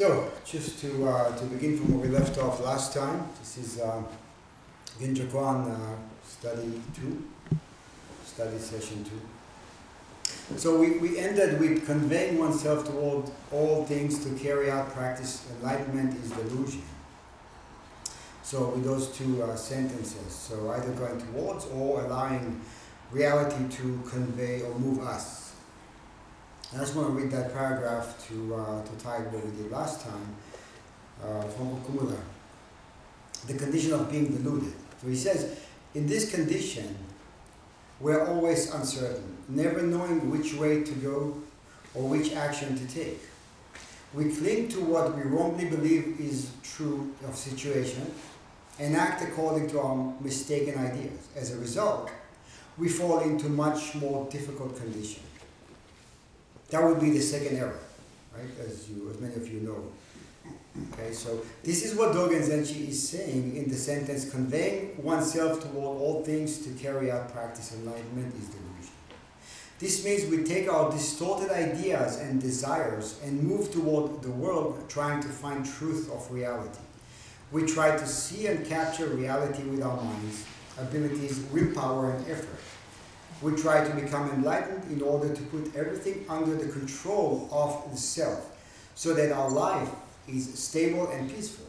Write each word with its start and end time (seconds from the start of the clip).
So, 0.00 0.32
just 0.46 0.80
to, 0.80 1.06
uh, 1.06 1.36
to 1.36 1.44
begin 1.44 1.76
from 1.76 1.98
where 1.98 2.08
we 2.08 2.16
left 2.16 2.38
off 2.38 2.64
last 2.64 2.94
time, 2.94 3.28
this 3.38 3.58
is 3.58 3.80
uh, 3.80 4.02
Genjokoan 4.98 5.70
uh, 5.70 5.96
study 6.26 6.80
2, 6.94 7.22
study 8.24 8.58
session 8.58 9.04
2. 9.04 10.56
So 10.56 10.78
we, 10.78 10.92
we 10.92 11.18
ended 11.18 11.60
with 11.60 11.84
conveying 11.84 12.38
oneself 12.38 12.86
toward 12.86 13.30
all 13.52 13.84
things 13.84 14.24
to 14.24 14.30
carry 14.42 14.70
out 14.70 14.90
practice. 14.94 15.46
Enlightenment 15.58 16.16
is 16.24 16.30
delusion. 16.30 16.82
So 18.42 18.70
with 18.70 18.84
those 18.84 19.08
two 19.08 19.42
uh, 19.42 19.54
sentences, 19.54 20.32
so 20.32 20.70
either 20.70 20.92
going 20.92 21.20
towards 21.20 21.66
or 21.66 22.06
allowing 22.06 22.58
reality 23.12 23.68
to 23.76 24.00
convey 24.08 24.62
or 24.62 24.74
move 24.78 25.00
us. 25.00 25.39
I 26.72 26.78
just 26.78 26.94
want 26.94 27.08
to 27.08 27.14
read 27.14 27.32
that 27.32 27.52
paragraph 27.52 28.24
to, 28.28 28.54
uh, 28.54 28.84
to 28.84 29.04
tie 29.04 29.18
what 29.18 29.44
we 29.44 29.50
did 29.60 29.72
last 29.72 30.06
time 30.06 30.36
uh, 31.20 31.42
from 31.42 31.76
Okumura. 31.76 32.16
The 33.48 33.54
condition 33.54 33.92
of 33.92 34.08
being 34.08 34.28
deluded. 34.36 34.72
So 35.02 35.08
he 35.08 35.16
says, 35.16 35.58
in 35.94 36.06
this 36.06 36.32
condition, 36.32 36.96
we're 37.98 38.24
always 38.24 38.72
uncertain, 38.72 39.36
never 39.48 39.82
knowing 39.82 40.30
which 40.30 40.54
way 40.54 40.84
to 40.84 40.92
go 40.92 41.42
or 41.94 42.08
which 42.08 42.34
action 42.34 42.78
to 42.78 42.86
take. 42.94 43.18
We 44.14 44.32
cling 44.32 44.68
to 44.68 44.80
what 44.80 45.16
we 45.16 45.22
wrongly 45.22 45.68
believe 45.68 46.20
is 46.20 46.52
true 46.62 47.12
of 47.26 47.34
situation 47.34 48.14
and 48.78 48.94
act 48.94 49.22
according 49.24 49.70
to 49.70 49.80
our 49.80 50.14
mistaken 50.20 50.78
ideas. 50.78 51.28
As 51.34 51.52
a 51.52 51.58
result, 51.58 52.10
we 52.78 52.88
fall 52.88 53.20
into 53.20 53.48
much 53.48 53.96
more 53.96 54.30
difficult 54.30 54.76
conditions. 54.76 55.29
That 56.70 56.84
would 56.84 57.00
be 57.00 57.10
the 57.10 57.20
second 57.20 57.56
error, 57.56 57.78
right? 58.32 58.44
As 58.64 58.88
you, 58.88 59.10
as 59.10 59.20
many 59.20 59.34
of 59.34 59.52
you 59.52 59.60
know. 59.60 59.84
Okay, 60.92 61.12
so 61.12 61.40
this 61.64 61.84
is 61.84 61.96
what 61.96 62.12
Dogen 62.14 62.40
Zenshi 62.40 62.88
is 62.88 63.08
saying 63.08 63.56
in 63.56 63.68
the 63.68 63.74
sentence, 63.74 64.30
conveying 64.30 65.02
oneself 65.02 65.60
toward 65.60 66.00
all 66.00 66.22
things 66.22 66.58
to 66.60 66.70
carry 66.74 67.10
out 67.10 67.32
practice 67.32 67.74
enlightenment 67.74 68.32
is 68.36 68.46
delusion. 68.46 68.94
This 69.80 70.04
means 70.04 70.30
we 70.30 70.44
take 70.44 70.68
our 70.70 70.92
distorted 70.92 71.50
ideas 71.50 72.18
and 72.20 72.40
desires 72.40 73.18
and 73.24 73.42
move 73.42 73.72
toward 73.72 74.22
the 74.22 74.30
world 74.30 74.84
trying 74.88 75.20
to 75.22 75.28
find 75.28 75.66
truth 75.66 76.08
of 76.12 76.30
reality. 76.30 76.78
We 77.50 77.66
try 77.66 77.96
to 77.96 78.06
see 78.06 78.46
and 78.46 78.64
capture 78.64 79.06
reality 79.06 79.64
with 79.64 79.82
our 79.82 80.00
minds, 80.00 80.44
abilities, 80.78 81.40
willpower, 81.50 82.12
and 82.12 82.30
effort 82.30 82.60
we 83.42 83.54
try 83.56 83.86
to 83.86 83.94
become 83.94 84.30
enlightened 84.30 84.90
in 84.90 85.02
order 85.02 85.34
to 85.34 85.42
put 85.44 85.74
everything 85.74 86.24
under 86.28 86.54
the 86.54 86.70
control 86.70 87.48
of 87.50 87.90
the 87.90 87.96
self 87.96 88.56
so 88.94 89.14
that 89.14 89.32
our 89.32 89.50
life 89.50 89.88
is 90.28 90.58
stable 90.58 91.08
and 91.10 91.30
peaceful. 91.30 91.66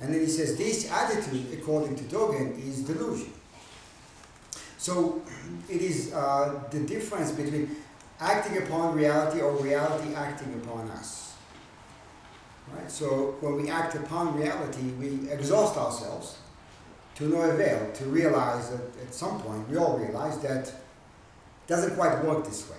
And 0.00 0.12
then 0.12 0.20
he 0.20 0.26
says 0.26 0.56
this 0.56 0.90
attitude, 0.90 1.58
according 1.58 1.96
to 1.96 2.04
Dogen, 2.04 2.58
is 2.66 2.82
delusion. 2.82 3.32
So 4.76 5.22
it 5.68 5.80
is 5.80 6.12
uh, 6.12 6.62
the 6.70 6.80
difference 6.80 7.32
between 7.32 7.76
acting 8.20 8.62
upon 8.62 8.94
reality 8.94 9.40
or 9.40 9.52
reality 9.56 10.14
acting 10.14 10.60
upon 10.62 10.88
us. 10.90 11.34
Right? 12.72 12.90
So 12.90 13.36
when 13.40 13.56
we 13.62 13.70
act 13.70 13.94
upon 13.94 14.36
reality, 14.36 14.90
we 14.98 15.30
exhaust 15.30 15.76
ourselves 15.76 16.36
to 17.18 17.24
no 17.24 17.42
avail 17.42 17.90
to 17.92 18.04
realize 18.04 18.70
that 18.70 18.80
at 19.02 19.12
some 19.12 19.40
point 19.40 19.68
we 19.68 19.76
all 19.76 19.98
realize 19.98 20.38
that 20.38 20.68
it 20.68 20.74
doesn't 21.66 21.96
quite 21.96 22.24
work 22.24 22.44
this 22.44 22.70
way 22.70 22.76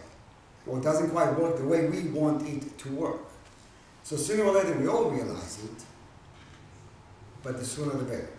or 0.66 0.80
doesn't 0.80 1.10
quite 1.10 1.38
work 1.38 1.58
the 1.58 1.66
way 1.66 1.88
we 1.88 2.04
want 2.10 2.48
it 2.48 2.78
to 2.78 2.90
work. 2.92 3.20
So 4.04 4.16
sooner 4.16 4.44
or 4.44 4.54
later 4.54 4.80
we 4.80 4.88
all 4.88 5.12
realize 5.12 5.62
it, 5.64 5.84
but 7.44 7.58
the 7.58 7.66
sooner 7.66 7.92
the 7.92 8.06
better. 8.06 8.30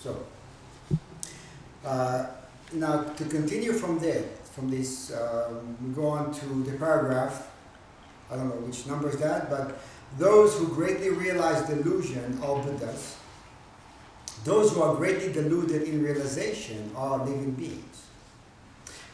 So 0.00 0.26
uh, 1.84 2.26
now 2.74 3.04
to 3.04 3.24
continue 3.24 3.72
from 3.72 3.98
there, 3.98 4.24
from 4.54 4.70
this, 4.70 5.14
um, 5.14 5.78
we 5.82 5.94
go 5.94 6.08
on 6.08 6.34
to 6.34 6.46
the 6.70 6.76
paragraph. 6.76 7.50
I 8.30 8.36
don't 8.36 8.48
know 8.48 8.66
which 8.66 8.86
number 8.86 9.08
is 9.08 9.16
that, 9.18 9.48
but 9.48 9.78
those 10.18 10.58
who 10.58 10.68
greatly 10.68 11.10
realize 11.10 11.66
delusion 11.66 12.38
are 12.42 12.62
Buddhas 12.62 13.16
those 14.44 14.72
who 14.72 14.82
are 14.82 14.94
greatly 14.94 15.32
deluded 15.32 15.82
in 15.82 16.02
realization 16.02 16.90
are 16.96 17.18
living 17.18 17.52
beings. 17.52 18.06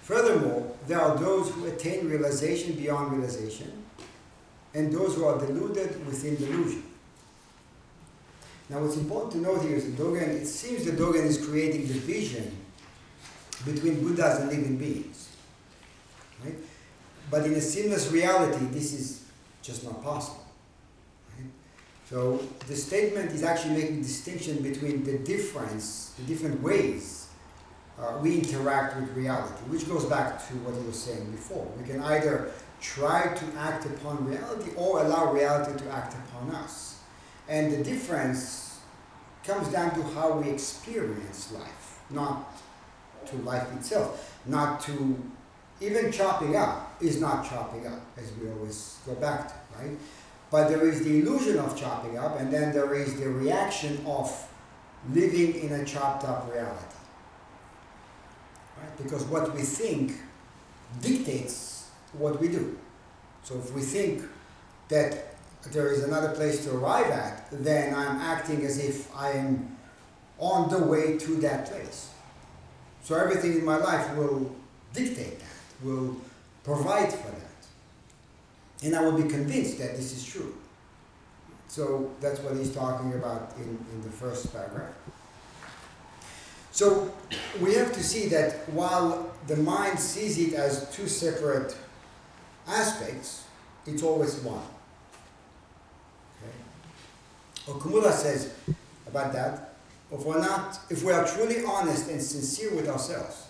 Furthermore, 0.03 0.75
there 0.89 1.01
are 1.01 1.17
those 1.17 1.51
who 1.51 1.67
attain 1.67 2.09
realization 2.09 2.75
beyond 2.75 3.13
realization, 3.13 3.85
and 4.75 4.93
those 4.93 5.15
who 5.15 5.25
are 5.25 5.39
deluded 5.39 6.05
within 6.07 6.37
delusion. 6.37 6.83
Now, 8.69 8.81
what's 8.81 8.97
important 8.97 9.33
to 9.33 9.39
note 9.39 9.63
here 9.63 9.77
is 9.77 9.85
that 9.85 10.03
Dogen, 10.03 10.29
it 10.29 10.47
seems 10.47 10.85
that 10.87 10.97
Dogen 10.97 11.25
is 11.25 11.45
creating 11.47 11.87
division 11.87 12.57
between 13.65 14.03
Buddhas 14.03 14.41
and 14.41 14.51
living 14.51 14.77
beings. 14.77 15.29
Right? 16.45 16.57
But 17.31 17.47
in 17.47 17.55
a 17.55 17.61
seamless 17.61 18.11
reality, 18.11 18.65
this 18.67 18.93
is 18.93 19.25
just 19.63 19.85
not 19.85 20.03
possible. 20.03 20.42
So 22.13 22.43
the 22.69 22.77
statement 22.77 23.33
is 23.33 23.43
actually 23.43 23.73
making 23.73 24.03
distinction 24.03 24.63
between 24.63 25.03
the 25.03 25.17
difference, 25.21 26.13
the 26.19 26.25
different 26.25 26.61
ways 26.61 27.29
uh, 27.99 28.19
we 28.21 28.35
interact 28.35 29.01
with 29.01 29.17
reality, 29.17 29.63
which 29.71 29.89
goes 29.89 30.05
back 30.05 30.47
to 30.49 30.55
what 30.57 30.79
you 30.79 30.87
were 30.87 30.93
saying 30.93 31.31
before. 31.31 31.67
We 31.81 31.89
can 31.89 32.03
either 32.03 32.51
try 32.83 33.33
to 33.35 33.45
act 33.59 33.87
upon 33.87 34.27
reality 34.27 34.73
or 34.77 35.01
allow 35.01 35.33
reality 35.33 35.83
to 35.83 35.91
act 35.91 36.15
upon 36.27 36.55
us. 36.55 36.99
And 37.49 37.73
the 37.73 37.83
difference 37.83 38.81
comes 39.43 39.69
down 39.69 39.95
to 39.95 40.03
how 40.13 40.37
we 40.37 40.51
experience 40.51 41.51
life, 41.53 42.01
not 42.11 42.61
to 43.25 43.37
life 43.37 43.75
itself, 43.75 44.39
not 44.45 44.83
to 44.83 45.17
even 45.81 46.13
chopping 46.13 46.57
up 46.57 46.95
is 47.01 47.23
not 47.23 47.49
chopping 47.49 47.87
up, 47.87 48.01
as 48.19 48.31
we 48.41 48.51
always 48.51 48.99
go 49.07 49.15
back 49.15 49.49
to, 49.49 49.55
right? 49.79 49.97
But 50.53 50.69
there 50.69 50.87
is 50.87 51.03
the 51.03 51.21
illusion 51.21 51.59
of 51.59 51.81
chopping 51.81 52.19
up, 52.19 52.39
and 52.39 52.53
then 52.53 52.75
there 52.75 52.93
is 52.95 53.19
the 53.19 53.27
reaction 53.27 54.05
of 54.07 54.31
living 55.11 55.55
in 55.55 55.73
a 55.73 55.85
chopped 55.87 56.25
up 56.25 56.53
reality. 56.53 56.97
Right? 58.79 58.97
Because 59.03 59.25
what 59.25 59.55
we 59.55 59.63
think 59.63 60.13
dictates 61.01 61.89
what 62.13 62.39
we 62.39 62.49
do. 62.49 62.79
So 63.43 63.57
if 63.57 63.73
we 63.73 63.81
think 63.81 64.25
that 64.89 65.37
there 65.71 65.91
is 65.91 66.05
another 66.05 66.35
place 66.35 66.63
to 66.67 66.75
arrive 66.75 67.11
at, 67.11 67.49
then 67.51 67.95
I'm 67.95 68.21
acting 68.21 68.63
as 68.67 68.79
if 68.79 69.15
I 69.17 69.31
am 69.31 69.79
on 70.39 70.69
the 70.69 70.85
way 70.85 71.17
to 71.17 71.37
that 71.37 71.71
place. 71.71 72.11
So 73.03 73.15
everything 73.15 73.55
in 73.55 73.65
my 73.65 73.79
life 73.79 74.15
will 74.17 74.55
dictate 74.93 75.39
that, 75.39 75.87
will 75.87 76.15
provide 76.63 77.11
for 77.11 77.31
that 77.31 77.52
and 78.83 78.97
I 78.97 79.03
will 79.03 79.21
be 79.21 79.29
convinced 79.29 79.79
that 79.79 79.97
this 79.97 80.13
is 80.13 80.25
true. 80.25 80.55
So 81.69 82.11
that's 82.21 82.41
what 82.41 82.57
he's 82.57 82.75
talking 82.75 83.15
about 83.15 83.55
in, 83.57 83.79
in 83.93 84.03
the 84.03 84.11
first 84.11 84.53
paragraph. 84.53 84.93
So 86.73 87.13
we 87.61 87.75
have 87.75 87.93
to 87.93 88.03
see 88.03 88.27
that 88.29 88.69
while 88.71 89.31
the 89.47 89.57
mind 89.57 89.99
sees 89.99 90.39
it 90.39 90.55
as 90.55 90.91
two 90.95 91.07
separate 91.07 91.77
aspects, 92.67 93.45
it's 93.87 94.03
always 94.03 94.37
one. 94.37 94.63
Okay? 96.43 97.73
Okumura 97.73 98.13
says 98.13 98.55
about 99.07 99.33
that, 99.33 99.75
if 100.11 100.25
we're 100.25 100.41
not, 100.41 100.79
if 100.91 101.03
we 101.03 101.13
are 101.13 101.27
truly 101.27 101.65
honest 101.65 102.11
and 102.11 102.23
sincere 102.23 102.75
with 102.75 102.89
ourselves, 102.89 103.49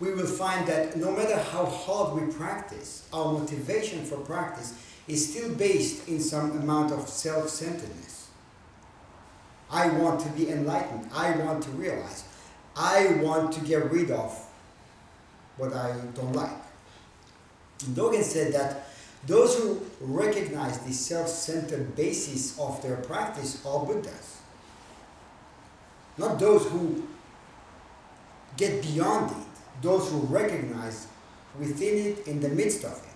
we 0.00 0.12
will 0.12 0.26
find 0.26 0.66
that 0.68 0.96
no 0.96 1.10
matter 1.10 1.36
how 1.36 1.66
hard 1.66 2.20
we 2.20 2.32
practice, 2.32 3.08
our 3.12 3.32
motivation 3.32 4.04
for 4.04 4.18
practice 4.18 4.74
is 5.08 5.30
still 5.30 5.52
based 5.54 6.06
in 6.08 6.20
some 6.20 6.52
amount 6.52 6.92
of 6.92 7.08
self 7.08 7.48
centeredness. 7.48 8.28
I 9.70 9.88
want 9.90 10.20
to 10.20 10.28
be 10.30 10.50
enlightened. 10.50 11.08
I 11.12 11.32
want 11.36 11.62
to 11.64 11.70
realize. 11.70 12.24
I 12.76 13.18
want 13.20 13.52
to 13.54 13.60
get 13.60 13.90
rid 13.90 14.10
of 14.10 14.32
what 15.56 15.72
I 15.72 15.96
don't 16.14 16.32
like. 16.32 16.56
Dogen 17.78 18.22
said 18.22 18.52
that 18.54 18.86
those 19.26 19.56
who 19.56 19.80
recognize 20.00 20.78
the 20.78 20.92
self 20.92 21.28
centered 21.28 21.96
basis 21.96 22.58
of 22.58 22.80
their 22.82 22.96
practice 22.98 23.64
are 23.66 23.84
Buddhas. 23.84 24.40
Not 26.16 26.38
those 26.38 26.66
who 26.68 27.06
get 28.56 28.82
beyond 28.82 29.30
it 29.32 29.47
those 29.82 30.10
who 30.10 30.18
recognize 30.20 31.06
within 31.58 32.06
it 32.06 32.26
in 32.26 32.40
the 32.40 32.48
midst 32.48 32.84
of 32.84 32.92
it. 32.92 33.08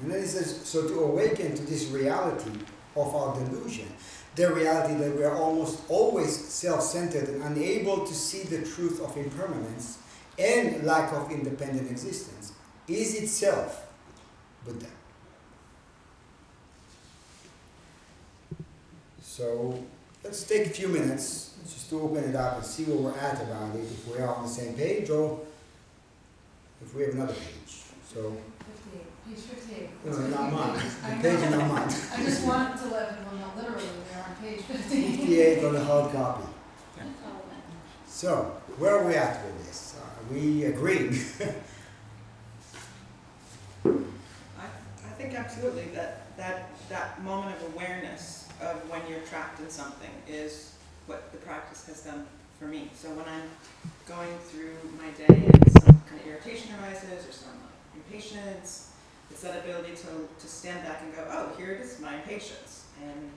And 0.00 0.10
then 0.10 0.20
he 0.20 0.26
says, 0.26 0.60
so 0.64 0.86
to 0.86 1.00
awaken 1.00 1.54
to 1.54 1.62
this 1.62 1.86
reality 1.88 2.52
of 2.96 3.14
our 3.14 3.34
delusion, 3.34 3.86
the 4.36 4.52
reality 4.52 4.94
that 4.94 5.16
we 5.16 5.24
are 5.24 5.36
almost 5.36 5.80
always 5.88 6.36
self 6.36 6.82
centered 6.82 7.28
and 7.28 7.42
unable 7.42 8.06
to 8.06 8.14
see 8.14 8.44
the 8.44 8.64
truth 8.64 9.00
of 9.02 9.16
impermanence 9.16 9.98
and 10.38 10.84
lack 10.84 11.12
of 11.12 11.30
independent 11.32 11.90
existence, 11.90 12.52
is 12.86 13.20
itself 13.20 13.88
Buddha. 14.64 14.86
So 19.20 19.82
let's 20.22 20.44
take 20.44 20.66
a 20.66 20.70
few 20.70 20.88
minutes 20.88 21.47
just 21.64 21.90
to 21.90 22.00
open 22.00 22.24
it 22.24 22.34
up 22.36 22.56
and 22.56 22.64
see 22.64 22.84
where 22.84 22.96
we're 23.12 23.18
at 23.18 23.42
about 23.42 23.74
it, 23.76 23.82
if 23.82 24.06
we're 24.08 24.26
on 24.26 24.42
the 24.42 24.48
same 24.48 24.74
page 24.74 25.10
or 25.10 25.40
if 26.82 26.94
we 26.94 27.02
have 27.02 27.14
another 27.14 27.34
page. 27.34 27.82
So, 28.12 28.36
Fifty-eight, 28.58 29.26
page 29.28 29.38
fifty-eight. 29.44 29.90
no, 30.04 30.12
not 30.28 30.52
mine, 30.52 30.82
I 31.04 31.14
the 31.16 31.22
page 31.22 31.40
is 31.44 31.50
not 31.50 31.68
mine. 31.68 31.82
I 32.16 32.24
just 32.24 32.46
want 32.46 32.76
to 32.80 32.86
let 32.88 33.18
people 33.18 33.38
know 33.38 33.50
literally 33.56 33.88
they're 34.12 34.24
on 34.24 34.34
page 34.36 34.60
fifty. 34.62 35.16
Fifty-eight 35.16 35.64
on 35.64 35.72
the 35.74 35.84
hard 35.84 36.12
copy. 36.12 36.44
So, 38.06 38.56
where 38.78 38.98
are 38.98 39.06
we 39.06 39.14
at 39.14 39.44
with 39.44 39.64
this? 39.64 39.94
Uh, 39.96 40.02
are 40.02 40.34
we 40.34 40.64
agreeing? 40.64 41.12
I, 43.84 44.64
I 44.64 45.10
think 45.16 45.34
absolutely 45.34 45.84
that, 45.94 46.36
that, 46.36 46.70
that 46.88 47.22
moment 47.22 47.54
of 47.56 47.74
awareness 47.74 48.48
of 48.60 48.76
when 48.90 49.02
you're 49.08 49.20
trapped 49.20 49.60
in 49.60 49.70
something 49.70 50.10
is 50.26 50.72
what 51.08 51.32
the 51.32 51.38
practice 51.38 51.86
has 51.86 52.02
done 52.02 52.26
for 52.58 52.66
me. 52.66 52.90
So 52.94 53.08
when 53.10 53.24
I'm 53.26 53.48
going 54.06 54.36
through 54.38 54.76
my 54.98 55.10
day 55.12 55.42
and 55.46 55.72
some 55.82 56.02
kind 56.06 56.20
of 56.20 56.26
irritation 56.26 56.70
arises 56.80 57.26
or 57.26 57.32
some 57.32 57.56
impatience, 57.94 58.92
it's 59.30 59.40
that 59.40 59.64
ability 59.64 59.94
to, 59.96 60.28
to 60.38 60.46
stand 60.46 60.86
back 60.86 61.00
and 61.02 61.14
go, 61.14 61.26
oh, 61.30 61.56
here 61.56 61.72
it 61.72 61.80
is, 61.80 61.98
my 62.00 62.16
impatience. 62.16 62.84
And, 63.02 63.30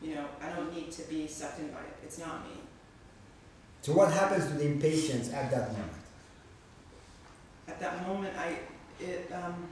you 0.00 0.14
know, 0.14 0.24
I 0.40 0.48
don't 0.56 0.74
need 0.74 0.90
to 0.92 1.02
be 1.02 1.26
sucked 1.26 1.60
in 1.60 1.68
by 1.68 1.80
it. 1.80 1.96
It's 2.02 2.18
not 2.18 2.44
me. 2.44 2.60
So 3.82 3.92
what 3.92 4.12
happens 4.12 4.46
to 4.46 4.54
the 4.54 4.66
impatience 4.66 5.32
at 5.32 5.50
that 5.50 5.72
moment? 5.72 5.92
At 7.68 7.80
that 7.80 8.06
moment, 8.06 8.34
I, 8.38 8.58
it, 9.02 9.30
um, 9.32 9.68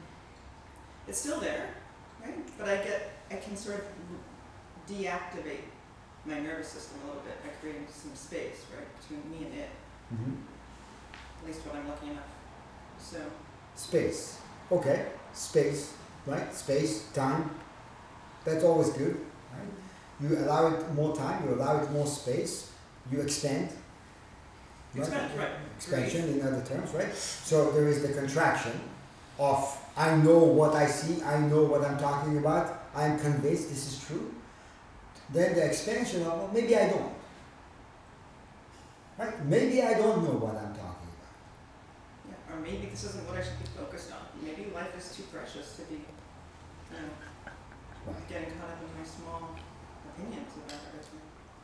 it's 1.09 1.19
still 1.19 1.41
there, 1.41 1.75
right? 2.23 2.59
But 2.59 2.69
I 2.69 2.77
get, 2.77 3.13
I 3.31 3.37
can 3.37 3.57
sort 3.57 3.79
of 3.79 4.93
deactivate 4.93 5.65
my 6.27 6.39
nervous 6.41 6.69
system 6.69 6.99
a 7.05 7.07
little 7.09 7.23
bit 7.23 7.43
by 7.43 7.51
creating 7.61 7.87
some 7.91 8.15
space, 8.15 8.65
right, 8.77 8.87
between 9.01 9.31
me 9.31 9.47
and 9.47 9.55
it, 9.55 9.71
Mhm. 10.13 10.37
at 11.41 11.47
least 11.47 11.61
when 11.67 11.77
I'm 11.77 11.89
lucky 11.89 12.11
enough. 12.11 12.25
So, 13.01 13.19
Space. 13.77 14.37
Okay, 14.71 15.07
space, 15.33 15.93
right? 16.27 16.55
Space, 16.55 17.05
time. 17.15 17.51
That's 18.45 18.63
always 18.63 18.91
good, 18.91 19.17
right? 19.53 19.69
You 20.21 20.37
allow 20.45 20.67
it 20.67 20.93
more 20.95 21.17
time, 21.17 21.45
you 21.49 21.55
allow 21.55 21.79
it 21.83 21.91
more 21.91 22.07
space, 22.07 22.69
you 23.11 23.21
expand. 23.21 23.71
right? 24.95 25.07
expand, 25.07 25.39
right, 25.39 25.49
Expansion 25.77 26.29
in 26.29 26.43
other 26.47 26.63
terms, 26.63 26.93
right? 26.93 27.15
So 27.15 27.71
there 27.71 27.89
is 27.89 28.03
the 28.03 28.13
contraction 28.13 28.73
of 29.39 29.79
I 29.97 30.15
know 30.17 30.39
what 30.39 30.75
I 30.75 30.87
see, 30.87 31.23
I 31.23 31.39
know 31.39 31.63
what 31.65 31.83
I'm 31.85 31.99
talking 31.99 32.37
about, 32.39 32.85
I'm 32.95 33.19
convinced 33.19 33.71
this 33.71 33.87
is 33.93 34.05
true. 34.05 34.35
Then 35.33 35.55
the 35.55 35.65
expansion 35.67 36.23
of 36.23 36.27
well, 36.39 36.51
maybe 36.53 36.77
I 36.77 36.89
don't. 36.89 37.13
Right? 39.19 39.45
Maybe 39.47 39.83
I 39.83 39.95
don't 39.95 40.25
know 40.25 40.39
what 40.41 40.57
I'm 40.57 40.75
talking 40.75 41.11
about. 41.13 41.35
yeah, 42.29 42.55
or 42.55 42.61
maybe 42.61 42.87
this 42.91 43.05
isn't 43.05 43.29
what 43.29 43.37
I 43.39 43.43
should 43.43 43.59
be 43.59 43.69
focused 43.77 44.11
on. 44.13 44.19
Maybe 44.43 44.71
life 44.75 44.97
is 44.97 45.15
too 45.15 45.25
precious 45.33 45.77
to 45.77 45.83
be, 45.83 45.95
you 45.97 46.97
know, 46.97 47.09
Right. 48.07 48.29
getting 48.29 48.59
caught 48.59 48.71
up 48.71 48.79
in 48.81 48.99
my 48.99 49.07
small 49.07 49.51
opinions 50.09 50.49
about 50.57 50.81
everything. 50.89 51.21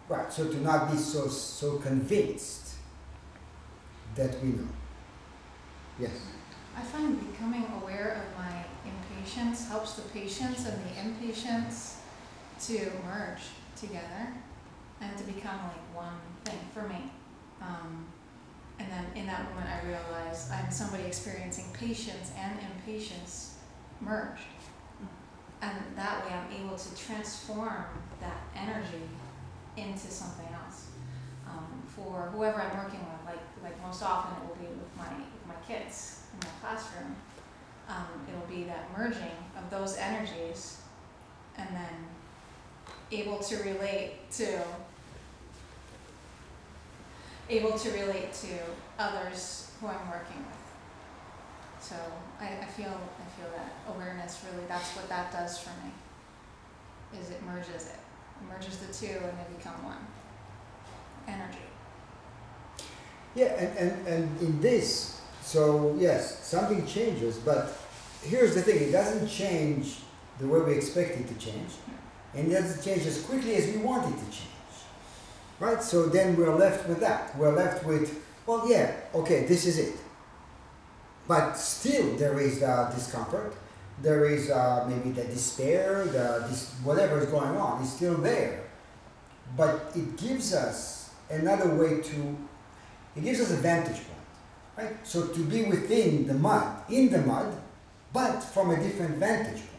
Right, 0.09 0.31
so 0.33 0.49
to 0.49 0.61
not 0.61 0.93
be 0.93 0.99
so 0.99 1.27
so 1.29 1.79
convinced 1.79 2.75
that 4.15 4.41
we 4.43 4.51
know. 4.51 4.69
Yes. 5.99 6.13
I 6.77 6.83
find 6.83 7.19
becoming 7.33 7.65
aware 7.83 8.21
of 8.23 8.39
my 8.39 8.65
impatience 8.85 9.67
helps 9.69 9.95
the 9.95 10.03
patience 10.03 10.67
and 10.67 10.77
the 10.85 11.01
impatience 11.01 11.97
to 12.67 12.93
merge 13.07 13.41
together 13.77 14.33
and 15.01 15.17
to 15.19 15.25
become 15.25 15.59
like 15.65 15.95
one 15.95 16.19
thing 16.45 16.59
for 16.73 16.83
me. 16.89 17.11
Um, 17.61 18.07
and 18.79 18.91
then 18.91 19.07
in 19.15 19.27
that 19.27 19.49
moment, 19.51 19.69
I 19.69 19.87
realize 19.87 20.51
I'm 20.51 20.71
somebody 20.71 21.05
experiencing 21.05 21.67
patience 21.73 22.33
and 22.39 22.59
impatience 22.75 23.57
merged. 24.01 24.43
And 25.63 25.79
that 25.97 26.25
way, 26.25 26.33
I'm 26.33 26.65
able 26.65 26.77
to 26.77 26.97
transform 26.97 27.87
that 28.21 28.37
energy 28.55 29.09
into 29.77 30.09
something 30.09 30.47
else 30.65 30.87
um, 31.49 31.83
for 31.87 32.31
whoever 32.35 32.61
I'm 32.61 32.77
working 32.77 33.01
with. 33.01 33.25
Like 33.25 33.41
like 33.63 33.83
most 33.83 34.03
often, 34.03 34.37
it 34.37 34.49
will 34.49 34.57
be 34.57 34.69
with 34.69 34.97
my 34.97 35.09
with 35.09 35.47
my 35.49 35.55
kids 35.67 36.25
in 36.33 36.47
my 36.47 36.53
classroom. 36.61 37.17
Um, 37.89 38.27
it'll 38.29 38.47
be 38.47 38.65
that 38.65 38.89
merging 38.97 39.37
of 39.57 39.71
those 39.71 39.97
energies, 39.97 40.83
and 41.57 41.69
then 41.71 42.07
able 43.13 43.39
to 43.39 43.57
relate 43.59 44.31
to 44.33 44.63
able 47.49 47.79
to 47.79 47.91
relate 47.91 48.33
to 48.33 48.59
others 48.99 49.71
who 49.81 49.87
I'm 49.87 50.11
working 50.11 50.39
with. 50.39 50.57
So 51.81 51.95
I, 52.41 52.47
I 52.47 52.65
feel 52.65 52.89
I 52.89 53.41
feel 53.41 53.51
that 53.57 53.75
awareness 53.95 54.45
really 54.51 54.67
that's 54.67 54.91
what 54.97 55.09
that 55.09 55.33
does 55.33 55.59
for 55.59 55.71
me. 55.85 55.93
Is 57.21 57.31
it 57.31 57.43
merges 57.45 57.87
it. 57.87 57.99
It 58.41 58.49
merges 58.53 58.79
the 58.79 58.93
two 58.93 59.13
and 59.13 59.39
they 59.39 59.57
become 59.57 59.85
one. 59.85 60.07
Energy. 61.29 61.59
Yeah, 63.37 63.53
and, 63.59 63.79
and, 63.79 64.09
and 64.09 64.41
in 64.41 64.61
this, 64.63 65.21
so 65.43 65.95
yes, 65.99 66.43
something 66.45 66.87
changes, 66.87 67.37
but 67.37 67.77
here's 68.23 68.55
the 68.55 68.63
thing, 68.63 68.83
it 68.89 68.93
doesn't 68.93 69.29
change 69.29 69.99
the 70.39 70.49
way 70.49 70.61
we 70.61 70.73
expect 70.73 71.21
it 71.21 71.29
to 71.29 71.35
change, 71.35 71.73
and 72.37 72.53
it 72.53 72.55
doesn't 72.55 72.85
change 72.85 73.07
as 73.07 73.23
quickly 73.23 73.57
as 73.57 73.67
we 73.67 73.79
want 73.79 74.07
it 74.13 74.19
to 74.19 74.25
change. 74.25 74.51
Right? 75.59 75.83
So 75.83 76.07
then 76.07 76.37
we're 76.37 76.55
left 76.55 76.89
with 76.89 77.01
that. 77.01 77.37
We're 77.37 77.55
left 77.55 77.85
with, 77.85 78.23
well, 78.47 78.69
yeah, 78.69 78.95
okay, 79.15 79.47
this 79.47 79.65
is 79.67 79.79
it. 79.79 79.97
But 81.27 81.55
still, 81.55 82.15
there 82.17 82.39
is 82.39 82.61
the 82.61 82.91
discomfort, 82.95 83.55
there 84.03 84.27
is 84.27 84.51
uh, 84.51 84.87
maybe 84.89 85.11
the 85.11 85.25
despair, 85.25 86.05
the 86.05 86.43
whatever 86.85 87.19
is 87.19 87.27
going 87.27 87.57
on 87.57 87.83
is 87.83 87.93
still 87.93 88.15
there. 88.15 88.65
But 89.57 89.93
it 89.95 90.17
gives 90.19 90.53
us 90.55 91.11
another 91.31 91.75
way 91.75 92.01
to 92.03 92.37
it 93.17 93.25
gives 93.25 93.41
us 93.41 93.51
a 93.51 93.57
vantage 93.57 93.97
point, 93.97 94.11
right? 94.77 95.07
So 95.07 95.29
to 95.29 95.45
be 95.45 95.65
within 95.65 96.27
the 96.27 96.35
mud, 96.35 96.83
in 96.91 97.11
the 97.11 97.23
mud, 97.23 97.57
but 98.13 98.41
from 98.41 98.71
a 98.71 98.77
different 98.77 99.17
vantage 99.17 99.63
point, 99.63 99.76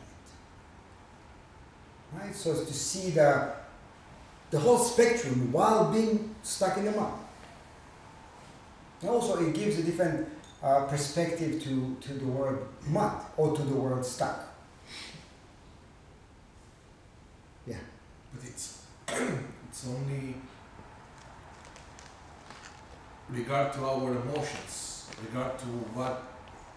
right? 2.20 2.36
So 2.36 2.52
as 2.52 2.66
to 2.66 2.74
see 2.74 3.12
the 3.12 3.54
the 4.50 4.60
whole 4.60 4.78
spectrum 4.78 5.52
while 5.52 5.92
being 5.92 6.34
stuck 6.42 6.78
in 6.78 6.86
the 6.86 6.92
mud. 6.92 7.14
And 9.02 9.10
also, 9.10 9.46
it 9.46 9.54
gives 9.54 9.78
a 9.78 9.84
different 9.84 10.28
uh, 10.64 10.86
perspective 10.86 11.62
to, 11.64 11.98
to 12.02 12.14
the 12.14 12.26
word 12.26 12.60
mud 12.88 13.22
or 13.36 13.56
to 13.56 13.62
the 13.62 13.76
word 13.76 14.06
stuck. 14.06 14.40
Yeah. 17.68 17.76
But 18.34 18.48
it's 18.48 18.82
it's 19.08 19.88
only 19.88 20.36
regard 23.30 23.74
to 23.74 23.86
our 23.86 24.12
emotions, 24.12 25.10
regard 25.26 25.60
to 25.60 25.66
what 25.66 26.24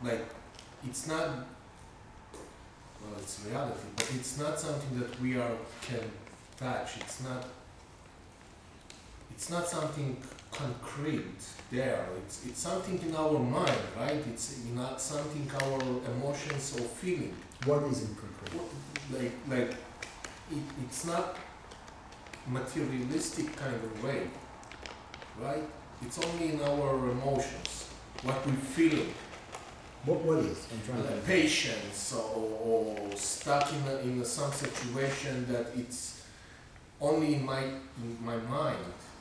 like 0.02 0.26
it's 0.87 1.06
not 1.06 1.47
well 3.02 3.19
it's 3.21 3.40
reality, 3.47 3.88
but 3.97 4.11
it's 4.14 4.38
not 4.38 4.59
something 4.59 4.99
that 5.00 5.21
we 5.21 5.37
are 5.37 5.57
can 5.83 6.11
touch. 6.59 6.97
It's 6.99 7.23
not 7.23 7.45
it's 9.30 9.49
not 9.50 9.66
something 9.69 10.16
concrete 10.50 11.42
there. 11.71 12.04
It's 12.25 12.45
it's 12.47 12.61
something 12.61 13.00
in 13.02 13.14
our 13.16 13.38
mind, 13.38 13.83
right? 13.97 14.23
It's 14.33 14.59
not 14.75 15.00
something 15.00 15.49
our 15.62 15.80
emotions 16.12 16.76
or 16.78 16.83
feeling 17.00 17.35
What 17.64 17.83
is 17.85 18.02
in 18.02 18.14
concrete? 18.16 18.61
like 19.12 19.33
like 19.49 19.71
it, 20.50 20.64
it's 20.85 21.04
not 21.07 21.37
materialistic 22.49 23.54
kind 23.57 23.75
of 23.75 24.04
way 24.04 24.23
right 25.40 25.62
it's 26.02 26.19
only 26.25 26.52
in 26.54 26.61
our 26.62 27.11
emotions 27.11 27.88
what 28.23 28.45
we 28.47 28.52
feel 28.52 29.04
What, 30.04 30.21
what 30.25 30.38
is? 30.38 30.66
I'm 30.73 30.80
trying 30.87 31.02
to. 31.07 31.14
Uh, 31.14 31.21
patience 31.26 32.14
or, 32.14 32.59
or 32.64 33.16
stuck 33.16 33.71
in, 33.71 33.83
a, 33.88 33.99
in 33.99 34.21
a, 34.21 34.25
some 34.25 34.50
situation 34.50 35.47
that 35.52 35.66
it's 35.76 36.23
only 37.00 37.35
in 37.35 37.45
my 37.45 37.62
in 37.62 38.16
my 38.25 38.37
mind 38.37 38.78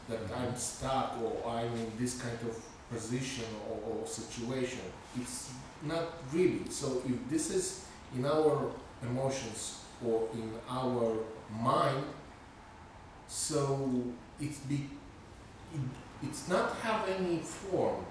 that 0.08 0.20
mm-hmm. 0.20 0.42
I'm 0.42 0.56
stuck 0.56 1.18
or 1.22 1.50
I'm 1.50 1.74
in 1.74 1.92
this 2.00 2.22
kind 2.22 2.38
of 2.48 2.56
position 2.90 3.46
or, 3.70 3.78
or 3.92 4.08
situation 4.08 4.80
it's 5.20 5.52
not 5.84 6.06
really 6.34 6.70
so 6.70 7.02
if 7.06 7.30
this 7.30 7.52
is 7.52 7.86
in 8.16 8.26
our 8.26 8.72
emotions 9.04 9.82
or 10.06 10.28
in 10.34 10.52
our 10.70 11.18
mind 11.52 12.04
so 13.28 13.90
it's 14.40 14.60
be 14.60 14.88
it, 15.74 15.82
it's 16.24 16.48
not 16.48 16.76
have 16.78 17.08
any 17.08 17.38
form 17.38 18.06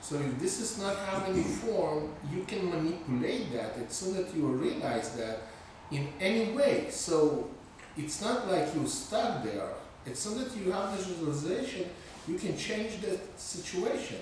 so 0.00 0.16
if 0.16 0.38
this 0.38 0.60
is 0.60 0.78
not 0.78 0.96
having 0.96 1.34
any 1.34 1.42
form 1.44 2.12
you 2.32 2.44
can 2.44 2.70
manipulate 2.70 3.52
that 3.52 3.76
it's 3.78 3.96
so 3.96 4.12
that 4.12 4.34
you 4.34 4.46
realize 4.46 5.14
that 5.16 5.42
in 5.90 6.08
any 6.20 6.52
way 6.52 6.86
so 6.90 7.48
it's 7.96 8.22
not 8.22 8.48
like 8.50 8.74
you're 8.74 8.86
stuck 8.86 9.42
there. 9.44 9.68
It's 10.06 10.24
not 10.26 10.44
that 10.44 10.56
you 10.56 10.72
have 10.72 10.96
this 10.96 11.08
realization, 11.08 11.90
you 12.26 12.36
can 12.36 12.56
change 12.56 13.00
the 13.00 13.18
situation 13.36 14.18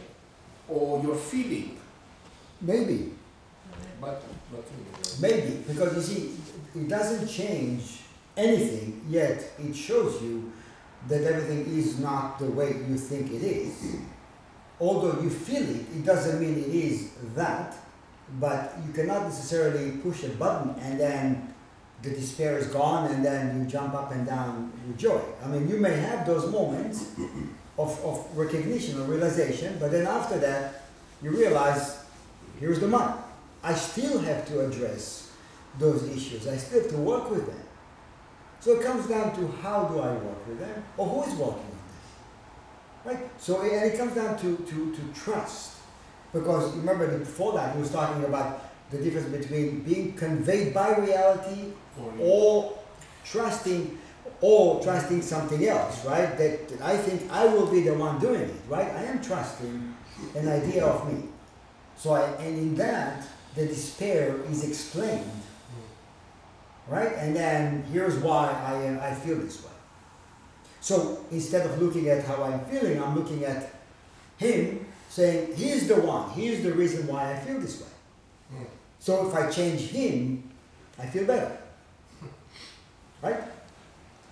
or 0.68 1.02
your 1.02 1.14
feeling. 1.14 1.78
Maybe, 2.60 3.12
But, 4.00 4.22
but 4.50 4.64
maybe, 5.20 5.62
because 5.66 5.94
you 5.96 6.02
see, 6.02 6.36
it 6.74 6.88
doesn't 6.88 7.28
change 7.28 8.00
anything, 8.36 9.04
yet 9.08 9.44
it 9.58 9.74
shows 9.74 10.20
you 10.22 10.52
that 11.06 11.22
everything 11.22 11.66
is 11.78 11.98
not 11.98 12.38
the 12.38 12.46
way 12.46 12.68
you 12.88 12.96
think 12.96 13.32
it 13.32 13.42
is. 13.42 13.96
Although 14.80 15.20
you 15.20 15.30
feel 15.30 15.62
it, 15.62 15.86
it 15.96 16.04
doesn't 16.04 16.40
mean 16.40 16.58
it 16.58 16.68
is 16.68 17.10
that, 17.34 17.74
but 18.38 18.74
you 18.86 18.92
cannot 18.92 19.24
necessarily 19.24 19.92
push 19.98 20.22
a 20.24 20.28
button 20.28 20.80
and 20.82 21.00
then 21.00 21.54
the 22.02 22.10
despair 22.10 22.58
is 22.58 22.68
gone 22.68 23.10
and 23.10 23.24
then 23.24 23.58
you 23.58 23.66
jump 23.66 23.94
up 23.94 24.12
and 24.12 24.24
down 24.26 24.72
with 24.86 24.96
joy. 24.96 25.20
I 25.44 25.48
mean, 25.48 25.68
you 25.68 25.78
may 25.78 25.96
have 25.96 26.26
those 26.26 26.50
moments 26.52 27.10
of, 27.76 28.04
of 28.04 28.36
recognition 28.36 29.00
or 29.00 29.04
realization, 29.04 29.78
but 29.80 29.90
then 29.90 30.06
after 30.06 30.38
that, 30.38 30.84
you 31.22 31.30
realize, 31.30 32.04
here's 32.60 32.78
the 32.78 32.86
money. 32.86 33.14
I 33.64 33.74
still 33.74 34.20
have 34.20 34.46
to 34.48 34.66
address 34.66 35.32
those 35.80 36.04
issues. 36.04 36.46
I 36.46 36.56
still 36.56 36.82
have 36.82 36.90
to 36.90 36.98
work 36.98 37.30
with 37.30 37.46
them. 37.46 37.60
So 38.60 38.78
it 38.78 38.82
comes 38.84 39.08
down 39.08 39.34
to 39.36 39.48
how 39.60 39.84
do 39.84 39.98
I 39.98 40.12
work 40.12 40.46
with 40.46 40.60
them, 40.60 40.84
or 40.96 41.08
who 41.08 41.30
is 41.30 41.36
working 41.36 41.77
right? 43.08 43.40
So 43.40 43.62
and 43.62 43.90
it 43.90 43.96
comes 43.96 44.14
down 44.14 44.38
to 44.38 44.56
to, 44.56 44.94
to 44.94 45.02
trust, 45.14 45.76
because 46.32 46.76
remember 46.76 47.18
before 47.18 47.52
that 47.54 47.74
he 47.74 47.80
was 47.80 47.90
talking 47.90 48.24
about 48.24 48.64
the 48.90 48.98
difference 48.98 49.28
between 49.28 49.80
being 49.80 50.12
conveyed 50.14 50.72
by 50.74 50.96
reality 50.96 51.72
or 52.20 52.78
trusting 53.24 53.98
or 54.40 54.82
trusting 54.82 55.20
something 55.20 55.66
else, 55.66 56.04
right? 56.04 56.38
That, 56.38 56.68
that 56.68 56.80
I 56.80 56.96
think 56.96 57.30
I 57.30 57.46
will 57.46 57.66
be 57.66 57.80
the 57.82 57.94
one 57.94 58.18
doing 58.18 58.42
it, 58.42 58.54
right? 58.68 58.88
I 58.88 59.02
am 59.04 59.20
trusting 59.22 59.94
an 60.36 60.48
idea 60.48 60.86
of 60.86 61.12
me. 61.12 61.28
So 61.96 62.12
I, 62.12 62.22
and 62.36 62.56
in 62.56 62.74
that, 62.76 63.26
the 63.54 63.66
despair 63.66 64.36
is 64.48 64.64
explained, 64.64 65.24
hmm. 65.24 66.94
right? 66.94 67.12
And 67.16 67.34
then 67.34 67.84
here's 67.92 68.16
why 68.16 68.46
I, 68.48 69.10
I 69.10 69.14
feel 69.14 69.36
this 69.36 69.62
way. 69.64 69.77
So 70.80 71.24
instead 71.30 71.66
of 71.66 71.80
looking 71.80 72.08
at 72.08 72.24
how 72.24 72.42
I'm 72.42 72.60
feeling, 72.66 73.02
I'm 73.02 73.14
looking 73.14 73.44
at 73.44 73.72
him 74.36 74.86
saying, 75.08 75.56
he's 75.56 75.88
the 75.88 76.00
one, 76.00 76.30
he's 76.30 76.62
the 76.62 76.72
reason 76.72 77.06
why 77.06 77.32
I 77.32 77.38
feel 77.40 77.58
this 77.60 77.80
way. 77.80 77.88
Mm. 78.54 78.66
So 78.98 79.28
if 79.28 79.34
I 79.34 79.50
change 79.50 79.80
him, 79.82 80.48
I 80.98 81.06
feel 81.06 81.24
better. 81.24 81.58
Right? 83.20 83.42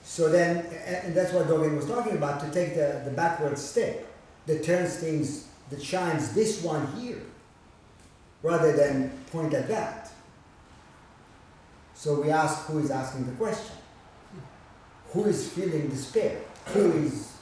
So 0.05 0.29
then, 0.29 0.65
and 0.87 1.13
that's 1.13 1.33
what 1.33 1.49
Dogen 1.49 1.75
was 1.77 1.87
talking 1.87 2.17
about, 2.17 2.39
to 2.41 2.51
take 2.53 2.77
the, 2.77 3.03
the 3.05 3.11
backward 3.11 3.59
step 3.59 4.07
that 4.47 4.63
turns 4.63 4.97
things, 4.97 5.49
that 5.71 5.83
shines 5.83 6.33
this 6.33 6.63
one 6.63 6.87
here, 6.93 7.21
rather 8.45 8.73
than 8.77 9.11
point 9.33 9.53
at 9.53 9.67
that. 9.67 10.13
So 11.95 12.21
we 12.21 12.31
ask 12.31 12.67
who 12.67 12.79
is 12.79 12.93
asking 12.93 13.27
the 13.27 13.33
question. 13.33 13.76
Who 15.17 15.25
is 15.25 15.49
feeling 15.49 15.89
despair? 15.89 16.43
Who 16.75 16.93
is 16.93 17.37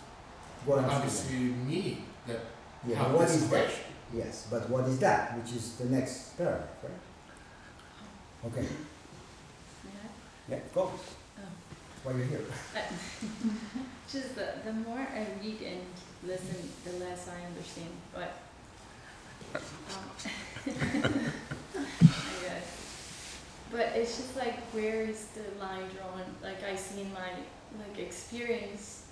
what 0.64 0.78
I'm 0.78 0.84
feeling? 0.84 0.96
obviously 1.02 1.36
me 1.38 2.04
that 2.28 2.38
Yeah, 2.86 3.02
have 3.02 3.12
what 3.12 3.26
this 3.26 3.42
is 3.42 3.50
that? 3.50 3.70
Yes, 4.14 4.46
but 4.48 4.70
what 4.70 4.84
is 4.84 5.00
that? 5.00 5.36
Which 5.36 5.56
is 5.56 5.74
the 5.74 5.86
next 5.86 6.38
paragraph, 6.38 6.68
right? 6.84 8.46
Okay, 8.46 8.68
yeah, 10.48 10.58
go. 10.72 10.92
That's 11.36 12.04
why 12.04 12.12
you're 12.12 12.26
here. 12.26 12.44
Just 14.08 14.36
the, 14.36 14.52
the 14.64 14.72
more 14.72 14.98
I 14.98 15.26
read 15.42 15.60
and 15.62 15.80
listen, 16.24 16.70
the 16.84 16.92
less 17.04 17.28
I 17.28 17.44
understand, 17.44 17.90
but. 18.14 18.38
um, 19.90 20.10
I 21.98 22.46
guess. 22.46 22.84
But 23.72 23.86
it's 23.96 24.16
just 24.16 24.36
like, 24.36 24.60
where 24.72 25.02
is 25.02 25.26
the 25.34 25.42
line 25.58 25.88
drawn? 25.96 26.22
Like 26.40 26.62
I 26.62 26.76
see 26.76 27.00
in 27.00 27.12
my, 27.12 27.30
like, 27.78 27.98
experience, 27.98 29.06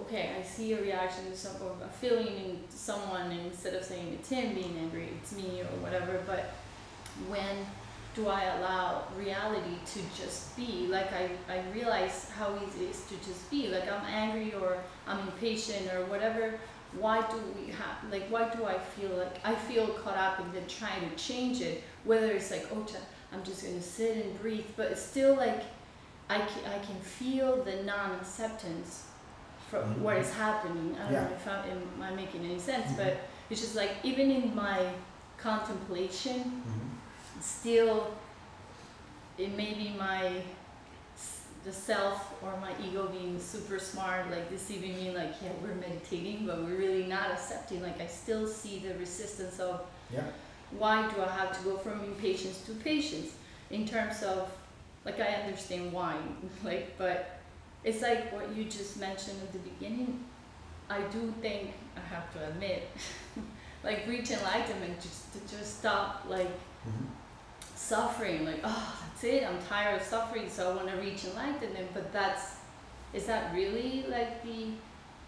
okay, 0.00 0.30
I 0.38 0.42
see 0.42 0.72
a 0.72 0.80
reaction 0.80 1.26
to 1.30 1.36
some, 1.36 1.56
or 1.62 1.74
a 1.84 1.88
feeling 1.88 2.26
in 2.26 2.58
someone, 2.68 3.30
and 3.30 3.46
instead 3.46 3.74
of 3.74 3.84
saying 3.84 4.16
it's 4.18 4.28
him 4.28 4.54
being 4.54 4.76
angry, 4.78 5.08
it's 5.20 5.32
me 5.32 5.60
or 5.60 5.76
whatever, 5.80 6.20
but 6.26 6.54
when 7.28 7.66
do 8.14 8.28
I 8.28 8.44
allow 8.56 9.04
reality 9.16 9.76
to 9.86 10.00
just 10.20 10.54
be? 10.56 10.86
Like 10.88 11.10
I, 11.12 11.30
I 11.48 11.62
realize 11.72 12.30
how 12.36 12.54
easy 12.56 12.84
it 12.84 12.90
is 12.90 13.04
to 13.06 13.16
just 13.26 13.50
be. 13.50 13.68
Like 13.68 13.90
I'm 13.90 14.04
angry 14.06 14.52
or 14.54 14.78
I'm 15.06 15.18
impatient 15.20 15.92
or 15.94 16.04
whatever. 16.06 16.58
Why 16.98 17.22
do 17.22 17.38
we 17.58 17.72
have 17.72 18.10
like 18.10 18.24
why 18.28 18.50
do 18.50 18.66
I 18.66 18.78
feel 18.78 19.10
like 19.16 19.38
I 19.44 19.54
feel 19.54 19.88
caught 19.88 20.18
up 20.18 20.40
in 20.40 20.52
then 20.52 20.66
trying 20.68 21.08
to 21.08 21.16
change 21.16 21.62
it? 21.62 21.82
Whether 22.04 22.32
it's 22.32 22.50
like, 22.50 22.66
oh 22.72 22.86
i'm 23.32 23.42
just 23.44 23.64
gonna 23.64 23.80
sit 23.80 24.24
and 24.24 24.40
breathe, 24.40 24.66
but 24.76 24.92
it's 24.92 25.00
still 25.00 25.34
like 25.34 25.62
I 26.36 26.38
can, 26.50 26.62
I 26.76 26.78
can 26.88 26.98
feel 27.18 27.50
the 27.68 27.76
non 27.92 28.08
acceptance 28.20 28.90
from 29.70 29.82
Mhm. 29.84 29.98
what 30.04 30.16
is 30.24 30.32
happening. 30.44 30.88
I 30.98 31.02
don't 31.04 31.12
Yeah. 31.12 31.24
know 31.28 31.34
if 31.40 31.46
I 31.48 31.58
am 31.74 31.82
I 32.08 32.10
making 32.22 32.42
any 32.50 32.58
sense, 32.70 32.88
Mhm. 32.92 32.96
but 33.02 33.12
it's 33.50 33.60
just 33.60 33.76
like 33.82 33.92
even 34.10 34.26
in 34.38 34.54
my 34.54 34.78
contemplation 35.38 36.38
Mm-hmm. 36.66 37.40
still 37.40 37.96
it 39.44 39.50
may 39.56 39.72
be 39.82 39.88
my 39.98 40.22
the 41.64 41.72
self 41.72 42.18
or 42.42 42.52
my 42.66 42.72
ego 42.86 43.02
being 43.08 43.38
super 43.40 43.78
smart 43.78 44.30
like 44.30 44.46
deceiving 44.50 44.94
me 45.00 45.06
like 45.20 45.32
yeah 45.42 45.50
we're 45.62 45.74
meditating 45.86 46.38
but 46.46 46.56
we're 46.64 46.78
really 46.86 47.06
not 47.16 47.26
accepting 47.36 47.80
like 47.82 47.98
i 48.00 48.06
still 48.22 48.46
see 48.46 48.74
the 48.86 48.94
resistance 49.04 49.56
of 49.68 49.76
Yeah. 50.10 50.22
why 50.80 50.96
do 51.10 51.16
i 51.22 51.30
have 51.40 51.50
to 51.58 51.62
go 51.68 51.74
from 51.84 51.96
impatience 52.12 52.58
to 52.66 52.72
patience 52.90 53.30
in 53.70 53.82
terms 53.94 54.22
of 54.22 54.48
like 55.04 55.18
i 55.20 55.26
understand 55.42 55.92
why 55.92 56.16
like 56.64 56.96
but 56.98 57.40
it's 57.84 58.02
like 58.02 58.32
what 58.32 58.54
you 58.54 58.64
just 58.64 59.00
mentioned 59.00 59.36
at 59.42 59.52
the 59.52 59.58
beginning. 59.58 60.24
I 60.88 61.00
do 61.02 61.32
think 61.40 61.72
i 61.96 62.14
have 62.14 62.32
to 62.34 62.48
admit 62.48 62.88
like 63.84 64.06
reach 64.06 64.30
enlightenment 64.30 65.00
just 65.00 65.32
to 65.32 65.56
just 65.56 65.78
stop 65.80 66.24
like 66.28 66.50
Mm-hmm. 66.82 67.06
suffering 67.76 68.44
like 68.44 68.58
oh 68.64 68.94
that's 69.06 69.22
it 69.22 69.44
i'm 69.48 69.58
tired 69.68 70.00
of 70.00 70.04
suffering 70.06 70.48
so 70.48 70.72
i 70.72 70.74
want 70.74 70.88
to 70.88 70.96
reach 70.96 71.24
enlightenment. 71.24 71.88
But 71.94 72.12
that's 72.12 72.56
is 73.14 73.26
that 73.26 73.54
really 73.54 74.04
like 74.08 74.42
the 74.42 74.66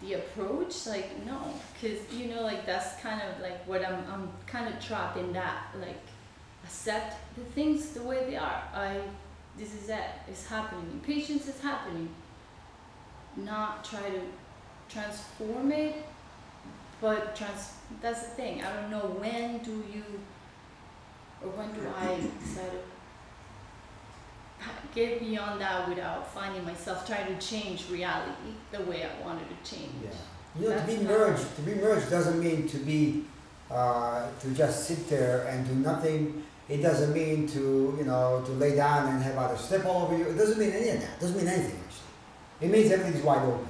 the 0.02 0.14
approach? 0.14 0.86
Like 0.86 1.24
no 1.24 1.38
because 1.74 2.00
you 2.12 2.34
know 2.34 2.42
like 2.42 2.66
that's 2.66 3.00
kind 3.00 3.20
of 3.22 3.40
like 3.40 3.64
what 3.68 3.86
i'm 3.86 4.02
i'm 4.12 4.28
kind 4.46 4.66
of 4.72 4.84
trapped 4.84 5.16
in 5.16 5.32
that 5.32 5.66
like 5.80 6.00
accept 6.64 7.16
the 7.36 7.44
things 7.56 7.90
the 7.90 8.02
way 8.02 8.24
they 8.28 8.36
are. 8.36 8.62
I 8.74 8.96
this 9.58 9.74
is 9.74 9.88
it 9.88 10.04
it's 10.28 10.46
happening 10.46 11.00
patience 11.04 11.48
is 11.48 11.60
happening 11.60 12.08
not 13.36 13.84
try 13.84 14.08
to 14.10 14.20
transform 14.88 15.72
it 15.72 16.06
but 17.00 17.34
trans 17.34 17.72
that's 18.00 18.22
the 18.22 18.30
thing 18.30 18.62
i 18.62 18.72
don't 18.72 18.90
know 18.90 19.16
when 19.18 19.58
do 19.58 19.84
you 19.92 20.04
or 21.44 21.50
when 21.50 21.72
do 21.72 21.80
I 22.00 22.16
decide 22.42 22.70
to 22.70 22.78
get 24.94 25.20
beyond 25.20 25.60
that 25.60 25.88
without 25.88 26.32
finding 26.32 26.64
myself 26.64 27.06
trying 27.06 27.26
to 27.26 27.46
change 27.46 27.90
reality 27.90 28.54
the 28.72 28.82
way 28.82 29.04
I 29.04 29.24
wanted 29.24 29.46
to 29.48 29.70
change? 29.70 29.92
Yeah. 30.02 30.10
You 30.58 30.68
know, 30.70 30.78
to 30.78 30.86
be 30.86 30.98
merged, 30.98 31.56
to 31.56 31.62
be 31.62 31.74
merged 31.74 32.10
doesn't 32.10 32.40
mean 32.40 32.68
to 32.68 32.78
be, 32.78 33.24
uh, 33.70 34.28
to 34.40 34.50
just 34.52 34.86
sit 34.86 35.08
there 35.08 35.46
and 35.48 35.66
do 35.66 35.74
nothing. 35.74 36.44
It 36.68 36.78
doesn't 36.78 37.12
mean 37.12 37.46
to, 37.48 37.94
you 37.98 38.04
know, 38.04 38.42
to 38.46 38.52
lay 38.52 38.74
down 38.76 39.08
and 39.12 39.22
have 39.22 39.36
others 39.36 39.60
step 39.60 39.84
all 39.84 40.06
over 40.06 40.16
you. 40.16 40.24
It 40.24 40.36
doesn't 40.36 40.58
mean 40.58 40.70
any 40.70 40.88
of 40.90 41.00
that. 41.00 41.16
It 41.18 41.20
doesn't 41.20 41.36
mean 41.36 41.48
anything 41.48 41.78
actually. 41.84 42.66
It 42.66 42.70
means 42.70 42.90
everything's 42.90 43.22
wide 43.22 43.42
open. 43.46 43.66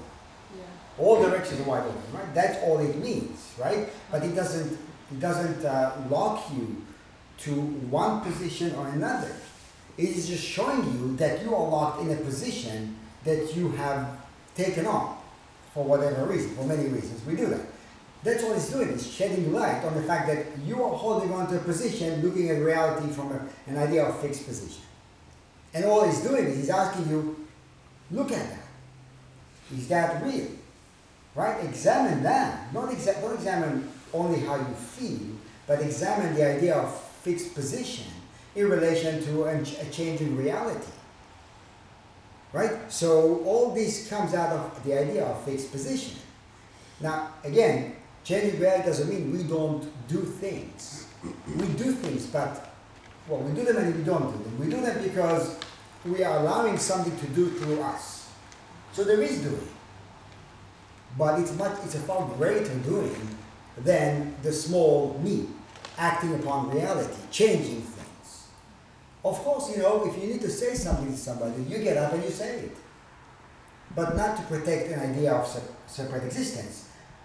Yeah. 0.56 0.62
All 0.98 1.22
directions 1.22 1.60
are 1.60 1.64
wide 1.64 1.84
open, 1.84 2.02
right? 2.12 2.34
That's 2.34 2.62
all 2.62 2.78
it 2.78 2.96
means, 2.96 3.52
right? 3.58 3.88
But 4.12 4.22
it 4.22 4.34
doesn't, 4.36 4.72
it 5.10 5.20
doesn't 5.20 5.64
uh, 5.64 5.96
lock 6.08 6.44
you 6.56 6.84
to 7.38 7.50
one 7.52 8.20
position 8.20 8.74
or 8.76 8.86
another. 8.88 9.34
It 9.98 10.10
is 10.10 10.28
just 10.28 10.44
showing 10.44 10.84
you 10.92 11.16
that 11.16 11.42
you 11.42 11.54
are 11.54 11.68
locked 11.68 12.02
in 12.02 12.10
a 12.10 12.16
position 12.16 12.96
that 13.24 13.56
you 13.56 13.70
have 13.70 14.18
taken 14.54 14.86
on 14.86 15.18
for 15.72 15.84
whatever 15.84 16.26
reason, 16.26 16.54
for 16.54 16.64
many 16.64 16.88
reasons. 16.88 17.24
We 17.26 17.34
do 17.34 17.46
that. 17.46 17.66
That's 18.24 18.42
all 18.42 18.52
it's 18.54 18.70
doing. 18.72 18.88
It's 18.88 19.06
shedding 19.06 19.52
light 19.52 19.84
on 19.84 19.94
the 19.94 20.02
fact 20.02 20.26
that 20.28 20.46
you 20.66 20.82
are 20.82 20.96
holding 20.96 21.32
on 21.32 21.46
to 21.50 21.56
a 21.56 21.60
position, 21.60 22.22
looking 22.22 22.48
at 22.50 22.60
reality 22.62 23.12
from 23.12 23.32
a, 23.32 23.46
an 23.70 23.76
idea 23.78 24.04
of 24.04 24.18
fixed 24.20 24.46
position. 24.46 24.82
And 25.74 25.84
all 25.84 26.04
it's 26.04 26.22
doing 26.22 26.44
is 26.46 26.56
he's 26.56 26.70
asking 26.70 27.08
you, 27.10 27.46
look 28.10 28.32
at 28.32 28.48
that. 28.50 28.66
Is 29.76 29.88
that 29.88 30.24
real? 30.24 30.46
Right? 31.34 31.62
Examine 31.64 32.22
that. 32.22 32.72
Not, 32.72 32.90
exa- 32.90 33.20
don't 33.20 33.34
examine 33.34 33.88
only 34.12 34.40
how 34.40 34.56
you 34.56 34.74
feel, 34.74 35.36
but 35.66 35.80
examine 35.82 36.34
the 36.34 36.46
idea 36.56 36.76
of 36.76 36.98
fixed 37.22 37.54
position 37.54 38.06
in 38.54 38.68
relation 38.68 39.22
to 39.24 39.44
a, 39.44 39.60
a 39.60 39.90
change 39.90 40.20
in 40.20 40.36
reality. 40.36 40.92
right? 42.52 42.90
So 42.90 43.42
all 43.44 43.74
this 43.74 44.08
comes 44.08 44.32
out 44.32 44.52
of 44.52 44.84
the 44.84 44.98
idea 44.98 45.24
of 45.26 45.42
fixed 45.44 45.72
position. 45.72 46.16
Now, 47.00 47.30
again, 47.42 47.96
changing 48.24 48.58
reality 48.58 48.86
doesn't 48.86 49.08
mean 49.08 49.32
we 49.32 49.44
don't 49.44 49.86
do 50.08 50.22
things. 50.22 51.06
We 51.46 51.66
do 51.74 51.92
things, 51.92 52.26
but 52.26 52.74
well, 53.28 53.40
we 53.40 53.54
do 53.54 53.64
them 53.64 53.76
and 53.76 53.96
we 53.96 54.02
don't 54.02 54.36
do 54.36 54.44
them. 54.44 54.58
We 54.58 54.66
do 54.66 54.80
them 54.80 55.02
because 55.02 55.58
we 56.04 56.22
are 56.22 56.38
allowing 56.40 56.76
something 56.76 57.16
to 57.16 57.26
do 57.28 57.50
through 57.50 57.80
us. 57.80 58.28
So 58.92 59.04
there 59.04 59.22
is 59.22 59.40
doing, 59.40 59.68
but 61.18 61.40
it's 61.40 61.54
much. 61.56 61.78
It's 61.84 61.94
a 61.94 62.00
far 62.00 62.28
greater 62.36 62.74
doing 62.80 63.16
than 63.78 64.34
the 64.42 64.52
small 64.52 65.18
me 65.22 65.48
acting 65.96 66.34
upon 66.34 66.70
reality, 66.70 67.16
changing 67.30 67.80
things. 67.80 68.48
Of 69.24 69.38
course, 69.38 69.74
you 69.74 69.82
know, 69.82 70.06
if 70.06 70.20
you 70.20 70.28
need 70.28 70.40
to 70.42 70.50
say 70.50 70.74
something 70.74 71.10
to 71.10 71.16
somebody, 71.16 71.62
you 71.62 71.78
get 71.78 71.96
up 71.96 72.12
and 72.12 72.22
you 72.22 72.30
say 72.30 72.58
it. 72.58 72.76
But 73.96 74.16
not 74.16 74.36
to 74.36 74.42
protect 74.44 74.90
an 74.90 75.00
idea 75.00 75.32
of 75.32 75.62
separate 75.86 76.24
existence, 76.24 76.83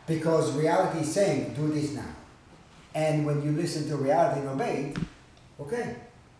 because 0.09 0.51
reality 0.57 0.99
is 1.01 1.13
saying, 1.13 1.53
do 1.53 1.67
this 1.69 1.93
now. 1.93 2.03
And 2.95 3.25
when 3.25 3.41
you 3.43 3.51
listen 3.51 3.87
to 3.89 3.95
reality 3.95 4.41
and 4.41 4.49
obey 4.49 4.93
it, 4.95 4.97
okay, 5.61 5.95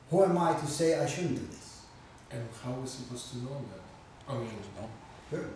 who 0.10 0.24
am 0.24 0.38
I 0.38 0.54
to 0.54 0.66
say 0.68 1.00
I 1.00 1.06
shouldn't 1.06 1.36
do 1.36 1.46
this? 1.56 1.84
And 2.32 2.42
how 2.64 2.72
are 2.74 2.80
we 2.82 2.88
supposed 2.88 3.30
to 3.32 3.38
know 3.38 3.62
that? 3.72 4.34
I 4.34 4.38
mean, 4.40 4.50
Good. 5.32 5.48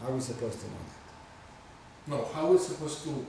How 0.00 0.08
are 0.08 0.14
we 0.14 0.20
supposed 0.20 0.58
to 0.60 0.66
know 0.66 0.72
that? 0.88 2.10
no, 2.10 2.28
how 2.34 2.46
are 2.48 2.52
we 2.52 2.58
supposed 2.58 3.04
to 3.04 3.26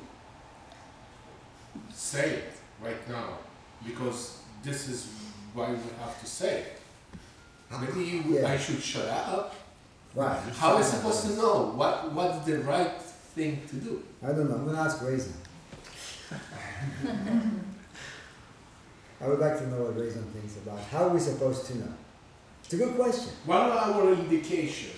say 1.93 2.29
it 2.29 2.53
right 2.81 3.10
now? 3.10 3.38
Because 3.86 4.39
this 4.63 4.88
is 4.88 5.12
why 5.53 5.69
we 5.71 5.75
have 6.00 6.17
to 6.21 6.25
say 6.25 6.60
it. 6.62 6.77
Maybe 7.81 8.39
I 8.39 8.53
Yeah. 8.53 8.57
should 8.57 8.81
shut 8.81 9.07
up. 9.07 9.55
Right. 10.15 10.39
How 10.57 10.71
are 10.74 10.77
we 10.77 10.83
supposed 10.83 11.24
to 11.27 11.36
know 11.36 11.71
what 11.75 12.12
what's 12.13 12.45
the 12.45 12.60
right 12.60 12.91
thing 13.34 13.62
to 13.70 13.76
do? 13.76 14.04
I 14.24 14.28
don't 14.28 14.50
know. 14.50 14.56
I'm 14.56 14.66
gonna 14.66 14.82
ask 14.82 15.02
Raisin. 15.02 15.34
I 19.22 19.28
would 19.28 19.40
like 19.40 19.58
to 19.60 19.68
know 19.68 19.84
what 19.84 19.98
Raisin 19.98 20.24
thinks 20.34 20.58
about 20.58 20.80
how 20.80 21.06
are 21.06 21.10
we 21.10 21.20
supposed 21.20 21.66
to 21.68 21.78
know. 21.78 21.94
It's 22.64 22.74
a 22.74 22.78
good 22.78 22.96
question. 22.96 23.34
What 23.46 23.58
are 23.58 23.94
our 23.94 24.14
indication 24.14 24.92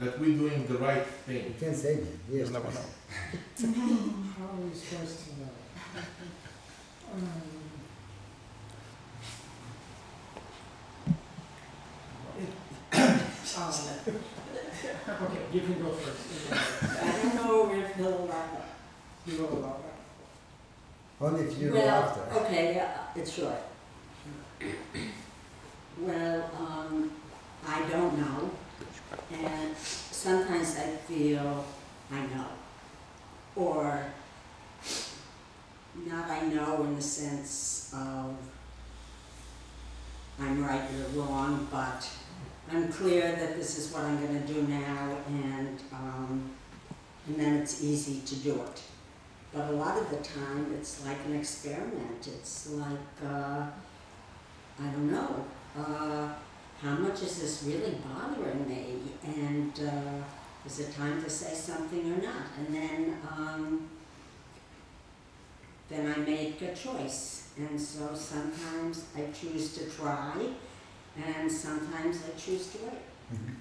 that 0.00 0.18
we're 0.18 0.36
doing 0.36 0.66
the 0.66 0.78
right 0.78 1.06
thing. 1.06 1.44
You 1.44 1.54
can't 1.60 1.76
say 1.76 1.96
that. 1.96 2.06
Yes. 2.30 2.48
You'll 2.48 2.62
never 2.62 2.72
know. 2.72 2.80
How 4.38 4.46
are 4.46 4.60
we 4.66 4.74
supposed 4.74 5.18
to 5.24 5.30
know? 5.40 5.50
Um, 7.12 7.30
um, 13.58 14.39
Okay, 15.08 15.42
you 15.52 15.60
can 15.60 15.82
go 15.82 15.90
first. 15.90 17.02
I 17.02 17.22
don't 17.22 17.34
know 17.34 17.70
if 17.74 17.96
he'll 17.96 18.08
allow 18.24 18.44
You 19.26 19.36
go 19.38 19.48
along. 19.48 19.82
Only 21.20 21.44
if 21.44 21.58
you 21.58 21.68
go 21.70 21.74
Well, 21.74 22.02
after. 22.02 22.40
okay, 22.40 22.74
yeah, 22.74 22.98
it's 23.14 23.32
short. 23.32 23.60
Well, 25.98 26.50
um, 26.58 27.10
I 27.66 27.82
don't 27.90 28.18
know, 28.18 28.50
and 29.32 29.76
sometimes 29.76 30.76
I 30.78 30.96
feel 31.08 31.64
I 32.10 32.20
know. 32.26 32.46
Or 33.56 34.04
not 36.06 36.30
I 36.30 36.40
know 36.42 36.84
in 36.84 36.94
the 36.96 37.02
sense 37.02 37.92
of 37.94 38.34
I'm 40.40 40.64
right 40.64 40.88
or 40.90 41.20
wrong, 41.20 41.68
but 41.70 42.08
I'm 42.72 42.92
clear 42.92 43.22
that 43.32 43.56
this 43.56 43.78
is 43.78 43.92
what 43.92 44.04
I'm 44.04 44.24
gonna 44.24 44.46
do 44.46 44.62
now 44.62 45.16
and, 45.26 45.80
um, 45.92 46.50
and 47.26 47.36
then 47.36 47.56
it's 47.56 47.82
easy 47.82 48.20
to 48.20 48.36
do 48.36 48.62
it. 48.62 48.82
But 49.52 49.70
a 49.70 49.72
lot 49.72 49.98
of 49.98 50.08
the 50.10 50.18
time, 50.18 50.72
it's 50.78 51.04
like 51.04 51.16
an 51.26 51.34
experiment. 51.34 52.28
It's 52.28 52.70
like, 52.70 53.26
uh, 53.26 53.66
I 54.78 54.84
don't 54.84 55.10
know, 55.10 55.44
uh, 55.76 56.28
how 56.80 56.94
much 56.94 57.22
is 57.22 57.40
this 57.40 57.64
really 57.66 57.98
bothering 58.06 58.68
me? 58.68 58.98
And 59.24 59.72
uh, 59.80 60.22
is 60.64 60.78
it 60.78 60.94
time 60.94 61.20
to 61.24 61.28
say 61.28 61.52
something 61.52 62.12
or 62.12 62.22
not? 62.22 62.46
And 62.58 62.74
then, 62.74 63.18
um, 63.28 63.88
then 65.88 66.14
I 66.16 66.18
make 66.20 66.62
a 66.62 66.72
choice. 66.72 67.48
And 67.58 67.78
so 67.80 68.14
sometimes 68.14 69.06
I 69.16 69.26
choose 69.32 69.74
to 69.74 69.90
try, 69.90 70.32
and 71.16 71.50
sometimes 71.50 72.18
I 72.26 72.38
choose 72.38 72.68
to 72.72 72.78
wait. 72.78 73.02
Mhm. 73.32 73.56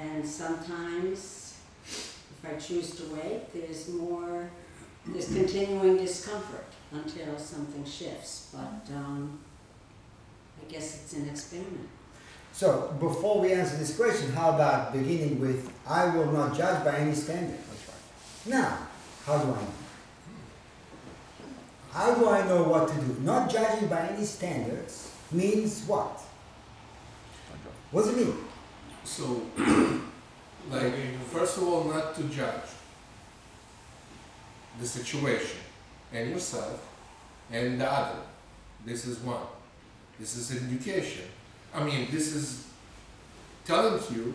And 0.00 0.26
sometimes, 0.26 1.54
if 1.84 2.40
I 2.44 2.54
choose 2.58 2.94
to 2.96 3.14
wait, 3.14 3.52
there's 3.52 3.88
more, 3.88 4.48
there's 5.06 5.26
continuing 5.26 5.98
discomfort 5.98 6.64
until 6.92 7.38
something 7.38 7.84
shifts. 7.84 8.48
But 8.52 8.94
um, 8.94 9.38
I 10.60 10.70
guess 10.72 11.02
it's 11.02 11.12
an 11.14 11.28
experiment. 11.28 11.88
So 12.52 12.94
before 13.00 13.40
we 13.40 13.52
answer 13.52 13.76
this 13.76 13.96
question, 13.96 14.32
how 14.32 14.50
about 14.50 14.92
beginning 14.92 15.40
with 15.40 15.70
I 15.86 16.14
will 16.14 16.30
not 16.30 16.56
judge 16.56 16.84
by 16.84 16.96
any 16.98 17.14
standard. 17.14 17.58
Now, 18.46 18.78
how 19.24 19.38
do 19.38 19.44
I 19.44 19.54
know? 19.54 19.66
How 21.92 22.14
do 22.14 22.28
I 22.28 22.46
know 22.46 22.64
what 22.64 22.88
to 22.88 22.94
do? 22.94 23.16
Not 23.20 23.50
judging 23.50 23.88
by 23.88 24.08
any 24.08 24.24
standards 24.24 25.11
means 25.32 25.84
what? 25.86 26.20
What 27.90 28.06
does 28.06 28.16
it 28.16 28.26
mean? 28.26 28.36
So, 29.04 29.42
like, 30.70 30.94
first 31.30 31.58
of 31.58 31.64
all, 31.64 31.84
not 31.84 32.14
to 32.16 32.22
judge 32.24 32.70
the 34.80 34.86
situation 34.86 35.58
and 36.12 36.30
yourself 36.30 36.88
and 37.50 37.80
the 37.80 37.90
other. 37.90 38.18
This 38.84 39.04
is 39.06 39.18
one. 39.18 39.42
This 40.18 40.36
is 40.36 40.64
education. 40.64 41.26
I 41.74 41.84
mean, 41.84 42.08
this 42.10 42.34
is 42.34 42.68
telling 43.64 44.02
you, 44.14 44.34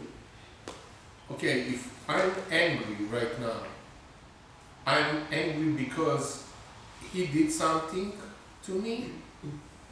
okay, 1.32 1.62
if 1.62 2.10
I'm 2.10 2.32
angry 2.52 3.06
right 3.12 3.40
now, 3.40 3.62
I'm 4.86 5.24
angry 5.32 5.84
because 5.84 6.46
he 7.12 7.26
did 7.26 7.52
something 7.52 8.14
to 8.66 8.72
me 8.72 9.12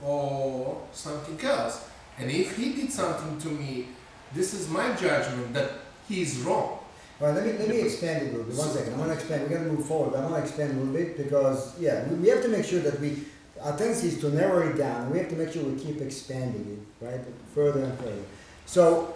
or 0.04 0.82
something 0.92 1.40
else. 1.48 1.88
And 2.18 2.32
if 2.32 2.58
he 2.58 2.74
did 2.74 2.92
something 2.92 3.38
to 3.40 3.48
me, 3.50 3.88
this 4.34 4.54
is 4.54 4.70
my 4.70 4.94
judgment 4.96 5.54
that 5.54 5.72
he 6.08 6.22
is 6.22 6.40
wrong. 6.40 6.80
Right, 7.20 7.34
let 7.34 7.46
me, 7.46 7.54
let 7.54 7.70
me 7.70 7.80
expand 7.80 8.24
it 8.24 8.34
a 8.34 8.38
little 8.38 8.44
bit. 8.44 8.58
One 8.58 8.70
second. 8.70 8.94
I'm 8.94 9.00
going 9.00 9.10
to 9.10 9.16
expand. 9.16 9.44
We're 9.44 9.50
going 9.58 9.64
to 9.64 9.72
move 9.72 9.86
forward. 9.86 10.18
I 10.18 10.22
want 10.24 10.36
to 10.36 10.42
expand 10.42 10.72
a 10.72 10.76
little 10.76 10.94
bit 10.94 11.18
because, 11.18 11.80
yeah, 11.80 12.06
we, 12.10 12.16
we 12.18 12.28
have 12.28 12.42
to 12.42 12.50
make 12.50 12.66
sure 12.66 12.82
that 12.82 13.00
we, 13.00 13.24
our 13.62 13.78
tendency 13.78 14.10
is 14.10 14.20
to 14.20 14.30
narrow 14.32 14.68
it 14.70 14.78
down. 14.78 15.10
We 15.12 15.20
have 15.20 15.30
to 15.30 15.36
make 15.36 15.54
sure 15.54 15.64
we 15.64 15.80
keep 15.80 16.02
expanding 16.02 16.86
it, 17.02 17.06
right? 17.06 17.22
Further 17.54 17.86
and 17.86 17.98
further. 18.00 18.24
So, 18.66 19.16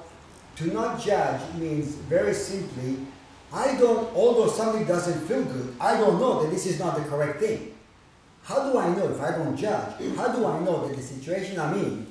to 0.58 0.68
not 0.68 1.02
judge 1.02 1.42
means 1.56 1.88
very 1.88 2.34
simply, 2.34 2.98
I 3.52 3.76
don't, 3.76 4.16
although 4.16 4.48
something 4.48 4.86
doesn't 4.86 5.28
feel 5.28 5.44
good, 5.44 5.76
I 5.80 5.98
don't 5.98 6.20
know 6.20 6.44
that 6.44 6.52
this 6.52 6.66
is 6.66 6.80
not 6.80 6.96
the 6.96 7.04
correct 7.04 7.42
thing. 7.42 7.76
How 8.50 8.72
do 8.72 8.80
I 8.80 8.90
know 8.96 9.08
if 9.10 9.22
I 9.22 9.30
don't 9.38 9.56
judge? 9.56 9.94
How 10.16 10.30
do 10.30 10.44
I 10.44 10.60
know 10.62 10.88
that 10.88 10.98
the 10.98 11.04
situation 11.04 11.60
I'm 11.60 11.78
in 11.78 12.08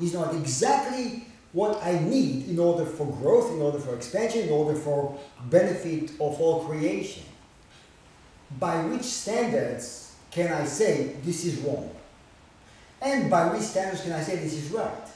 is 0.00 0.14
not 0.14 0.34
exactly 0.34 1.26
what 1.52 1.84
I 1.84 1.98
need 1.98 2.48
in 2.48 2.58
order 2.58 2.86
for 2.86 3.06
growth, 3.06 3.52
in 3.52 3.60
order 3.60 3.78
for 3.78 3.94
expansion, 3.94 4.44
in 4.44 4.48
order 4.48 4.74
for 4.74 5.18
benefit 5.50 6.12
of 6.12 6.40
all 6.40 6.64
creation? 6.64 7.24
By 8.58 8.82
which 8.86 9.02
standards 9.02 10.14
can 10.30 10.50
I 10.50 10.64
say 10.64 11.16
this 11.24 11.44
is 11.44 11.58
wrong? 11.58 11.94
And 13.02 13.30
by 13.30 13.52
which 13.52 13.60
standards 13.60 14.00
can 14.00 14.12
I 14.12 14.22
say 14.22 14.36
this 14.36 14.54
is 14.54 14.70
right? 14.70 15.08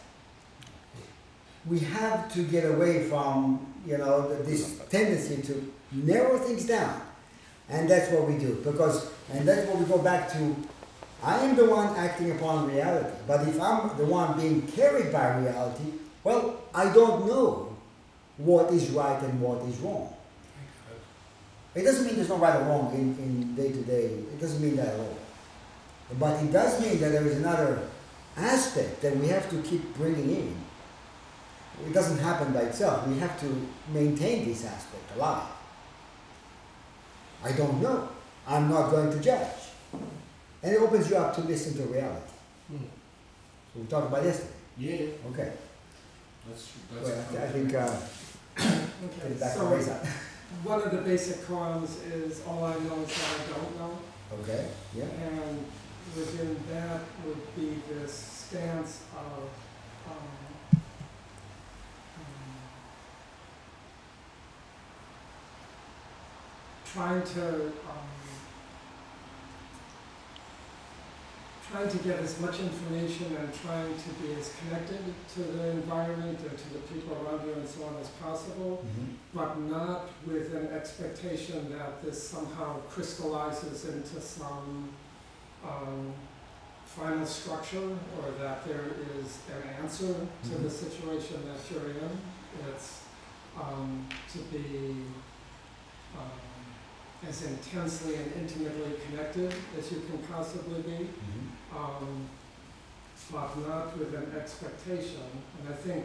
We 1.64 1.78
have 1.78 2.30
to 2.34 2.42
get 2.42 2.70
away 2.70 3.08
from, 3.08 3.72
you 3.86 3.96
know, 3.96 4.28
this 4.42 4.78
tendency 4.90 5.40
to 5.40 5.72
narrow 5.92 6.36
things 6.36 6.66
down. 6.66 7.00
And 7.70 7.88
that's 7.88 8.12
what 8.12 8.28
we 8.28 8.36
do. 8.36 8.60
Because, 8.62 9.10
and 9.32 9.46
that's 9.46 9.66
what 9.68 9.78
we 9.78 9.84
go 9.84 9.98
back 9.98 10.30
to 10.32 10.56
I 11.22 11.38
am 11.38 11.56
the 11.56 11.64
one 11.64 11.96
acting 11.96 12.30
upon 12.32 12.70
reality. 12.70 13.10
But 13.26 13.48
if 13.48 13.60
I'm 13.60 13.96
the 13.96 14.04
one 14.04 14.38
being 14.38 14.62
carried 14.62 15.12
by 15.12 15.38
reality, 15.38 15.92
well, 16.22 16.60
I 16.74 16.92
don't 16.92 17.26
know 17.26 17.74
what 18.36 18.70
is 18.72 18.90
right 18.90 19.20
and 19.22 19.40
what 19.40 19.62
is 19.62 19.76
wrong. 19.78 20.14
It 21.74 21.82
doesn't 21.82 22.06
mean 22.06 22.16
there's 22.16 22.28
no 22.28 22.36
right 22.36 22.56
or 22.56 22.64
wrong 22.64 22.94
in, 22.94 23.16
in 23.22 23.54
day 23.54 23.72
to 23.72 23.82
day. 23.82 24.04
It 24.04 24.40
doesn't 24.40 24.62
mean 24.62 24.76
that 24.76 24.88
at 24.88 25.00
all. 25.00 25.18
But 26.18 26.42
it 26.42 26.52
does 26.52 26.80
mean 26.80 27.00
that 27.00 27.12
there 27.12 27.26
is 27.26 27.36
another 27.36 27.88
aspect 28.36 29.02
that 29.02 29.16
we 29.16 29.28
have 29.28 29.50
to 29.50 29.60
keep 29.62 29.94
bringing 29.96 30.30
in. 30.30 30.56
It 31.86 31.92
doesn't 31.92 32.18
happen 32.18 32.52
by 32.52 32.60
itself. 32.60 33.06
We 33.06 33.18
have 33.18 33.38
to 33.40 33.68
maintain 33.92 34.46
this 34.46 34.64
aspect 34.64 35.16
alive. 35.16 35.48
I 37.44 37.52
don't 37.52 37.82
know. 37.82 38.08
I'm 38.46 38.68
not 38.70 38.90
going 38.90 39.10
to 39.10 39.18
judge. 39.20 39.48
And 40.62 40.72
it 40.74 40.80
opens 40.80 41.10
you 41.10 41.16
up 41.16 41.34
to 41.36 41.40
listen 41.42 41.76
to 41.76 41.82
reality. 41.92 42.32
Hmm. 42.68 42.76
So 43.74 43.80
we 43.80 43.86
talked 43.86 44.08
about 44.08 44.24
yesterday. 44.24 44.52
Yeah. 44.78 45.30
Okay. 45.30 45.52
That's, 46.48 46.72
that's. 46.92 47.08
Well, 47.32 47.42
I 47.42 47.48
think, 47.48 47.74
uh, 47.74 47.96
Okay, 48.58 49.28
it 49.28 49.40
back 49.40 49.52
so 49.52 49.66
Reza. 49.66 49.94
one 50.64 50.80
of 50.82 50.90
the 50.90 50.98
basic 51.02 51.46
columns 51.46 51.98
is 52.04 52.42
all 52.46 52.64
I 52.64 52.74
know 52.74 53.02
is 53.02 53.08
that 53.08 53.54
I 53.54 53.58
don't 53.58 53.78
know. 53.78 53.98
Okay, 54.40 54.66
yeah, 54.96 55.04
And 55.04 55.64
within 56.16 56.56
that 56.72 57.00
would 57.24 57.54
be 57.56 57.76
this 57.88 58.12
stance 58.12 59.02
of, 59.14 59.42
um, 60.10 60.80
um, 60.80 60.80
trying 66.92 67.22
to, 67.22 67.66
um, 67.66 68.08
trying 71.70 71.88
to 71.88 71.98
get 71.98 72.18
as 72.20 72.40
much 72.40 72.60
information 72.60 73.34
and 73.36 73.48
trying 73.62 73.92
to 73.96 74.08
be 74.22 74.32
as 74.38 74.52
connected 74.60 75.02
to 75.34 75.40
the 75.42 75.70
environment 75.70 76.38
and 76.48 76.56
to 76.56 76.72
the 76.72 76.78
people 76.92 77.12
around 77.26 77.44
you 77.46 77.52
and 77.54 77.68
so 77.68 77.84
on 77.84 77.96
as 78.00 78.08
possible 78.22 78.84
mhm, 78.84 79.14
but 79.34 79.58
not 79.60 80.08
with 80.26 80.54
an 80.54 80.68
expectation 80.72 81.70
that 81.76 82.02
this 82.04 82.22
somehow 82.28 82.76
crystallizes 82.88 83.84
into 83.86 84.20
some 84.20 84.90
um, 85.64 86.12
final 86.86 87.26
structure 87.26 87.90
or 88.18 88.30
that 88.40 88.64
there 88.66 88.84
is 89.18 89.38
an 89.54 89.68
answer 89.82 90.14
to 90.44 90.50
the 90.50 90.68
Mhm. 90.68 90.78
situation 90.84 91.38
that 91.48 91.60
you're 91.70 91.90
in. 91.90 92.10
It's 92.70 93.00
um, 93.60 94.06
to 94.32 94.38
be 94.54 94.94
um, 96.16 96.30
as 97.28 97.42
intensely 97.44 98.16
and 98.16 98.32
intimately 98.34 98.92
connected 99.08 99.52
as 99.78 99.90
you 99.92 100.00
can 100.00 100.18
possibly 100.18 100.82
be 100.82 101.08
mhm, 101.08 101.76
um, 101.76 102.28
but 103.32 103.56
not 103.66 103.96
with 103.98 104.14
an 104.14 104.32
expectation. 104.38 105.22
And 105.58 105.68
I 105.72 105.76
think, 105.76 106.04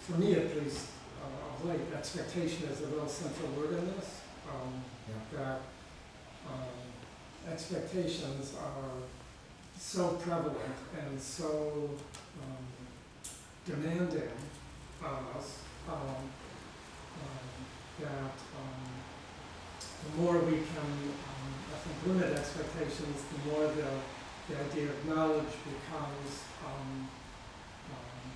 for 0.00 0.12
me 0.18 0.34
at 0.34 0.56
least, 0.62 0.88
uh, 1.22 1.54
of 1.54 1.64
late, 1.64 1.80
expectation 1.96 2.68
is 2.68 2.82
a 2.82 2.86
real 2.86 3.08
central 3.08 3.48
word 3.52 3.78
in 3.78 3.86
this. 3.94 4.20
Um, 4.48 4.82
yeah, 5.08 5.38
that 5.38 5.60
um, 6.48 7.52
expectations 7.52 8.54
are 8.58 9.00
so 9.78 10.08
prevalent 10.14 10.76
and 11.00 11.20
so 11.20 11.90
um, 12.42 12.64
demanding 13.64 14.30
on 15.02 15.24
us 15.38 15.58
um, 15.88 15.96
um, 17.16 17.48
that 18.00 18.34
um, 18.58 18.89
the 20.04 20.22
more 20.22 20.38
we 20.38 20.52
can, 20.52 20.90
um, 21.28 21.50
I 21.72 21.78
think, 21.78 21.96
limit 22.06 22.38
expectations, 22.38 23.22
the 23.32 23.50
more 23.50 23.66
the, 23.68 23.90
the 24.48 24.60
idea 24.60 24.88
of 24.90 25.04
knowledge 25.06 25.52
becomes 25.64 26.42
um, 26.64 27.08
um, 27.90 28.30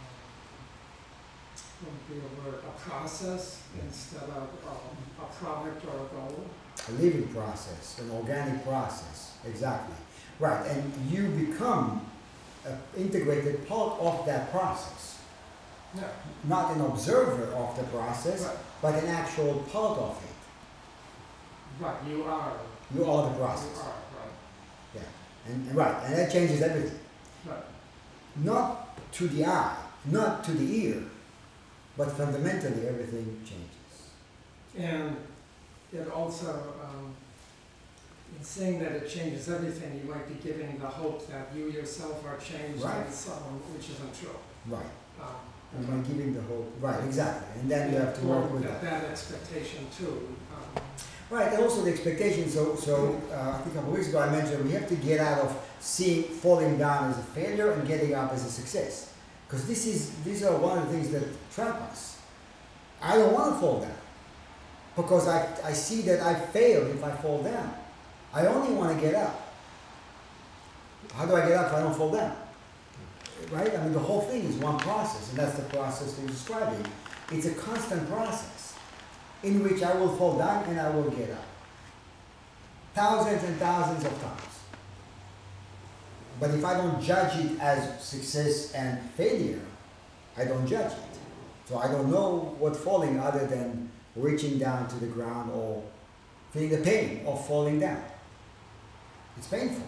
um, 0.00 1.86
would 1.86 2.08
be 2.08 2.20
a 2.20 2.50
word, 2.50 2.60
a 2.64 2.88
process 2.88 3.62
instead 3.82 4.24
of 4.24 4.48
um, 4.66 4.96
a 5.20 5.26
product 5.44 5.84
or 5.86 5.94
a 5.94 6.08
goal. 6.14 6.44
a 6.88 6.92
living 6.92 7.28
process, 7.28 7.98
an 8.00 8.10
organic 8.10 8.64
process, 8.64 9.36
exactly. 9.46 9.96
Right, 10.40 10.66
and 10.66 10.92
you 11.10 11.28
become 11.28 12.04
an 12.66 12.76
integrated 12.96 13.68
part 13.68 14.00
of 14.00 14.26
that 14.26 14.50
process. 14.50 15.18
Yeah. 15.96 16.08
Not 16.48 16.74
an 16.74 16.80
observer 16.80 17.52
of 17.52 17.76
the 17.76 17.84
process, 17.84 18.42
Right, 18.42 18.56
but 18.82 18.94
an 18.96 19.06
actual 19.10 19.60
part 19.70 19.96
of 19.98 20.20
it. 20.24 20.33
Right, 21.80 21.96
you 22.08 22.24
are. 22.24 22.52
You 22.94 23.04
are 23.04 23.22
the 23.30 23.30
You 23.30 23.36
process. 23.44 23.78
are, 23.80 23.94
right, 24.96 25.04
And, 25.46 25.68
and 25.68 25.76
right, 25.76 26.04
and 26.04 26.14
that 26.16 26.32
changes 26.32 26.62
everything. 26.62 26.98
right. 27.46 27.64
Not 28.36 29.12
to 29.12 29.28
the 29.28 29.44
eye, 29.46 29.76
not 30.06 30.44
to 30.44 30.52
the 30.52 30.84
ear, 30.86 31.02
but 31.96 32.10
fundamentally 32.12 32.86
everything 32.88 33.40
changes. 33.44 33.70
And 34.76 35.16
it 35.92 36.10
also, 36.10 36.74
um, 36.82 37.14
in 38.36 38.44
saying 38.44 38.80
that 38.80 38.92
it 38.92 39.08
changes 39.08 39.48
everything, 39.48 40.00
you 40.04 40.10
might 40.12 40.26
be 40.28 40.34
giving 40.46 40.78
the 40.78 40.86
hope 40.88 41.26
that 41.28 41.48
you 41.54 41.70
yourself 41.70 42.24
are 42.26 42.36
changed 42.38 42.82
Right. 42.82 43.06
which 43.06 43.90
isn't 43.90 44.20
true. 44.20 44.34
Right. 44.66 44.84
Um, 45.20 45.28
And 45.76 45.86
by 45.88 46.08
giving 46.08 46.34
the 46.34 46.42
hope, 46.42 46.72
right, 46.80 47.02
exactly. 47.04 47.60
And 47.60 47.70
then 47.70 47.92
you 47.92 47.98
have 47.98 48.18
to 48.20 48.26
work 48.26 48.52
with 48.52 48.62
that. 48.64 48.80
That 48.82 49.04
expectation 49.04 49.86
too. 49.96 50.36
Um, 50.52 50.82
Right, 51.34 51.52
and 51.52 51.64
also 51.64 51.82
the 51.82 51.90
expectation, 51.90 52.48
so, 52.48 52.76
so, 52.76 53.20
uh, 53.32 53.56
I 53.58 53.62
think 53.62 53.74
a 53.74 53.78
couple 53.78 53.90
of 53.90 53.98
weeks 53.98 54.08
ago 54.08 54.20
I 54.20 54.30
mentioned 54.30 54.64
we 54.64 54.70
have 54.70 54.88
to 54.88 54.94
get 54.94 55.18
out 55.18 55.40
of 55.40 55.68
seeing 55.80 56.22
falling 56.22 56.78
down 56.78 57.10
as 57.10 57.18
a 57.18 57.22
failure 57.22 57.72
and 57.72 57.88
getting 57.88 58.14
up 58.14 58.32
as 58.32 58.44
a 58.44 58.48
success. 58.48 59.12
Because 59.44 59.66
this 59.66 59.84
is, 59.84 60.14
these 60.22 60.44
are 60.44 60.56
one 60.56 60.78
of 60.78 60.86
the 60.86 60.92
things 60.92 61.10
that 61.10 61.24
trap 61.52 61.74
us. 61.90 62.20
I 63.02 63.16
don't 63.16 63.32
want 63.32 63.52
to 63.52 63.60
fall 63.60 63.80
down. 63.80 63.96
Because 64.94 65.26
I, 65.26 65.48
I 65.64 65.72
see 65.72 66.02
that 66.02 66.20
I 66.20 66.36
fail 66.36 66.86
if 66.86 67.02
I 67.02 67.10
fall 67.16 67.42
down. 67.42 67.74
I 68.32 68.46
only 68.46 68.72
want 68.72 68.94
to 68.94 69.04
get 69.04 69.16
up. 69.16 69.56
How 71.14 71.26
do 71.26 71.34
I 71.34 71.48
get 71.48 71.58
up 71.58 71.66
if 71.66 71.74
I 71.74 71.80
don't 71.80 71.96
fall 71.96 72.12
down? 72.12 72.36
Right? 73.50 73.76
I 73.76 73.82
mean, 73.82 73.92
the 73.92 73.98
whole 73.98 74.20
thing 74.20 74.44
is 74.44 74.54
one 74.58 74.78
process, 74.78 75.30
and 75.30 75.38
that's 75.40 75.56
the 75.56 75.64
process 75.64 76.16
you're 76.16 76.28
describing. 76.28 76.86
It's 77.32 77.46
a 77.46 77.54
constant 77.54 78.08
process 78.08 78.53
in 79.44 79.62
which 79.62 79.82
I 79.82 79.94
will 79.94 80.16
fall 80.16 80.38
down 80.38 80.64
and 80.64 80.80
I 80.80 80.90
will 80.90 81.10
get 81.10 81.30
up. 81.30 81.44
Thousands 82.94 83.42
and 83.44 83.56
thousands 83.58 84.04
of 84.04 84.20
times. 84.22 84.40
But 86.40 86.50
if 86.50 86.64
I 86.64 86.74
don't 86.74 87.00
judge 87.02 87.44
it 87.44 87.60
as 87.60 88.02
success 88.02 88.72
and 88.72 89.00
failure, 89.12 89.60
I 90.36 90.44
don't 90.44 90.66
judge 90.66 90.92
it. 90.92 91.18
So 91.66 91.78
I 91.78 91.88
don't 91.88 92.10
know 92.10 92.56
what 92.58 92.76
falling 92.76 93.20
other 93.20 93.46
than 93.46 93.90
reaching 94.16 94.58
down 94.58 94.88
to 94.88 94.96
the 94.96 95.06
ground 95.06 95.50
or 95.52 95.82
feeling 96.52 96.70
the 96.70 96.78
pain 96.78 97.24
of 97.26 97.46
falling 97.46 97.80
down. 97.80 98.02
It's 99.36 99.48
painful. 99.48 99.86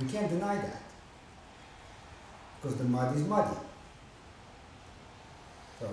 We 0.00 0.08
can't 0.08 0.28
deny 0.28 0.56
that. 0.56 0.82
Because 2.60 2.76
the 2.76 2.84
mud 2.84 3.16
is 3.16 3.22
muddy. 3.24 3.56
So, 5.80 5.88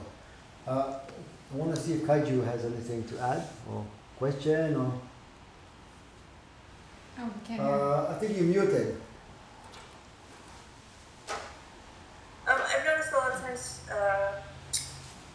uh, 0.68 1.00
I 1.52 1.56
want 1.56 1.76
to 1.76 1.82
see 1.82 1.94
if 1.94 2.02
Kaiju 2.02 2.44
has 2.46 2.66
anything 2.66 3.04
to 3.06 3.20
add 3.20 3.48
or 3.70 3.86
question 4.18 4.76
or. 4.76 4.94
Oh, 7.20 7.30
can't. 7.46 7.62
Uh, 7.62 8.08
I 8.10 8.14
think 8.16 8.38
you 8.38 8.44
muted. 8.44 8.98
Um, 12.48 12.60
I've 12.68 12.86
noticed 12.86 13.14
a 13.14 13.18
lot 13.18 13.32
of 13.34 13.42
times 13.42 13.82
uh, 13.92 14.42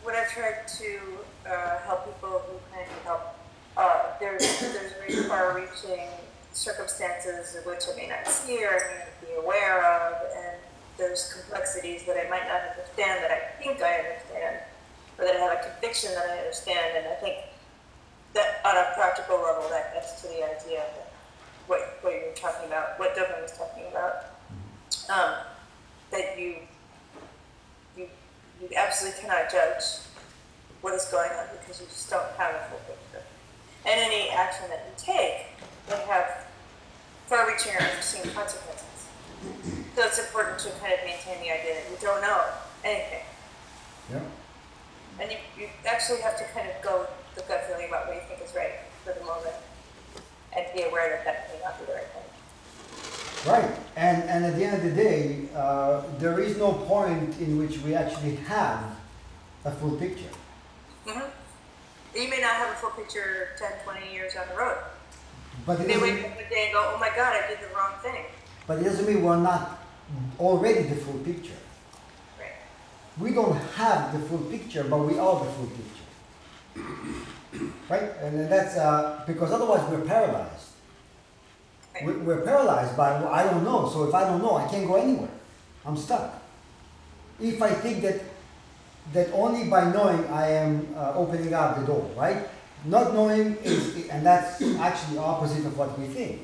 when 0.02 0.14
I've 0.14 0.30
tried 0.30 0.66
to 0.66 1.00
uh, 1.48 1.78
help 1.86 2.04
people 2.06 2.30
who 2.30 2.58
kind 2.74 2.86
of 2.86 2.96
need 2.96 3.02
help, 3.04 3.38
uh, 3.76 4.18
there's 4.20 4.42
there's 4.60 4.92
very 4.94 5.28
far-reaching 5.28 6.08
circumstances 6.52 7.54
of 7.56 7.64
which 7.64 7.84
I 7.92 7.96
may 7.96 8.08
not 8.08 8.26
see 8.26 8.64
or 8.64 8.70
I 8.70 8.78
may 8.78 8.98
not 8.98 9.20
be 9.20 9.34
aware 9.38 9.84
of, 9.84 10.14
and 10.36 10.56
there's 10.98 11.32
complexities 11.32 12.04
that 12.04 12.16
I 12.16 12.28
might 12.28 12.46
not 12.48 12.76
understand 12.76 13.22
that 13.22 13.30
I 13.30 13.62
think 13.62 13.80
I 13.80 13.98
understand, 13.98 14.56
or 15.18 15.24
that 15.24 15.36
I 15.36 15.38
have 15.38 15.58
a 15.64 15.70
conviction 15.70 16.12
that 16.14 16.26
I 16.28 16.38
understand, 16.38 16.98
and 16.98 17.06
I 17.06 17.14
think 17.14 17.36
that 18.34 18.60
on 18.64 18.76
a 18.76 18.92
practical 18.94 19.36
level 19.36 19.68
that 19.70 19.94
gets 19.94 20.20
to 20.22 20.28
the 20.28 20.44
idea 20.44 20.82
of 20.82 21.08
what 21.68 21.98
what 22.02 22.12
you're 22.12 22.34
talking 22.34 22.66
about, 22.66 22.98
what 22.98 23.16
Dogen 23.16 23.40
was 23.40 23.56
talking 23.56 23.84
about, 23.90 24.26
um, 25.08 25.34
that 26.10 26.38
you 26.38 26.56
you 28.60 28.68
absolutely 28.98 29.22
cannot 29.22 29.48
judge 29.50 30.02
what 30.80 30.92
is 30.92 31.04
going 31.06 31.30
on 31.30 31.46
because 31.60 31.80
you 31.80 31.86
just 31.86 32.10
don't 32.10 32.26
have 32.36 32.54
a 32.54 32.58
full 32.66 32.82
picture. 32.90 33.22
And 33.86 33.94
any 33.94 34.28
action 34.30 34.66
that 34.70 34.90
you 34.90 34.94
take 34.98 35.46
will 35.86 36.04
have 36.10 36.46
far-reaching 37.26 37.74
or 37.74 37.78
unforeseen 37.78 38.32
consequences. 38.34 39.06
So 39.94 40.02
it's 40.02 40.18
important 40.18 40.58
to 40.66 40.70
kind 40.82 40.92
of 40.94 40.98
maintain 41.06 41.38
the 41.38 41.50
idea 41.54 41.78
that 41.78 41.86
you 41.90 41.96
don't 42.00 42.20
know 42.20 42.42
anything. 42.82 43.22
Yeah. 44.10 44.20
And 45.20 45.30
you, 45.30 45.38
you 45.56 45.68
actually 45.86 46.20
have 46.22 46.36
to 46.38 46.44
kind 46.50 46.68
of 46.68 46.82
go 46.82 47.06
with 47.06 47.10
the 47.36 47.42
gut 47.46 47.70
feeling 47.70 47.86
about 47.86 48.08
what 48.08 48.16
you 48.16 48.22
think 48.26 48.42
is 48.42 48.54
right 48.56 48.82
for 49.04 49.12
the 49.14 49.24
moment 49.24 49.54
and 50.56 50.66
be 50.74 50.82
aware 50.82 51.22
that 51.22 51.24
that 51.24 51.50
may 51.54 51.62
not 51.62 51.78
be 51.78 51.86
the 51.86 51.94
right 51.94 52.10
thing. 52.10 52.26
Right, 53.46 53.70
and, 53.98 54.22
and 54.30 54.44
at 54.44 54.54
the 54.56 54.64
end 54.64 54.76
of 54.76 54.82
the 54.84 54.94
day, 54.94 55.48
uh, 55.56 56.02
there 56.18 56.38
is 56.38 56.56
no 56.56 56.72
point 56.72 57.36
in 57.40 57.58
which 57.58 57.78
we 57.82 57.94
actually 57.94 58.36
have 58.46 58.84
a 59.64 59.72
full 59.72 59.96
picture. 59.96 60.30
hmm 61.04 61.26
You 62.14 62.28
may 62.30 62.40
not 62.40 62.54
have 62.62 62.70
a 62.70 62.78
full 62.78 62.90
picture 62.90 63.48
10, 63.58 63.72
20 63.84 64.12
years 64.14 64.34
down 64.34 64.46
the 64.52 64.56
road. 64.56 64.78
But 65.66 65.80
You 65.80 65.86
may 65.88 65.98
wake 65.98 66.24
up 66.24 66.36
one 66.36 66.48
day 66.48 66.62
and 66.66 66.72
go, 66.74 66.92
oh 66.94 66.98
my 67.00 67.08
god, 67.08 67.34
I 67.42 67.48
did 67.48 67.58
the 67.58 67.74
wrong 67.74 67.94
thing. 68.00 68.24
but 68.68 68.78
it 68.78 68.84
doesn't 68.84 69.06
mean 69.06 69.22
we're 69.24 69.36
not 69.52 69.82
already 70.38 70.82
the 70.82 70.94
full 70.94 71.18
picture. 71.30 71.60
Right. 72.38 72.54
We 73.18 73.34
don't 73.34 73.56
have 73.74 74.12
the 74.14 74.20
full 74.28 74.44
picture, 74.54 74.84
but 74.84 74.98
we 74.98 75.18
are 75.18 75.44
the 75.44 75.50
full 75.56 75.70
picture. 75.78 76.06
Right, 77.90 78.10
and 78.22 78.48
that's 78.52 78.76
uh, 78.76 79.24
because 79.26 79.50
otherwise 79.50 79.82
we're 79.90 80.04
paralyzed. 80.06 80.67
Right. 82.00 82.06
We- 82.06 82.22
We're 82.24 82.40
paralyzed 82.42 82.96
by, 82.96 83.16
I 83.24 83.44
don't 83.44 83.64
know, 83.64 83.88
so 83.88 84.04
if 84.08 84.14
I 84.14 84.24
don't 84.24 84.42
know, 84.42 84.56
I 84.56 84.66
can't 84.68 84.86
go 84.86 84.96
anywhere. 84.96 85.30
I'm 85.84 85.96
stuck. 85.96 86.34
if 87.40 87.62
I 87.62 87.70
think 87.70 88.02
that 88.02 88.20
that 89.14 89.30
only 89.32 89.70
by 89.70 89.90
knowing 89.92 90.26
I 90.26 90.48
am 90.50 90.86
uh, 90.96 91.12
opening 91.14 91.54
up 91.54 91.78
the 91.78 91.86
door, 91.86 92.10
right? 92.16 92.46
Not 92.84 93.14
knowing 93.14 93.56
is, 93.62 94.08
and 94.10 94.26
that's 94.26 94.60
actually 94.60 95.18
opposite 95.18 95.64
of 95.64 95.78
what 95.78 95.96
we 95.98 96.06
think. 96.08 96.42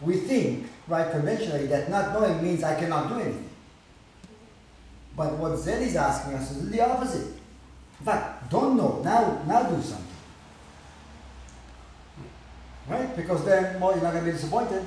We 0.00 0.18
think, 0.18 0.68
right, 0.86 1.10
conventionally, 1.10 1.66
that 1.66 1.90
not 1.90 2.12
knowing 2.12 2.40
means 2.42 2.62
I 2.62 2.78
cannot 2.78 3.08
do 3.08 3.14
anything. 3.16 3.48
But 5.16 5.32
what 5.38 5.56
Zen 5.58 5.82
is 5.82 5.96
asking 5.96 6.34
us 6.34 6.50
is 6.52 6.70
the 6.70 6.80
opposite. 6.82 7.34
In 7.98 8.04
fact, 8.06 8.48
don't 8.50 8.76
know, 8.76 9.00
now, 9.02 9.42
now 9.46 9.62
do 9.64 9.82
something. 9.82 10.06
Right? 12.88 13.14
Because 13.16 13.44
then, 13.44 13.78
well, 13.80 13.92
you're 13.92 14.02
not 14.02 14.12
going 14.12 14.24
to 14.24 14.30
be 14.30 14.36
disappointed. 14.36 14.84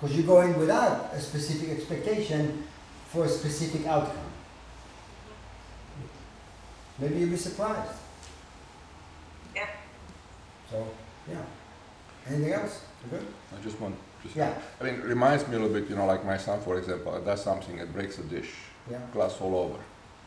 Because 0.00 0.16
you 0.16 0.22
go 0.22 0.40
in 0.40 0.58
without 0.58 1.10
a 1.12 1.20
specific 1.20 1.70
expectation 1.70 2.64
for 3.08 3.24
a 3.26 3.28
specific 3.28 3.86
outcome. 3.86 4.16
Maybe 6.98 7.18
you'll 7.20 7.30
be 7.30 7.36
surprised. 7.36 7.92
Yeah. 9.54 9.66
So, 10.70 10.86
yeah. 11.30 11.42
Anything 12.28 12.52
else? 12.52 12.82
You 13.04 13.18
good? 13.18 13.26
I 13.58 13.62
just 13.62 13.80
want, 13.80 13.94
just, 14.22 14.36
Yeah. 14.36 14.54
I 14.80 14.84
mean, 14.84 14.94
it 14.94 15.04
reminds 15.04 15.46
me 15.48 15.56
a 15.56 15.58
little 15.58 15.74
bit, 15.74 15.88
you 15.90 15.96
know, 15.96 16.06
like 16.06 16.24
my 16.24 16.36
son, 16.36 16.60
for 16.60 16.78
example, 16.78 17.18
does 17.20 17.42
something 17.42 17.80
and 17.80 17.92
breaks 17.92 18.18
a 18.18 18.22
dish, 18.22 18.52
Yeah. 18.90 18.98
glass 19.12 19.40
all 19.40 19.54
over, 19.56 19.78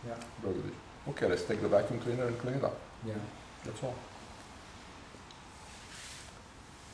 Yeah. 0.07 0.15
broke 0.41 0.55
the 0.57 0.61
dish. 0.69 0.77
Okay, 1.09 1.27
let's 1.27 1.43
take 1.43 1.61
the 1.61 1.67
vacuum 1.67 1.99
cleaner 1.99 2.25
and 2.27 2.39
clean 2.39 2.55
it 2.55 2.63
up. 2.63 2.77
Yeah. 3.05 3.13
That's 3.63 3.83
all. 3.83 3.95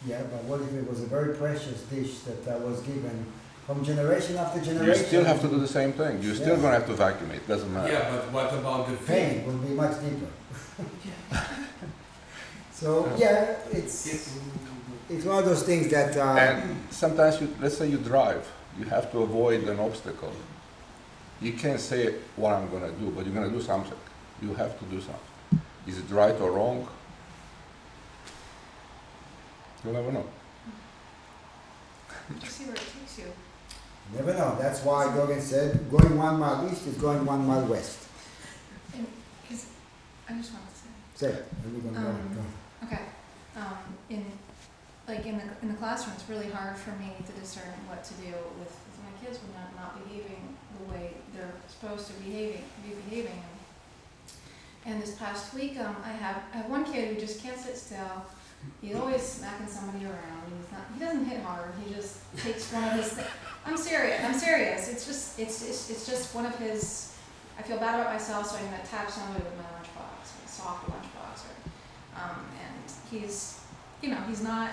Yeah, 0.05 0.21
but 0.31 0.43
what 0.45 0.61
if 0.61 0.73
it 0.73 0.89
was 0.89 1.01
a 1.01 1.05
very 1.07 1.35
precious 1.35 1.81
dish 1.83 2.19
that 2.19 2.55
uh, 2.55 2.59
was 2.59 2.79
given 2.81 3.25
from 3.65 3.83
generation 3.83 4.37
after 4.37 4.61
generation? 4.61 5.01
You 5.01 5.07
still 5.07 5.25
have 5.25 5.41
to 5.41 5.47
do 5.49 5.59
the 5.59 5.67
same 5.67 5.91
thing. 5.93 6.21
You're 6.23 6.35
still 6.35 6.55
Yeah. 6.55 6.61
gonna 6.61 6.75
have 6.79 6.87
to 6.87 6.93
vacuum 6.93 7.31
it. 7.31 7.45
Doesn't 7.47 7.73
matter. 7.73 7.91
Yeah, 7.91 8.09
but 8.09 8.31
what 8.31 8.53
about 8.53 8.87
the 8.87 8.95
Pain 8.95 9.45
will 9.45 9.57
be 9.57 9.73
much 9.73 9.95
deeper. 10.01 10.31
so 12.71 13.11
yeah, 13.17 13.55
it's 13.71 14.37
it's 15.09 15.25
one 15.25 15.39
of 15.39 15.45
those 15.45 15.63
things 15.63 15.89
that 15.89 16.15
uh, 16.15 16.35
And 16.45 16.77
sometimes, 16.91 17.41
you, 17.41 17.53
let's 17.59 17.77
say 17.77 17.87
you 17.87 17.97
drive, 17.97 18.47
you 18.77 18.85
have 18.85 19.11
to 19.11 19.19
avoid 19.23 19.63
an 19.67 19.79
obstacle. 19.79 20.31
You 21.41 21.53
can't 21.53 21.79
say 21.79 22.15
what 22.37 22.53
I'm 22.53 22.69
gonna 22.69 22.91
do, 22.91 23.11
but 23.11 23.25
you're 23.25 23.33
gonna 23.35 23.49
do 23.49 23.61
something. 23.61 23.97
You 24.41 24.53
have 24.53 24.77
to 24.79 24.85
do 24.85 25.01
something. 25.01 25.61
Is 25.87 25.97
it 25.97 26.09
right 26.09 26.39
or 26.39 26.51
wrong? 26.51 26.87
You'll 29.83 29.93
never 29.93 30.11
know. 30.11 30.25
Just 32.39 32.57
see 32.57 32.65
where 32.65 32.75
it 32.75 32.81
takes 32.81 33.17
you. 33.19 33.25
you 33.25 34.17
never 34.19 34.33
know. 34.33 34.55
That's 34.59 34.83
why 34.83 35.05
Dogen 35.07 35.41
said, 35.41 35.89
going 35.89 36.17
one 36.17 36.39
mile 36.39 36.69
east 36.71 36.85
is 36.87 36.95
going 36.97 37.25
one 37.25 37.45
mile 37.47 37.65
west. 37.65 38.07
And, 38.93 39.07
cause, 39.47 39.65
I 40.29 40.33
just 40.33 40.51
wanted 40.53 40.67
to 40.69 40.75
say, 40.75 40.87
Say 41.15 41.27
it. 41.39 41.45
and 41.63 41.73
we're 41.83 41.91
gonna 41.91 42.09
Um, 42.09 42.35
go. 42.35 42.85
okay, 42.87 43.03
um, 43.57 43.77
in, 44.09 44.25
like 45.07 45.25
in 45.25 45.37
the, 45.37 45.43
in 45.63 45.69
the 45.69 45.73
classroom, 45.75 46.15
it's 46.19 46.29
really 46.29 46.49
hard 46.51 46.77
for 46.77 46.91
me 46.91 47.13
to 47.25 47.31
discern 47.39 47.73
what 47.87 48.03
to 48.03 48.13
do 48.15 48.31
with, 48.59 48.69
with 48.69 48.99
my 49.03 49.25
kids 49.25 49.39
when 49.41 49.51
they're 49.53 49.81
not 49.81 49.97
behaving 50.05 50.55
the 50.77 50.93
way 50.93 51.13
they're 51.33 51.51
supposed 51.67 52.07
to 52.07 52.13
behaving, 52.21 52.63
be 52.83 52.93
behaving. 53.09 53.41
And 54.85 55.01
this 55.01 55.15
past 55.15 55.53
week, 55.53 55.79
um, 55.79 55.95
I 56.05 56.09
have, 56.09 56.43
I 56.53 56.57
have 56.57 56.69
one 56.69 56.85
kid 56.85 57.13
who 57.15 57.19
just 57.19 57.41
can't 57.41 57.59
sit 57.59 57.75
still. 57.77 58.25
He's 58.81 58.95
always 58.95 59.21
smacking 59.21 59.67
somebody 59.67 60.05
around. 60.05 60.43
He's 60.57 60.71
not, 60.71 60.81
he 60.93 60.99
doesn't 60.99 61.25
hit 61.25 61.41
hard. 61.41 61.71
He 61.85 61.93
just 61.93 62.19
takes 62.37 62.71
one 62.71 62.83
of 62.83 62.91
his, 62.93 63.13
thi- 63.13 63.23
I'm 63.65 63.77
serious, 63.77 64.23
I'm 64.23 64.33
serious. 64.33 64.89
It's 64.89 65.05
just, 65.05 65.39
it's, 65.39 65.67
it's, 65.67 65.89
it's 65.89 66.05
just 66.07 66.33
one 66.33 66.45
of 66.45 66.55
his, 66.57 67.15
I 67.57 67.61
feel 67.61 67.77
bad 67.77 67.99
about 67.99 68.13
myself, 68.13 68.47
so 68.47 68.57
I'm 68.57 68.65
gonna 68.65 68.83
tap 68.89 69.09
somebody 69.09 69.43
with 69.43 69.55
my 69.57 69.63
lunchbox, 69.63 70.45
a 70.45 70.47
soft 70.47 70.89
lunchbox, 70.89 71.45
or, 71.45 72.21
um, 72.21 72.45
and 72.61 72.91
he's, 73.11 73.59
you 74.01 74.09
know, 74.09 74.21
he's 74.27 74.41
not 74.41 74.71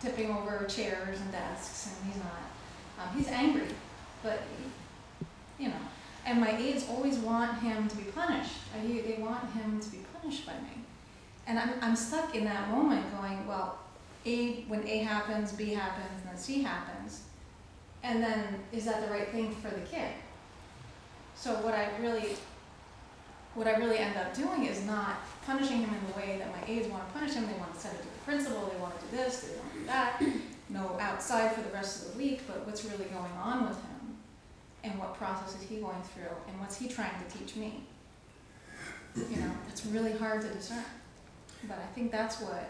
tipping 0.00 0.30
over 0.30 0.64
chairs 0.66 1.20
and 1.20 1.32
desks, 1.32 1.88
and 1.88 2.12
he's 2.12 2.22
not, 2.22 3.08
um, 3.08 3.16
he's 3.16 3.28
angry, 3.28 3.68
but, 4.22 4.40
you 5.58 5.68
know, 5.68 5.74
and 6.26 6.40
my 6.40 6.56
aides 6.56 6.86
always 6.88 7.16
want 7.18 7.58
him 7.60 7.88
to 7.88 7.96
be 7.96 8.04
punished. 8.04 8.52
I, 8.74 8.86
they 8.86 9.16
want 9.20 9.50
him 9.52 9.78
to 9.80 9.90
be 9.90 9.98
punished 10.18 10.46
by 10.46 10.54
me. 10.54 10.83
And 11.46 11.58
I'm, 11.58 11.70
I'm 11.82 11.96
stuck 11.96 12.34
in 12.34 12.44
that 12.44 12.70
moment 12.70 13.04
going, 13.20 13.46
well, 13.46 13.78
A, 14.24 14.62
when 14.62 14.86
A 14.86 14.98
happens, 14.98 15.52
B 15.52 15.70
happens, 15.74 16.20
and 16.20 16.30
then 16.30 16.38
C 16.38 16.62
happens. 16.62 17.22
And 18.02 18.22
then, 18.22 18.60
is 18.72 18.84
that 18.84 19.06
the 19.06 19.12
right 19.12 19.28
thing 19.28 19.50
for 19.50 19.70
the 19.70 19.80
kid? 19.80 20.10
So 21.34 21.54
what 21.56 21.74
I 21.74 21.88
really, 22.00 22.36
what 23.54 23.66
I 23.66 23.76
really 23.76 23.98
end 23.98 24.16
up 24.16 24.34
doing 24.34 24.66
is 24.66 24.84
not 24.86 25.16
punishing 25.44 25.78
him 25.78 25.90
in 25.90 26.12
the 26.12 26.18
way 26.18 26.38
that 26.38 26.50
my 26.50 26.72
aides 26.72 26.88
want 26.88 27.06
to 27.06 27.18
punish 27.18 27.34
him. 27.34 27.46
They 27.46 27.58
want 27.58 27.74
to 27.74 27.80
send 27.80 27.94
it 27.96 28.02
to 28.02 28.04
the 28.04 28.24
principal, 28.24 28.70
they 28.72 28.80
want 28.80 28.98
to 28.98 29.06
do 29.06 29.16
this, 29.16 29.40
they 29.40 29.58
want 29.58 29.72
to 29.72 29.78
do 29.80 29.86
that. 29.86 30.22
No 30.70 30.96
outside 30.98 31.52
for 31.52 31.60
the 31.60 31.70
rest 31.70 32.06
of 32.06 32.12
the 32.12 32.18
week, 32.18 32.40
but 32.46 32.66
what's 32.66 32.84
really 32.84 33.04
going 33.04 33.32
on 33.40 33.68
with 33.68 33.76
him? 33.76 34.16
And 34.82 34.98
what 34.98 35.14
process 35.14 35.54
is 35.60 35.68
he 35.68 35.76
going 35.76 36.02
through? 36.14 36.34
And 36.48 36.58
what's 36.60 36.76
he 36.76 36.88
trying 36.88 37.12
to 37.22 37.38
teach 37.38 37.56
me? 37.56 37.84
You 39.16 39.36
know, 39.36 39.50
it's 39.68 39.86
really 39.86 40.12
hard 40.12 40.40
to 40.42 40.48
discern. 40.48 40.84
But 41.68 41.78
I 41.78 41.86
think 41.94 42.10
that's 42.12 42.40
what 42.40 42.66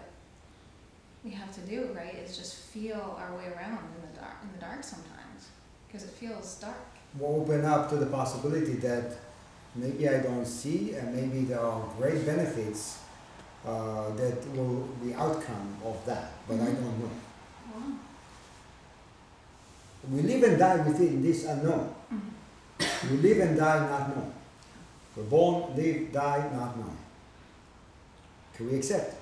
we 1.25 1.31
have 1.31 1.53
to 1.55 1.61
do, 1.63 1.89
right? 1.95 2.15
Is 2.15 2.37
just 2.37 2.55
feel 2.57 3.17
our 3.21 3.37
way 3.37 3.47
around 3.47 3.79
in 3.97 4.01
the 4.13 4.21
dark, 4.21 4.37
in 4.43 4.53
the 4.53 4.61
dark 4.65 4.85
sometimes, 4.85 5.49
because 5.87 6.05
it 6.05 6.11
feels 6.11 6.55
dark. 6.61 6.75
We'll 7.19 7.41
open 7.43 7.65
up 7.65 7.89
to 7.91 7.97
the 7.97 8.07
possibility 8.07 8.75
that 8.75 9.13
maybe 9.75 10.09
I 10.09 10.19
don't 10.19 10.45
see, 10.47 10.95
and 10.95 11.15
maybe 11.15 11.45
there 11.47 11.61
are 11.61 11.83
great 11.99 12.25
benefits 12.27 12.99
uh, 13.67 14.11
that 14.15 14.47
will 14.55 14.87
the 15.03 15.15
outcome 15.15 15.77
of 15.85 15.97
that, 16.07 16.33
but 16.47 16.55
I 16.61 16.67
Mhm. 16.67 16.75
don't 16.77 16.99
know. 17.01 17.11
Wow. 17.75 17.93
We 20.13 20.21
live 20.23 20.43
and 20.43 20.59
die 20.59 20.77
within 20.87 21.23
this 21.23 21.45
unknown. 21.47 21.95
Mhm. 22.13 23.11
We 23.11 23.17
live 23.19 23.39
and 23.41 23.57
die 23.57 23.81
not 23.89 24.09
knowing. 24.15 24.33
We're 25.17 25.23
born, 25.25 25.75
live, 25.77 26.13
die 26.13 26.51
not 26.53 26.77
knowing. 26.77 26.99
Can 28.57 28.71
we 28.71 28.77
accept 28.77 29.13
it? 29.13 29.19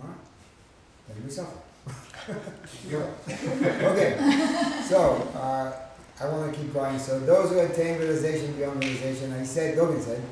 Alright. 0.00 0.16
Then 1.08 1.24
we 1.24 1.30
suffer. 1.30 1.58
okay, 2.88 4.16
so 4.88 5.30
uh, 5.34 5.72
I 6.20 6.28
want 6.28 6.52
to 6.52 6.58
keep 6.58 6.72
going. 6.72 6.98
So 6.98 7.20
those 7.20 7.50
who 7.50 7.58
attain 7.58 7.98
realization 7.98 8.54
beyond 8.54 8.82
realization, 8.82 9.32
I 9.32 9.44
said, 9.44 9.76
Dogen 9.76 10.00
said, 10.00 10.22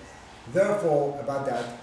therefore 0.52 1.20
about 1.20 1.44
that, 1.46 1.78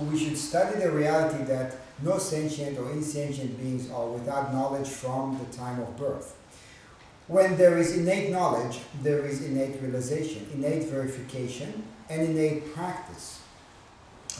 we 0.00 0.18
should 0.18 0.38
study 0.38 0.80
the 0.80 0.90
reality 0.90 1.44
that 1.44 1.76
no 2.02 2.18
sentient 2.18 2.78
or 2.78 2.90
insentient 2.90 3.58
beings 3.58 3.90
are 3.90 4.06
without 4.06 4.52
knowledge 4.52 4.88
from 4.88 5.38
the 5.38 5.56
time 5.56 5.80
of 5.80 5.96
birth. 5.96 6.36
When 7.26 7.56
there 7.56 7.78
is 7.78 7.96
innate 7.96 8.30
knowledge, 8.30 8.80
there 9.02 9.24
is 9.24 9.44
innate 9.44 9.80
realization, 9.80 10.46
innate 10.52 10.84
verification, 10.84 11.84
and 12.10 12.22
innate 12.22 12.74
practice. 12.74 13.40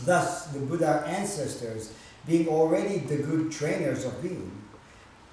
Thus, 0.04 0.46
the 0.46 0.61
Buddha 0.61 1.04
ancestors, 1.07 1.92
being 2.26 2.48
already 2.48 2.98
the 2.98 3.16
good 3.16 3.52
trainers 3.52 4.04
of 4.04 4.22
being, 4.22 4.50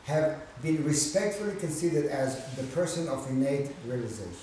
have 0.05 0.41
been 0.61 0.83
respectfully 0.83 1.55
considered 1.55 2.07
as 2.07 2.43
the 2.55 2.63
person 2.63 3.07
of 3.07 3.29
innate 3.29 3.71
realization. 3.85 4.35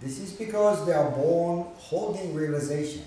This 0.00 0.18
is 0.18 0.32
because 0.32 0.86
they 0.86 0.92
are 0.92 1.10
born 1.10 1.66
holding 1.76 2.34
realization. 2.34 3.04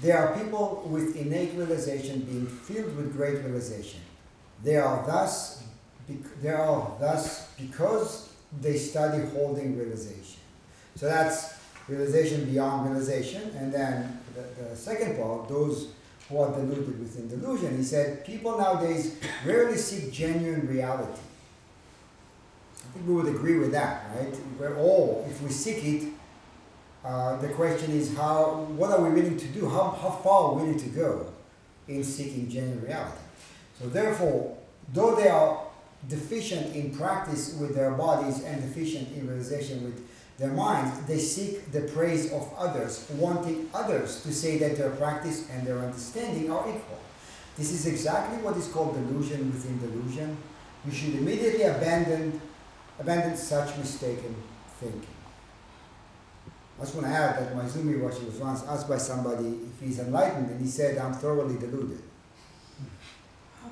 They 0.00 0.12
are 0.12 0.34
people 0.36 0.88
with 0.88 1.16
innate 1.16 1.54
realization 1.54 2.20
being 2.20 2.46
filled 2.46 2.96
with 2.96 3.14
great 3.14 3.44
realization. 3.44 4.00
They 4.62 4.76
are 4.76 5.04
thus, 5.06 5.62
they 6.42 6.50
are 6.50 6.96
thus 6.98 7.48
because 7.58 8.32
they 8.60 8.78
study 8.78 9.24
holding 9.30 9.76
realization. 9.76 10.40
So 10.94 11.06
that's 11.06 11.57
realization 11.88 12.44
beyond 12.44 12.90
realization. 12.90 13.50
And 13.56 13.72
then 13.72 14.20
the, 14.34 14.62
the 14.62 14.76
second 14.76 15.16
part, 15.18 15.48
those 15.48 15.92
who 16.28 16.38
are 16.38 16.50
deluded 16.52 16.98
within 17.00 17.28
delusion, 17.28 17.76
he 17.76 17.82
said, 17.82 18.24
people 18.24 18.58
nowadays 18.58 19.16
rarely 19.44 19.76
seek 19.76 20.12
genuine 20.12 20.68
reality. 20.68 21.20
I 22.76 22.90
think 22.92 23.06
we 23.06 23.14
would 23.14 23.28
agree 23.28 23.58
with 23.58 23.72
that, 23.72 24.06
right? 24.14 24.34
We're 24.58 24.76
all, 24.76 25.26
if 25.30 25.42
we 25.42 25.50
seek 25.50 25.84
it, 25.84 26.08
uh, 27.04 27.36
the 27.36 27.48
question 27.48 27.92
is 27.92 28.16
how, 28.16 28.66
what 28.76 28.90
are 28.90 29.02
we 29.02 29.10
willing 29.10 29.36
to 29.36 29.46
do? 29.48 29.68
How, 29.68 29.90
how 29.90 30.10
far 30.10 30.42
are 30.42 30.54
we 30.54 30.62
willing 30.62 30.78
to 30.80 30.88
go 30.88 31.32
in 31.86 32.04
seeking 32.04 32.48
genuine 32.48 32.82
reality? 32.82 33.18
So 33.80 33.88
therefore, 33.88 34.56
though 34.92 35.14
they 35.14 35.28
are 35.28 35.64
deficient 36.08 36.74
in 36.74 36.94
practice 36.96 37.54
with 37.54 37.74
their 37.74 37.92
bodies 37.92 38.42
and 38.42 38.60
deficient 38.62 39.12
in 39.16 39.26
realization 39.26 39.84
with 39.84 40.07
their 40.38 40.52
minds, 40.52 41.00
they 41.06 41.18
seek 41.18 41.72
the 41.72 41.80
praise 41.80 42.32
of 42.32 42.48
others, 42.56 43.06
wanting 43.16 43.68
others 43.74 44.22
to 44.22 44.32
say 44.32 44.56
that 44.58 44.76
their 44.76 44.90
practice 44.90 45.48
and 45.50 45.66
their 45.66 45.78
understanding 45.80 46.50
are 46.50 46.68
equal. 46.68 47.00
This 47.56 47.72
is 47.72 47.86
exactly 47.86 48.38
what 48.38 48.56
is 48.56 48.68
called 48.68 48.94
delusion 48.94 49.50
within 49.50 49.80
delusion. 49.80 50.36
You 50.86 50.92
should 50.92 51.16
immediately 51.16 51.62
abandon, 51.62 52.40
abandon 53.00 53.36
such 53.36 53.76
mistaken 53.76 54.36
thinking. 54.78 55.02
I 56.78 56.82
just 56.82 56.94
want 56.94 57.08
to 57.08 57.12
add 57.12 57.40
that 57.40 57.56
Maezumi 57.56 57.98
Roshi 57.98 58.24
was 58.24 58.36
once 58.36 58.62
asked 58.68 58.88
by 58.88 58.98
somebody 58.98 59.48
if 59.48 59.80
he's 59.84 59.98
enlightened, 59.98 60.50
and 60.50 60.60
he 60.60 60.68
said, 60.68 60.96
I'm 60.98 61.12
thoroughly 61.14 61.58
deluded. 61.58 62.00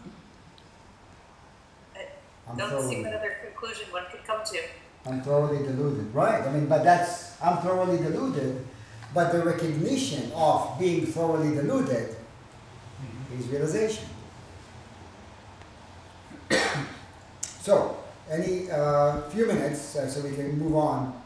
I'm 2.48 2.56
Don't 2.56 2.70
see 2.70 2.76
thoroughly, 2.76 3.04
what 3.04 3.14
other 3.14 3.36
conclusion 3.44 3.92
one 3.92 4.06
could 4.10 4.24
come 4.24 4.44
to. 4.46 4.60
I'm 5.06 5.20
thoroughly 5.20 5.58
deluded, 5.58 6.12
right? 6.12 6.42
I 6.42 6.52
mean, 6.52 6.66
but 6.66 6.82
that's, 6.82 7.40
I'm 7.40 7.58
thoroughly 7.58 7.98
deluded, 7.98 8.66
but 9.14 9.32
the 9.32 9.44
recognition 9.44 10.32
of 10.34 10.78
being 10.78 11.06
thoroughly 11.06 11.54
deluded 11.54 12.16
is 13.38 13.46
realization. 13.46 14.04
so, 17.60 17.98
any 18.30 18.68
uh, 18.70 19.22
few 19.30 19.46
minutes 19.46 19.96
uh, 19.96 20.08
so 20.08 20.22
we 20.22 20.34
can 20.34 20.58
move 20.58 20.74
on. 20.74 21.22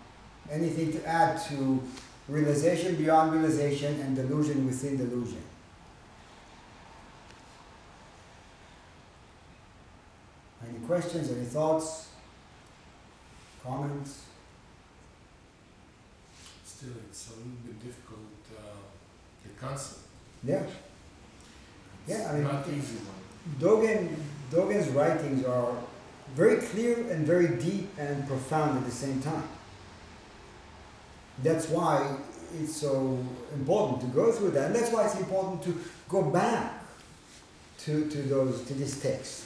Anything 0.51 0.93
to 0.93 1.07
add 1.07 1.41
to 1.49 1.83
realization 2.29 2.97
beyond 2.97 3.33
realization 3.33 4.01
and 4.01 4.17
delusion 4.17 4.67
within 4.67 4.97
delusion? 4.97 5.43
Any 10.69 10.79
questions, 10.87 11.31
any 11.31 11.45
thoughts, 11.45 12.10
comments? 13.63 14.25
Still, 16.65 16.91
it's 17.09 17.29
a 17.29 17.37
little 17.37 17.53
bit 17.67 17.85
difficult, 17.85 18.21
uh, 18.57 18.63
the 19.43 19.51
concept. 19.61 20.01
Yeah. 20.45 20.63
Yeah, 22.07 22.31
I 22.31 22.35
mean, 22.35 22.45
Not 22.45 22.67
easy 22.69 22.97
one. 22.97 23.21
Dogen, 23.59 24.17
Dogen's 24.51 24.89
writings 24.89 25.45
are 25.45 25.75
very 26.35 26.57
clear 26.57 27.11
and 27.11 27.27
very 27.27 27.49
deep 27.59 27.89
and 27.99 28.27
profound 28.27 28.79
at 28.79 28.85
the 28.85 28.91
same 28.91 29.21
time. 29.21 29.49
That's 31.43 31.69
why 31.69 32.17
it's 32.61 32.77
so 32.77 33.19
important 33.53 34.01
to 34.01 34.07
go 34.09 34.33
through 34.33 34.51
that, 34.53 34.67
and 34.67 34.75
that's 34.75 34.93
why 34.93 35.07
it's 35.07 35.17
important 35.17 35.63
to 35.65 35.81
go 36.09 36.23
back 36.23 36.85
to, 37.79 38.09
to 38.11 38.23
those 38.23 38.63
to 38.65 38.75
this 38.75 39.01
text. 39.01 39.45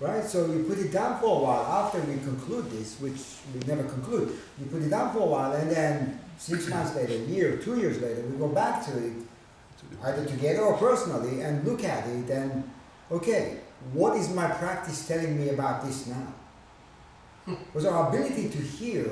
Right? 0.00 0.24
So 0.24 0.46
you 0.46 0.62
put 0.62 0.78
it 0.78 0.92
down 0.92 1.18
for 1.20 1.40
a 1.40 1.42
while 1.42 1.66
after 1.84 2.00
we 2.00 2.14
conclude 2.18 2.70
this, 2.70 3.00
which 3.00 3.18
we 3.52 3.66
never 3.66 3.82
conclude. 3.82 4.38
You 4.58 4.66
put 4.66 4.82
it 4.82 4.90
down 4.90 5.12
for 5.12 5.20
a 5.20 5.26
while 5.26 5.52
and 5.52 5.70
then 5.70 6.20
six 6.38 6.68
months 6.70 6.94
later, 6.94 7.14
a 7.14 7.26
year, 7.26 7.56
two 7.56 7.78
years 7.78 8.00
later, 8.00 8.22
we 8.22 8.38
go 8.38 8.48
back 8.48 8.84
to 8.86 8.96
it 8.96 9.12
either 10.04 10.24
together 10.24 10.62
or 10.62 10.76
personally 10.76 11.42
and 11.42 11.64
look 11.64 11.84
at 11.84 12.06
it 12.08 12.30
and 12.30 12.68
okay 13.10 13.58
what 13.92 14.16
is 14.16 14.28
my 14.34 14.48
practice 14.48 15.06
telling 15.06 15.38
me 15.38 15.50
about 15.50 15.84
this 15.84 16.06
now 16.06 16.32
because 17.46 17.84
our 17.86 18.08
ability 18.08 18.48
to 18.48 18.58
hear 18.58 19.08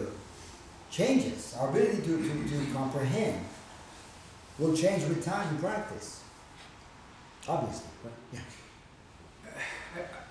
changes 0.91 1.57
our 1.59 1.71
ability 1.71 1.99
to, 2.03 2.17
to, 2.19 2.49
to 2.49 2.73
comprehend 2.73 3.45
will 4.59 4.77
change 4.77 5.05
with 5.05 5.25
time 5.25 5.49
and 5.49 5.61
practice 5.61 6.23
obviously 7.49 7.89
yeah 8.05 8.11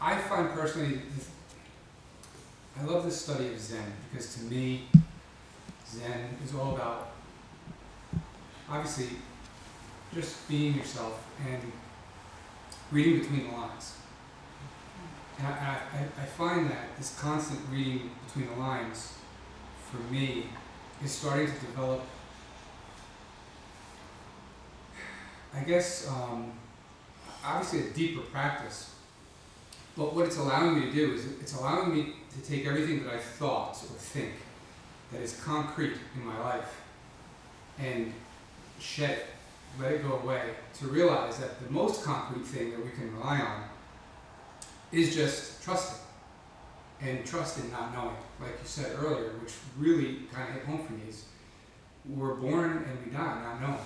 I, 0.06 0.16
find 0.20 0.52
personally, 0.52 1.00
I 2.80 2.84
love 2.84 3.06
this 3.06 3.20
study 3.20 3.48
of 3.48 3.60
Zen 3.60 3.92
because 4.12 4.36
to 4.36 4.44
me, 4.44 4.84
Zen 5.90 6.38
is 6.46 6.54
all 6.54 6.76
about 6.76 7.10
obviously 8.70 9.18
just 10.14 10.48
being 10.48 10.76
yourself 10.76 11.28
and 11.48 11.72
reading 12.92 13.18
between 13.20 13.48
the 13.48 13.58
lines. 13.58 13.98
And 15.40 15.48
I, 15.48 15.80
I, 15.92 16.22
I 16.22 16.26
find 16.26 16.70
that 16.70 16.96
this 17.00 17.20
constant 17.20 17.62
reading 17.72 18.12
between 18.28 18.48
the 18.54 18.62
lines, 18.62 19.18
for 19.90 19.98
me, 20.14 20.46
is 21.04 21.14
starting 21.14 21.48
to 21.48 21.60
develop, 21.66 22.02
I 25.52 25.62
guess, 25.62 26.08
um, 26.08 26.52
obviously 27.44 27.90
a 27.90 27.90
deeper 27.92 28.22
practice. 28.22 28.95
But 29.98 30.14
what 30.14 30.26
it's 30.26 30.38
allowing 30.38 30.80
me 30.80 30.88
to 30.88 30.92
do 30.92 31.14
is 31.14 31.26
it's 31.40 31.56
allowing 31.56 31.96
me 31.96 32.14
to 32.34 32.50
take 32.50 32.66
everything 32.66 33.04
that 33.04 33.14
I 33.14 33.18
thought 33.18 33.76
or 33.76 33.96
think 33.98 34.34
that 35.12 35.22
is 35.22 35.40
concrete 35.42 35.96
in 36.16 36.26
my 36.26 36.38
life 36.40 36.82
and 37.80 38.14
shed 38.80 39.12
it, 39.12 39.26
let 39.80 39.94
it 39.94 40.04
go 40.04 40.20
away, 40.20 40.42
to 40.80 40.88
realize 40.88 41.38
that 41.40 41.62
the 41.66 41.72
most 41.72 42.04
concrete 42.04 42.46
thing 42.46 42.72
that 42.72 42.84
we 42.84 42.92
can 42.92 43.14
rely 43.18 43.40
on 43.40 43.64
is 44.92 45.16
just 45.16 45.64
trusting. 45.64 46.00
And 47.02 47.26
trust 47.26 47.60
in 47.60 47.70
not 47.72 47.94
knowing, 47.94 48.16
like 48.40 48.52
you 48.52 48.66
said 48.66 48.96
earlier, 48.98 49.32
which 49.42 49.54
really 49.78 50.20
kind 50.34 50.48
of 50.48 50.56
hit 50.56 50.66
home 50.66 50.86
for 50.86 50.94
me 50.94 51.02
is 51.10 51.26
we're 52.06 52.36
born 52.36 52.86
and 52.88 53.06
we 53.06 53.12
die 53.12 53.42
not 53.44 53.62
knowing. 53.62 53.80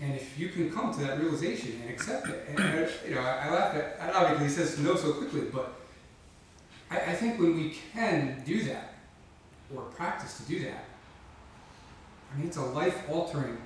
And 0.00 0.14
if 0.14 0.38
you 0.38 0.48
can 0.48 0.70
come 0.70 0.92
to 0.92 1.00
that 1.00 1.20
realization 1.20 1.80
and 1.82 1.90
accept 1.90 2.28
it, 2.28 2.46
and 2.48 2.58
I, 2.58 2.88
you 3.06 3.14
know, 3.14 3.20
I, 3.20 3.46
I 3.46 3.50
laugh 3.50 3.74
at, 3.74 3.96
at 4.00 4.14
Avi 4.14 4.32
because 4.34 4.56
he 4.56 4.62
says 4.62 4.78
no 4.80 4.96
so 4.96 5.12
quickly, 5.12 5.42
but 5.52 5.74
I, 6.90 6.96
I 6.98 7.14
think 7.14 7.38
when 7.38 7.56
we 7.56 7.76
can 7.92 8.42
do 8.44 8.64
that, 8.64 8.94
or 9.74 9.82
practice 9.82 10.36
to 10.38 10.42
do 10.44 10.64
that, 10.64 10.84
I 12.32 12.38
mean, 12.38 12.48
it's 12.48 12.56
a 12.56 12.62
life 12.62 13.08
altering 13.08 13.58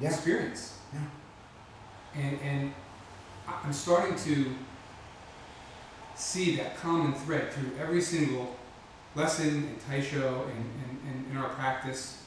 yeah 0.00 0.08
experience. 0.08 0.78
Yeah. 0.92 2.20
And, 2.22 2.38
and 2.40 2.74
I- 3.48 3.60
I'm 3.64 3.72
starting 3.72 4.16
to 4.16 4.54
see 6.14 6.56
that 6.56 6.76
common 6.76 7.12
thread 7.14 7.52
through 7.52 7.72
every 7.80 8.00
single 8.00 8.56
lesson 9.14 9.48
in 9.48 9.76
teisho 9.88 10.44
and, 10.46 10.64
and, 10.84 11.00
and 11.08 11.30
in 11.32 11.36
our 11.36 11.48
practice. 11.50 12.21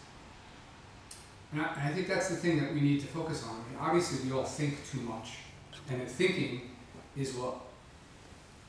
And 1.55 1.63
I, 1.63 1.69
and 1.75 1.81
I 1.89 1.93
think 1.93 2.09
that's 2.09 2.27
the 2.27 2.35
thing 2.35 2.59
that 2.59 2.73
we 2.73 2.81
need 2.81 2.99
to 2.99 3.07
focus 3.07 3.45
on. 3.45 3.51
I 3.51 3.69
mean, 3.69 3.79
obviously, 3.79 4.27
we 4.29 4.35
all 4.37 4.43
think 4.43 4.77
too 4.91 4.99
much. 4.99 5.37
And 5.89 6.01
that 6.01 6.11
thinking 6.11 6.71
is 7.15 7.33
what 7.35 7.55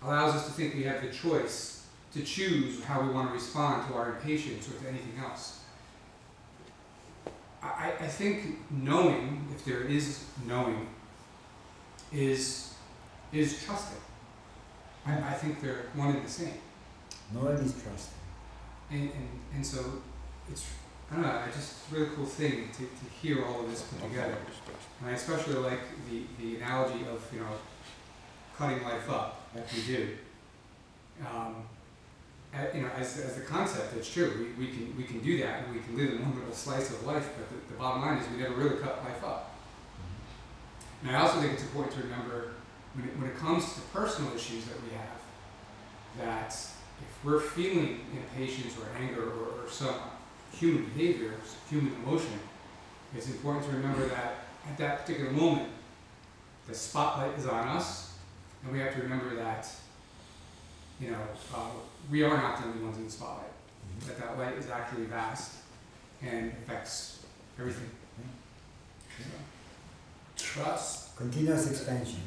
allows 0.04 0.34
us 0.36 0.46
to 0.46 0.52
think 0.52 0.74
we 0.76 0.84
have 0.84 1.02
the 1.02 1.08
choice 1.10 1.84
to 2.14 2.22
choose 2.22 2.84
how 2.84 3.00
we 3.02 3.08
want 3.12 3.28
to 3.28 3.34
respond 3.34 3.88
to 3.88 3.94
our 3.94 4.10
impatience 4.16 4.68
or 4.68 4.80
to 4.80 4.88
anything 4.88 5.14
else. 5.20 5.64
I, 7.60 7.66
I- 7.98 8.04
I 8.04 8.06
think 8.06 8.58
knowing, 8.70 9.48
if 9.52 9.64
there 9.64 9.80
is 9.82 10.22
knowing, 10.46 10.86
is 12.12 12.72
is 13.32 13.64
trusting. 13.64 13.98
I, 15.04 15.14
I 15.18 15.32
think 15.32 15.60
they're 15.60 15.86
one 15.94 16.14
and 16.14 16.24
the 16.24 16.30
same. 16.30 16.54
knowing 17.34 17.56
is 17.58 17.72
trusting. 17.82 18.14
And, 18.92 19.10
and, 19.10 19.28
and 19.56 19.66
so 19.66 19.80
it's, 20.48 20.64
I 21.10 21.14
don't 21.14 21.22
know, 21.22 21.30
I 21.30 21.46
just, 21.46 21.72
it's 21.72 21.92
a 21.92 21.94
really 21.94 22.10
cool 22.16 22.26
thing 22.26 22.68
to, 22.72 22.78
to 22.78 23.10
hear 23.22 23.44
all 23.44 23.60
of 23.60 23.70
this 23.70 23.82
put 23.82 24.02
together. 24.08 24.36
And 25.00 25.10
I 25.10 25.12
especially 25.12 25.54
like 25.54 25.80
the, 26.10 26.22
the 26.40 26.56
analogy 26.56 27.04
of, 27.06 27.22
you 27.32 27.40
know, 27.40 27.46
cutting 28.56 28.82
life 28.82 29.08
up, 29.08 29.48
like 29.54 29.72
we 29.72 29.82
do. 29.82 30.08
Um, 31.20 31.56
uh, 32.54 32.58
you 32.74 32.82
know, 32.82 32.88
as, 32.96 33.18
as 33.18 33.36
the 33.36 33.42
concept, 33.42 33.94
it's 33.96 34.12
true, 34.12 34.52
we, 34.58 34.66
we 34.66 34.72
can, 34.72 34.96
we 34.96 35.04
can 35.04 35.20
do 35.20 35.38
that, 35.38 35.64
and 35.64 35.74
we 35.74 35.80
can 35.80 35.96
live 35.96 36.12
in 36.12 36.22
one 36.22 36.34
little 36.34 36.52
slice 36.52 36.90
of 36.90 37.06
life, 37.06 37.28
but 37.36 37.48
the, 37.50 37.72
the 37.72 37.78
bottom 37.78 38.02
line 38.02 38.18
is 38.18 38.28
we 38.30 38.38
never 38.38 38.54
really 38.54 38.76
cut 38.78 39.04
life 39.04 39.22
up. 39.22 39.54
And 41.02 41.14
I 41.14 41.20
also 41.20 41.40
think 41.40 41.52
it's 41.52 41.62
important 41.62 41.94
to 41.96 42.02
remember, 42.02 42.52
when 42.94 43.06
it, 43.06 43.18
when 43.18 43.30
it 43.30 43.36
comes 43.36 43.74
to 43.74 43.80
personal 43.92 44.34
issues 44.34 44.64
that 44.64 44.82
we 44.82 44.90
have, 44.96 46.26
that 46.26 46.48
if 46.48 47.24
we're 47.24 47.40
feeling 47.40 48.00
impatience 48.12 48.74
or 48.78 48.86
anger 48.98 49.22
or, 49.22 49.64
or 49.64 49.70
some 49.70 49.94
human 50.58 50.84
behavior, 50.86 51.34
human 51.68 51.94
emotion, 52.02 52.38
it's 53.14 53.28
important 53.28 53.64
to 53.66 53.72
remember 53.72 54.06
that 54.08 54.46
at 54.68 54.78
that 54.78 55.00
particular 55.00 55.30
moment, 55.30 55.68
the 56.66 56.74
spotlight 56.74 57.38
is 57.38 57.46
on 57.46 57.68
us, 57.68 58.18
and 58.62 58.72
we 58.72 58.78
have 58.80 58.94
to 58.94 59.02
remember 59.02 59.34
that, 59.36 59.68
you 61.00 61.10
know, 61.10 61.22
uh, 61.54 61.68
we 62.10 62.22
are 62.22 62.36
not 62.36 62.60
the 62.60 62.68
only 62.68 62.82
ones 62.82 62.96
in 62.96 63.04
the 63.04 63.10
spotlight. 63.10 63.50
That 64.06 64.18
that 64.18 64.38
light 64.38 64.54
is 64.54 64.68
actually 64.68 65.04
vast 65.04 65.52
and 66.22 66.52
affects 66.52 67.24
everything. 67.58 67.90
Trust, 70.36 71.16
continuous 71.16 71.70
expansion 71.70 72.20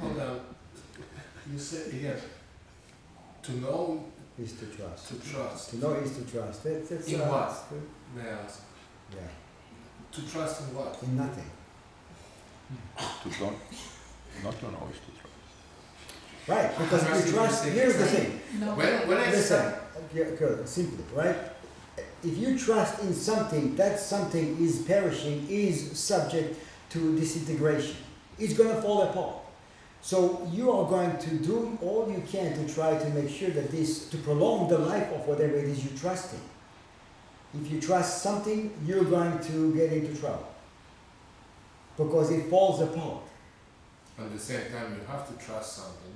hold 0.00 0.18
on, 0.18 0.40
you 1.52 1.58
said 1.58 1.92
again, 1.92 2.16
to 3.42 3.52
know, 3.52 4.04
is 4.38 4.52
to 4.54 4.66
trust 4.66 5.08
to 5.08 5.14
trust, 5.30 5.70
to 5.70 5.78
know 5.78 5.92
is 5.94 6.16
to 6.16 6.22
trust 6.30 6.64
that's, 6.64 6.88
that's 6.88 7.08
In 7.08 7.20
what? 7.20 7.48
that's 7.48 7.60
good. 7.64 7.82
may 8.16 8.22
I 8.22 8.32
ask, 8.44 8.62
yeah 9.12 9.18
to 10.12 10.30
trust 10.30 10.62
in 10.62 10.74
what? 10.74 10.98
in 11.02 11.16
nothing 11.16 11.50
To 13.22 13.30
don't, 13.38 13.56
not 14.44 14.58
to 14.60 14.64
know 14.66 14.88
is 14.92 14.98
to 15.06 15.10
trust. 15.20 16.48
right 16.48 16.70
because 16.78 17.02
Trust 17.04 17.20
if 17.20 17.26
you 17.26 17.32
trust 17.32 17.64
here's 17.64 17.96
the 17.98 18.06
thing 18.06 18.40
No, 18.60 18.66
When, 18.74 19.08
when 19.08 19.18
I 19.18 19.30
Listen, 19.30 19.44
start, 19.44 19.82
yeah, 20.14 20.24
good, 20.38 20.68
simply, 20.68 21.04
right? 21.14 21.36
If 22.22 22.36
you 22.36 22.58
trust 22.58 23.00
in 23.02 23.14
something, 23.14 23.74
that 23.76 23.98
something 23.98 24.56
is 24.60 24.82
perishing, 24.82 25.46
is 25.48 25.98
subject 25.98 26.58
to 26.90 27.16
disintegration. 27.18 27.96
It's 28.38 28.52
gonna 28.54 28.80
fall 28.82 29.02
apart. 29.02 29.36
So 30.02 30.48
you 30.52 30.72
are 30.72 30.88
going 30.88 31.18
to 31.18 31.30
do 31.36 31.78
all 31.82 32.10
you 32.10 32.22
can 32.26 32.54
to 32.54 32.74
try 32.74 32.96
to 32.96 33.08
make 33.10 33.28
sure 33.28 33.50
that 33.50 33.70
this, 33.70 34.08
to 34.08 34.16
prolong 34.18 34.68
the 34.68 34.78
life 34.78 35.12
of 35.12 35.26
whatever 35.26 35.56
it 35.56 35.66
is 35.66 35.84
you 35.84 35.96
trust 35.96 36.34
in. 36.34 37.60
if 37.60 37.70
you 37.70 37.80
trust 37.80 38.22
something, 38.22 38.72
you're 38.86 39.04
going 39.04 39.38
to 39.40 39.74
get 39.74 39.92
into 39.92 40.18
trouble 40.18 40.48
because 41.96 42.30
it 42.30 42.48
falls 42.48 42.80
apart 42.80 43.22
At 44.18 44.32
the 44.32 44.38
same 44.38 44.70
time, 44.72 44.94
you 44.94 45.06
have 45.06 45.26
to 45.28 45.44
trust 45.44 45.76
something. 45.76 46.14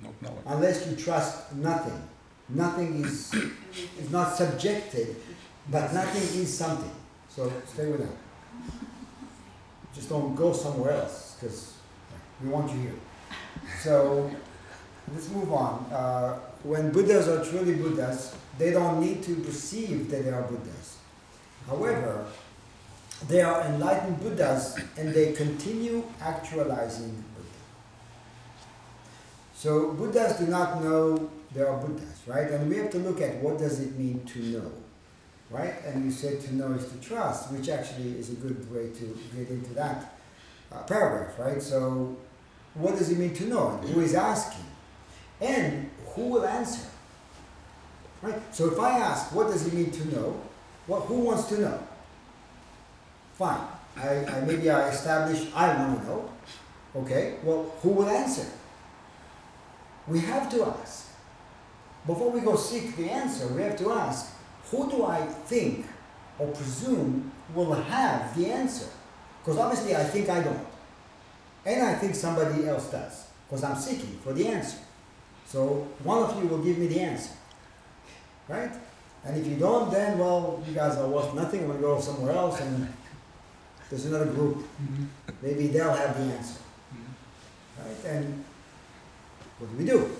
Not 0.00 0.22
knowing. 0.22 0.42
unless 0.46 0.86
you 0.86 0.96
trust 0.96 1.54
nothing. 1.56 2.00
Nothing 2.48 3.04
is, 3.04 3.34
is 4.00 4.10
not 4.10 4.36
subjected, 4.36 5.16
but 5.70 5.92
nothing 5.92 6.40
is 6.40 6.56
something. 6.56 6.90
So 7.28 7.52
stay 7.66 7.86
with 7.86 8.00
that. 8.00 8.16
Just 9.94 10.08
don't 10.08 10.34
go 10.34 10.52
somewhere 10.52 10.92
else 10.92 11.36
because 11.38 11.77
we 12.42 12.48
want 12.48 12.70
you 12.72 12.80
here. 12.80 12.94
So 13.80 14.30
let's 15.12 15.28
move 15.30 15.52
on. 15.52 15.86
Uh, 15.92 16.38
when 16.62 16.90
Buddhas 16.92 17.28
are 17.28 17.44
truly 17.44 17.74
Buddhas, 17.74 18.34
they 18.58 18.70
don't 18.72 19.00
need 19.00 19.22
to 19.24 19.36
perceive 19.36 20.10
that 20.10 20.24
they 20.24 20.30
are 20.30 20.42
Buddhas. 20.42 20.98
However, 21.66 22.26
they 23.26 23.42
are 23.42 23.62
enlightened 23.62 24.20
Buddhas 24.20 24.78
and 24.96 25.12
they 25.12 25.32
continue 25.32 26.04
actualizing 26.20 27.10
Buddha. 27.34 27.48
So 29.54 29.92
Buddhas 29.92 30.38
do 30.38 30.46
not 30.46 30.82
know 30.82 31.30
they 31.54 31.62
are 31.62 31.76
Buddhas, 31.78 32.20
right? 32.26 32.50
And 32.50 32.68
we 32.68 32.76
have 32.76 32.90
to 32.90 32.98
look 32.98 33.20
at 33.20 33.36
what 33.36 33.58
does 33.58 33.80
it 33.80 33.98
mean 33.98 34.24
to 34.26 34.38
know, 34.40 34.72
right? 35.50 35.74
And 35.84 36.04
you 36.04 36.10
said 36.10 36.40
to 36.42 36.54
know 36.54 36.72
is 36.72 36.90
to 36.90 36.96
trust, 36.98 37.50
which 37.52 37.68
actually 37.68 38.18
is 38.18 38.30
a 38.30 38.34
good 38.34 38.70
way 38.72 38.90
to 38.90 39.18
get 39.36 39.48
into 39.48 39.74
that 39.74 40.14
uh, 40.70 40.82
paragraph, 40.82 41.38
right? 41.38 41.60
So 41.60 42.16
what 42.78 42.96
does 42.96 43.10
it 43.10 43.18
mean 43.18 43.34
to 43.34 43.44
know? 43.44 43.78
And 43.82 43.90
who 43.90 44.00
is 44.00 44.14
asking? 44.14 44.64
And 45.40 45.90
who 46.14 46.28
will 46.28 46.46
answer? 46.46 46.86
Right? 48.22 48.40
So 48.54 48.72
if 48.72 48.78
I 48.78 48.98
ask, 48.98 49.34
what 49.34 49.48
does 49.48 49.66
it 49.66 49.74
mean 49.74 49.90
to 49.90 50.14
know? 50.14 50.40
Well, 50.86 51.00
who 51.00 51.20
wants 51.20 51.48
to 51.48 51.60
know? 51.60 51.82
Fine. 53.34 53.60
I, 53.96 54.24
I 54.24 54.40
maybe 54.40 54.70
I 54.70 54.88
establish 54.88 55.48
I 55.54 55.76
want 55.76 56.00
to 56.00 56.06
know. 56.06 56.30
Okay. 56.96 57.36
Well, 57.42 57.64
who 57.82 57.90
will 57.90 58.08
answer? 58.08 58.46
We 60.06 60.20
have 60.20 60.50
to 60.50 60.64
ask. 60.64 61.08
Before 62.06 62.30
we 62.30 62.40
go 62.40 62.56
seek 62.56 62.96
the 62.96 63.10
answer, 63.10 63.48
we 63.48 63.62
have 63.62 63.76
to 63.78 63.92
ask, 63.92 64.34
who 64.70 64.90
do 64.90 65.04
I 65.04 65.20
think 65.26 65.86
or 66.38 66.46
presume 66.48 67.30
will 67.54 67.74
have 67.74 68.36
the 68.36 68.46
answer? 68.46 68.86
Because 69.40 69.58
obviously 69.58 69.94
I 69.94 70.04
think 70.04 70.28
I 70.28 70.42
don't. 70.42 70.66
And 71.68 71.82
I 71.82 71.94
think 71.94 72.14
somebody 72.14 72.66
else 72.66 72.90
does. 72.90 73.26
Because 73.46 73.62
I'm 73.62 73.76
seeking 73.76 74.18
for 74.24 74.32
the 74.32 74.46
answer. 74.48 74.78
So 75.44 75.86
one 76.02 76.22
of 76.22 76.42
you 76.42 76.48
will 76.48 76.62
give 76.62 76.78
me 76.78 76.86
the 76.86 77.00
answer. 77.00 77.32
Right? 78.48 78.72
And 79.24 79.36
if 79.36 79.46
you 79.46 79.56
don't, 79.56 79.90
then, 79.90 80.18
well, 80.18 80.62
you 80.66 80.74
guys 80.74 80.96
are 80.96 81.06
worth 81.06 81.34
nothing. 81.34 81.60
I'm 81.60 81.66
going 81.66 81.78
to 81.78 81.86
go 81.86 82.00
somewhere 82.00 82.32
else 82.34 82.58
and 82.62 82.90
there's 83.90 84.06
another 84.06 84.26
group. 84.26 84.56
Mm-hmm. 84.56 85.04
Maybe 85.42 85.66
they'll 85.66 85.92
have 85.92 86.16
the 86.16 86.32
answer. 86.32 86.60
Right? 87.78 88.12
And 88.14 88.44
what 89.58 89.70
do 89.70 89.76
we 89.76 89.84
do? 89.84 90.10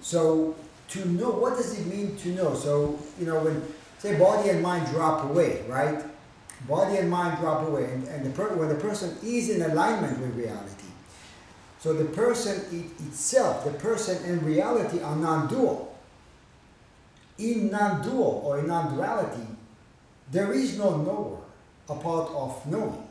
So 0.00 0.56
to 0.88 1.08
know, 1.08 1.30
what 1.30 1.56
does 1.56 1.78
it 1.78 1.86
mean 1.86 2.16
to 2.16 2.30
know? 2.30 2.54
So, 2.54 2.98
you 3.18 3.26
know, 3.26 3.44
when, 3.44 3.62
say, 3.98 4.18
body 4.18 4.48
and 4.50 4.60
mind 4.60 4.88
drop 4.88 5.30
away, 5.30 5.62
right? 5.68 6.02
Body 6.66 6.96
and 6.96 7.08
mind 7.08 7.38
drop 7.38 7.68
away. 7.68 7.84
And, 7.84 8.08
and 8.08 8.26
the 8.26 8.30
per- 8.30 8.56
when 8.56 8.68
the 8.68 8.74
person 8.74 9.16
is 9.22 9.50
in 9.50 9.62
alignment 9.62 10.18
with 10.18 10.34
reality, 10.34 10.79
so 11.80 11.94
the 11.94 12.04
person 12.04 12.60
it, 12.70 13.06
itself, 13.06 13.64
the 13.64 13.72
person 13.72 14.22
and 14.30 14.42
reality 14.42 15.00
are 15.00 15.16
non-dual. 15.16 15.96
In 17.38 17.70
non-dual 17.70 18.42
or 18.44 18.58
in 18.58 18.66
non-duality, 18.66 19.46
there 20.30 20.52
is 20.52 20.76
no 20.76 20.98
knower 20.98 21.38
apart 21.88 22.30
of 22.32 22.66
knowing. 22.66 23.02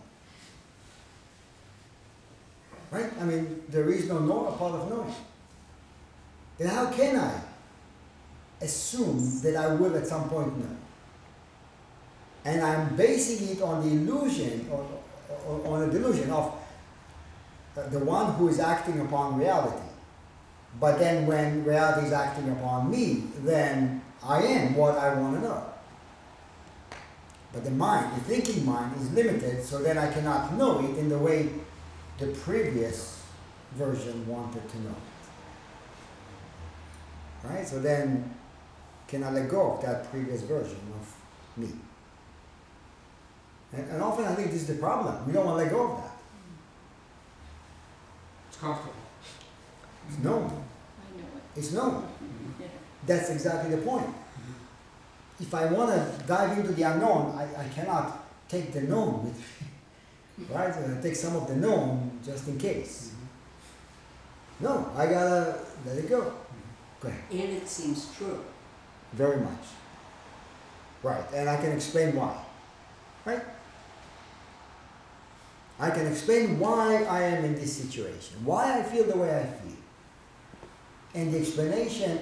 Right? 2.91 3.11
I 3.19 3.23
mean, 3.23 3.63
there 3.69 3.89
is 3.89 4.07
no 4.07 4.19
knower 4.19 4.49
apart 4.49 4.75
of 4.75 4.89
knowing. 4.89 5.15
Then 6.59 6.67
how 6.67 6.91
can 6.91 7.15
I 7.15 7.41
assume 8.61 9.41
that 9.41 9.55
I 9.55 9.73
will 9.73 9.95
at 9.95 10.05
some 10.05 10.29
point 10.29 10.55
know? 10.59 10.75
And 12.45 12.61
I'm 12.61 12.95
basing 12.95 13.49
it 13.49 13.61
on 13.63 13.81
the 13.81 13.95
illusion, 13.95 14.67
or, 14.71 14.87
or 15.47 15.75
on 15.75 15.89
a 15.89 15.91
delusion 15.91 16.29
of 16.29 16.58
the 17.87 17.99
one 17.99 18.33
who 18.33 18.47
is 18.47 18.59
acting 18.59 18.99
upon 19.01 19.37
reality. 19.37 19.85
But 20.79 20.99
then 20.99 21.25
when 21.25 21.63
reality 21.63 22.07
is 22.07 22.13
acting 22.13 22.49
upon 22.51 22.91
me, 22.91 23.23
then 23.39 24.01
I 24.23 24.41
am 24.43 24.75
what 24.75 24.97
I 24.97 25.13
want 25.19 25.35
to 25.35 25.41
know. 25.41 25.65
But 27.51 27.63
the 27.63 27.71
mind, 27.71 28.15
the 28.15 28.21
thinking 28.21 28.65
mind, 28.65 28.95
is 29.01 29.11
limited, 29.11 29.63
so 29.63 29.79
then 29.79 29.97
I 29.97 30.11
cannot 30.11 30.53
know 30.53 30.79
it 30.79 30.97
in 30.97 31.09
the 31.09 31.17
way 31.17 31.49
the 32.19 32.27
previous 32.27 33.23
version 33.73 34.27
wanted 34.27 34.67
to 34.69 34.79
know. 34.81 34.95
Right? 37.43 37.67
So 37.67 37.79
then, 37.79 38.35
can 39.07 39.23
I 39.23 39.31
let 39.31 39.49
go 39.49 39.73
of 39.73 39.81
that 39.81 40.11
previous 40.11 40.41
version 40.43 40.79
of 40.99 41.15
me? 41.57 41.71
And, 43.73 43.89
and 43.91 44.01
often 44.01 44.25
I 44.25 44.35
think 44.35 44.51
this 44.51 44.61
is 44.61 44.67
the 44.67 44.75
problem. 44.75 45.25
We 45.25 45.33
don't 45.33 45.45
want 45.45 45.59
to 45.59 45.63
let 45.63 45.71
go 45.71 45.91
of 45.91 46.03
that. 46.03 46.18
It's 48.59 48.65
comfortable. 48.65 48.93
It's 50.09 50.17
known. 50.19 50.43
I 50.43 51.17
know 51.17 51.27
it. 51.37 51.59
It's 51.59 51.71
known. 51.71 52.07
Yeah. 52.59 52.67
That's 53.07 53.29
exactly 53.29 53.73
the 53.73 53.81
point. 53.81 54.05
Mm-hmm. 54.05 55.43
If 55.43 55.53
I 55.53 55.65
want 55.67 55.91
to 55.91 56.27
dive 56.27 56.57
into 56.57 56.73
the 56.73 56.83
unknown, 56.83 57.37
I, 57.37 57.43
I 57.63 57.69
cannot 57.69 58.21
take 58.49 58.73
the 58.73 58.81
known 58.81 59.23
with 59.23 59.37
me. 59.37 60.45
Right? 60.53 60.73
So 60.73 60.97
I 60.97 61.01
take 61.01 61.15
some 61.15 61.37
of 61.37 61.47
the 61.47 61.55
known 61.55 62.19
just 62.25 62.49
in 62.49 62.57
case. 62.57 63.13
Mm-hmm. 63.13 64.65
No, 64.65 64.91
I 64.97 65.05
gotta 65.05 65.59
let 65.85 65.97
it 65.97 66.09
go. 66.09 66.21
Mm-hmm. 66.21 67.01
Go 67.01 67.07
ahead. 67.07 67.23
And 67.31 67.57
it 67.61 67.67
seems 67.69 68.13
true. 68.17 68.43
Very 69.13 69.37
much. 69.37 69.65
Right, 71.01 71.23
and 71.33 71.49
I 71.49 71.55
can 71.55 71.71
explain 71.71 72.13
why. 72.13 72.35
Right? 73.23 73.41
I 75.79 75.89
can 75.91 76.07
explain 76.07 76.59
why 76.59 77.03
I 77.05 77.21
am 77.23 77.45
in 77.45 77.55
this 77.55 77.77
situation, 77.77 78.43
why 78.43 78.79
I 78.79 78.83
feel 78.83 79.05
the 79.05 79.17
way 79.17 79.39
I 79.39 79.45
feel. 79.45 79.77
And 81.15 81.33
the 81.33 81.39
explanation 81.39 82.19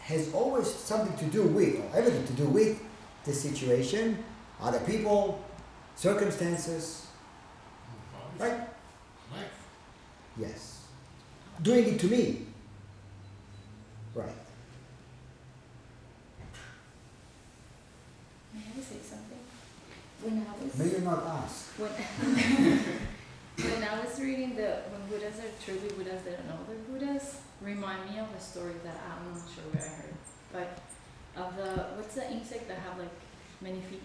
has 0.00 0.32
always 0.32 0.66
something 0.72 1.16
to 1.18 1.24
do 1.26 1.42
with, 1.42 1.76
or 1.76 1.98
everything 1.98 2.26
to 2.26 2.32
do 2.32 2.46
with 2.46 2.80
the 3.24 3.32
situation, 3.32 4.24
other 4.62 4.80
people, 4.80 5.44
circumstances. 5.94 7.06
Right? 8.38 8.60
Yes. 10.38 10.86
Doing 11.62 11.94
it 11.94 12.00
to 12.00 12.06
me. 12.06 12.46
Right. 14.14 14.28
May 18.54 18.60
I 18.60 18.80
say 18.80 18.96
something? 19.02 19.38
When 20.26 20.42
I 20.42 20.64
was 20.64 20.74
May 20.76 20.90
you 20.90 21.04
not 21.04 21.22
ask. 21.24 21.70
when 21.78 21.90
when 23.70 23.82
I 23.88 24.04
was 24.04 24.18
reading 24.18 24.56
the 24.56 24.82
when 24.90 25.06
Buddhas 25.08 25.38
are 25.38 25.54
truly 25.64 25.86
Buddhas 25.94 26.22
that 26.24 26.38
don't 26.38 26.48
know 26.50 26.58
they're 26.66 26.82
Buddhas, 26.90 27.42
remind 27.62 28.10
me 28.10 28.18
of 28.18 28.26
a 28.36 28.40
story 28.40 28.74
that 28.82 28.98
I'm 29.06 29.30
not 29.30 29.46
sure 29.46 29.62
where 29.70 29.86
I 29.86 29.94
heard, 30.02 30.18
but 30.50 30.68
of 31.40 31.56
the 31.56 31.70
what's 31.94 32.16
the 32.16 32.28
insect 32.28 32.66
that 32.66 32.78
have 32.78 32.98
like 32.98 33.14
many 33.60 33.80
feet? 33.82 34.02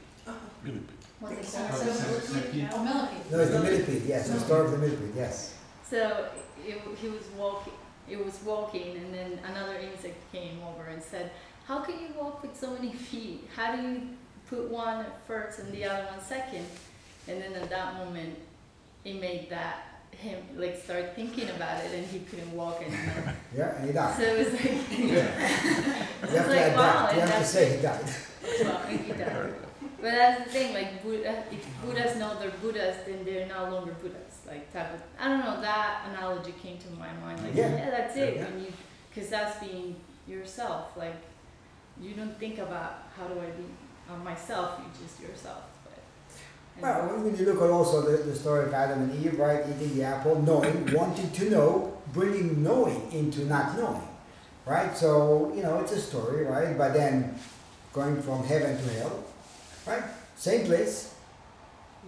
What's 1.20 1.56
it 1.56 1.58
called? 1.58 1.72
Oh, 1.74 1.90
it's 1.90 2.02
a 2.02 2.22
centipede. 2.22 2.70
Oh, 2.72 2.84
millipede. 2.84 3.32
No, 3.32 3.40
it's 3.40 3.52
the 3.52 3.60
millipede, 3.60 4.06
yes, 4.06 4.30
the 4.30 4.40
story 4.40 4.66
of 4.66 4.72
the 4.74 4.78
millipede, 4.78 5.16
yes. 5.16 5.56
So 5.82 6.30
it, 6.64 6.78
he 7.02 7.08
was 7.10 7.26
walking. 7.36 7.74
It 8.08 8.24
was 8.24 8.40
walking, 8.46 8.96
and 8.98 9.12
then 9.12 9.40
another 9.44 9.78
insect 9.80 10.32
came 10.32 10.62
over 10.70 10.86
and 10.86 11.02
said, 11.02 11.32
"How 11.66 11.80
can 11.80 11.96
you 12.00 12.10
walk 12.16 12.44
with 12.44 12.56
so 12.56 12.70
many 12.78 12.94
feet? 12.94 13.50
How 13.56 13.76
do 13.76 13.82
you 13.82 14.10
put 14.52 14.70
one 14.70 15.06
first 15.26 15.60
and 15.60 15.72
the 15.74 15.86
other 15.86 16.06
one 16.06 16.22
second? 16.22 16.66
And 17.28 17.42
then 17.42 17.54
at 17.54 17.70
that 17.70 17.94
moment, 17.96 18.38
it 19.06 19.20
made 19.20 19.50
that 19.50 19.88
him 20.12 20.38
like 20.56 20.76
start 20.78 21.16
thinking 21.16 21.50
about 21.50 21.84
it, 21.84 21.92
and 21.96 22.06
he 22.06 22.20
couldn't 22.20 22.52
walk 22.56 22.82
anymore. 22.82 23.34
Yeah, 23.58 23.76
and 23.78 23.88
he 23.88 23.92
died. 23.94 24.16
so 24.16 24.24
it 24.24 24.38
was 24.38 24.54
like, 24.54 25.00
You 25.00 26.38
have 26.38 26.46
to 26.46 26.56
like, 26.56 26.76
wow, 26.78 27.12
you 27.14 27.20
have 27.22 27.40
to 27.40 27.46
say 27.46 27.76
he 27.78 27.82
died. 27.82 28.06
well, 28.62 28.80
he 28.88 29.12
died. 29.12 29.54
But 30.02 30.12
that's 30.12 30.44
the 30.46 30.50
thing, 30.50 30.74
like 30.74 31.04
Buddha, 31.04 31.44
if 31.52 31.66
Buddhas 31.86 32.18
know 32.18 32.38
they're 32.40 32.50
Buddhas, 32.62 32.98
then 33.06 33.24
they're 33.26 33.48
no 33.48 33.70
longer 33.72 33.94
Buddhas. 34.02 34.40
Like 34.48 34.72
type 34.74 34.94
of, 34.94 35.02
I 35.20 35.28
don't 35.30 35.40
know. 35.46 35.62
That 35.62 36.08
analogy 36.10 36.54
came 36.64 36.78
to 36.80 36.90
my 36.92 37.12
mind. 37.24 37.42
Like, 37.44 37.56
Yeah. 37.56 37.76
yeah, 37.76 37.90
that's 37.92 38.16
it. 38.18 38.36
Yeah. 38.38 38.46
When 38.46 38.62
you, 38.64 38.74
because 39.14 39.30
that's 39.30 39.60
being 39.64 39.96
yourself. 40.28 40.98
Like, 40.98 41.16
you 42.02 42.14
don't 42.16 42.38
think 42.40 42.58
about 42.58 43.10
how 43.18 43.28
do 43.28 43.40
I 43.40 43.46
be 43.52 43.66
on 44.10 44.24
myself. 44.24 44.80
You 44.80 45.06
just 45.06 45.20
yourself. 45.22 45.64
But 46.80 46.82
Well, 46.82 47.18
when 47.24 47.36
you 47.38 47.46
look 47.46 47.62
at 47.62 47.70
also 47.70 48.02
the, 48.02 48.24
the 48.24 48.36
story 48.36 48.66
of 48.66 48.74
Adam 48.74 49.04
and 49.04 49.26
Eve, 49.26 49.38
right, 49.40 49.64
eating 49.70 49.96
the 49.96 50.04
apple, 50.04 50.42
knowing, 50.42 50.92
wanting 50.94 51.32
to 51.32 51.50
know, 51.50 51.98
bringing 52.14 52.64
knowing 52.64 53.12
into 53.12 53.46
not 53.46 53.78
knowing, 53.78 54.08
right? 54.66 54.96
So, 54.98 55.52
you 55.56 55.64
know, 55.64 55.80
it's 55.80 55.92
a 55.92 56.00
story, 56.02 56.46
right? 56.46 56.78
But 56.78 56.94
then 56.94 57.36
going 57.94 58.22
from 58.22 58.44
heaven 58.44 58.78
to 58.78 58.90
hell, 58.94 59.24
right? 59.86 60.04
Same 60.36 60.66
place, 60.66 61.14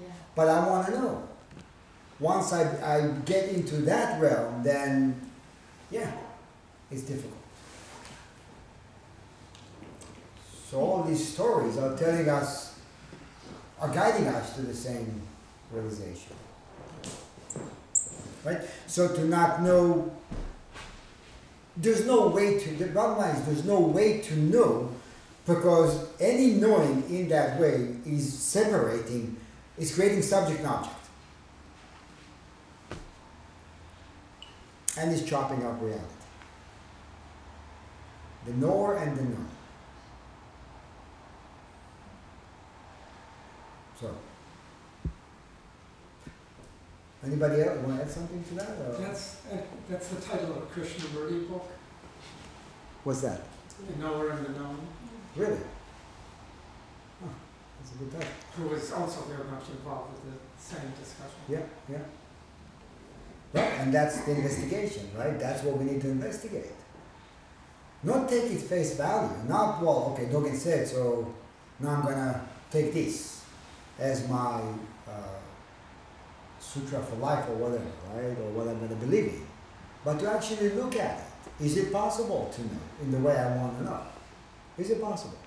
Yeah. 0.02 0.08
but 0.36 0.48
I 0.48 0.68
want 0.68 0.88
to 0.88 0.94
know. 0.94 1.24
Once 2.20 2.54
I, 2.54 2.64
I 2.96 3.08
get 3.26 3.50
into 3.50 3.78
that 3.82 4.22
realm, 4.22 4.64
then 4.64 5.20
yeah, 5.92 6.10
it's 6.90 7.02
difficult. 7.04 7.43
So 10.74 10.80
all 10.80 11.04
these 11.04 11.34
stories 11.36 11.78
are 11.78 11.96
telling 11.96 12.28
us, 12.28 12.74
are 13.80 13.90
guiding 13.90 14.26
us 14.26 14.56
to 14.56 14.64
the 14.64 14.74
same 14.74 15.22
realization. 15.72 16.34
Right? 18.44 18.58
So 18.88 19.14
to 19.14 19.24
not 19.24 19.62
know, 19.62 20.12
there's 21.78 22.08
no 22.08 22.30
way 22.30 22.58
to, 22.58 22.70
the 22.72 22.88
bottom 22.88 23.20
line 23.20 23.36
is 23.36 23.46
there's 23.46 23.66
no 23.66 23.82
way 23.82 24.22
to 24.22 24.36
know 24.36 24.90
because 25.46 26.08
any 26.20 26.54
knowing 26.54 27.04
in 27.08 27.30
that 27.30 27.60
way 27.60 27.90
is 28.08 28.34
separating, 28.34 29.38
is 29.78 29.94
creating 29.94 30.24
subject 30.24 30.62
and 30.62 30.70
object. 30.70 30.96
And 34.98 35.12
is 35.14 35.24
chopping 35.24 35.64
up 35.68 35.80
reality. 35.80 36.04
The 38.48 38.54
knower 38.54 38.96
and 38.96 39.16
the 39.16 39.22
known. 39.22 39.50
So, 44.04 44.14
anybody 47.26 47.62
else 47.62 47.78
want 47.80 47.98
to 47.98 48.04
add 48.04 48.10
something 48.12 48.44
to 48.44 48.54
that? 48.56 48.70
Or? 48.70 48.98
That's, 49.00 49.38
uh, 49.52 49.58
that's 49.90 50.08
the 50.10 50.22
title 50.22 50.52
of 50.52 50.58
a 50.58 50.66
Krishnamurti 50.68 51.50
book, 51.50 51.70
What's 53.04 53.22
that? 53.22 53.42
The 53.90 54.02
Knower 54.02 54.30
and 54.30 54.46
the 54.46 54.60
Known, 54.60 54.78
Really? 55.36 55.58
Huh, 57.22 57.30
that's 57.80 57.96
a 57.96 57.98
good 57.98 58.12
title. 58.14 58.28
who 58.56 58.68
was 58.70 58.92
also 58.94 59.22
very 59.24 59.50
much 59.50 59.70
involved 59.70 60.14
with 60.14 60.34
the 60.34 60.40
same 60.62 60.92
discussion. 61.00 61.40
Yeah, 61.50 61.62
yeah. 61.90 61.98
Right, 63.54 63.72
and 63.80 63.94
that's 63.94 64.22
the 64.22 64.32
investigation, 64.32 65.10
right? 65.18 65.38
That's 65.40 65.64
what 65.64 65.78
we 65.78 65.86
need 65.86 66.02
to 66.02 66.10
investigate. 66.10 66.72
Not 68.04 68.28
take 68.30 68.52
it 68.52 68.62
face 68.62 68.96
value. 68.96 69.30
Not, 69.48 69.82
well, 69.82 70.14
okay, 70.14 70.26
Dogen 70.32 70.56
said, 70.56 70.88
so 70.88 71.34
now 71.80 71.90
I'm 71.90 72.02
gonna 72.04 72.48
take 72.72 72.94
this 72.94 73.44
as 74.00 74.28
my 74.28 74.62
uh, 75.08 75.12
sutra 76.64 77.02
for 77.02 77.16
life 77.18 77.48
or 77.50 77.56
whatever, 77.56 77.92
right? 78.14 78.38
Or 78.40 78.50
what 78.52 78.68
I'm 78.68 78.80
gonna 78.80 78.96
believe 78.96 79.26
in. 79.26 79.46
But 80.06 80.20
to 80.20 80.32
actually 80.32 80.70
look 80.70 80.96
at 80.96 81.20
it. 81.20 81.64
Is 81.64 81.78
it 81.78 81.92
possible 81.92 82.52
to 82.56 82.62
know 82.62 82.82
in 83.02 83.12
the 83.12 83.20
way 83.20 83.38
I 83.38 83.56
want 83.58 83.78
to 83.78 83.84
know? 83.84 84.00
Is 84.78 84.90
it 84.90 85.02
possible? 85.02 85.38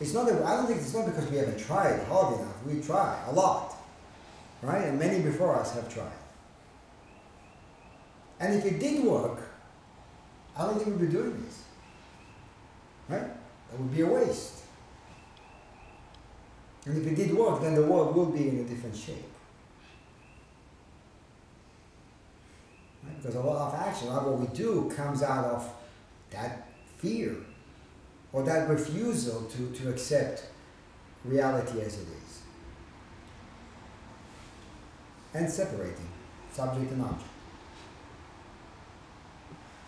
It's 0.00 0.12
not 0.12 0.26
that, 0.28 0.42
I 0.42 0.56
don't 0.56 0.66
think 0.66 0.80
it's 0.80 0.92
not 0.92 1.06
because 1.06 1.30
we 1.30 1.36
haven't 1.36 1.58
tried 1.58 2.02
hard 2.04 2.40
enough. 2.40 2.64
We 2.66 2.80
try 2.80 3.22
a 3.28 3.32
lot 3.32 3.76
right? 4.62 4.84
And 4.84 4.98
many 4.98 5.22
before 5.22 5.56
us 5.56 5.74
have 5.74 5.92
tried. 5.92 6.12
And 8.40 8.54
if 8.54 8.64
it 8.64 8.78
did 8.78 9.04
work, 9.04 9.40
I 10.56 10.66
don't 10.66 10.78
think 10.78 10.98
we'd 10.98 11.08
be 11.08 11.12
doing 11.12 11.42
this. 11.42 11.62
Right? 13.08 13.28
That 13.70 13.80
would 13.80 13.94
be 13.94 14.02
a 14.02 14.06
waste. 14.06 14.62
And 16.86 16.96
if 16.96 17.06
it 17.06 17.16
did 17.16 17.36
work, 17.36 17.60
then 17.60 17.74
the 17.74 17.82
world 17.82 18.14
would 18.14 18.32
be 18.32 18.48
in 18.48 18.60
a 18.60 18.64
different 18.64 18.96
shape. 18.96 19.24
Right? 23.04 23.16
Because 23.20 23.34
a 23.34 23.40
lot 23.40 23.74
of 23.74 23.80
action, 23.80 24.08
a 24.08 24.12
lot 24.12 24.26
of 24.26 24.32
what 24.32 24.48
we 24.48 24.56
do 24.56 24.90
comes 24.94 25.22
out 25.22 25.44
of 25.46 25.68
that 26.30 26.68
fear 26.98 27.36
or 28.32 28.44
that 28.44 28.68
refusal 28.68 29.42
to, 29.46 29.70
to 29.72 29.90
accept 29.90 30.46
reality 31.24 31.80
as 31.80 31.98
it 31.98 32.06
is 32.06 32.42
and 35.34 35.50
separating 35.50 36.08
subject 36.52 36.90
and 36.92 37.02
object. 37.02 37.30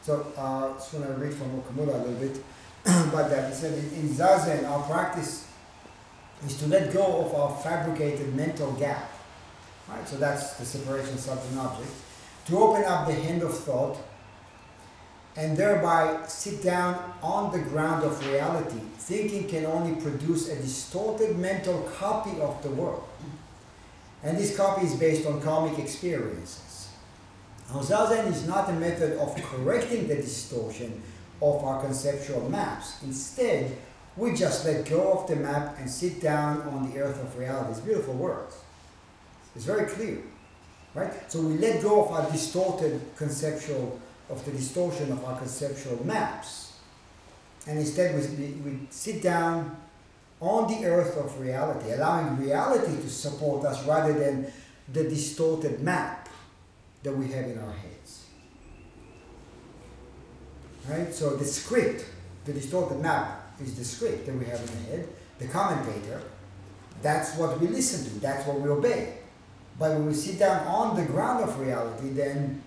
So, 0.02 0.32
uh, 0.36 0.74
just 0.74 0.94
want 0.94 1.06
to 1.06 1.12
read 1.14 1.34
from 1.34 1.60
Okumura 1.60 1.94
a 1.94 1.98
little 1.98 2.14
bit 2.14 2.42
about 2.84 3.30
that. 3.30 3.50
He 3.50 3.54
said, 3.54 3.74
in, 3.78 3.84
in 3.94 4.08
Zazen, 4.08 4.68
our 4.68 4.82
practice 4.84 5.47
is 6.46 6.58
to 6.58 6.66
let 6.66 6.92
go 6.92 7.24
of 7.24 7.34
our 7.34 7.56
fabricated 7.62 8.34
mental 8.34 8.72
gap. 8.72 9.10
Right? 9.88 10.06
So 10.06 10.16
that's 10.16 10.54
the 10.54 10.64
separation 10.64 11.14
of 11.14 11.20
subject 11.20 11.50
and 11.50 11.60
object. 11.60 11.90
To 12.46 12.58
open 12.58 12.84
up 12.84 13.06
the 13.06 13.14
hand 13.14 13.42
of 13.42 13.56
thought 13.56 13.98
and 15.36 15.56
thereby 15.56 16.18
sit 16.26 16.62
down 16.62 17.14
on 17.22 17.52
the 17.52 17.58
ground 17.58 18.04
of 18.04 18.26
reality. 18.26 18.80
Thinking 18.98 19.48
can 19.48 19.66
only 19.66 20.00
produce 20.00 20.48
a 20.48 20.56
distorted 20.56 21.38
mental 21.38 21.82
copy 21.96 22.40
of 22.40 22.60
the 22.62 22.70
world. 22.70 23.04
And 24.22 24.36
this 24.36 24.56
copy 24.56 24.86
is 24.86 24.96
based 24.96 25.26
on 25.26 25.40
karmic 25.40 25.78
experiences. 25.78 26.88
Now, 27.70 27.80
Zazen 27.80 28.26
is 28.32 28.48
not 28.48 28.68
a 28.68 28.72
method 28.72 29.18
of 29.18 29.34
correcting 29.36 30.08
the 30.08 30.16
distortion 30.16 31.00
of 31.40 31.62
our 31.62 31.80
conceptual 31.82 32.48
maps. 32.50 33.02
Instead, 33.04 33.76
we 34.18 34.34
just 34.34 34.66
let 34.66 34.84
go 34.84 35.12
of 35.12 35.28
the 35.28 35.36
map 35.36 35.78
and 35.78 35.88
sit 35.88 36.20
down 36.20 36.62
on 36.62 36.90
the 36.90 36.98
earth 36.98 37.22
of 37.22 37.38
reality. 37.38 37.70
It's 37.70 37.80
beautiful 37.80 38.14
words. 38.14 38.56
It's 39.54 39.64
very 39.64 39.86
clear. 39.86 40.18
Right? 40.92 41.12
So 41.30 41.40
we 41.40 41.56
let 41.58 41.80
go 41.82 42.04
of 42.04 42.10
our 42.10 42.30
distorted 42.30 43.00
conceptual, 43.16 44.00
of 44.28 44.44
the 44.44 44.50
distortion 44.50 45.12
of 45.12 45.24
our 45.24 45.38
conceptual 45.38 46.04
maps. 46.04 46.72
And 47.68 47.78
instead 47.78 48.14
we, 48.16 48.46
we, 48.68 48.78
sit 48.90 49.22
down 49.22 49.76
on 50.40 50.68
the 50.68 50.86
earth 50.86 51.16
of 51.16 51.38
reality, 51.40 51.92
allowing 51.92 52.38
reality 52.38 53.00
to 53.00 53.08
support 53.08 53.64
us 53.64 53.86
rather 53.86 54.12
than 54.12 54.50
the 54.92 55.04
distorted 55.04 55.80
map 55.80 56.28
that 57.04 57.16
we 57.16 57.28
have 57.28 57.44
in 57.44 57.58
our 57.58 57.72
heads. 57.72 58.26
Right? 60.88 61.14
So 61.14 61.36
the 61.36 61.44
script, 61.44 62.04
the 62.46 62.52
distorted 62.52 62.98
map, 63.00 63.37
is 63.60 63.76
the 63.76 63.84
script 63.84 64.26
that 64.26 64.34
we 64.34 64.44
have 64.46 64.60
in 64.60 64.66
the 64.66 64.90
head. 64.90 65.08
The 65.38 65.48
commentator, 65.48 66.22
that's 67.02 67.36
what 67.36 67.60
we 67.60 67.68
listen 67.68 68.10
to, 68.10 68.20
that's 68.20 68.46
what 68.46 68.60
we 68.60 68.68
obey. 68.68 69.14
But 69.78 69.92
when 69.92 70.06
we 70.06 70.14
sit 70.14 70.38
down 70.38 70.66
on 70.66 70.96
the 70.96 71.04
ground 71.04 71.44
of 71.44 71.58
reality, 71.60 72.10
then 72.10 72.62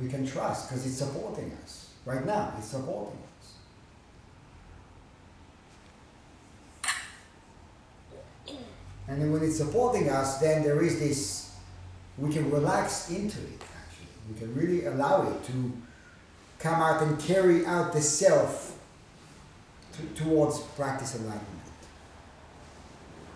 we 0.00 0.08
can 0.08 0.26
trust 0.26 0.68
because 0.68 0.84
it's 0.84 0.96
supporting 0.96 1.56
us. 1.62 1.90
Right 2.04 2.26
now, 2.26 2.52
it's 2.58 2.66
supporting 2.66 3.18
us. 3.18 3.54
And 9.06 9.20
then 9.20 9.32
when 9.32 9.42
it's 9.44 9.58
supporting 9.58 10.08
us, 10.08 10.38
then 10.40 10.64
there 10.64 10.82
is 10.82 10.98
this, 10.98 11.54
we 12.18 12.32
can 12.32 12.50
relax 12.50 13.10
into 13.10 13.38
it 13.38 13.62
actually. 13.62 14.08
We 14.32 14.38
can 14.38 14.54
really 14.54 14.86
allow 14.86 15.28
it 15.30 15.44
to 15.44 15.72
come 16.58 16.80
out 16.80 17.02
and 17.02 17.20
carry 17.20 17.64
out 17.66 17.92
the 17.92 18.00
self 18.00 18.73
to, 19.96 20.22
towards 20.22 20.60
practice 20.60 21.14
enlightenment. 21.14 21.48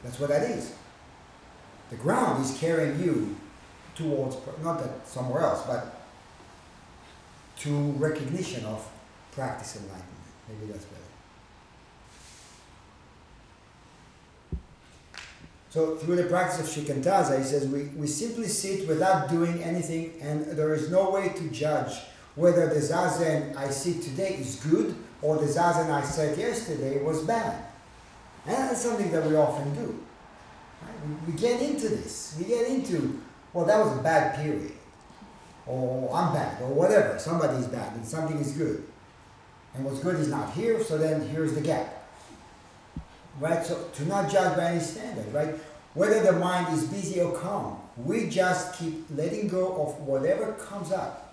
That's 0.03 0.19
what 0.19 0.29
that 0.31 0.43
is. 0.43 0.75
The 1.91 1.97
ground 1.97 2.45
is 2.45 2.57
carrying 2.59 3.03
you 3.03 3.37
towards, 3.95 4.37
not 4.63 4.79
that 4.81 5.07
somewhere 5.09 5.43
else, 5.43 5.67
but 5.67 6.03
to 7.61 7.71
recognition 7.93 8.65
of 8.65 8.87
practice 9.33 9.77
enlightenment. 9.77 10.07
Maybe 10.49 10.73
that's 10.73 10.85
better. 10.85 11.03
So 15.71 15.97
through 15.97 16.17
the 16.17 16.25
practice 16.25 16.61
of 16.61 16.85
shikantaza, 16.85 17.39
he 17.39 17.45
says 17.45 17.67
we, 17.67 17.85
we 17.97 18.07
simply 18.07 18.49
sit 18.49 18.89
without 18.89 19.29
doing 19.29 19.63
anything, 19.63 20.15
and 20.21 20.47
there 20.47 20.75
is 20.75 20.91
no 20.91 21.11
way 21.11 21.29
to 21.29 21.49
judge 21.51 21.93
whether 22.37 22.69
the 22.69 22.81
zazen 22.81 23.55
I 23.57 23.69
sit 23.71 24.03
today 24.03 24.37
is 24.37 24.57
good 24.57 24.95
or 25.23 25.37
the 25.37 25.47
zazen 25.47 25.91
I 25.91 26.03
said 26.03 26.39
yesterday 26.39 27.03
was 27.03 27.23
bad. 27.23 27.65
And 28.47 28.57
that's 28.57 28.83
something 28.83 29.11
that 29.11 29.27
we 29.27 29.37
often 29.37 29.75
do. 29.75 29.99
Right? 30.83 31.27
We, 31.27 31.33
get 31.35 31.61
into 31.61 31.89
this. 31.89 32.37
We 32.39 32.47
get 32.47 32.69
into, 32.69 33.21
well, 33.53 33.67
that 33.67 33.79
was 33.79 33.99
a 33.99 34.03
bad 34.03 34.37
period, 34.37 34.73
or 35.67 36.15
I'm 36.15 36.33
bad, 36.33 36.63
or 36.63 36.69
whatever. 36.69 37.19
Somebody's 37.19 37.67
bad, 37.67 37.95
and 37.95 38.07
something 38.07 38.39
is 38.39 38.53
good. 38.53 38.85
And 39.75 39.85
what's 39.85 40.01
good 40.01 40.17
is 40.17 40.29
not 40.29 40.53
here, 40.53 40.83
so 40.83 40.97
then 40.97 41.29
here's 41.29 41.55
the 41.55 41.61
gap 41.61 41.99
right? 43.41 43.65
So 43.65 43.89
to 43.95 44.05
not 44.07 44.31
judge 44.31 44.57
by 44.57 44.73
any 44.73 44.81
standard, 44.81 45.33
right? 45.33 45.55
Whether 45.95 46.23
the 46.23 46.33
mind 46.33 46.77
is 46.77 46.85
busy 46.85 47.21
or 47.21 47.37
calm, 47.37 47.81
we 47.97 48.29
just 48.29 48.79
keep 48.79 49.07
letting 49.15 49.49
go 49.49 49.83
of 49.83 50.01
whatever 50.01 50.53
comes 50.53 50.93
up. 50.93 51.28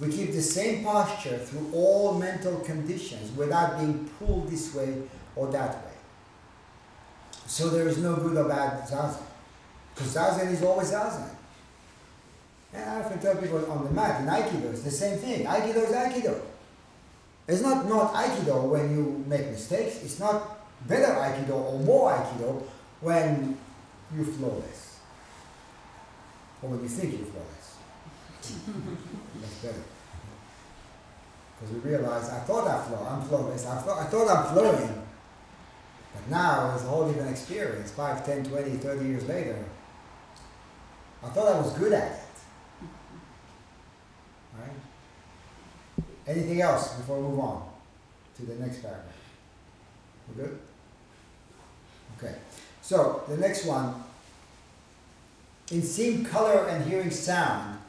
We 0.00 0.10
keep 0.10 0.32
the 0.32 0.40
same 0.42 0.82
posture 0.82 1.36
through 1.38 1.70
all 1.74 2.14
mental 2.18 2.60
conditions 2.60 3.36
without 3.36 3.78
being 3.78 4.08
pulled 4.18 4.50
this 4.50 4.74
way 4.74 4.94
or 5.36 5.48
that 5.52 5.84
way. 5.84 5.92
So 7.46 7.68
there 7.68 7.86
is 7.86 7.98
no 7.98 8.16
good 8.16 8.36
or 8.36 8.48
bad 8.48 8.88
zazen. 8.88 9.22
Because 9.94 10.14
zazen 10.14 10.52
is 10.52 10.62
always 10.62 10.90
zazen. 10.90 11.28
And 12.72 12.88
I 12.88 13.00
often 13.00 13.18
tell 13.18 13.36
people 13.36 13.70
on 13.70 13.84
the 13.84 13.90
mat 13.90 14.22
in 14.22 14.28
Aikido, 14.28 14.70
it's 14.70 14.82
the 14.82 14.90
same 14.90 15.18
thing. 15.18 15.44
Aikido 15.44 15.76
is 15.76 15.90
Aikido. 15.90 16.40
It's 17.46 17.60
not 17.60 17.86
not 17.86 18.14
Aikido 18.14 18.68
when 18.68 18.96
you 18.96 19.24
make 19.26 19.50
mistakes. 19.50 20.02
It's 20.02 20.18
not 20.18 20.60
better 20.86 21.12
Aikido 21.12 21.56
or 21.56 21.78
more 21.80 22.12
Aikido 22.12 22.62
when 23.00 23.58
you're 24.16 24.24
flawless. 24.24 25.00
Or 26.62 26.70
when 26.70 26.82
you 26.82 26.88
think 26.88 27.18
you're 27.18 27.26
flawless. 27.26 27.76
That's 29.40 29.54
better. 29.56 29.82
Because 31.60 31.74
we 31.74 31.90
realize 31.90 32.30
I 32.30 32.40
thought 32.40 32.66
I 32.66 32.82
flow, 32.86 33.06
I'm 33.08 33.22
flawless, 33.22 33.66
I 33.66 33.80
thought, 33.80 33.98
I 33.98 34.04
thought 34.04 34.28
I'm 34.28 34.52
flowing. 34.54 35.02
But 36.14 36.28
now 36.28 36.72
it's 36.74 36.84
a 36.84 36.86
whole 36.86 37.06
different 37.06 37.30
experience, 37.30 37.90
5, 37.90 38.24
10, 38.24 38.44
20, 38.44 38.70
30 38.70 39.04
years 39.06 39.28
later. 39.28 39.64
I 41.22 41.28
thought 41.28 41.48
I 41.48 41.60
was 41.60 41.72
good 41.76 41.92
at 41.92 42.12
it. 42.12 42.18
Right? 44.58 46.04
Anything 46.26 46.60
else 46.62 46.94
before 46.94 47.20
we 47.20 47.28
move 47.28 47.40
on 47.40 47.68
to 48.36 48.46
the 48.46 48.54
next 48.54 48.78
paragraph? 48.78 49.04
We're 50.28 50.44
good? 50.44 50.58
Okay. 52.18 52.36
So 52.82 53.22
the 53.28 53.36
next 53.36 53.66
one. 53.66 54.04
In 55.70 55.82
seeing 55.82 56.24
color 56.24 56.66
and 56.66 56.84
hearing 56.90 57.10
sound 57.10 57.79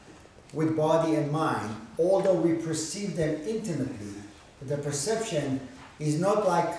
with 0.52 0.76
body 0.76 1.14
and 1.14 1.30
mind, 1.32 1.74
although 1.98 2.34
we 2.34 2.54
perceive 2.54 3.16
them 3.16 3.40
intimately, 3.46 4.14
the 4.62 4.76
perception 4.78 5.60
is 5.98 6.20
not 6.20 6.46
like 6.46 6.74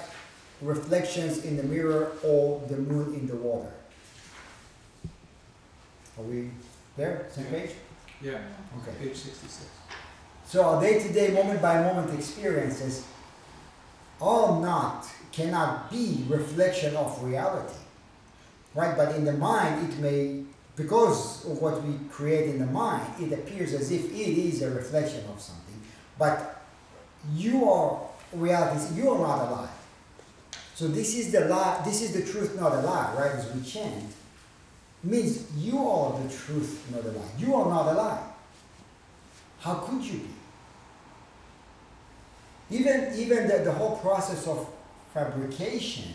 reflections 0.62 1.44
in 1.44 1.58
the 1.58 1.64
mirror 1.64 2.12
or 2.24 2.62
the 2.70 2.78
moon 2.78 3.14
in 3.16 3.28
the 3.28 3.36
water. 3.36 3.72
Are 6.18 6.24
we 6.24 6.50
there? 6.96 7.28
Same 7.32 7.46
page? 7.46 7.72
Yeah, 8.22 8.38
Okay. 8.78 8.96
page 9.00 9.18
sixty-six. 9.18 9.66
So 10.46 10.64
our 10.64 10.80
day-to-day, 10.82 11.32
moment-by-moment 11.32 12.14
experiences 12.18 13.04
are 14.22 14.62
not, 14.62 15.06
cannot 15.32 15.90
be 15.92 16.24
reflection 16.30 16.96
of 16.96 17.22
reality, 17.24 17.80
right? 18.76 18.96
But 18.96 19.16
in 19.16 19.26
the 19.26 19.34
mind, 19.34 19.92
it 19.92 19.98
may, 20.00 20.44
because 20.76 21.46
of 21.46 21.62
what 21.62 21.84
we 21.84 21.94
create 22.10 22.50
in 22.50 22.60
the 22.60 22.66
mind, 22.66 23.06
it 23.20 23.32
appears 23.32 23.74
as 23.74 23.92
if 23.92 24.12
it 24.12 24.16
is 24.16 24.62
a 24.62 24.72
reflection 24.72 25.24
of 25.34 25.40
something. 25.40 25.80
But 26.18 26.64
you 27.36 27.70
are 27.70 28.02
reality. 28.34 28.96
You 28.96 29.12
are 29.12 29.20
not 29.20 29.48
alive. 29.50 29.70
So 30.76 30.88
this 30.88 31.16
is 31.16 31.32
the 31.32 31.42
lie. 31.42 31.82
This 31.86 32.02
is 32.02 32.14
the 32.14 32.30
truth, 32.30 32.60
not 32.60 32.72
a 32.72 32.82
lie, 32.82 33.14
right? 33.16 33.32
As 33.32 33.54
we 33.54 33.62
chant, 33.62 34.12
means 35.04 35.52
you 35.56 35.88
are 35.88 36.20
the 36.20 36.30
truth, 36.30 36.88
not 36.92 37.04
a 37.06 37.10
lie. 37.10 37.32
You 37.38 37.54
are 37.56 37.70
not 37.70 37.94
alive. 37.94 38.24
How 39.60 39.76
could 39.76 40.04
you 40.04 40.20
be? 40.20 40.30
Even, 42.72 43.14
even 43.16 43.48
the, 43.48 43.60
the 43.60 43.72
whole 43.72 43.98
process 43.98 44.48
of 44.48 44.68
fabrication 45.14 46.14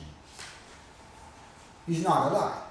is 1.86 2.02
not 2.02 2.32
a 2.32 2.34
lie. 2.34 2.62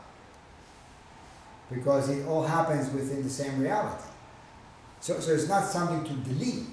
Because 1.69 2.09
it 2.09 2.25
all 2.27 2.43
happens 2.45 2.91
within 2.93 3.23
the 3.23 3.29
same 3.29 3.59
reality. 3.59 4.03
So, 5.01 5.19
so 5.19 5.31
it's 5.33 5.47
not 5.47 5.65
something 5.65 6.03
to 6.03 6.29
delete 6.29 6.65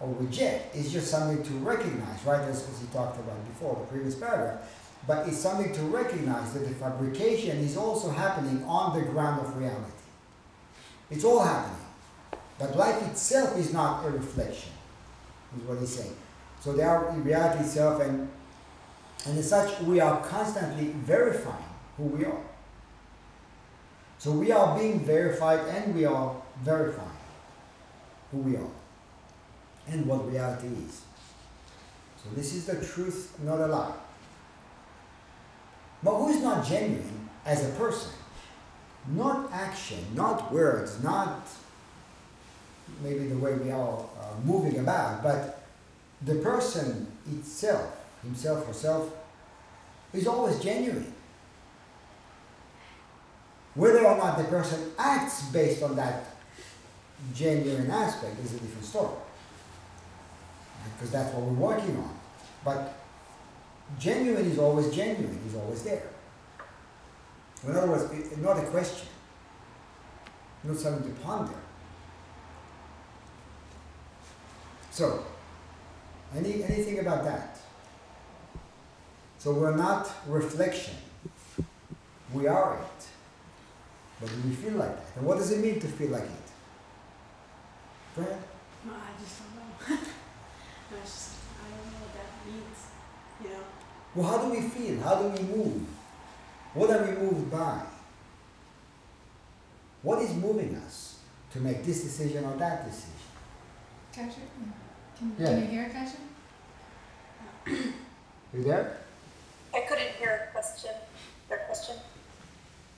or 0.00 0.14
reject, 0.20 0.76
it's 0.76 0.92
just 0.92 1.10
something 1.10 1.42
to 1.42 1.52
recognize, 1.64 2.24
right? 2.24 2.40
As, 2.42 2.64
he 2.80 2.86
talked 2.88 3.18
about 3.18 3.44
before, 3.48 3.74
the 3.80 3.86
previous 3.92 4.14
paragraph. 4.14 4.60
But 5.06 5.26
it's 5.26 5.38
something 5.38 5.72
to 5.72 5.80
recognize 5.82 6.52
that 6.52 6.68
the 6.68 6.74
fabrication 6.74 7.58
is 7.58 7.76
also 7.76 8.10
happening 8.10 8.62
on 8.64 8.96
the 8.98 9.04
ground 9.06 9.44
of 9.44 9.56
reality. 9.56 9.92
It's 11.10 11.24
all 11.24 11.42
happening. 11.42 11.86
But 12.58 12.76
life 12.76 13.02
itself 13.10 13.56
is 13.56 13.72
not 13.72 14.04
a 14.04 14.10
reflection, 14.10 14.72
is 15.56 15.62
what 15.62 15.78
he's 15.78 15.96
saying. 15.96 16.16
So 16.60 16.72
they 16.72 16.82
are 16.82 17.10
reality 17.12 17.64
itself, 17.64 18.02
and, 18.02 18.28
and 19.26 19.38
as 19.38 19.48
such, 19.48 19.80
we 19.80 20.00
are 20.00 20.20
constantly 20.26 20.88
verifying 20.88 21.64
who 21.96 22.04
we 22.04 22.24
are. 22.24 22.40
So 24.18 24.32
we 24.32 24.50
are 24.50 24.76
being 24.76 25.00
verified 25.00 25.60
and 25.68 25.94
we 25.94 26.04
are 26.04 26.34
verifying 26.62 27.08
who 28.32 28.38
we 28.38 28.56
are 28.56 28.70
and 29.86 30.06
what 30.06 30.30
reality 30.30 30.66
is. 30.66 31.02
So 32.22 32.30
this 32.34 32.54
is 32.54 32.66
the 32.66 32.84
truth, 32.84 33.38
not 33.42 33.60
a 33.60 33.66
lie. 33.66 33.94
But 36.02 36.16
who 36.16 36.28
is 36.28 36.42
not 36.42 36.66
genuine 36.66 37.28
as 37.44 37.64
a 37.64 37.70
person? 37.70 38.12
Not 39.08 39.50
action, 39.52 40.04
not 40.14 40.52
words, 40.52 41.02
not 41.02 41.46
maybe 43.02 43.28
the 43.28 43.38
way 43.38 43.54
we 43.54 43.70
are 43.70 43.98
uh, 43.98 44.40
moving 44.44 44.78
about, 44.78 45.22
but 45.22 45.62
the 46.22 46.36
person 46.36 47.06
itself, 47.30 47.96
himself, 48.22 48.66
herself, 48.66 49.14
is 50.12 50.26
always 50.26 50.58
genuine. 50.60 51.14
Whether 53.74 54.04
or 54.04 54.16
not 54.16 54.38
the 54.38 54.44
person 54.44 54.92
acts 54.98 55.48
based 55.50 55.82
on 55.82 55.96
that 55.96 56.36
genuine 57.34 57.90
aspect 57.90 58.38
is 58.40 58.54
a 58.54 58.58
different 58.58 58.84
story. 58.84 59.16
Because 60.94 61.10
that's 61.10 61.34
what 61.34 61.42
we're 61.44 61.74
working 61.74 61.96
on. 61.96 62.16
But 62.64 62.94
genuine 63.98 64.46
is 64.46 64.58
always 64.58 64.94
genuine, 64.94 65.38
is 65.46 65.54
always 65.54 65.82
there. 65.82 66.08
In 67.66 67.76
other 67.76 67.88
words, 67.88 68.10
it's 68.12 68.36
not 68.38 68.58
a 68.58 68.62
question, 68.66 69.08
not 70.64 70.76
something 70.76 71.12
to 71.12 71.20
ponder. 71.20 71.54
So, 74.90 75.24
any, 76.36 76.64
anything 76.64 76.98
about 77.00 77.24
that? 77.24 77.58
So 79.38 79.52
we're 79.52 79.76
not 79.76 80.10
reflection. 80.26 80.94
We 82.32 82.46
are 82.48 82.76
it. 82.76 83.07
But 84.20 84.28
do 84.30 84.48
we 84.48 84.54
feel 84.54 84.72
like 84.72 84.96
that? 84.96 85.16
And 85.16 85.26
what 85.26 85.38
does 85.38 85.50
it 85.52 85.60
mean 85.60 85.78
to 85.80 85.86
feel 85.86 86.10
like 86.10 86.22
it? 86.24 86.48
Go 88.16 88.22
ahead. 88.22 88.38
No, 88.84 88.92
I 88.92 89.22
just 89.22 89.38
don't 89.38 89.54
know. 89.56 90.02
I 90.90 91.00
just, 91.04 91.30
I 91.64 91.68
don't 91.70 91.86
know 91.92 91.98
what 92.00 92.14
that 92.14 92.46
means, 92.46 92.78
you 93.42 93.48
know? 93.50 93.64
Well, 94.14 94.26
how 94.26 94.38
do 94.44 94.50
we 94.50 94.68
feel? 94.68 95.00
How 95.00 95.16
do 95.22 95.28
we 95.28 95.42
move? 95.56 95.82
What 96.74 96.90
are 96.90 97.04
we 97.04 97.12
moved 97.12 97.50
by? 97.50 97.82
What 100.02 100.20
is 100.22 100.34
moving 100.34 100.74
us 100.76 101.18
to 101.52 101.60
make 101.60 101.84
this 101.84 102.02
decision 102.02 102.44
or 102.44 102.56
that 102.56 102.84
decision? 102.86 103.10
Kasha? 104.14 104.40
Can, 105.18 105.36
Yeah. 105.38 105.46
can 105.46 105.60
you 105.62 105.66
hear 105.66 105.82
it, 105.84 105.92
Kasha? 105.92 106.16
You 108.54 108.62
there? 108.64 108.96
I 109.74 109.80
couldn't 109.82 110.12
hear 110.18 110.48
a 110.48 110.52
question, 110.52 110.90
their 111.48 111.58
question. 111.58 111.96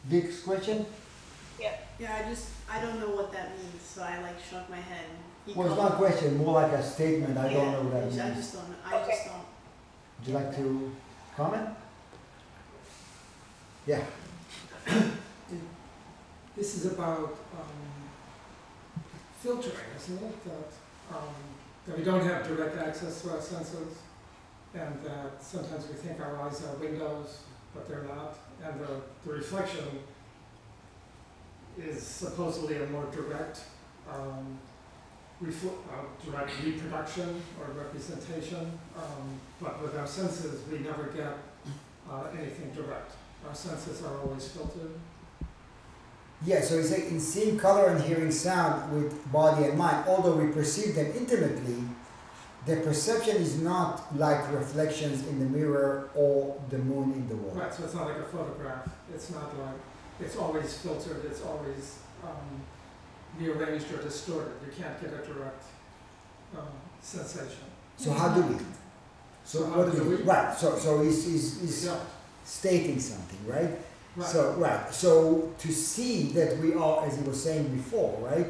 Big 0.09 0.31
question? 0.45 0.87
Yeah, 1.61 2.17
I 2.25 2.29
just, 2.31 2.49
I 2.71 2.81
don't 2.81 2.99
know 3.01 3.11
what 3.11 3.31
that 3.33 3.51
means, 3.59 3.83
so 3.83 4.03
I 4.03 4.21
like 4.23 4.37
shook 4.43 4.69
my 4.71 4.77
head. 4.77 5.05
He 5.47 5.53
Well, 5.53 5.67
it's 5.69 5.77
not 5.77 5.93
a 5.93 5.97
question, 5.97 6.39
more 6.39 6.55
like 6.55 6.73
a 6.73 6.83
statement. 6.83 7.37
I 7.37 7.43
don't 7.43 7.53
Yeah, 7.53 7.71
know 7.73 7.83
what 7.83 7.93
that 7.93 8.03
I 8.25 8.29
means. 8.29 8.37
just 8.39 8.55
don't, 8.55 8.75
I 8.87 9.07
just 9.07 9.25
don't. 9.27 9.35
Would 10.19 10.29
you 10.29 10.35
like 10.35 10.57
to 10.57 10.93
comment? 11.37 11.69
Yeah. 13.87 14.03
This 16.57 16.77
is 16.77 16.93
about 16.93 17.39
um, 17.59 18.83
filtering, 19.41 19.77
isn't 19.97 20.19
it? 20.23 20.45
That, 20.45 21.17
um, 21.17 21.33
that 21.87 21.97
we 21.97 22.05
don't 22.05 22.23
have 22.25 22.47
direct 22.47 22.77
access 22.77 23.23
to 23.23 23.31
our 23.31 23.41
senses, 23.41 23.99
and 24.75 25.01
that 25.05 25.43
sometimes 25.43 25.89
we 25.89 25.95
think 25.95 26.21
our 26.21 26.37
eyes 26.43 26.63
are 26.67 26.75
windows, 26.75 27.45
but 27.73 27.89
they're 27.89 28.03
not, 28.03 28.37
and 28.63 28.79
the, 28.81 29.01
the 29.25 29.33
reflection 29.33 29.85
is 31.89 32.03
supposedly 32.03 32.77
a 32.77 32.87
more 32.87 33.07
direct, 33.07 33.61
um, 34.11 34.59
uh, 35.43 36.31
direct 36.31 36.53
reproduction 36.65 37.43
or 37.59 37.73
representation, 37.73 38.79
um, 38.97 39.41
but 39.61 39.81
with 39.83 39.97
our 39.97 40.07
senses, 40.07 40.67
we 40.71 40.79
never 40.79 41.05
get 41.05 41.39
uh, 42.11 42.25
anything 42.39 42.71
direct. 42.75 43.13
Our 43.49 43.55
senses 43.55 44.03
are 44.05 44.19
always 44.21 44.49
filtered. 44.49 44.93
Yeah, 46.45 46.63
so 46.63 46.79
he's 46.79 46.89
saying 46.89 47.11
in 47.11 47.21
seeing 47.21 47.59
color 47.59 47.89
and 47.89 48.03
hearing 48.03 48.31
sound 48.31 48.93
with 48.93 49.31
body 49.31 49.65
and 49.65 49.77
mind, 49.77 50.05
although 50.09 50.37
we 50.37 50.51
perceive 50.53 50.95
them 50.95 51.13
intimately, 51.17 51.85
the 52.67 52.77
perception 52.77 53.37
is 53.37 53.61
not 53.61 54.15
like 54.17 54.51
reflections 54.53 55.27
in 55.27 55.39
the 55.39 55.45
mirror 55.47 56.11
or 56.15 56.61
the 56.71 56.79
moon 56.79 57.13
in 57.13 57.29
the 57.29 57.37
water. 57.37 57.61
Right, 57.61 57.73
so 57.73 57.85
it's 57.85 57.95
not 57.95 58.07
like 58.07 58.19
a 58.19 58.25
photograph, 58.25 58.89
it's 59.13 59.31
not 59.31 59.59
like, 59.59 59.77
it's 60.23 60.37
always 60.37 60.77
filtered, 60.79 61.25
it's 61.25 61.43
always, 61.43 61.99
um, 62.25 62.61
rearranged 63.39 63.93
or 63.93 64.03
distorted, 64.03 64.53
you 64.67 64.73
can't 64.83 65.01
get 65.01 65.13
a 65.13 65.19
direct, 65.27 65.65
um, 66.57 66.67
sensation. 67.01 67.65
So 67.97 68.13
how 68.13 68.29
do 68.35 68.43
we? 68.43 68.55
So 69.45 69.59
So 69.61 69.65
what 69.79 69.91
do 69.93 69.99
do 69.99 70.05
we? 70.11 70.17
we? 70.17 70.23
Right. 70.23 70.57
So 70.57 70.77
so 70.77 71.03
he's, 71.03 71.25
he's, 71.27 71.61
he's 71.61 71.85
Yeah, 71.87 71.99
stating 72.45 72.99
something, 73.01 73.39
right? 73.47 73.71
right, 74.17 74.27
So 74.29 74.53
right. 74.55 74.93
So 74.93 75.53
to 75.59 75.73
see 75.73 76.25
that 76.33 76.59
we 76.59 76.75
are, 76.75 77.07
as 77.07 77.17
he 77.19 77.23
was 77.25 77.43
saying 77.43 77.69
before, 77.75 78.19
right? 78.31 78.47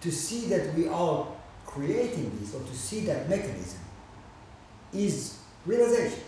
To 0.00 0.10
see 0.10 0.46
that 0.46 0.74
we 0.74 0.88
are 0.88 1.26
creating 1.66 2.36
this, 2.40 2.54
or 2.54 2.60
to 2.60 2.74
see 2.76 3.00
that 3.06 3.28
mechanism, 3.28 3.80
is 4.92 5.38
realization. 5.64 6.20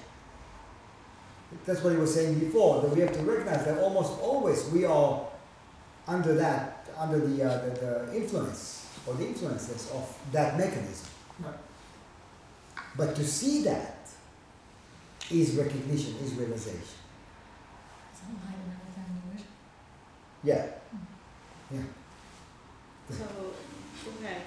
That's 1.64 1.82
what 1.82 1.92
he 1.92 1.98
was 1.98 2.14
saying 2.14 2.38
before, 2.38 2.82
that 2.82 2.90
we 2.90 3.00
have 3.00 3.12
to 3.12 3.20
recognize 3.20 3.64
that 3.64 3.78
almost 3.78 4.20
always 4.20 4.66
we 4.70 4.84
are 4.84 5.26
under 6.07 6.34
that, 6.34 6.88
under 6.98 7.18
the, 7.18 7.42
uh, 7.42 7.64
the, 7.64 7.70
the 7.80 8.16
influence 8.16 8.86
or 9.07 9.14
the 9.14 9.26
influences 9.26 9.90
of 9.92 10.16
that 10.32 10.59
mechanism. 10.59 11.09
Right. 11.40 11.55
But 12.96 13.16
to 13.16 13.24
see 13.24 13.62
that 13.64 14.09
is 15.30 15.55
recognition, 15.57 16.16
is 16.22 16.34
realization. 16.34 16.80
Is 16.80 18.20
that 18.20 18.30
light 18.44 18.55
and 18.55 18.72
everything 18.72 19.22
you 19.24 19.32
wish? 19.32 19.44
Yeah. 20.42 20.66
Yeah. 21.70 21.82
So, 23.11 23.24
okay. 24.18 24.36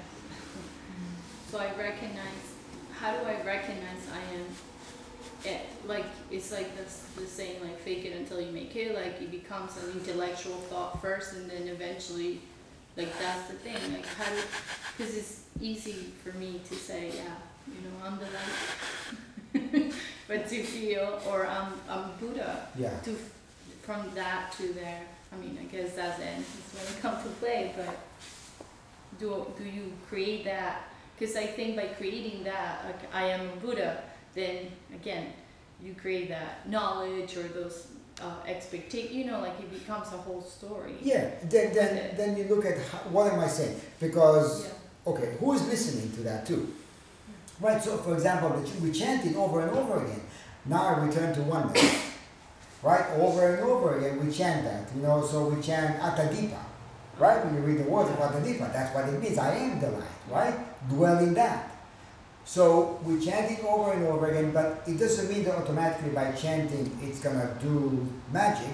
So 1.52 1.60
I 1.60 1.74
recognize, 1.78 2.56
how 3.00 3.12
do 3.14 3.26
I 3.26 3.42
recognize 3.42 4.04
I 4.12 4.36
am, 4.36 4.46
it, 5.46 5.62
like, 5.86 6.06
it's 6.32 6.52
like 6.52 6.76
this, 6.78 7.06
the 7.16 7.26
saying, 7.26 7.62
like, 7.62 7.80
fake 7.80 8.06
it 8.06 8.16
until 8.18 8.42
you 8.42 8.52
make 8.52 8.76
it, 8.76 8.96
like, 8.96 9.22
it 9.22 9.32
becomes 9.32 9.78
an 9.78 9.92
intellectual 9.92 10.56
thought 10.70 11.02
first 11.02 11.34
and 11.34 11.50
then 11.50 11.68
eventually, 11.68 12.42
like, 12.96 13.10
that's 13.20 13.48
the 13.50 13.56
thing, 13.56 13.78
like, 13.94 14.06
how 14.06 14.26
do, 14.34 14.42
cause 14.98 15.16
it's 15.16 15.42
easy 15.62 16.12
for 16.24 16.36
me 16.38 16.60
to 16.68 16.76
say, 16.76 17.12
yeah, 17.16 17.36
you 17.68 17.82
know, 17.88 18.06
I'm 18.06 18.18
the 18.20 18.26
light. 19.86 19.94
But 20.28 20.50
to 20.50 20.62
feel, 20.62 21.22
or 21.30 21.48
I'm, 21.48 21.72
I'm 21.90 22.12
Buddha, 22.20 22.68
Yeah. 22.78 23.00
to 23.04 23.16
from 23.82 24.14
that 24.16 24.52
to 24.58 24.74
there. 24.74 25.04
I 25.32 25.38
mean, 25.38 25.58
I 25.62 25.64
guess 25.74 25.96
that's 25.96 26.20
it. 26.20 26.26
It's 26.40 26.74
when 26.76 26.84
it 26.94 27.02
comes 27.02 27.24
to 27.24 27.30
play, 27.40 27.74
but 27.78 27.98
do 29.18 29.46
do 29.58 29.64
you 29.64 29.94
create 30.10 30.44
that? 30.44 30.90
Because 31.18 31.38
I 31.38 31.46
think 31.48 31.78
by 31.78 31.88
creating 31.88 32.44
that, 32.44 32.84
like 32.86 33.14
I 33.14 33.28
am 33.30 33.42
a 33.48 33.56
Buddha, 33.66 34.04
then 34.38 34.72
again, 34.94 35.34
you 35.84 35.94
create 35.94 36.30
that 36.30 36.70
knowledge 36.70 37.36
or 37.36 37.48
those 37.48 37.88
uh, 38.22 38.26
expectations. 38.48 39.16
You 39.16 39.26
know, 39.26 39.40
like 39.40 39.60
it 39.60 39.72
becomes 39.72 40.08
a 40.14 40.18
whole 40.18 40.42
story. 40.42 40.96
Yeah, 41.02 41.30
then, 41.44 41.74
then, 41.74 42.16
then 42.16 42.38
you 42.38 42.44
look 42.46 42.66
at 42.66 42.78
how, 42.90 43.00
what 43.10 43.32
am 43.32 43.40
I 43.40 43.48
saying? 43.48 43.80
Because, 44.00 44.66
Yeah. 44.66 45.12
okay, 45.12 45.36
who 45.40 45.54
is 45.54 45.68
listening 45.68 46.12
to 46.14 46.22
that 46.22 46.46
too? 46.46 46.74
Right, 47.60 47.82
so 47.82 47.98
for 47.98 48.14
example, 48.14 48.50
we 48.82 48.92
chant 48.92 49.26
it 49.26 49.36
over 49.36 49.62
and 49.62 49.72
over 49.72 50.06
again. 50.06 50.22
Now 50.66 50.96
I 50.96 51.06
return 51.06 51.34
to 51.34 51.42
oneness. 51.42 52.12
right, 52.84 53.06
over 53.18 53.56
and 53.56 53.64
over 53.64 53.98
again 53.98 54.24
we 54.24 54.32
chant 54.32 54.64
that, 54.66 54.96
you 54.96 55.02
know, 55.02 55.26
so 55.26 55.48
we 55.48 55.62
chant 55.62 56.00
Atadipa. 56.00 56.60
Right, 57.18 57.44
when 57.44 57.56
you 57.56 57.62
read 57.62 57.80
the 57.84 57.90
words 57.90 58.12
of 58.12 58.18
Atadipa, 58.18 58.72
that's 58.72 58.94
what 58.94 59.10
it 59.10 59.20
means. 59.20 59.40
I 59.40 59.56
am 59.56 59.80
the 59.80 59.90
light, 59.90 60.04
right? 60.30 60.90
Dwell 60.90 61.18
in 61.18 61.34
that. 61.34 61.77
So 62.48 62.98
we 63.04 63.20
chant 63.20 63.52
it 63.52 63.66
over 63.66 63.92
and 63.92 64.08
over 64.08 64.28
again, 64.28 64.52
but 64.54 64.82
it 64.88 64.98
doesn't 64.98 65.30
mean 65.30 65.44
that 65.44 65.56
automatically 65.56 66.12
by 66.12 66.32
chanting 66.32 66.98
it's 67.04 67.20
gonna 67.20 67.54
do 67.62 68.08
magic. 68.32 68.72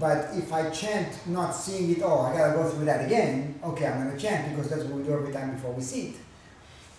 But 0.00 0.30
if 0.34 0.52
I 0.52 0.70
chant 0.70 1.24
not 1.28 1.52
seeing 1.52 1.92
it 1.92 2.02
oh, 2.02 2.18
I 2.18 2.36
gotta 2.36 2.54
go 2.54 2.68
through 2.68 2.86
that 2.86 3.06
again. 3.06 3.60
Okay, 3.62 3.86
I'm 3.86 4.04
gonna 4.04 4.18
chant 4.18 4.50
because 4.50 4.70
that's 4.70 4.82
what 4.82 4.98
we 4.98 5.04
do 5.04 5.12
every 5.12 5.32
time 5.32 5.54
before 5.54 5.72
we 5.72 5.82
see 5.82 6.08
it. 6.08 6.16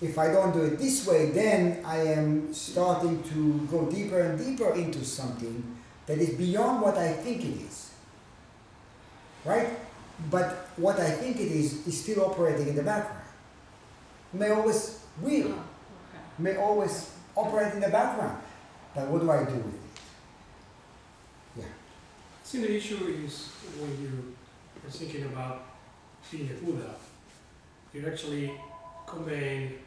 If 0.01 0.17
I 0.17 0.31
don't 0.31 0.53
do 0.53 0.61
it 0.61 0.79
this 0.79 1.05
way, 1.05 1.31
then 1.31 1.83
I 1.83 1.97
am 1.97 2.53
starting 2.53 3.21
to 3.23 3.67
go 3.69 3.85
deeper 3.91 4.21
and 4.21 4.39
deeper 4.39 4.73
into 4.75 5.03
something 5.03 5.61
that 6.05 6.19
is 6.19 6.35
beyond 6.35 6.83
what 6.83 6.97
I 6.97 7.11
think 7.11 7.43
it 7.43 7.67
is. 7.67 7.91
Right? 9.43 9.77
But 10.31 10.69
what 10.77 11.01
I 11.01 11.11
think 11.11 11.35
it 11.35 11.51
is 11.51 11.85
is 11.85 12.01
still 12.01 12.23
operating 12.23 12.69
in 12.69 12.77
the 12.77 12.83
background. 12.83 13.27
May 14.31 14.51
always 14.51 14.99
will. 15.19 15.64
May 16.37 16.57
always 16.57 17.11
operate 17.35 17.73
in 17.73 17.79
the 17.81 17.89
background. 17.89 18.41
But 18.93 19.07
what 19.07 19.21
do 19.21 19.31
I 19.31 19.43
do 19.43 19.55
with 19.55 19.73
it? 19.73 19.81
Yeah. 21.57 21.65
See, 22.43 22.61
the 22.61 22.75
issue 22.75 23.05
is 23.25 23.49
when 23.79 23.91
you 24.01 24.35
are 24.85 24.91
thinking 24.91 25.23
about 25.23 25.63
being 26.31 26.49
a 26.49 26.65
Buddha, 26.65 26.95
you're 27.93 28.09
actually 28.09 28.51
conveying 29.05 29.79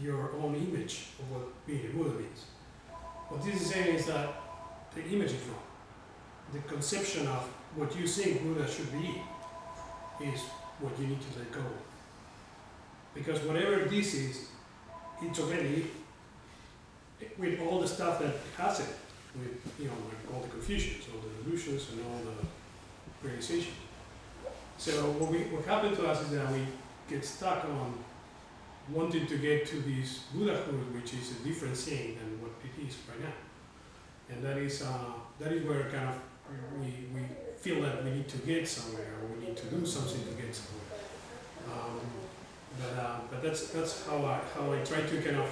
your 0.00 0.32
own 0.42 0.54
image 0.54 1.08
of 1.18 1.30
what 1.30 1.66
being 1.66 1.86
a 1.86 1.88
Buddha 1.96 2.10
means. 2.10 2.44
What 3.28 3.44
this 3.44 3.60
is 3.60 3.70
saying 3.70 3.96
is 3.96 4.06
that 4.06 4.34
the 4.94 5.04
image 5.04 5.32
is 5.32 5.42
wrong. 5.48 5.62
The 6.52 6.60
conception 6.60 7.26
of 7.26 7.48
what 7.74 7.96
you 7.96 8.06
think 8.06 8.42
Buddha 8.42 8.68
should 8.70 8.92
be 8.92 9.20
is 10.24 10.40
what 10.80 10.98
you 10.98 11.06
need 11.08 11.20
to 11.20 11.38
let 11.38 11.50
go 11.52 11.60
of. 11.60 11.82
Because 13.14 13.40
whatever 13.42 13.84
this 13.84 14.14
is, 14.14 14.48
it's 15.22 15.40
already 15.40 15.86
with 17.38 17.60
all 17.60 17.80
the 17.80 17.88
stuff 17.88 18.18
that 18.20 18.34
has 18.56 18.80
it 18.80 18.94
with 19.34 19.58
you 19.78 19.86
know 19.86 19.94
like 20.08 20.34
all 20.34 20.40
the 20.40 20.48
confusions, 20.48 21.04
all 21.12 21.20
the 21.20 21.50
illusions, 21.50 21.88
and 21.92 22.00
all 22.06 22.20
the 22.24 23.26
realizations. 23.26 23.76
So 24.78 24.92
what 25.18 25.30
we 25.30 25.38
what 25.54 25.64
happened 25.64 25.96
to 25.96 26.06
us 26.06 26.22
is 26.22 26.30
that 26.30 26.50
we 26.52 26.66
get 27.08 27.24
stuck 27.24 27.64
on 27.64 27.94
wanting 28.90 29.26
to 29.26 29.38
get 29.38 29.66
to 29.66 29.76
this 29.76 30.24
Buddhahood, 30.34 30.94
which 30.94 31.14
is 31.14 31.32
a 31.32 31.44
different 31.48 31.76
thing 31.76 32.16
than 32.16 32.40
what 32.42 32.52
it 32.62 32.86
is 32.86 32.96
right 33.08 33.20
now, 33.20 34.34
and 34.34 34.44
that 34.44 34.58
is 34.58 34.82
uh, 34.82 35.12
that 35.38 35.52
is 35.52 35.64
where 35.66 35.84
kind 35.90 36.08
of 36.08 36.16
we 36.78 37.08
we 37.14 37.26
feel 37.56 37.80
that 37.82 38.04
we 38.04 38.10
need 38.10 38.28
to 38.28 38.38
get 38.38 38.68
somewhere, 38.68 39.14
or 39.22 39.36
we 39.36 39.46
need 39.46 39.56
to 39.56 39.66
do 39.66 39.86
something 39.86 40.22
to 40.24 40.42
get 40.42 40.54
somewhere. 40.54 40.73
Um, 42.74 42.80
but 42.96 43.02
uh, 43.02 43.16
but 43.30 43.42
that's 43.42 43.68
that's 43.68 44.06
how 44.06 44.16
I 44.24 44.40
how 44.54 44.72
I 44.72 44.78
try 44.84 45.00
to 45.02 45.22
kind 45.22 45.36
of 45.36 45.50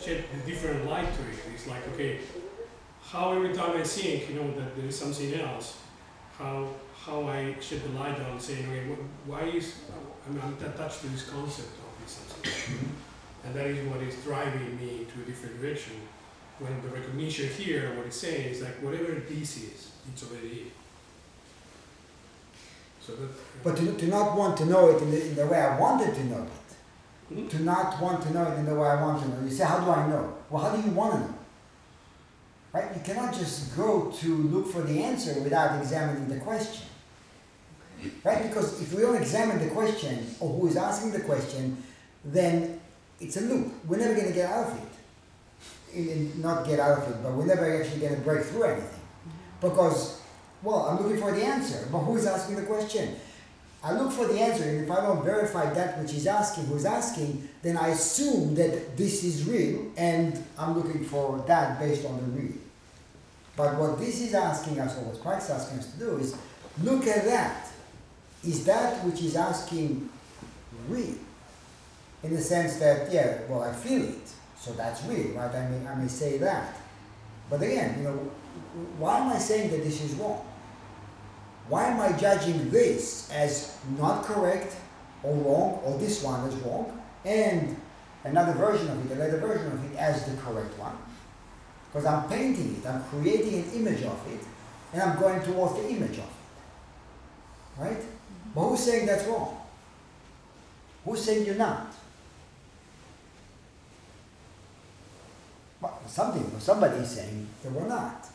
shed 0.00 0.24
the 0.34 0.50
different 0.50 0.86
light 0.86 1.06
to 1.14 1.22
it. 1.22 1.54
It's 1.54 1.66
like 1.66 1.86
okay, 1.94 2.18
how 3.02 3.32
every 3.32 3.52
time 3.54 3.76
I 3.76 3.82
think, 3.82 4.28
you 4.28 4.36
know, 4.36 4.50
that 4.58 4.76
there 4.76 4.86
is 4.86 4.98
something 4.98 5.34
else, 5.40 5.78
how 6.38 6.68
how 6.94 7.28
I 7.28 7.56
shed 7.60 7.82
the 7.82 7.98
light 7.98 8.18
on 8.20 8.40
saying, 8.40 8.66
okay, 8.68 8.84
wh- 8.88 9.28
why 9.28 9.42
is 9.42 9.74
I'm, 10.26 10.40
I'm 10.40 10.54
attached 10.64 11.00
to 11.02 11.08
this 11.08 11.28
concept 11.28 11.68
of 11.78 12.02
this 12.02 12.12
something, 12.12 12.94
and 13.44 13.54
that 13.54 13.66
is 13.66 13.86
what 13.88 14.00
is 14.02 14.16
driving 14.24 14.76
me 14.78 15.06
to 15.12 15.22
a 15.22 15.24
different 15.24 15.60
direction. 15.60 15.94
When 16.58 16.80
the 16.82 16.88
recognition 16.88 17.48
here, 17.48 17.94
what 17.96 18.06
it's 18.06 18.16
saying 18.16 18.50
is 18.50 18.62
like 18.62 18.82
whatever 18.82 19.12
this 19.28 19.56
is, 19.56 19.90
it's 20.08 20.22
already. 20.24 20.72
So 23.04 23.12
that. 23.16 23.28
But 23.64 23.76
to, 23.76 23.92
to 23.96 24.06
not 24.06 24.36
want 24.36 24.56
to 24.58 24.66
know 24.66 24.90
it 24.96 25.02
in 25.02 25.10
the, 25.10 25.26
in 25.28 25.34
the 25.34 25.46
way 25.46 25.58
I 25.60 25.78
wanted 25.78 26.14
to 26.14 26.24
know 26.24 26.42
it, 26.42 26.48
Mhm. 27.34 27.50
to 27.50 27.62
not 27.62 28.00
want 28.00 28.22
to 28.24 28.32
know 28.32 28.44
it 28.52 28.58
in 28.58 28.66
the 28.66 28.74
way 28.74 28.88
I 28.88 29.00
want 29.02 29.22
to 29.22 29.28
know. 29.28 29.36
it. 29.38 29.44
You 29.44 29.50
say, 29.56 29.64
how 29.64 29.80
do 29.80 29.90
I 29.90 30.06
know? 30.08 30.34
Well, 30.50 30.62
how 30.62 30.76
do 30.76 30.82
you 30.82 30.94
want 30.94 31.14
to 31.14 31.20
know? 31.20 31.34
Right? 32.72 32.94
You 32.94 33.02
cannot 33.02 33.34
just 33.34 33.76
go 33.76 34.10
to 34.20 34.36
look 34.36 34.70
for 34.72 34.82
the 34.82 35.02
answer 35.02 35.40
without 35.40 35.78
examining 35.80 36.28
the 36.28 36.36
question. 36.40 36.86
Right? 38.24 38.42
Because 38.48 38.80
if 38.82 38.92
we 38.94 39.02
don't 39.02 39.16
examine 39.16 39.58
the 39.60 39.72
question 39.74 40.26
or 40.40 40.48
who 40.58 40.66
is 40.68 40.76
asking 40.76 41.12
the 41.12 41.20
question, 41.20 41.82
then 42.24 42.80
it's 43.20 43.36
a 43.36 43.40
loop. 43.42 43.72
We're 43.86 43.98
never 43.98 44.14
going 44.14 44.28
to 44.28 44.32
get 44.32 44.50
out 44.50 44.68
of 44.68 44.76
it. 44.78 44.88
In, 45.94 46.08
in- 46.08 46.40
not 46.42 46.66
get 46.66 46.80
out 46.80 46.98
of 47.02 47.08
it, 47.10 47.22
but 47.22 47.32
we're 47.32 47.46
never 47.46 47.80
actually 47.82 48.00
going 48.00 48.14
to 48.14 48.20
break 48.22 48.44
through 48.44 48.64
anything. 48.64 49.00
Because, 49.60 50.20
well, 50.62 50.86
I'm 50.86 51.02
looking 51.02 51.20
for 51.20 51.32
the 51.32 51.44
answer, 51.44 51.88
but 51.90 51.98
who 52.00 52.16
is 52.16 52.26
asking 52.26 52.56
the 52.56 52.62
question? 52.62 53.16
I 53.84 53.92
look 53.92 54.12
for 54.12 54.26
the 54.26 54.38
answer, 54.38 54.62
and 54.62 54.84
if 54.84 54.90
I 54.90 55.00
don't 55.00 55.24
verify 55.24 55.72
that 55.74 55.98
which 55.98 56.14
is 56.14 56.28
asking, 56.28 56.66
who's 56.66 56.84
asking, 56.84 57.48
then 57.62 57.76
I 57.76 57.88
assume 57.88 58.54
that 58.54 58.96
this 58.96 59.24
is 59.24 59.44
real, 59.44 59.90
and 59.96 60.42
I'm 60.56 60.76
looking 60.76 61.04
for 61.04 61.42
that 61.48 61.80
based 61.80 62.06
on 62.06 62.16
the 62.18 62.40
real. 62.40 62.52
But 63.56 63.76
what 63.76 63.98
this 63.98 64.20
is 64.20 64.34
asking 64.34 64.78
us, 64.78 64.96
or 64.96 65.02
what 65.02 65.20
Christ 65.20 65.46
is 65.46 65.56
asking 65.56 65.78
us 65.80 65.92
to 65.92 65.98
do, 65.98 66.16
is 66.18 66.36
look 66.82 67.08
at 67.08 67.24
that. 67.24 67.70
Is 68.44 68.64
that 68.66 69.04
which 69.04 69.20
is 69.20 69.34
asking 69.34 70.08
real? 70.88 71.14
In 72.22 72.34
the 72.34 72.40
sense 72.40 72.76
that, 72.76 73.12
yeah, 73.12 73.40
well, 73.48 73.62
I 73.62 73.72
feel 73.72 74.04
it, 74.04 74.30
so 74.56 74.72
that's 74.74 75.02
real, 75.06 75.32
right? 75.32 75.52
I 75.52 75.68
may, 75.68 75.88
I 75.88 75.94
may 75.96 76.08
say 76.08 76.38
that. 76.38 76.76
But 77.50 77.62
again, 77.62 77.98
you 77.98 78.04
know, 78.04 78.30
why 78.98 79.18
am 79.18 79.32
I 79.32 79.38
saying 79.38 79.72
that 79.72 79.82
this 79.82 80.00
is 80.02 80.14
wrong? 80.14 80.46
Why 81.68 81.86
am 81.86 82.00
I 82.00 82.12
judging 82.18 82.70
this 82.70 83.30
as 83.30 83.78
not 83.98 84.24
correct 84.24 84.74
or 85.22 85.34
wrong, 85.34 85.80
or 85.84 85.98
this 85.98 86.22
one 86.22 86.46
as 86.48 86.54
wrong, 86.56 87.00
and 87.24 87.76
another 88.24 88.52
version 88.52 88.88
of 88.88 89.10
it, 89.10 89.16
another 89.16 89.38
version 89.38 89.70
of 89.72 89.92
it 89.92 89.96
as 89.96 90.24
the 90.26 90.36
correct 90.42 90.76
one? 90.78 90.96
Because 91.92 92.06
I'm 92.06 92.28
painting 92.28 92.76
it, 92.76 92.86
I'm 92.88 93.04
creating 93.04 93.54
an 93.62 93.70
image 93.74 94.02
of 94.02 94.18
it, 94.32 94.40
and 94.92 95.02
I'm 95.02 95.18
going 95.20 95.40
towards 95.42 95.74
the 95.74 95.88
image 95.88 96.18
of 96.18 96.18
it. 96.18 97.78
Right? 97.78 97.98
Mm-hmm. 97.98 98.50
But 98.54 98.68
who's 98.68 98.80
saying 98.80 99.06
that's 99.06 99.24
wrong? 99.26 99.58
Who's 101.04 101.24
saying 101.24 101.46
you're 101.46 101.54
not? 101.54 101.92
Well, 105.80 106.00
something, 106.06 106.60
somebody 106.60 106.96
is 106.98 107.10
saying 107.10 107.48
that 107.62 107.72
we're 107.72 107.88
not. 107.88 108.26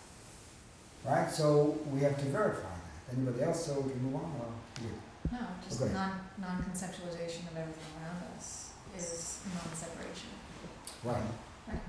Right? 1.05 1.31
So 1.31 1.77
we 1.91 2.01
have 2.01 2.17
to 2.17 2.25
verify. 2.25 2.66
Anybody 3.11 3.43
else? 3.43 3.65
So 3.65 3.79
we 3.81 3.91
can 3.91 4.03
move 4.03 4.15
on? 4.15 4.31
Or? 4.39 5.31
No, 5.31 5.39
just 5.67 5.81
Okay. 5.81 5.93
non, 5.93 6.11
non-conceptualization 6.39 7.51
of 7.51 7.57
everything 7.57 7.91
around 8.01 8.23
us 8.37 8.71
is 8.97 9.39
non-separation. 9.53 10.29
Right. 11.03 11.21
Right. 11.67 11.79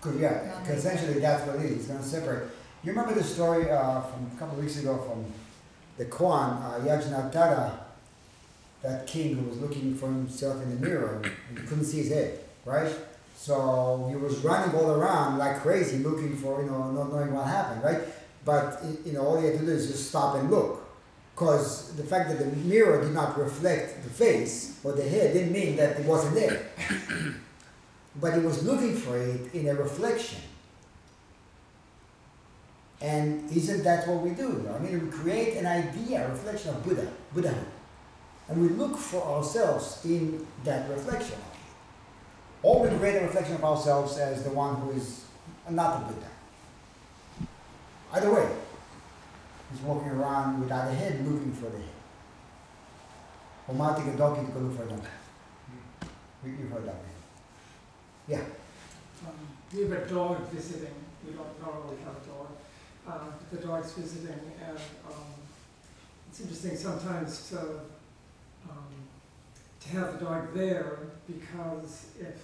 Because 0.00 0.20
yeah, 0.20 0.52
Not 0.54 0.64
'cause 0.66 0.76
essentially 0.78 1.20
that's 1.20 1.46
what 1.46 1.56
it 1.56 1.64
is. 1.66 1.72
It's 1.78 1.86
going 1.88 1.98
to 2.00 2.04
separate. 2.06 2.44
You 2.82 2.92
remember 2.92 3.14
the 3.14 3.24
story 3.24 3.70
uh, 3.70 4.00
from 4.02 4.30
a 4.34 4.38
couple 4.38 4.58
of 4.58 4.64
weeks 4.64 4.78
ago 4.78 4.98
from 4.98 5.24
the 5.96 6.04
koan, 6.06 6.62
uh, 6.62 6.80
Yajnadatta, 6.80 7.72
that 8.82 9.06
king 9.06 9.36
who 9.36 9.48
was 9.48 9.58
looking 9.58 9.94
for 9.96 10.06
himself 10.06 10.62
in 10.62 10.70
the 10.78 10.86
mirror 10.86 11.22
and 11.48 11.58
he 11.58 11.66
couldn't 11.66 11.84
see 11.84 12.02
his 12.02 12.10
head, 12.12 12.40
right? 12.64 12.92
So 13.36 14.06
he 14.10 14.16
was 14.16 14.38
running 14.44 14.74
all 14.76 14.90
around 14.92 15.38
like 15.38 15.60
crazy 15.62 15.98
looking 15.98 16.36
for, 16.36 16.62
you 16.62 16.70
know, 16.70 16.90
not 16.92 17.10
knowing 17.12 17.32
what 17.32 17.46
happened, 17.46 17.82
right? 17.82 18.00
But, 18.44 18.82
you 19.04 19.12
know, 19.12 19.22
all 19.22 19.40
you 19.40 19.46
had 19.48 19.60
to 19.60 19.64
do 19.64 19.72
is 19.72 19.86
just 19.86 20.08
stop 20.08 20.36
and 20.36 20.50
look. 20.50 20.82
Because 21.34 21.94
the 21.96 22.04
fact 22.04 22.28
that 22.30 22.38
the 22.38 22.56
mirror 22.56 23.02
did 23.02 23.12
not 23.12 23.38
reflect 23.38 24.04
the 24.04 24.10
face 24.10 24.78
or 24.84 24.92
the 24.92 25.02
head 25.02 25.32
didn't 25.32 25.52
mean 25.52 25.76
that 25.76 25.98
it 25.98 26.06
wasn't 26.06 26.34
there. 26.34 26.68
but 28.20 28.34
he 28.34 28.40
was 28.40 28.62
looking 28.64 28.94
for 28.94 29.16
it 29.18 29.52
in 29.52 29.68
a 29.68 29.74
reflection. 29.74 30.40
And 33.00 33.50
isn't 33.50 33.82
that 33.82 34.06
what 34.08 34.22
we 34.22 34.30
do? 34.30 34.68
I 34.74 34.78
mean, 34.78 35.04
we 35.04 35.10
create 35.10 35.56
an 35.56 35.66
idea, 35.66 36.26
a 36.26 36.30
reflection 36.30 36.70
of 36.70 36.84
Buddha, 36.84 37.10
Buddhahood. 37.34 37.66
And 38.48 38.60
we 38.60 38.68
look 38.68 38.96
for 38.96 39.22
ourselves 39.22 40.00
in 40.04 40.46
that 40.64 40.88
reflection. 40.88 41.38
Or 42.62 42.86
we 42.86 42.96
create 42.96 43.16
a 43.16 43.22
reflection 43.22 43.56
of 43.56 43.64
ourselves 43.64 44.16
as 44.18 44.44
the 44.44 44.50
one 44.50 44.76
who 44.76 44.92
is 44.92 45.24
not 45.68 46.02
a 46.02 46.04
Buddha. 46.06 46.28
Either 48.14 48.32
way, 48.32 48.48
he's 49.72 49.80
walking 49.80 50.10
around 50.10 50.60
without 50.60 50.86
a 50.88 50.94
head 50.94 51.26
looking 51.26 51.52
for 51.52 51.64
the 51.68 51.78
head. 51.78 51.88
Or 53.66 53.74
mounting 53.74 54.08
a 54.08 54.16
donkey 54.16 54.46
to 54.46 54.52
go 54.52 54.60
look 54.60 54.76
for 54.76 54.84
a. 54.84 54.86
We- 56.44 56.50
You've 56.50 56.70
heard 56.70 56.86
that 56.86 56.94
before. 57.02 58.28
Yeah. 58.28 58.44
Um, 59.26 59.34
we 59.74 59.82
have 59.82 59.92
a 59.92 60.06
dog 60.06 60.48
visiting, 60.50 60.94
we 61.26 61.32
don't 61.32 61.60
normally 61.60 61.96
have 62.04 62.14
a 62.14 62.26
dog, 62.28 62.48
uh, 63.08 63.32
the 63.50 63.66
dog's 63.66 63.92
visiting 63.92 64.52
and, 64.64 64.78
um, 65.08 65.24
it's 66.28 66.40
interesting 66.40 66.76
sometimes 66.76 67.48
to, 67.48 67.58
um, 68.70 68.92
to 69.80 69.88
have 69.90 70.18
the 70.18 70.24
dog 70.24 70.54
there 70.54 70.98
because 71.26 72.06
if 72.20 72.36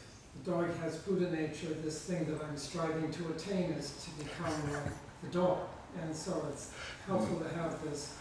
the 0.43 0.51
dog 0.51 0.75
has 0.83 0.97
Buddha 0.97 1.31
nature, 1.31 1.75
this 1.85 2.01
thing 2.03 2.25
that 2.33 2.43
I'm 2.43 2.57
striving 2.57 3.11
to 3.13 3.29
attain 3.29 3.73
is 3.73 3.93
to 4.05 4.25
become 4.25 4.73
like 4.73 4.93
the 5.23 5.29
dog. 5.29 5.59
And 6.01 6.15
so 6.15 6.47
it's 6.51 6.73
helpful 7.07 7.41
to 7.41 7.49
have 7.55 7.83
this 7.83 8.15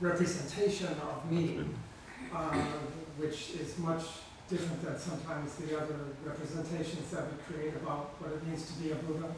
representation 0.00 0.88
of 0.88 1.30
me, 1.30 1.60
uh, 2.34 2.54
which 3.16 3.50
is 3.52 3.78
much 3.78 4.04
different 4.48 4.84
than 4.84 4.98
sometimes 4.98 5.54
the 5.56 5.76
other 5.76 5.96
representations 6.24 7.10
that 7.10 7.24
we 7.30 7.54
create 7.54 7.74
about 7.76 8.14
what 8.20 8.32
it 8.32 8.46
means 8.46 8.66
to 8.66 8.82
be 8.82 8.90
a 8.90 8.94
Buddha. 8.94 9.28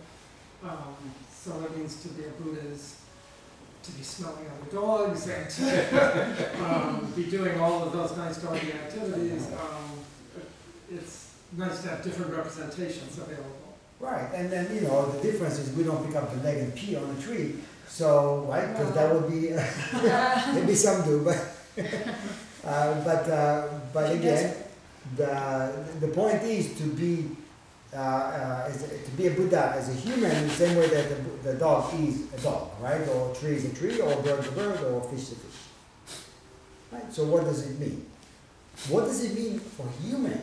Um, 0.65 0.97
so 1.31 1.53
it 1.65 1.77
means 1.77 2.03
to 2.03 2.09
be 2.09 2.25
a 2.25 2.31
Buddha 2.31 2.61
is 2.61 3.01
to 3.85 3.93
be 3.93 4.03
smelling 4.03 4.47
other 4.49 4.71
dogs 4.73 5.29
and 5.29 5.49
to 5.49 6.65
um, 6.65 7.13
be 7.15 7.25
doing 7.25 7.61
all 7.61 7.85
of 7.85 7.93
those 7.93 8.17
nice 8.17 8.39
doggy 8.39 8.73
activities. 8.73 9.47
Um, 9.53 10.01
it's 10.91 11.35
nice 11.57 11.83
to 11.83 11.91
have 11.91 12.03
different 12.03 12.35
representations 12.35 13.17
available. 13.17 13.66
Right, 13.99 14.29
and 14.35 14.51
then, 14.53 14.75
you 14.75 14.83
know, 14.83 15.11
the 15.11 15.23
difference 15.23 15.59
is 15.59 15.75
we 15.75 15.83
don't 15.85 16.05
pick 16.07 16.15
up 16.17 16.31
the 16.35 16.43
leg 16.43 16.59
and 16.59 16.75
pee 16.75 16.97
on 16.97 17.17
a 17.17 17.23
tree, 17.23 17.55
so, 17.89 18.47
right, 18.49 18.69
because 18.73 18.93
that 18.95 19.13
would 19.15 19.31
be, 19.31 19.51
maybe 20.55 20.75
some 20.75 21.03
do, 21.03 21.25
but, 21.25 21.37
uh, 22.65 23.05
but, 23.05 23.29
uh, 23.31 23.69
but 23.95 24.13
again, 24.13 24.55
the, 25.17 25.73
the 26.01 26.09
point 26.09 26.43
is 26.43 26.77
to 26.77 26.83
be, 26.93 27.31
uh, 27.95 27.97
uh, 27.99 28.71
a- 28.71 29.05
to 29.05 29.11
be 29.17 29.29
a 29.29 29.31
Buddha 29.31 29.73
as 29.77 29.89
a 29.89 29.95
human 29.95 30.31
in 30.31 30.45
the 30.49 30.53
same 30.55 30.77
way 30.77 30.89
that 30.89 31.09
the, 31.43 31.53
the 31.53 31.59
dog 31.59 31.95
is 31.99 32.27
a 32.35 32.41
dog, 32.43 32.69
right? 32.83 33.01
Or 33.09 33.33
a 33.33 33.35
tree 33.35 33.55
is 33.55 33.65
a 33.65 33.75
tree, 33.75 33.99
or 34.01 34.13
a 34.13 34.17
bird 34.23 34.41
is 34.41 34.49
a 34.49 34.53
bird, 34.53 34.81
or 34.83 34.99
a 35.01 35.03
fish 35.05 35.23
is 35.23 35.33
a 35.33 35.37
fish. 35.37 35.61
Right, 36.93 37.11
so 37.13 37.25
what 37.25 37.45
does 37.45 37.67
it 37.67 37.81
mean? 37.81 38.05
What 38.91 39.05
does 39.07 39.25
it 39.25 39.35
mean 39.35 39.59
for 39.59 39.89
human 40.03 40.43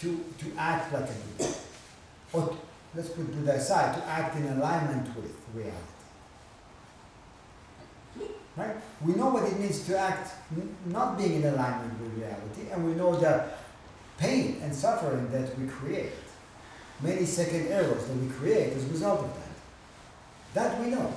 to, 0.00 0.24
to 0.38 0.52
act 0.58 0.92
like 0.92 1.04
a 1.08 1.12
Buddha? 1.38 1.54
Or, 2.32 2.48
to- 2.48 2.56
let's 2.94 3.08
put 3.10 3.34
Buddha 3.34 3.52
aside, 3.52 3.94
to 3.96 4.04
act 4.06 4.36
in 4.36 4.46
alignment 4.48 5.14
with 5.16 5.34
reality. 5.54 5.76
Right? 8.56 8.76
We 9.04 9.14
know 9.14 9.28
what 9.28 9.44
it 9.44 9.58
means 9.58 9.84
to 9.86 9.98
act 9.98 10.30
not 10.86 11.18
being 11.18 11.42
in 11.42 11.44
alignment 11.44 12.00
with 12.00 12.14
reality, 12.14 12.70
and 12.72 12.86
we 12.86 12.94
know 12.94 13.14
the 13.14 13.44
pain 14.16 14.60
and 14.62 14.74
suffering 14.74 15.30
that 15.30 15.58
we 15.58 15.66
create, 15.66 16.12
many 17.02 17.26
second 17.26 17.66
errors 17.68 18.06
that 18.06 18.16
we 18.16 18.28
create 18.30 18.72
as 18.72 18.84
a 18.84 18.88
result 18.88 19.20
of 19.20 19.34
that. 19.34 19.42
That 20.54 20.80
we 20.80 20.88
know. 20.88 21.12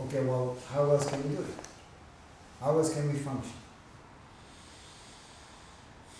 Okay, 0.00 0.24
well, 0.24 0.56
how 0.72 0.90
else 0.90 1.08
can 1.08 1.22
we 1.28 1.36
do 1.36 1.42
it? 1.42 1.54
How 2.60 2.76
else 2.76 2.92
can 2.92 3.12
we 3.12 3.18
function? 3.18 3.52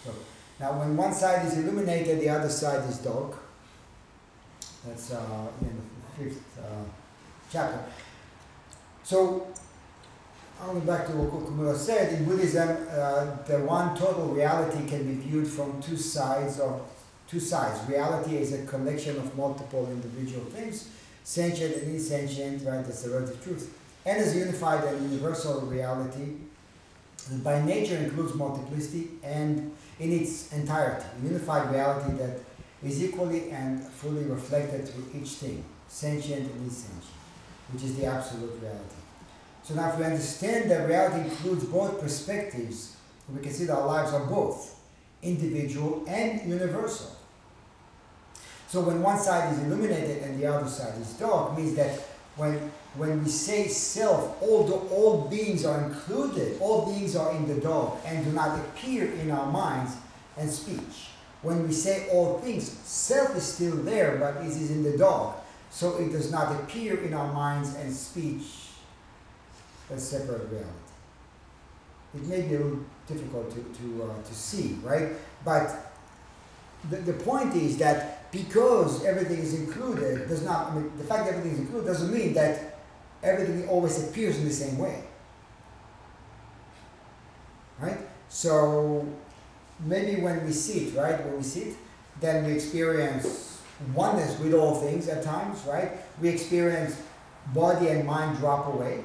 So, 0.05 0.13
now, 0.65 0.73
when 0.79 0.97
one 0.97 1.13
side 1.13 1.45
is 1.45 1.59
illuminated, 1.59 2.21
the 2.21 2.31
other 2.31 2.49
side 2.49 2.89
is 2.89 2.97
dark. 2.97 3.35
That's 4.87 5.13
uh, 5.13 5.49
in 5.61 5.77
the 5.77 6.25
fifth 6.25 6.59
uh, 6.59 6.85
chapter. 7.53 7.85
So, 9.03 9.47
I'll 10.63 10.81
back 10.81 11.07
to 11.09 11.13
what 11.13 11.33
Okumura 11.33 11.77
said. 11.77 12.15
In 12.15 12.25
Buddhism, 12.25 12.71
uh, 12.91 13.37
the 13.47 13.59
one 13.59 13.95
total 13.95 14.29
reality 14.29 14.89
can 14.89 15.07
be 15.07 15.21
viewed 15.21 15.47
from 15.47 15.83
two 15.83 15.99
sides 15.99 16.59
of 16.61 16.81
two 17.29 17.41
sides. 17.41 17.87
Reality 17.87 18.39
is 18.39 18.55
a 18.55 18.65
collection 18.65 19.19
of 19.19 19.37
multiple 19.37 19.87
individual 19.91 20.47
things, 20.47 20.89
sentient 21.25 21.77
and 21.77 21.95
insentient, 21.95 22.67
right? 22.67 22.83
That's 22.87 23.03
the 23.03 23.11
relative 23.11 23.45
truth. 23.45 23.77
And 24.07 24.17
as 24.19 24.35
unified 24.35 24.83
and 24.85 25.13
universal 25.13 25.61
reality, 25.61 26.37
by 27.43 27.61
nature 27.61 27.97
includes 27.97 28.35
multiplicity 28.35 29.11
and 29.23 29.75
in 29.99 30.13
its 30.13 30.53
entirety, 30.53 31.07
unified 31.23 31.73
reality 31.73 32.17
that 32.19 32.41
is 32.83 33.03
equally 33.03 33.51
and 33.51 33.83
fully 33.83 34.25
reflected 34.25 34.89
through 34.89 35.21
each 35.21 35.29
thing, 35.31 35.65
sentient 35.89 36.51
and 36.51 36.63
insentient, 36.63 37.05
which 37.73 37.83
is 37.85 37.97
the 37.97 38.05
absolute 38.05 38.53
reality. 38.61 38.97
So 39.63 39.75
now 39.75 39.91
if 39.91 39.99
we 39.99 40.05
understand 40.05 40.71
that 40.71 40.87
reality 40.87 41.29
includes 41.31 41.65
both 41.65 42.01
perspectives, 42.01 42.97
we 43.35 43.41
can 43.41 43.53
see 43.53 43.65
that 43.65 43.75
our 43.75 43.87
lives 43.87 44.13
are 44.13 44.27
both 44.27 44.79
individual 45.23 46.05
and 46.07 46.47
universal. 46.49 47.17
So 48.69 48.81
when 48.81 49.01
one 49.01 49.19
side 49.19 49.53
is 49.53 49.61
illuminated 49.61 50.23
and 50.25 50.39
the 50.39 50.47
other 50.47 50.69
side 50.69 51.01
is 51.01 51.15
dark, 51.15 51.57
means 51.57 51.75
that 51.77 51.99
when 52.37 52.71
when 52.97 53.25
we 53.25 53.31
say 53.31 53.67
self, 53.67 54.41
all 54.41 54.65
the 54.65 54.75
all 54.75 55.29
beings 55.29 55.65
are 55.65 55.85
included, 55.85 56.61
all 56.61 56.93
beings 56.93 57.17
are 57.17 57.33
in 57.33 57.49
the 57.49 57.61
dog 57.61 57.99
and 58.05 58.25
do 58.25 58.31
not 58.33 58.59
appear 58.59 59.11
in 59.13 59.31
our 59.31 59.51
minds 59.51 59.97
and 60.37 60.49
speech. 60.49 61.09
When 61.43 61.67
we 61.67 61.73
say 61.73 62.09
all 62.11 62.39
things, 62.39 62.71
self 62.71 63.37
is 63.37 63.43
still 63.43 63.77
there, 63.77 64.17
but 64.17 64.37
it 64.45 64.49
is 64.49 64.71
in 64.71 64.83
the 64.83 64.97
dog, 64.97 65.35
so 65.71 65.97
it 65.97 66.11
does 66.13 66.31
not 66.31 66.55
appear 66.61 67.03
in 67.03 67.15
our 67.15 67.33
minds 67.33 67.75
and 67.75 67.93
speech 67.93 68.45
as 69.91 70.09
separate 70.09 70.49
reality. 70.51 70.71
It 72.15 72.27
may 72.27 72.43
be 72.43 72.55
a 72.55 72.59
little 72.59 72.85
difficult 73.09 73.51
to, 73.51 73.57
to, 73.57 74.03
uh, 74.05 74.23
to 74.23 74.35
see, 74.35 74.79
right? 74.83 75.09
But 75.45 75.93
the, 76.91 76.99
the 76.99 77.13
point 77.13 77.57
is 77.57 77.77
that 77.79 78.31
because 78.31 79.05
everything 79.05 79.41
is 79.41 79.55
included, 79.55 80.29
does 80.29 80.45
not, 80.45 80.71
I 80.71 80.75
mean, 80.77 80.93
the 80.97 81.05
fact 81.05 81.25
that 81.25 81.35
everything 81.35 81.53
is 81.53 81.59
included 81.59 81.87
doesn't 81.87 82.13
mean 82.13 82.35
that 82.35 82.74
everything 83.25 83.69
always 83.69 84.03
appears 84.07 84.39
in 84.39 84.45
the 84.45 84.53
same 84.53 84.79
way. 84.79 85.03
Right? 87.81 87.99
So 88.29 89.09
maybe 89.81 90.21
when 90.21 90.45
we 90.47 90.53
sit, 90.53 90.95
right, 90.95 91.25
when 91.25 91.39
we 91.39 91.43
sit, 91.43 91.75
then 92.21 92.45
we 92.45 92.53
experience 92.53 93.61
oneness 93.95 94.39
with 94.39 94.55
all 94.55 94.77
things 94.77 95.09
at 95.09 95.25
times, 95.25 95.63
right? 95.67 95.93
We 96.21 96.29
experience 96.29 97.01
body 97.53 97.89
and 97.89 98.07
mind 98.07 98.39
drop 98.39 98.73
away. 98.73 99.03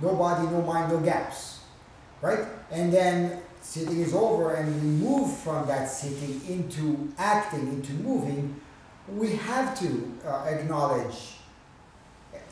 No 0.00 0.14
body, 0.14 0.46
no 0.48 0.62
mind, 0.62 0.92
no 0.92 1.00
gaps. 1.00 1.60
Right? 2.20 2.40
And 2.70 2.92
then 2.92 3.40
sitting 3.62 4.00
is 4.00 4.14
over 4.14 4.54
and 4.54 4.74
we 4.74 5.06
move 5.06 5.36
from 5.38 5.66
that 5.68 5.88
sitting 5.88 6.40
into 6.48 7.12
acting, 7.18 7.68
into 7.68 7.92
moving, 7.94 8.60
we 9.08 9.36
have 9.36 9.78
to 9.80 10.12
uh, 10.26 10.44
acknowledge 10.44 11.36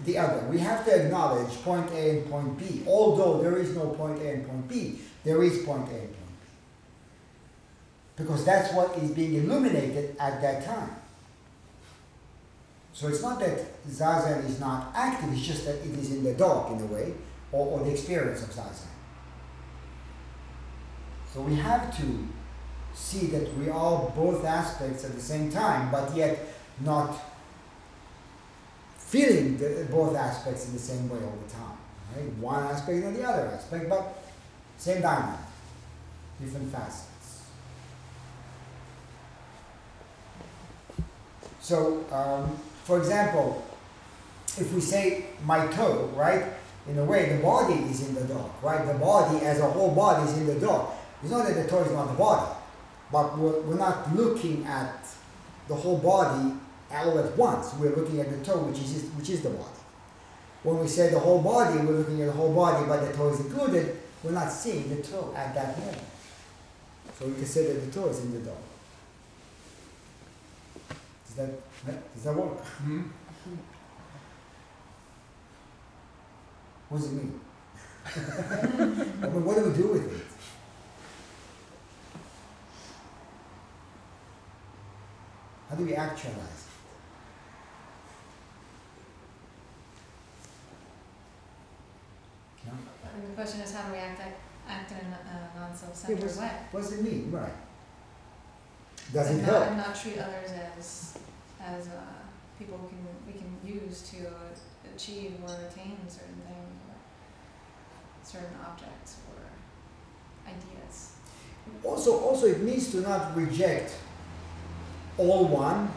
the 0.05 0.18
other. 0.18 0.46
We 0.49 0.59
have 0.59 0.84
to 0.84 1.05
acknowledge 1.05 1.51
point 1.62 1.90
A 1.92 2.18
and 2.18 2.30
point 2.30 2.59
B. 2.59 2.82
Although 2.86 3.42
there 3.42 3.57
is 3.59 3.74
no 3.74 3.88
point 3.90 4.20
A 4.22 4.34
and 4.34 4.46
point 4.46 4.68
B, 4.68 5.01
there 5.24 5.42
is 5.42 5.59
point 5.64 5.88
A 5.88 5.94
and 5.94 6.01
point 6.01 6.14
B. 6.14 6.46
Because 8.16 8.44
that's 8.44 8.72
what 8.74 8.96
is 8.99 9.11
being 9.11 9.34
illuminated 9.34 10.16
at 10.18 10.40
that 10.40 10.64
time. 10.64 10.90
So 12.92 13.07
it's 13.09 13.22
not 13.22 13.38
that 13.40 13.86
Zazen 13.86 14.44
is 14.44 14.59
not 14.59 14.92
active, 14.94 15.32
it's 15.32 15.46
just 15.46 15.64
that 15.66 15.76
it 15.76 15.99
is 15.99 16.11
in 16.11 16.24
the 16.24 16.34
dark 16.34 16.72
in 16.72 16.80
a 16.80 16.86
way, 16.86 17.14
or, 17.53 17.66
or 17.66 17.84
the 17.84 17.92
experience 17.92 18.42
of 18.42 18.51
Zazen. 18.51 18.88
So 21.32 21.42
we 21.42 21.55
have 21.55 21.96
to 21.99 22.28
see 22.94 23.26
that 23.26 23.57
we 23.57 23.68
are 23.68 24.11
both 24.16 24.44
aspects 24.44 25.05
at 25.05 25.14
the 25.14 25.20
same 25.20 25.53
time, 25.53 25.92
but 25.92 26.16
yet 26.16 26.44
not 26.80 27.16
feeling 29.09 29.56
the, 29.56 29.86
both 29.90 30.14
aspects 30.14 30.66
in 30.66 30.74
the 30.74 30.78
same 30.78 31.09
way 31.09 31.18
all 31.24 31.38
the 31.46 31.52
time. 31.52 31.78
Right? 32.14 32.30
One 32.34 32.64
aspect 32.64 33.04
and 33.04 33.16
the 33.16 33.24
other 33.24 33.46
aspect, 33.46 33.88
but 33.88 34.22
same 34.76 35.00
diamond, 35.00 35.38
different 36.40 36.70
facets. 36.70 37.44
So, 41.61 42.04
um, 42.12 42.59
for 42.84 42.98
example, 42.98 43.64
if 44.59 44.72
we 44.72 44.80
say 44.80 45.26
my 45.44 45.66
toe, 45.68 46.11
right? 46.14 46.44
In 46.86 46.98
a 46.98 47.04
way, 47.04 47.36
the 47.36 47.42
body 47.42 47.74
is 47.84 48.06
in 48.06 48.14
the 48.14 48.24
dog, 48.24 48.50
right? 48.62 48.86
The 48.86 48.94
body 48.94 49.44
as 49.44 49.61
a 49.61 49.68
whole 49.70 49.94
body 49.94 50.30
is 50.30 50.36
in 50.38 50.46
the 50.46 50.54
dog. 50.54 50.90
It's 51.22 51.30
not 51.30 51.46
that 51.46 51.54
the 51.54 51.68
toe 51.68 51.82
is 51.82 51.92
not 51.92 52.09
the 52.09 52.14
body, 52.14 52.56
but 53.11 53.38
we're, 53.38 53.61
we're 53.62 53.78
not 53.78 54.14
looking 54.14 54.64
at 54.66 55.06
the 55.66 55.74
whole 55.74 55.98
body 55.98 56.54
all 56.93 57.18
at 57.18 57.36
once. 57.36 57.74
We're 57.74 57.95
looking 57.95 58.20
at 58.20 58.30
the 58.30 58.45
toe, 58.45 58.59
which 58.59 58.80
is 58.80 59.05
which 59.16 59.30
is 59.30 59.43
the 59.43 59.51
body. 59.51 59.68
When 60.62 60.80
we 60.80 60.89
say 60.89 61.11
the 61.11 61.18
whole 61.18 61.41
body, 61.41 61.78
we're 61.78 61.99
looking 61.99 62.20
at 62.22 62.26
the 62.26 62.32
whole 62.32 62.55
body, 62.55 62.84
but 62.86 63.07
the 63.07 63.16
toe 63.16 63.28
is 63.28 63.41
included. 63.41 63.99
We're 64.22 64.32
not 64.32 64.51
seeing 64.51 64.89
the 64.89 65.03
toe 65.03 65.32
at 65.36 65.55
that 65.55 65.78
moment. 65.78 66.03
So 67.18 67.26
we 67.26 67.34
can 67.34 67.47
say 67.47 67.72
that 67.72 67.86
the 67.86 67.91
toe 67.93 68.09
is 68.09 68.20
in 68.20 68.32
the 68.32 68.41
dog. 68.41 68.57
Does 71.26 71.34
that 71.36 72.14
does 72.14 72.24
that 72.24 72.34
work? 72.34 72.64
Hmm? 72.64 73.03
What 76.89 76.99
does 76.99 77.12
it 77.12 77.14
mean? 77.14 77.41
I 78.07 79.28
mean, 79.28 79.45
what 79.45 79.57
do 79.57 79.64
we 79.68 79.76
do 79.76 79.89
with 79.89 80.20
it? 80.20 80.26
How 85.68 85.76
do 85.76 85.84
we 85.84 85.95
actualize 85.95 86.39
it? 86.39 86.68
No? 92.66 92.72
And 93.18 93.30
the 93.30 93.34
question 93.34 93.60
is 93.60 93.72
how 93.74 93.86
do 93.86 93.92
we 93.92 93.98
act, 93.98 94.20
act 94.68 94.92
in 94.92 94.98
a 94.98 95.00
Yeah, 95.10 95.60
non-self-centered 95.60 96.22
what's- 96.22 96.38
way? 96.38 96.50
What 96.70 96.82
does 96.82 96.92
it 96.92 97.02
mean? 97.02 97.32
Right. 97.32 97.52
Does 99.12 99.26
it 99.30 99.32
and 99.32 99.42
not, 99.42 99.50
help? 99.50 99.66
and 99.66 99.76
not 99.78 99.96
treat 99.96 100.18
others 100.18 100.50
as 100.76 101.18
as 101.60 101.88
uh, 101.88 101.92
people 102.58 102.78
we 102.82 102.88
can 102.90 103.06
we 103.26 103.32
can 103.32 103.50
use 103.64 104.02
to 104.10 104.28
uh, 104.28 104.94
achieve 104.94 105.34
or 105.42 105.50
attain 105.66 105.96
certain 106.06 106.40
things 106.46 106.78
or 106.86 106.94
certain 108.22 108.54
objects 108.64 109.16
or 109.30 109.42
ideas. 110.46 111.12
Also, 111.82 112.20
also 112.20 112.46
it 112.46 112.60
means 112.62 112.90
to 112.92 113.00
not 113.00 113.34
reject 113.36 113.94
all 115.16 115.46
one, 115.48 115.90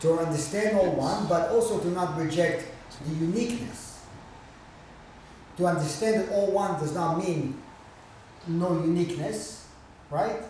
to 0.00 0.18
understand 0.18 0.76
all 0.76 0.92
one, 0.92 1.26
but 1.26 1.50
also 1.50 1.78
to 1.80 1.88
not 1.88 2.16
reject 2.18 2.64
the 3.06 3.14
uniqueness. 3.14 3.87
To 5.58 5.66
understand 5.66 6.14
that 6.20 6.32
all 6.32 6.52
one 6.52 6.78
does 6.80 6.94
not 6.94 7.18
mean 7.18 7.60
no 8.46 8.80
uniqueness, 8.80 9.66
right? 10.10 10.42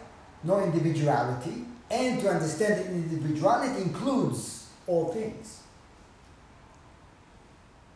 No 0.45 0.61
individuality, 0.63 1.65
and 1.91 2.21
to 2.21 2.29
understand 2.29 2.75
that 2.75 2.87
individuality 2.87 3.83
includes 3.83 4.69
all 4.87 5.13
things. 5.13 5.63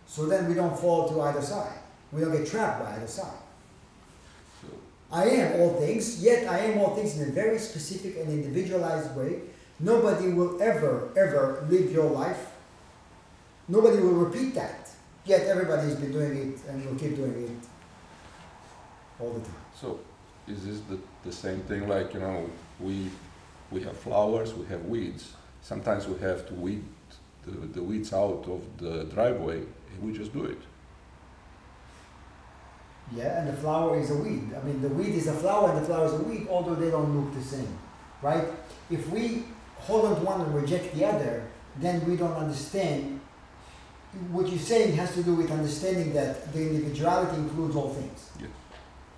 So 0.06 0.26
then 0.26 0.48
we 0.48 0.54
don't 0.54 0.78
fall 0.78 1.08
to 1.10 1.20
either 1.20 1.42
side. 1.42 1.78
We 2.12 2.22
don't 2.22 2.32
get 2.32 2.46
trapped 2.46 2.82
by 2.82 2.96
either 2.96 3.06
side. 3.06 3.38
I 5.10 5.24
am 5.26 5.60
all 5.60 5.74
things, 5.74 6.22
yet 6.22 6.48
I 6.48 6.60
am 6.60 6.78
all 6.78 6.96
things 6.96 7.18
in 7.18 7.28
a 7.28 7.32
very 7.32 7.58
specific 7.58 8.16
and 8.16 8.30
individualized 8.30 9.14
way. 9.14 9.42
Nobody 9.78 10.30
will 10.30 10.60
ever, 10.62 11.10
ever 11.16 11.66
live 11.68 11.92
your 11.92 12.10
life. 12.10 12.52
Nobody 13.68 13.98
will 13.98 14.14
repeat 14.14 14.54
that. 14.54 14.81
Yet 15.24 15.42
everybody's 15.42 15.94
been 15.94 16.12
doing 16.12 16.52
it 16.52 16.68
and 16.68 16.84
will 16.84 16.96
keep 16.96 17.16
doing 17.16 17.44
it 17.44 19.22
all 19.22 19.30
the 19.30 19.40
time. 19.40 19.54
so 19.74 20.00
is 20.48 20.64
this 20.66 20.80
the, 20.80 20.98
the 21.24 21.32
same 21.32 21.60
thing 21.60 21.88
like, 21.88 22.12
you 22.14 22.20
know, 22.20 22.50
we, 22.80 23.08
we 23.70 23.80
have 23.82 23.96
flowers, 23.96 24.54
we 24.54 24.66
have 24.66 24.84
weeds. 24.86 25.34
Sometimes 25.60 26.08
we 26.08 26.18
have 26.18 26.46
to 26.48 26.54
weed 26.54 26.82
the, 27.44 27.52
the 27.52 27.82
weeds 27.82 28.12
out 28.12 28.44
of 28.48 28.62
the 28.78 29.04
driveway, 29.04 29.58
and 29.58 30.02
we 30.02 30.12
just 30.12 30.32
do 30.32 30.44
it. 30.44 30.58
Yeah, 33.14 33.40
and 33.40 33.48
the 33.48 33.52
flower 33.60 33.98
is 33.98 34.10
a 34.10 34.16
weed. 34.16 34.50
I 34.56 34.64
mean, 34.64 34.80
the 34.80 34.88
weed 34.88 35.14
is 35.14 35.26
a 35.26 35.34
flower 35.34 35.70
and 35.70 35.82
the 35.82 35.86
flower 35.86 36.06
is 36.06 36.14
a 36.14 36.22
weed, 36.22 36.46
although 36.48 36.74
they 36.74 36.90
don't 36.90 37.14
look 37.16 37.34
the 37.34 37.42
same, 37.42 37.78
right? 38.22 38.44
If 38.90 39.08
we 39.10 39.44
hold 39.76 40.06
on 40.06 40.16
to 40.16 40.22
one 40.22 40.40
and 40.40 40.54
reject 40.54 40.94
the 40.94 41.04
other, 41.04 41.44
then 41.78 42.04
we 42.08 42.16
don't 42.16 42.34
understand. 42.34 43.20
What 44.30 44.48
you're 44.48 44.58
saying 44.58 44.94
has 44.96 45.14
to 45.14 45.22
do 45.22 45.34
with 45.34 45.50
understanding 45.50 46.12
that 46.12 46.52
the 46.52 46.60
individuality 46.60 47.36
includes 47.36 47.74
all 47.76 47.90
things. 47.94 48.30
Yes. 48.38 48.50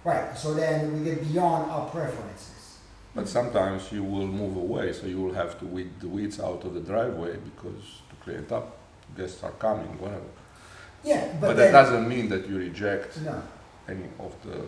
Right, 0.04 0.36
so 0.38 0.54
then 0.54 0.92
we 0.96 1.04
get 1.04 1.20
beyond 1.32 1.70
our 1.70 1.88
preferences. 1.90 2.78
But 3.14 3.28
sometimes 3.28 3.90
you 3.90 4.04
will 4.04 4.26
move 4.26 4.56
away, 4.56 4.92
so 4.92 5.06
you 5.06 5.20
will 5.20 5.34
have 5.34 5.58
to 5.60 5.64
weed 5.66 5.90
the 6.00 6.08
weeds 6.08 6.38
out 6.40 6.64
of 6.64 6.74
the 6.74 6.80
driveway 6.80 7.36
because 7.36 8.02
to 8.10 8.16
clear 8.22 8.38
it 8.38 8.52
up, 8.52 8.76
guests 9.16 9.42
are 9.42 9.52
coming, 9.52 9.98
whatever. 10.00 10.22
Yeah, 11.02 11.26
but, 11.40 11.48
But 11.48 11.56
that 11.56 11.72
doesn't 11.72 12.08
mean 12.08 12.28
that 12.30 12.48
you 12.48 12.56
reject 12.58 13.20
No, 13.20 13.42
any 13.88 14.06
of 14.18 14.34
the 14.44 14.64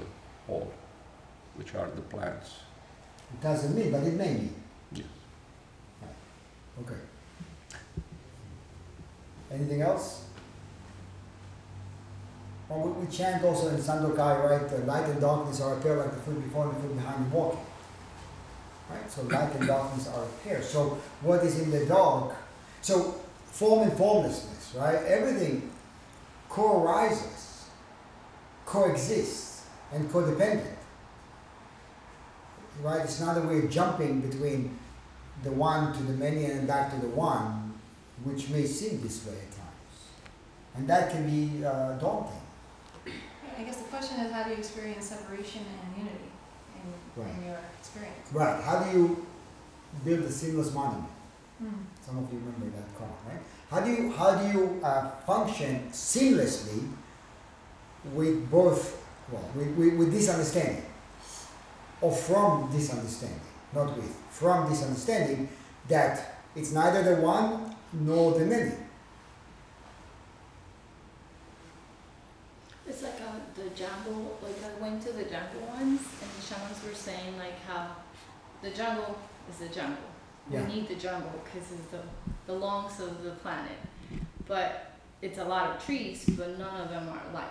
all, 0.49 0.70
which 1.57 1.74
are 1.74 1.89
the 1.91 2.03
plants. 2.03 2.51
it 3.33 3.41
doesn't 3.43 3.74
mean, 3.77 3.91
but 3.91 4.03
it 4.03 4.14
may 4.14 4.35
mean. 4.35 4.55
Yes. 4.93 5.07
Okay. 6.83 7.01
Anything 9.51 9.82
else? 9.82 10.24
Well, 12.68 12.80
we, 12.80 13.05
we 13.05 13.12
chant 13.12 13.44
also 13.44 13.68
in 13.68 13.76
Sandokai, 13.76 14.51
right? 14.51 14.68
The 14.68 14.78
light 14.78 15.05
and 15.07 15.20
darkness 15.20 15.61
are 15.61 15.76
a 15.76 15.80
pair 15.80 15.97
like 15.97 16.11
the 16.11 16.20
foot 16.20 16.42
before 16.42 16.66
and 16.66 16.76
the 16.76 16.80
foot 16.80 16.97
behind 16.97 17.30
the 17.30 17.36
walking. 17.36 17.61
Right? 18.90 19.11
So 19.11 19.22
light 19.22 19.55
and 19.55 19.66
darkness 19.66 20.09
are 20.09 20.24
a 20.24 20.28
pair. 20.49 20.62
So 20.62 20.99
what 21.20 21.44
is 21.44 21.61
in 21.61 21.70
the 21.70 21.86
dark? 21.86 22.34
So 22.82 23.20
form 23.47 23.88
and 23.88 23.97
formlessness, 23.97 24.74
right? 24.76 24.97
Everything 25.07 25.70
co-arises, 26.49 27.68
coexists, 28.64 29.66
and 29.92 30.09
codependent. 30.11 30.74
Right? 32.82 33.03
It's 33.03 33.20
not 33.20 33.34
that 33.34 33.44
we're 33.44 33.68
jumping 33.68 34.20
between 34.20 34.76
the 35.42 35.53
one 35.53 35.92
to 35.97 36.03
the 36.03 36.12
many 36.14 36.44
and 36.47 36.66
back 36.66 36.92
to 36.92 37.01
the 37.01 37.09
one, 37.09 37.66
which 38.27 38.49
may 38.51 38.66
seem 38.66 39.01
this 39.03 39.24
way 39.24 39.35
at 39.35 39.51
times. 39.53 39.97
And 40.74 40.89
that 40.89 41.11
can 41.11 41.22
be 41.31 41.64
uh, 41.64 41.93
daunting. 41.99 42.43
I 43.59 43.62
guess 43.62 43.77
the 43.77 43.85
question 43.85 44.20
is 44.20 44.33
how 44.33 44.43
do 44.43 44.51
you 44.51 44.57
experience 44.57 45.07
separation 45.07 45.62
and 45.83 45.97
unity 46.05 46.31
in, 46.85 47.22
Right. 47.22 47.35
in 47.39 47.47
your 47.47 47.59
experience? 47.79 48.29
Right. 48.33 48.62
How 48.62 48.81
do 48.83 48.99
you 48.99 49.27
build 50.05 50.20
a 50.24 50.31
seamless 50.31 50.74
monument? 50.74 51.09
Hmm. 51.59 51.68
Some 52.05 52.18
of 52.18 52.31
you 52.33 52.39
remember 52.39 52.77
that 52.77 52.99
call, 52.99 53.16
right? 53.27 53.41
How 53.70 53.81
do 53.81 53.91
you 53.91 54.11
how 54.12 54.35
do 54.35 54.59
you 54.59 54.81
uh, 54.85 55.11
function 55.27 55.89
seamlessly 55.91 56.87
with 58.12 58.51
both 58.51 59.03
well 59.33 59.49
with, 59.55 59.68
with, 59.77 59.95
with 59.97 60.12
this 60.12 60.29
understanding 60.29 60.85
or 62.03 62.12
from 62.12 62.68
this 62.72 62.93
understanding, 62.93 63.41
not 63.74 63.97
with 63.97 64.14
from 64.31 64.68
this 64.68 64.83
understanding 64.83 65.49
that 65.89 66.41
it's 66.55 66.72
neither 66.72 67.03
the 67.03 67.22
one 67.22 67.74
nor 67.93 68.39
the 68.39 68.45
many. 68.45 68.72
It's 72.89 73.03
like 73.03 73.20
uh, 73.20 73.32
the 73.55 73.70
jungle, 73.70 74.39
like 74.43 74.57
I 74.64 74.80
went 74.80 75.03
to 75.03 75.12
the 75.12 75.24
jungle 75.24 75.62
once 75.68 76.03
and 76.22 76.30
the 76.30 76.43
shamans 76.43 76.84
were 76.87 76.95
saying 76.95 77.37
like 77.37 77.61
how 77.66 77.89
the 78.62 78.70
jungle 78.70 79.18
is 79.51 79.59
the 79.59 79.74
jungle. 79.74 79.99
Yeah. 80.51 80.62
We 80.62 80.74
need 80.74 80.89
the 80.89 80.95
jungle 80.95 81.32
because 81.45 81.72
it's 81.72 81.87
the, 81.91 82.01
the 82.47 82.53
lungs 82.53 83.01
of 83.01 83.24
the 83.24 83.30
planet. 83.30 83.76
But 84.47 84.93
it's 85.20 85.39
a 85.39 85.45
lot 85.45 85.70
of 85.70 85.84
trees, 85.84 86.24
but 86.39 86.59
none 86.59 86.80
of 86.80 86.91
them 86.91 87.09
are 87.09 87.20
alike. 87.32 87.45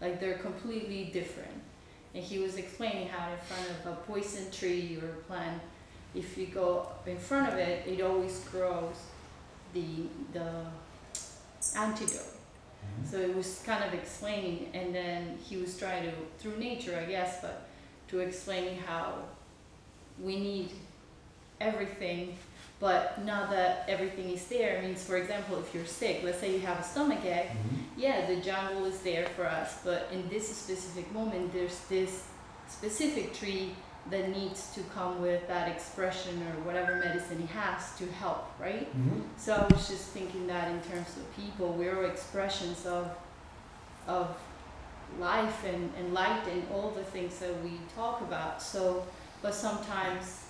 Like 0.00 0.20
they're 0.20 0.38
completely 0.38 1.10
different. 1.12 1.62
And 2.14 2.22
he 2.22 2.38
was 2.38 2.56
explaining 2.56 3.08
how 3.08 3.30
in 3.32 3.38
front 3.38 3.70
of 3.70 3.92
a 3.92 3.96
poison 4.02 4.50
tree 4.50 4.98
or 5.00 5.08
a 5.08 5.22
plant, 5.22 5.62
if 6.14 6.36
you 6.36 6.46
go 6.46 6.88
in 7.06 7.16
front 7.16 7.48
of 7.52 7.58
it, 7.58 7.86
it 7.86 8.02
always 8.02 8.40
grows 8.50 8.96
the 9.72 10.08
the 10.32 10.64
antidote. 11.76 12.12
Mm-hmm. 12.12 13.10
So 13.10 13.18
it 13.18 13.34
was 13.34 13.62
kind 13.66 13.84
of 13.84 13.92
explaining, 13.94 14.70
and 14.72 14.94
then 14.94 15.38
he 15.44 15.56
was 15.56 15.78
trying 15.78 16.04
to, 16.04 16.12
through 16.38 16.56
nature, 16.58 16.98
I 17.00 17.04
guess, 17.04 17.40
but 17.42 17.68
to 18.08 18.20
explain 18.20 18.78
how 18.86 19.14
we 20.22 20.38
need 20.38 20.70
everything, 21.60 22.36
but 22.78 23.22
now 23.24 23.46
that 23.50 23.84
everything 23.88 24.30
is 24.30 24.46
there, 24.46 24.80
means, 24.82 25.04
for 25.04 25.16
example, 25.18 25.58
if 25.58 25.74
you're 25.74 25.84
sick, 25.84 26.22
let's 26.24 26.40
say 26.40 26.52
you 26.52 26.60
have 26.60 26.80
a 26.80 26.82
stomach 26.82 27.24
ache, 27.24 27.48
mm-hmm. 27.48 28.00
yeah, 28.00 28.26
the 28.26 28.36
jungle 28.36 28.86
is 28.86 29.00
there 29.00 29.26
for 29.36 29.44
us, 29.46 29.80
but 29.84 30.08
in 30.12 30.26
this 30.30 30.48
specific 30.48 31.12
moment, 31.12 31.52
there's 31.52 31.80
this 31.80 32.24
specific 32.68 33.34
tree 33.34 33.74
that 34.08 34.30
needs 34.30 34.72
to 34.74 34.80
come 34.94 35.20
with 35.20 35.46
that 35.48 35.68
expression 35.68 36.42
or 36.42 36.64
whatever 36.64 36.96
medicine 36.96 37.38
he 37.38 37.46
has 37.46 37.94
to 37.98 38.06
help, 38.12 38.46
right? 38.58 38.88
Mhm. 38.96 39.22
So 39.36 39.54
I 39.54 39.66
was 39.72 39.86
just 39.88 40.08
thinking 40.10 40.46
that 40.46 40.68
in 40.70 40.80
terms 40.80 41.16
of 41.18 41.36
people, 41.36 41.72
we're 41.74 42.04
expressions 42.04 42.86
of 42.86 43.10
of 44.08 44.34
life 45.18 45.64
and, 45.64 45.92
and 45.98 46.14
light 46.14 46.46
and 46.48 46.62
all 46.72 46.90
the 46.90 47.04
things 47.04 47.38
that 47.40 47.62
we 47.62 47.72
talk 47.94 48.20
about. 48.22 48.62
So 48.62 49.04
but 49.42 49.54
sometimes 49.54 50.44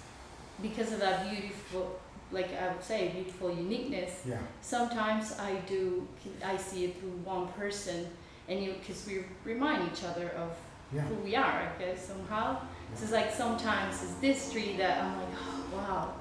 because 0.63 0.93
of 0.93 1.01
that 1.01 1.29
beautiful 1.29 1.99
like 2.33 2.51
I 2.55 2.69
would 2.73 2.85
say, 2.85 3.09
beautiful 3.09 3.51
uniqueness, 3.53 4.21
Yeah. 4.25 4.39
sometimes 4.63 5.37
I 5.39 5.57
do 5.67 6.07
I 6.45 6.57
see 6.57 6.85
it 6.85 7.01
through 7.01 7.17
one 7.25 7.49
person 7.49 8.07
and 8.49 8.63
you 8.63 8.75
because 8.75 9.05
we 9.09 9.25
remind 9.45 9.91
each 9.91 10.05
other 10.05 10.29
of 10.31 10.51
Yeah. 10.93 11.03
who 11.03 11.15
we 11.17 11.35
are, 11.37 11.45
I 11.69 11.69
guess 11.79 12.07
somehow. 12.07 12.61
So 12.97 13.05
it's 13.05 13.13
like 13.13 13.33
sometimes 13.33 14.03
it's 14.03 14.15
this 14.15 14.53
tree 14.53 14.77
that 14.77 15.03
I'm 15.03 15.17
like, 15.19 15.29
oh, 15.41 15.65
wow. 15.77 16.13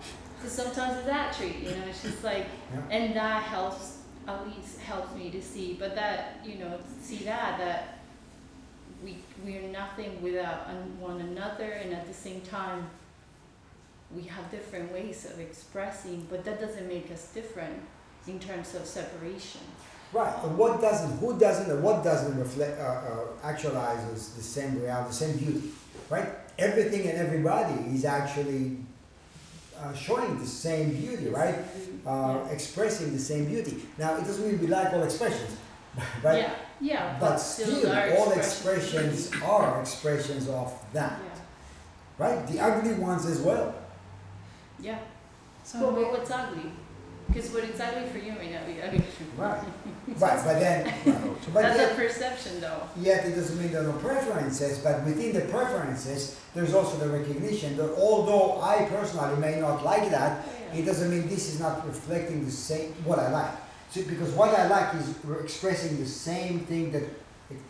So 0.42 0.48
sometimes 0.48 0.98
it's 0.98 1.08
that 1.08 1.36
tree, 1.36 1.58
you 1.64 1.72
know. 1.72 1.86
It's 1.90 2.02
just 2.04 2.24
like, 2.24 2.48
Yeah. 2.74 2.98
and 2.98 3.16
that 3.16 3.44
helps 3.44 3.98
at 4.28 4.48
least 4.48 4.80
helps 4.80 5.14
me 5.16 5.30
to 5.32 5.42
see. 5.42 5.76
But 5.80 5.96
that 5.96 6.40
you 6.46 6.56
know, 6.60 6.80
see 7.02 7.18
that 7.26 7.58
that 7.60 8.00
we 9.04 9.18
we're 9.44 9.68
nothing 9.70 10.22
without 10.22 10.68
one 11.00 11.20
another, 11.22 11.72
and 11.72 11.94
at 11.94 12.08
the 12.08 12.14
same 12.14 12.42
time, 12.42 12.90
we 14.16 14.24
have 14.24 14.50
different 14.52 14.92
ways 14.94 15.26
of 15.26 15.40
expressing. 15.40 16.28
But 16.30 16.46
that 16.46 16.60
doesn't 16.62 16.88
make 16.88 17.12
us 17.12 17.32
different 17.34 17.82
in 18.28 18.40
terms 18.40 18.76
of 18.76 18.86
separation. 18.86 19.62
Right, 20.12 20.34
and 20.44 20.58
what 20.58 20.82
doesn't, 20.82 21.20
who 21.20 21.38
doesn't, 21.38 21.70
and 21.70 21.84
what 21.84 22.04
doesn't 22.04 22.38
reflect, 22.40 22.80
uh, 22.80 22.84
uh, 22.84 23.52
actualizes 23.54 24.36
the 24.36 24.42
same 24.42 24.82
reality, 24.82 25.08
the 25.10 25.14
same 25.14 25.38
beauty, 25.38 25.70
right? 26.10 26.28
Everything 26.60 27.08
and 27.08 27.18
everybody 27.18 27.74
is 27.96 28.04
actually 28.06 28.78
uh, 29.80 29.94
showing 29.94 30.38
the 30.40 30.46
same 30.46 30.92
beauty, 30.92 31.30
right? 31.30 31.56
Uh, 32.06 32.40
expressing 32.52 33.14
the 33.14 33.20
same 33.20 33.46
beauty. 33.46 33.82
Now, 33.98 34.18
it 34.18 34.26
doesn't 34.26 34.46
mean 34.46 34.60
we 34.60 34.68
like 34.68 34.92
all 34.94 35.04
expressions, 35.04 35.56
right? 36.24 36.40
Yeah, 36.40 36.56
yeah. 36.82 37.18
But 37.20 37.38
still, 37.38 37.90
our 37.92 38.12
all 38.18 38.32
expression- 38.34 39.06
expressions 39.10 39.32
are 39.42 39.80
expressions 39.82 40.50
of 40.50 40.74
that, 40.94 41.20
Yeah. 41.24 41.40
right? 42.26 42.48
The 42.48 42.60
ugly 42.60 42.94
ones 42.96 43.26
as 43.26 43.40
well. 43.40 43.74
Yeah. 44.82 45.00
So 45.64 45.80
But 45.80 45.94
we- 45.96 46.04
what- 46.04 46.12
what's 46.20 46.32
ugly? 46.32 46.72
Because 47.28 47.52
what 47.52 47.64
is 47.64 47.80
ugly 47.80 48.10
for 48.10 48.18
you 48.18 48.34
may 48.34 48.52
not 48.52 48.66
be 48.66 48.82
ugly. 48.82 49.04
Right. 49.38 49.62
Right, 50.18 50.44
but 50.44 50.60
then, 50.60 50.94
but 51.54 51.62
That's 51.62 51.78
then, 51.78 51.92
a 51.92 51.96
perception, 51.96 52.62
though. 52.62 52.84
Yet 52.98 53.26
it 53.26 53.36
doesn't 53.36 53.60
mean 53.60 53.72
there 53.72 53.82
are 53.82 53.94
no 53.94 54.00
preferences, 54.00 54.80
but 54.80 55.06
within 55.06 55.34
the 55.34 55.42
preferences, 55.42 56.40
there's 56.54 56.74
also 56.74 56.98
the 56.98 57.10
recognition 57.10 57.78
that 57.78 57.94
although 57.96 58.62
I 58.62 58.86
personally 58.86 59.40
may 59.40 59.60
not 59.60 59.84
like 59.84 60.10
that, 60.12 60.48
it 60.74 60.84
doesn't 60.84 61.10
mean 61.10 61.28
this 61.28 61.54
is 61.54 61.60
not 61.60 61.86
reflecting 61.86 62.46
the 62.46 62.52
same 62.52 62.94
what 63.04 63.20
I 63.20 63.30
like. 63.32 63.52
So 63.92 64.04
because 64.04 64.32
what 64.32 64.54
I 64.54 64.68
like 64.68 64.94
is 64.96 65.16
re- 65.24 65.40
expressing 65.44 65.98
the 65.98 66.06
same 66.06 66.60
thing 66.62 66.92
that 66.92 67.04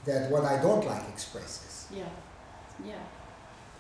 that 0.06 0.30
what 0.30 0.44
I 0.44 0.62
don't 0.62 0.86
like 0.86 1.08
expresses. 1.08 1.88
Yeah. 1.94 2.04
Yeah. 2.86 2.96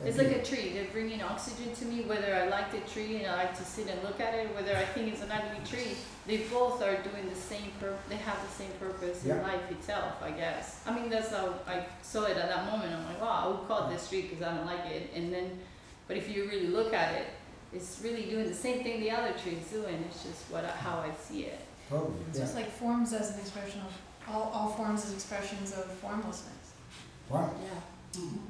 It's 0.05 0.17
like 0.17 0.31
a 0.31 0.41
tree. 0.41 0.71
They're 0.73 0.91
bringing 0.93 1.21
oxygen 1.21 1.75
to 1.75 1.85
me, 1.85 2.03
whether 2.03 2.33
I 2.33 2.47
like 2.47 2.71
the 2.71 2.79
tree 2.89 3.17
and 3.17 3.27
I 3.27 3.35
like 3.35 3.57
to 3.57 3.65
sit 3.65 3.87
and 3.87 4.01
look 4.01 4.21
at 4.21 4.33
it, 4.33 4.55
whether 4.55 4.73
I 4.75 4.85
think 4.85 5.11
it's 5.11 5.21
an 5.21 5.31
ugly 5.31 5.59
tree. 5.65 5.97
They 6.29 6.37
both 6.45 6.79
are 6.83 6.97
doing 7.09 7.27
the 7.27 7.35
same 7.35 7.71
pur- 7.79 7.97
They 8.07 8.17
have 8.17 8.37
the 8.47 8.53
same 8.53 8.69
purpose 8.79 9.23
in 9.23 9.29
Yeah. 9.29 9.41
life 9.41 9.65
itself, 9.71 10.13
I 10.21 10.29
guess. 10.29 10.81
I 10.85 10.93
mean, 10.93 11.09
that's 11.09 11.31
how 11.31 11.55
I 11.65 11.87
saw 12.03 12.25
it 12.25 12.37
at 12.37 12.47
that 12.53 12.65
moment. 12.71 12.93
I'm 12.93 13.03
like, 13.07 13.19
wow, 13.19 13.37
I 13.43 13.47
would 13.47 13.67
call 13.67 13.87
it 13.89 13.93
this 13.95 14.07
tree 14.07 14.21
because 14.27 14.43
I 14.43 14.55
don't 14.55 14.67
like 14.67 14.85
it. 14.85 15.09
And 15.15 15.33
then, 15.33 15.59
but 16.07 16.17
if 16.17 16.29
you 16.29 16.43
really 16.47 16.67
look 16.67 16.93
at 16.93 17.15
it, 17.15 17.27
it's 17.73 17.99
really 18.03 18.25
doing 18.29 18.47
the 18.47 18.53
same 18.53 18.83
thing 18.83 18.99
the 18.99 19.09
other 19.09 19.33
tree 19.41 19.53
is 19.61 19.67
doing. 19.71 20.05
It's 20.07 20.21
just 20.23 20.41
what 20.51 20.65
how 20.65 20.99
I 20.99 21.09
see 21.19 21.45
it. 21.45 21.61
Totally. 21.89 22.11
So 22.11 22.15
Yeah. 22.19 22.29
it's 22.29 22.39
just 22.39 22.55
like 22.55 22.69
forms 22.69 23.11
as 23.13 23.31
an 23.33 23.39
expression 23.39 23.81
of, 23.81 23.91
all, 24.31 24.51
all 24.53 24.69
forms 24.77 25.05
as 25.05 25.13
expressions 25.13 25.73
of 25.73 25.85
formlessness. 25.93 26.65
Right. 27.27 27.49
Yeah. 27.63 28.21
Mm-hmm. 28.21 28.45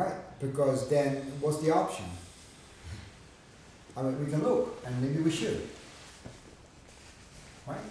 Right. 0.00 0.16
Because 0.40 0.88
then 0.90 1.32
what's 1.40 1.58
the 1.58 1.70
option? 1.72 2.06
I 3.96 4.02
mean 4.02 4.18
we 4.24 4.28
can 4.32 4.42
look 4.42 4.82
and 4.84 5.00
maybe 5.00 5.22
we 5.22 5.30
should. 5.30 5.68
Right? 7.70 7.86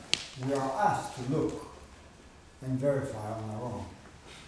We 0.46 0.54
are 0.54 0.72
asked 0.88 1.16
to 1.16 1.22
look 1.34 1.54
and 2.62 2.78
verify 2.80 3.32
on 3.32 3.50
our 3.52 3.62
own. 3.64 3.86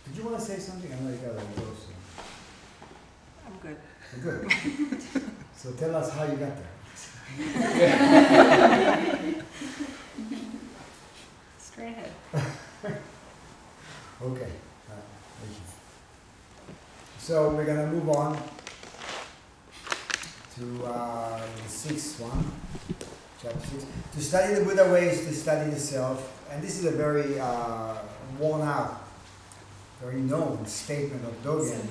Did 0.06 0.14
you 0.18 0.24
want 0.26 0.38
to 0.40 0.44
say 0.46 0.60
something? 0.60 0.92
I 0.92 0.96
know 1.00 1.10
you 1.10 1.16
got 1.18 1.40
to 1.40 1.46
go 1.62 1.68
soon. 1.84 1.96
I'm 3.46 3.56
good. 3.62 3.78
You're 4.22 4.42
Good. 4.44 4.52
so 5.56 5.72
tell 5.72 5.96
us 5.96 6.12
how 6.14 6.24
you 6.26 6.36
got 6.36 6.56
there. 6.58 6.68
Straight 11.60 11.88
ahead. 11.88 12.12
Okay. 14.24 14.52
Uh. 14.88 14.94
So 17.18 17.50
we're 17.50 17.66
gonna 17.66 17.88
move 17.88 18.08
on 18.10 18.38
to 20.58 20.86
uh, 20.86 21.42
the 21.64 21.70
sixth 21.70 22.20
one, 22.20 22.52
chapter 23.42 23.60
six. 23.68 23.86
To 24.14 24.22
study 24.22 24.54
the 24.56 24.64
Buddha 24.64 24.92
way 24.92 25.10
is 25.10 25.26
to 25.26 25.34
study 25.34 25.72
the 25.72 25.80
self, 25.80 26.48
and 26.52 26.62
this 26.62 26.80
is 26.80 26.86
a 26.86 26.92
very 26.92 27.40
uh, 27.40 27.96
worn 28.40 28.62
out, 28.62 29.08
very 30.02 30.22
known 30.22 30.66
statement 30.66 31.24
of 31.26 31.44
Dogen. 31.44 31.82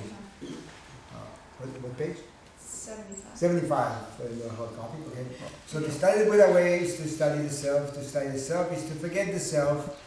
Uh, 0.43 1.17
what, 1.57 1.69
what 1.81 1.97
page? 1.97 2.17
Seventy-five. 2.57 3.37
75 3.37 4.31
in 4.31 4.39
the 4.39 4.49
hard 4.49 4.75
copy, 4.75 4.97
okay. 5.11 5.25
So 5.67 5.81
to 5.81 5.91
study 5.91 6.23
the 6.23 6.25
Buddha 6.25 6.51
way 6.51 6.81
is 6.81 6.97
to 6.97 7.07
study 7.07 7.43
the 7.43 7.49
self, 7.49 7.93
to 7.93 8.03
study 8.03 8.29
the 8.29 8.39
self 8.39 8.71
is 8.71 8.83
to 8.85 8.95
forget 8.95 9.31
the 9.31 9.39
self, 9.39 10.01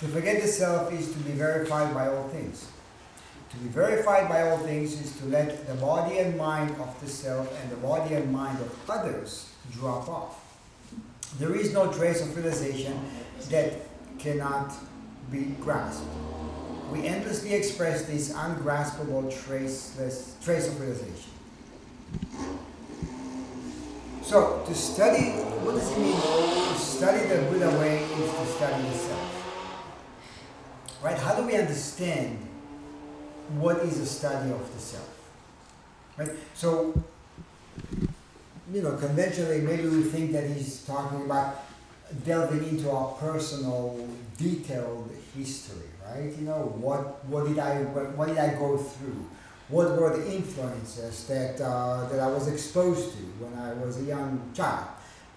to 0.00 0.08
forget 0.08 0.40
the 0.40 0.48
self 0.48 0.92
is 0.92 1.12
to 1.12 1.18
be 1.20 1.32
verified 1.32 1.92
by 1.94 2.08
all 2.08 2.28
things. 2.28 2.68
To 3.50 3.56
be 3.56 3.68
verified 3.68 4.28
by 4.28 4.48
all 4.48 4.58
things 4.58 5.00
is 5.00 5.16
to 5.18 5.24
let 5.26 5.66
the 5.66 5.74
body 5.74 6.18
and 6.18 6.36
mind 6.36 6.70
of 6.80 7.00
the 7.00 7.08
self 7.08 7.50
and 7.60 7.72
the 7.72 7.76
body 7.76 8.14
and 8.14 8.30
mind 8.32 8.60
of 8.60 8.90
others 8.90 9.50
drop 9.72 10.08
off. 10.08 10.49
There 11.38 11.54
is 11.54 11.72
no 11.72 11.92
trace 11.92 12.20
of 12.22 12.36
realization 12.36 13.00
that 13.50 13.74
cannot 14.18 14.72
be 15.30 15.54
grasped. 15.60 16.06
We 16.90 17.06
endlessly 17.06 17.54
express 17.54 18.04
this 18.04 18.34
ungraspable 18.34 19.30
traceless 19.30 20.36
trace 20.42 20.66
of 20.68 20.80
realization. 20.80 21.30
So, 24.22 24.62
to 24.66 24.74
study, 24.74 25.30
what 25.62 25.76
does 25.76 25.90
it 25.90 25.98
mean 25.98 26.14
to 26.14 26.78
study 26.78 27.26
the 27.28 27.42
Buddha 27.50 27.70
way 27.78 28.02
is 28.04 28.30
to 28.32 28.46
study 28.46 28.82
the 28.82 28.94
self? 28.94 29.40
Right? 31.02 31.18
How 31.18 31.34
do 31.34 31.46
we 31.46 31.56
understand 31.56 32.38
what 33.56 33.78
is 33.78 33.98
a 33.98 34.06
study 34.06 34.50
of 34.50 34.72
the 34.74 34.80
self? 34.80 35.08
Right? 36.16 36.30
So, 36.54 37.02
you 38.72 38.82
know, 38.82 38.96
conventionally, 38.96 39.60
maybe 39.60 39.88
we 39.88 40.02
think 40.02 40.32
that 40.32 40.48
he's 40.48 40.84
talking 40.84 41.22
about 41.22 41.64
delving 42.24 42.68
into 42.68 42.90
our 42.90 43.12
personal, 43.14 44.08
detailed 44.36 45.10
history, 45.36 45.88
right? 46.04 46.32
You 46.38 46.44
know, 46.44 46.74
what 46.76 47.24
what 47.26 47.46
did 47.46 47.58
I 47.58 47.82
what, 47.82 48.16
what 48.16 48.28
did 48.28 48.38
I 48.38 48.54
go 48.54 48.76
through? 48.76 49.26
What 49.68 49.98
were 49.98 50.16
the 50.16 50.32
influences 50.32 51.26
that 51.26 51.60
uh, 51.60 52.08
that 52.08 52.20
I 52.20 52.26
was 52.26 52.48
exposed 52.48 53.12
to 53.12 53.22
when 53.42 53.58
I 53.58 53.72
was 53.74 53.98
a 53.98 54.04
young 54.04 54.50
child, 54.54 54.86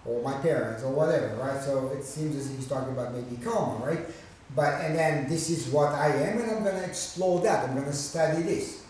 or 0.04 0.22
my 0.22 0.34
parents, 0.38 0.82
or 0.82 0.92
whatever, 0.92 1.36
right? 1.36 1.60
So 1.62 1.88
it 1.88 2.04
seems 2.04 2.36
as 2.36 2.50
if 2.50 2.56
he's 2.56 2.68
talking 2.68 2.92
about 2.92 3.14
maybe 3.14 3.36
karma, 3.42 3.84
right? 3.84 4.00
But 4.54 4.80
and 4.80 4.96
then 4.96 5.28
this 5.28 5.50
is 5.50 5.68
what 5.68 5.92
I 5.92 6.08
am, 6.08 6.38
and 6.38 6.50
I'm 6.50 6.62
going 6.62 6.76
to 6.76 6.84
explore 6.84 7.40
that. 7.42 7.68
I'm 7.68 7.74
going 7.74 7.86
to 7.86 7.92
study 7.92 8.42
this. 8.42 8.82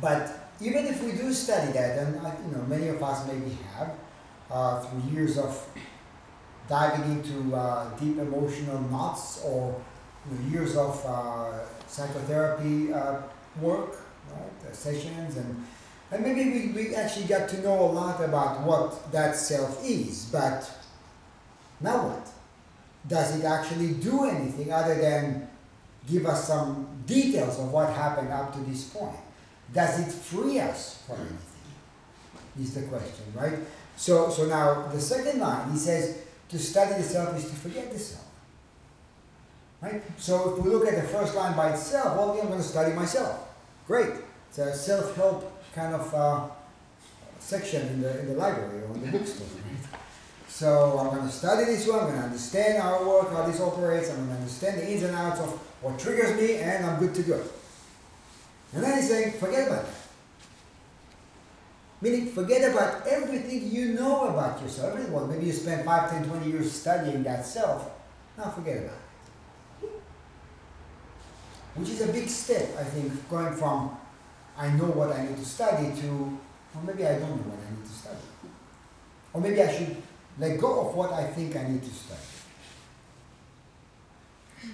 But 0.00 0.43
even 0.60 0.86
if 0.86 1.02
we 1.02 1.12
do 1.12 1.32
study 1.32 1.72
that, 1.72 1.98
and 1.98 2.16
uh, 2.24 2.30
you 2.46 2.56
know, 2.56 2.62
many 2.64 2.88
of 2.88 3.02
us 3.02 3.26
maybe 3.26 3.56
have 3.76 3.96
uh, 4.50 4.80
through 4.80 5.12
years 5.12 5.38
of 5.38 5.68
diving 6.68 7.10
into 7.12 7.54
uh, 7.54 7.90
deep 7.98 8.18
emotional 8.18 8.80
knots 8.82 9.42
or 9.44 9.80
you 10.30 10.36
know, 10.36 10.50
years 10.50 10.76
of 10.76 11.04
uh, 11.04 11.52
psychotherapy 11.86 12.92
uh, 12.92 13.20
work, 13.60 13.98
right, 14.32 14.74
sessions, 14.74 15.36
and 15.36 15.66
and 16.10 16.22
maybe 16.22 16.50
we, 16.50 16.68
we 16.68 16.94
actually 16.94 17.26
got 17.26 17.48
to 17.48 17.60
know 17.62 17.80
a 17.80 17.90
lot 17.90 18.22
about 18.22 18.60
what 18.62 19.10
that 19.12 19.34
self 19.34 19.84
is. 19.84 20.26
But 20.26 20.70
now 21.80 22.08
what? 22.08 22.28
Does 23.06 23.38
it 23.38 23.44
actually 23.44 23.94
do 23.94 24.24
anything 24.24 24.72
other 24.72 24.94
than 24.94 25.48
give 26.08 26.26
us 26.26 26.46
some 26.46 26.86
details 27.06 27.58
of 27.58 27.72
what 27.72 27.92
happened 27.92 28.32
up 28.32 28.52
to 28.54 28.60
this 28.60 28.84
point? 28.84 29.16
Does 29.74 30.00
it 30.00 30.12
free 30.12 30.60
us 30.60 31.02
from 31.06 31.16
anything? 31.16 31.38
Is 32.60 32.74
the 32.74 32.82
question, 32.82 33.24
right? 33.34 33.58
So, 33.96 34.30
so 34.30 34.46
now 34.46 34.86
the 34.86 35.00
second 35.00 35.40
line, 35.40 35.72
he 35.72 35.78
says, 35.78 36.18
to 36.48 36.58
study 36.58 36.94
the 36.94 37.02
self 37.02 37.36
is 37.36 37.50
to 37.50 37.56
forget 37.56 37.92
the 37.92 37.98
self. 37.98 38.24
Right? 39.82 40.02
So 40.18 40.56
if 40.56 40.64
we 40.64 40.70
look 40.70 40.86
at 40.86 40.94
the 40.94 41.08
first 41.08 41.34
line 41.34 41.56
by 41.56 41.72
itself, 41.72 42.16
well, 42.16 42.30
I'm 42.40 42.46
going 42.46 42.58
to 42.58 42.62
study 42.62 42.94
myself. 42.94 43.48
Great. 43.86 44.10
It's 44.48 44.58
a 44.58 44.74
self-help 44.74 45.52
kind 45.74 45.94
of 45.94 46.14
uh, 46.14 46.46
section 47.40 47.86
in 47.88 48.00
the 48.00 48.20
in 48.20 48.26
the 48.28 48.34
library 48.34 48.82
or 48.82 48.94
in 48.94 49.00
the 49.02 49.18
bookstore. 49.18 49.46
Right? 49.46 50.00
So 50.48 50.98
I'm 50.98 51.16
going 51.16 51.26
to 51.26 51.32
study 51.32 51.64
this 51.64 51.86
one. 51.88 51.98
I'm 51.98 52.06
going 52.06 52.18
to 52.20 52.24
understand 52.26 52.80
how 52.80 53.00
it 53.00 53.06
works, 53.06 53.32
how 53.32 53.46
this 53.46 53.60
operates. 53.60 54.10
I'm 54.10 54.16
going 54.16 54.28
to 54.28 54.34
understand 54.36 54.78
the 54.78 54.92
ins 54.92 55.02
and 55.02 55.14
outs 55.16 55.40
of 55.40 55.50
what 55.82 55.98
triggers 55.98 56.40
me, 56.40 56.58
and 56.58 56.86
I'm 56.86 57.00
good 57.00 57.14
to 57.16 57.22
go. 57.22 57.42
And 58.74 58.82
then 58.82 58.96
he's 58.96 59.08
saying, 59.08 59.32
forget 59.38 59.68
about 59.68 59.84
that. 59.84 59.94
Meaning, 62.00 62.32
forget 62.32 62.70
about 62.70 63.06
everything 63.06 63.70
you 63.70 63.94
know 63.94 64.28
about 64.28 64.60
yourself. 64.60 64.92
Everything. 64.92 65.12
Well, 65.12 65.26
maybe 65.26 65.46
you 65.46 65.52
spent 65.52 65.86
5, 65.86 66.10
10, 66.10 66.28
20 66.28 66.50
years 66.50 66.72
studying 66.72 67.22
that 67.22 67.46
self. 67.46 67.90
Now 68.36 68.50
forget 68.50 68.78
about 68.78 68.98
it. 69.82 69.90
Which 71.76 71.88
is 71.88 72.00
a 72.02 72.12
big 72.12 72.28
step, 72.28 72.76
I 72.78 72.84
think, 72.84 73.30
going 73.30 73.54
from 73.54 73.96
I 74.56 74.68
know 74.70 74.86
what 74.86 75.12
I 75.12 75.26
need 75.26 75.36
to 75.36 75.44
study 75.44 75.92
to, 76.00 76.08
well, 76.74 76.84
maybe 76.84 77.04
I 77.06 77.18
don't 77.18 77.30
know 77.30 77.50
what 77.50 77.58
I 77.58 77.70
need 77.74 77.84
to 77.84 77.92
study. 77.92 78.18
Or 79.32 79.40
maybe 79.40 79.62
I 79.62 79.76
should 79.76 79.96
let 80.38 80.60
go 80.60 80.88
of 80.88 80.94
what 80.94 81.12
I 81.12 81.24
think 81.24 81.56
I 81.56 81.66
need 81.66 81.82
to 81.82 81.90
study. 81.90 82.20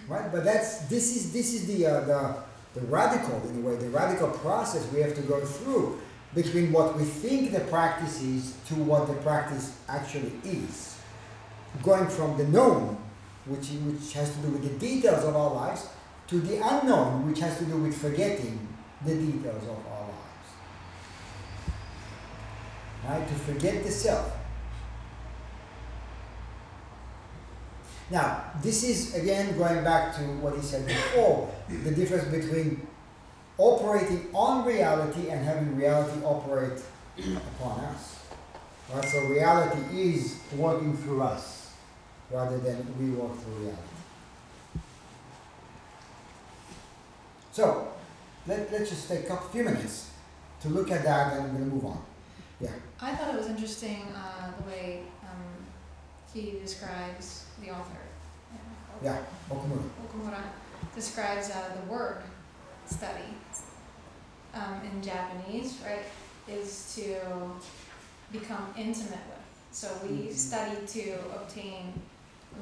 Right? 0.07 0.31
But 0.31 0.45
that's 0.45 0.87
this 0.89 1.17
is 1.17 1.33
this 1.33 1.55
is 1.55 1.67
the 1.67 1.87
uh, 1.87 2.01
the 2.01 2.37
the 2.75 2.81
radical 2.83 3.43
in 3.49 3.59
a 3.59 3.61
way 3.67 3.77
the 3.77 3.91
radical 3.91 4.29
process 4.29 4.91
we 4.93 5.01
have 5.01 5.15
to 5.15 5.23
go 5.23 5.41
through 5.41 6.01
between 6.35 6.73
what 6.73 6.97
we 6.97 7.05
think 7.05 7.53
the 7.53 7.61
practice 7.61 8.23
is 8.23 8.55
to 8.69 8.75
what 8.75 9.09
the 9.09 9.15
practice 9.15 9.77
actually 9.89 10.33
is. 10.45 10.99
Going 11.83 12.09
from 12.09 12.37
the 12.37 12.45
known, 12.45 12.97
which 13.47 13.69
which 13.69 14.13
has 14.13 14.35
to 14.35 14.39
do 14.43 14.49
with 14.51 14.63
the 14.63 14.79
details 14.79 15.25
of 15.25 15.35
our 15.35 15.53
lives, 15.53 15.89
to 16.29 16.41
the 16.41 16.57
unknown, 16.65 17.29
which 17.29 17.41
has 17.41 17.59
to 17.59 17.65
do 17.65 17.77
with 17.77 17.97
forgetting 17.97 18.69
the 19.05 19.15
details 19.15 19.65
of 19.65 19.85
our 19.87 20.03
lives. 20.03 20.49
Right? 23.09 23.29
To 23.29 23.35
forget 23.35 23.83
the 23.83 23.91
self. 23.91 24.40
Now, 28.11 28.45
this 28.61 28.83
is 28.83 29.15
again 29.15 29.57
going 29.57 29.85
back 29.85 30.17
to 30.17 30.23
what 30.43 30.57
he 30.57 30.63
said 30.63 30.87
before 30.87 31.49
the 31.69 31.93
difference 31.93 32.25
between 32.25 32.87
operating 33.57 34.29
on 34.35 34.67
reality 34.67 35.29
and 35.31 35.45
having 35.45 35.77
reality 35.77 36.21
operate 36.25 36.81
upon 37.19 37.85
us. 37.85 38.19
Right? 38.93 39.05
So, 39.05 39.21
reality 39.27 40.13
is 40.13 40.41
working 40.57 40.97
through 40.97 41.23
us 41.23 41.73
rather 42.31 42.59
than 42.59 42.85
we 42.99 43.11
work 43.11 43.39
through 43.39 43.55
reality. 43.55 43.83
So, 47.53 47.93
let, 48.47 48.73
let's 48.73 48.91
just 48.91 49.09
take 49.09 49.29
a 49.29 49.37
few 49.53 49.63
minutes 49.63 50.11
to 50.63 50.69
look 50.69 50.91
at 50.91 51.05
that 51.05 51.35
and 51.35 51.43
I'm 51.43 51.57
going 51.57 51.71
to 51.71 51.75
move 51.77 51.85
on. 51.85 52.03
Yeah. 52.61 52.71
I 53.01 53.15
thought 53.15 53.35
it 53.35 53.39
was 53.39 53.49
interesting 53.49 54.03
uh, 54.15 54.51
the 54.61 54.69
way 54.69 55.03
um, 55.23 55.65
he 56.35 56.59
describes 56.61 57.47
the 57.61 57.71
author. 57.71 57.99
Yeah, 59.03 59.17
Okumura. 59.51 59.83
Okumura 60.07 60.43
describes 60.95 61.51
uh, 61.51 61.71
the 61.81 61.91
word 61.93 62.23
study 62.87 63.25
um, 64.55 64.81
in 64.85 65.03
Japanese, 65.03 65.79
right, 65.87 66.05
is 66.49 66.93
to 66.97 67.17
become 68.33 68.75
intimate 68.77 69.11
with. 69.29 69.47
So 69.73 69.89
we 70.03 70.09
Mhm. 70.29 70.35
study 70.35 70.77
to 70.87 71.13
obtain, 71.35 71.93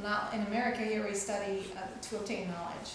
not 0.03 0.33
in 0.35 0.47
America 0.47 0.83
here 0.85 1.05
we 1.07 1.15
study 1.15 1.73
uh, 1.77 1.81
to 2.09 2.17
obtain 2.17 2.49
knowledge 2.51 2.93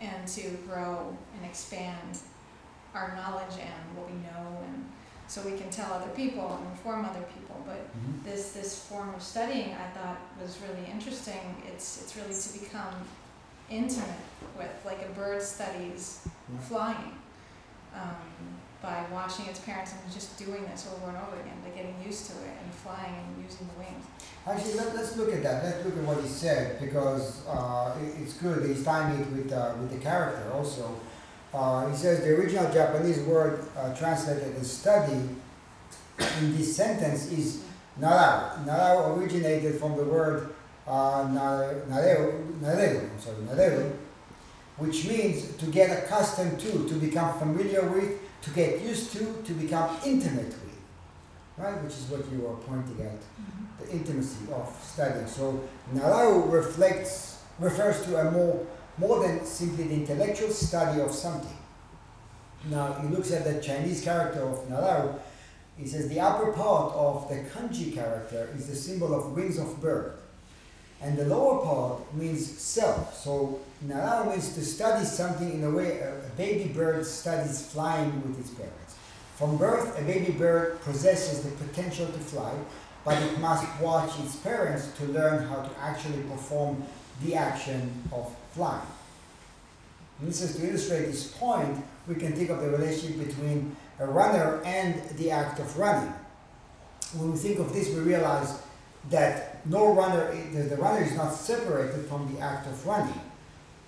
and 0.00 0.26
to 0.28 0.50
grow 0.68 1.16
and 1.34 1.44
expand 1.44 2.18
our 2.94 3.14
knowledge 3.16 3.54
and 3.60 3.96
what 3.96 4.06
we 4.10 4.16
know 4.28 4.62
and 4.66 4.90
so 5.28 5.42
we 5.42 5.56
can 5.58 5.70
tell 5.70 5.92
other 5.92 6.10
people 6.10 6.56
and 6.56 6.66
inform 6.72 7.04
other 7.04 7.24
people. 7.34 7.56
But 7.66 7.80
Mhm. 7.96 8.22
this 8.24 8.52
this 8.52 8.78
form 8.88 9.14
of 9.14 9.22
studying 9.22 9.74
I 9.74 9.88
thought 9.96 10.18
was 10.40 10.58
really 10.60 10.88
interesting. 10.90 11.62
It's 11.66 12.00
it's 12.02 12.16
really 12.16 12.34
to 12.34 12.58
become 12.58 12.94
intimate 13.68 14.22
with, 14.56 14.70
like 14.84 15.02
a 15.02 15.08
bird 15.20 15.42
studies 15.42 16.20
Yeah. 16.24 16.60
flying 16.68 17.12
um, 17.94 18.22
by 18.82 19.04
watching 19.12 19.46
its 19.46 19.58
parents 19.60 19.90
and 19.92 20.12
just 20.12 20.38
doing 20.38 20.62
this 20.70 20.86
over 20.92 21.08
and 21.08 21.16
over 21.18 21.40
again, 21.40 21.58
by 21.64 21.70
getting 21.70 21.96
used 22.06 22.26
to 22.26 22.32
it 22.34 22.54
and 22.62 22.72
flying 22.72 23.14
and 23.16 23.42
using 23.44 23.66
the 23.72 23.78
wings. 23.82 24.04
Actually, 24.46 24.74
let, 24.74 24.94
let's 24.94 25.16
look 25.16 25.32
at 25.32 25.42
that. 25.42 25.64
Let's 25.64 25.84
look 25.84 25.96
at 25.96 26.04
what 26.04 26.20
he 26.22 26.28
said 26.28 26.78
because 26.78 27.44
uh, 27.48 27.96
it, 28.00 28.22
it's 28.22 28.34
good. 28.34 28.64
He's 28.68 28.84
tying 28.84 29.18
it 29.20 29.26
with, 29.32 29.52
uh, 29.52 29.74
with 29.80 29.90
the 29.90 29.98
character 29.98 30.52
also. 30.52 31.00
Uh, 31.56 31.88
he 31.88 31.96
says 31.96 32.20
the 32.20 32.36
original 32.36 32.70
Japanese 32.70 33.20
word 33.20 33.64
uh, 33.78 33.94
translated 33.94 34.54
as 34.56 34.70
study 34.70 35.14
in 35.14 36.54
this 36.54 36.76
sentence 36.76 37.32
is 37.32 37.62
narau. 37.98 38.62
Narau 38.66 39.16
originated 39.16 39.80
from 39.80 39.96
the 39.96 40.04
word 40.04 40.54
uh, 40.86 41.26
nare- 41.32 41.82
nareru, 41.88 42.60
nareru, 42.60 43.10
I'm 43.10 43.18
sorry, 43.18 43.36
nareru, 43.38 43.90
which 44.76 45.08
means 45.08 45.56
to 45.56 45.64
get 45.66 46.04
accustomed 46.04 46.60
to, 46.60 46.86
to 46.90 46.94
become 46.96 47.38
familiar 47.38 47.88
with, 47.88 48.20
to 48.42 48.50
get 48.50 48.82
used 48.82 49.12
to, 49.12 49.42
to 49.42 49.52
become 49.54 49.96
intimate 50.04 50.48
with. 50.48 50.78
Right? 51.56 51.82
Which 51.82 51.94
is 51.94 52.04
what 52.10 52.30
you 52.30 52.40
were 52.40 52.56
pointing 52.56 53.00
at 53.00 53.18
the 53.80 53.90
intimacy 53.90 54.52
of 54.52 54.68
studying. 54.84 55.26
So 55.26 55.66
Narau 55.94 56.52
reflects 56.52 57.42
refers 57.58 58.04
to 58.04 58.20
a 58.20 58.30
more 58.30 58.66
more 58.98 59.26
than 59.26 59.44
simply 59.44 59.84
the 59.84 59.94
intellectual 59.94 60.50
study 60.50 61.00
of 61.00 61.12
something. 61.12 61.56
Now 62.70 62.94
he 62.94 63.08
looks 63.08 63.32
at 63.32 63.44
the 63.44 63.60
Chinese 63.60 64.02
character 64.02 64.42
of 64.42 64.68
Narau, 64.68 65.18
he 65.76 65.86
says 65.86 66.08
the 66.08 66.20
upper 66.20 66.52
part 66.52 66.94
of 66.94 67.28
the 67.28 67.36
kanji 67.36 67.94
character 67.94 68.48
is 68.56 68.66
the 68.66 68.74
symbol 68.74 69.14
of 69.14 69.32
wings 69.32 69.58
of 69.58 69.80
bird. 69.80 70.14
And 71.02 71.18
the 71.18 71.26
lower 71.26 71.62
part 71.62 72.14
means 72.14 72.58
self. 72.58 73.14
So 73.14 73.60
Narau 73.86 74.30
means 74.30 74.54
to 74.54 74.64
study 74.64 75.04
something 75.04 75.52
in 75.52 75.64
a 75.64 75.70
way 75.70 76.00
a 76.00 76.30
baby 76.36 76.72
bird 76.72 77.04
studies 77.04 77.66
flying 77.66 78.22
with 78.22 78.40
its 78.40 78.50
parents. 78.50 78.94
From 79.36 79.58
birth, 79.58 80.00
a 80.00 80.02
baby 80.02 80.32
bird 80.32 80.80
possesses 80.80 81.42
the 81.42 81.50
potential 81.62 82.06
to 82.06 82.18
fly, 82.18 82.54
but 83.04 83.22
it 83.22 83.38
must 83.38 83.66
watch 83.78 84.18
its 84.20 84.36
parents 84.36 84.88
to 84.96 85.04
learn 85.04 85.46
how 85.46 85.56
to 85.56 85.70
actually 85.78 86.22
perform 86.22 86.82
the 87.22 87.34
action 87.34 88.02
of 88.10 88.34
this 90.20 90.40
is 90.40 90.56
to 90.56 90.68
illustrate 90.68 91.06
this 91.06 91.32
point, 91.32 91.84
we 92.06 92.14
can 92.14 92.32
think 92.32 92.50
of 92.50 92.60
the 92.60 92.70
relationship 92.70 93.26
between 93.26 93.76
a 93.98 94.06
runner 94.06 94.62
and 94.64 95.02
the 95.18 95.30
act 95.30 95.58
of 95.60 95.78
running. 95.78 96.12
When 97.14 97.32
we 97.32 97.38
think 97.38 97.58
of 97.58 97.72
this, 97.72 97.88
we 97.88 98.00
realize 98.00 98.60
that 99.10 99.66
no 99.66 99.92
runner, 99.92 100.34
the, 100.52 100.62
the 100.62 100.76
runner 100.76 101.04
is 101.04 101.14
not 101.14 101.32
separated 101.32 102.06
from 102.06 102.34
the 102.34 102.40
act 102.40 102.66
of 102.66 102.86
running. 102.86 103.20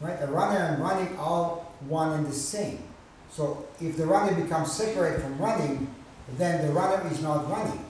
Right? 0.00 0.16
A 0.20 0.26
runner 0.26 0.58
and 0.58 0.82
running 0.82 1.16
are 1.18 1.56
one 1.88 2.12
and 2.12 2.26
the 2.26 2.32
same. 2.32 2.82
So 3.30 3.66
if 3.80 3.96
the 3.96 4.06
runner 4.06 4.40
becomes 4.40 4.72
separate 4.72 5.20
from 5.20 5.38
running, 5.38 5.92
then 6.36 6.66
the 6.66 6.72
runner 6.72 7.06
is 7.10 7.22
not 7.22 7.50
running. 7.50 7.84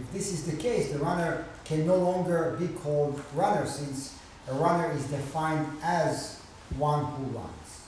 If 0.00 0.12
this 0.12 0.32
is 0.32 0.44
the 0.44 0.56
case, 0.56 0.92
the 0.92 0.98
runner 0.98 1.44
can 1.64 1.86
no 1.86 1.96
longer 1.96 2.56
be 2.58 2.68
called 2.68 3.20
runner 3.34 3.66
since 3.66 4.16
a 4.48 4.54
runner 4.54 4.90
is 4.92 5.04
defined 5.04 5.66
as 5.82 6.40
one 6.76 7.04
who 7.04 7.24
runs. 7.38 7.86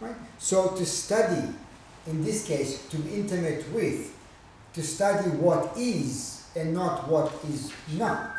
Right? 0.00 0.14
So 0.38 0.68
to 0.68 0.86
study, 0.86 1.48
in 2.06 2.24
this 2.24 2.46
case, 2.46 2.86
to 2.88 2.96
be 2.98 3.14
intimate 3.14 3.68
with, 3.72 4.16
to 4.74 4.82
study 4.82 5.30
what 5.30 5.76
is 5.76 6.46
and 6.54 6.74
not 6.74 7.08
what 7.08 7.32
is 7.48 7.72
not, 7.96 8.34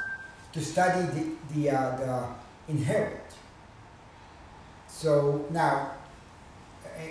to 0.53 0.64
study 0.64 1.07
the, 1.07 1.53
the, 1.53 1.69
uh, 1.76 1.98
the 1.98 2.27
inherent. 2.72 3.22
So 4.88 5.45
now, 5.52 5.91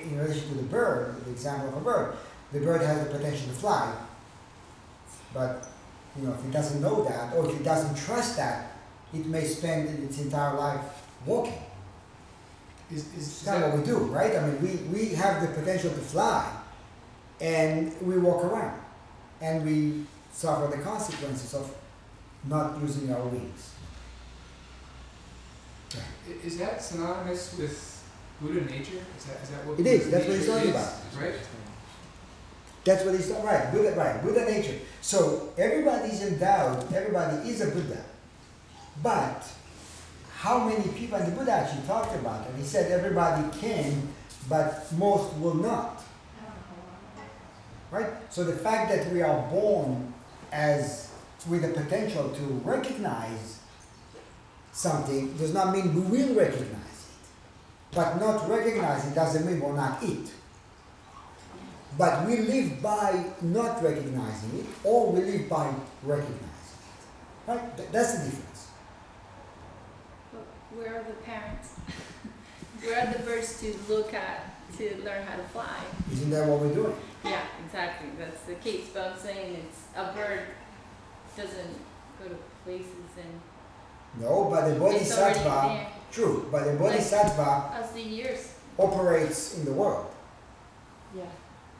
in 0.02 0.18
relation 0.18 0.48
to 0.48 0.54
the 0.54 0.64
bird, 0.64 1.24
the 1.24 1.30
example 1.30 1.68
of 1.68 1.76
a 1.76 1.80
bird, 1.80 2.16
the 2.52 2.60
bird 2.60 2.82
has 2.82 3.06
the 3.06 3.10
potential 3.12 3.48
to 3.48 3.54
fly, 3.54 3.94
but 5.34 5.68
you 6.16 6.26
know, 6.26 6.32
if 6.32 6.44
it 6.44 6.50
doesn't 6.50 6.80
know 6.80 7.04
that, 7.04 7.34
or 7.34 7.48
if 7.48 7.60
it 7.60 7.62
doesn't 7.62 7.96
trust 7.96 8.36
that, 8.36 8.65
it 9.14 9.26
may 9.26 9.44
spend 9.44 10.02
its 10.04 10.20
entire 10.20 10.56
life 10.56 10.80
walking. 11.24 11.58
Is, 12.90 13.06
is, 13.14 13.28
is 13.28 13.42
that, 13.42 13.68
what 13.68 13.78
we 13.78 13.84
do, 13.84 13.98
right? 13.98 14.36
I 14.36 14.46
mean, 14.46 14.62
we, 14.62 14.98
we 14.98 15.08
have 15.14 15.42
the 15.42 15.48
potential 15.48 15.90
to 15.90 15.96
fly, 15.96 16.48
and 17.40 17.92
we 18.00 18.18
walk 18.18 18.44
around, 18.44 18.80
and 19.40 19.64
we 19.64 20.04
suffer 20.32 20.74
the 20.74 20.82
consequences 20.82 21.54
of 21.54 21.74
not 22.44 22.80
using 22.80 23.12
our 23.12 23.26
wings. 23.26 23.72
is 26.44 26.58
that 26.58 26.82
synonymous 26.82 27.56
with 27.58 28.04
Buddha 28.40 28.60
nature? 28.66 29.02
Is 29.16 29.24
that, 29.24 29.42
is 29.42 29.50
that 29.50 29.66
what 29.66 29.80
It 29.80 29.86
is, 29.86 30.10
that's 30.10 30.26
what 30.26 30.36
he's 30.36 30.46
talking 30.46 30.70
about. 30.70 30.92
Right? 31.20 31.34
That's 32.84 33.04
what 33.04 33.14
he's 33.16 33.28
talking 33.28 33.44
right. 33.44 33.72
Buddha, 33.72 33.96
right? 33.96 34.22
Buddha 34.22 34.44
nature. 34.44 34.78
So 35.00 35.52
everybody 35.58 36.10
is 36.10 36.22
endowed. 36.22 36.92
Everybody 36.92 37.48
is 37.48 37.60
a 37.60 37.70
Buddha, 37.70 38.04
but 39.02 39.46
how 40.38 40.64
many 40.64 40.88
people? 40.88 41.18
And 41.18 41.32
the 41.32 41.36
Buddha 41.36 41.52
actually 41.52 41.86
talked 41.86 42.14
about 42.14 42.46
it. 42.46 42.54
He 42.56 42.62
said 42.62 42.92
everybody 42.92 43.44
can, 43.58 44.08
but 44.48 44.90
most 44.92 45.34
will 45.36 45.54
not. 45.54 46.04
right? 47.90 48.10
So 48.30 48.44
the 48.44 48.56
fact 48.56 48.90
that 48.90 49.12
we 49.12 49.22
are 49.22 49.48
born 49.48 50.12
as 50.52 51.12
with 51.48 51.62
the 51.62 51.68
potential 51.80 52.30
to 52.30 52.42
recognize 52.64 53.60
something 54.72 55.36
does 55.36 55.54
not 55.54 55.72
mean 55.74 55.94
we 55.94 56.00
will 56.00 56.34
recognize 56.34 56.70
it. 56.70 57.94
But 57.94 58.18
not 58.18 58.48
recognizing 58.48 59.14
doesn't 59.14 59.46
mean 59.46 59.60
we're 59.60 59.74
not 59.74 60.02
it. 60.02 60.30
But 61.96 62.26
we 62.26 62.38
live 62.38 62.82
by 62.82 63.24
not 63.40 63.82
recognizing 63.82 64.60
it, 64.60 64.66
or 64.84 65.12
we 65.12 65.20
live 65.22 65.48
by 65.48 65.72
recognizing 66.02 66.44
it. 66.44 67.50
Right? 67.50 67.92
That's 67.92 68.18
the 68.18 68.24
difference. 68.26 68.45
Where 70.76 71.00
are 71.00 71.04
the 71.04 71.14
parents? 71.24 71.70
where 72.82 73.00
are 73.00 73.12
the 73.12 73.20
birds 73.20 73.58
to 73.60 73.74
look 73.88 74.12
at 74.12 74.54
to 74.76 75.02
learn 75.02 75.24
how 75.26 75.36
to 75.36 75.42
fly? 75.44 75.80
Isn't 76.12 76.28
that 76.30 76.46
what 76.46 76.60
we're 76.60 76.74
doing? 76.74 76.94
Yeah, 77.24 77.40
exactly. 77.64 78.10
That's 78.18 78.42
the 78.42 78.56
case. 78.56 78.90
But 78.92 79.12
I'm 79.12 79.18
saying 79.18 79.64
it's 79.64 79.80
a 79.96 80.12
bird 80.12 80.42
doesn't 81.34 81.76
go 82.22 82.28
to 82.28 82.36
places 82.64 82.92
and 83.16 84.22
No, 84.22 84.48
but 84.50 84.68
the 84.68 84.78
bodhisattva, 84.78 85.86
true, 86.12 86.46
but 86.52 86.64
the 86.64 86.72
bodhisattva 86.72 87.72
as 87.82 87.92
the 87.92 88.02
years. 88.02 88.54
operates 88.78 89.56
in 89.56 89.64
the 89.64 89.72
world. 89.72 90.06
Yeah. 91.16 91.24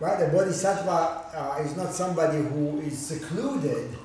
Right? 0.00 0.18
The 0.20 0.28
bodhisattva 0.28 0.90
uh, 1.34 1.62
is 1.62 1.76
not 1.76 1.92
somebody 1.92 2.38
who 2.38 2.80
is 2.80 2.98
secluded 2.98 3.96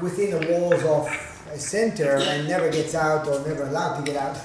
within 0.00 0.30
the 0.30 0.52
walls 0.52 0.82
of 0.84 1.37
center 1.56 2.16
and 2.16 2.48
never 2.48 2.70
gets 2.70 2.94
out 2.94 3.26
or 3.26 3.46
never 3.46 3.62
allowed 3.62 4.04
to 4.04 4.12
get 4.12 4.16
out 4.16 4.36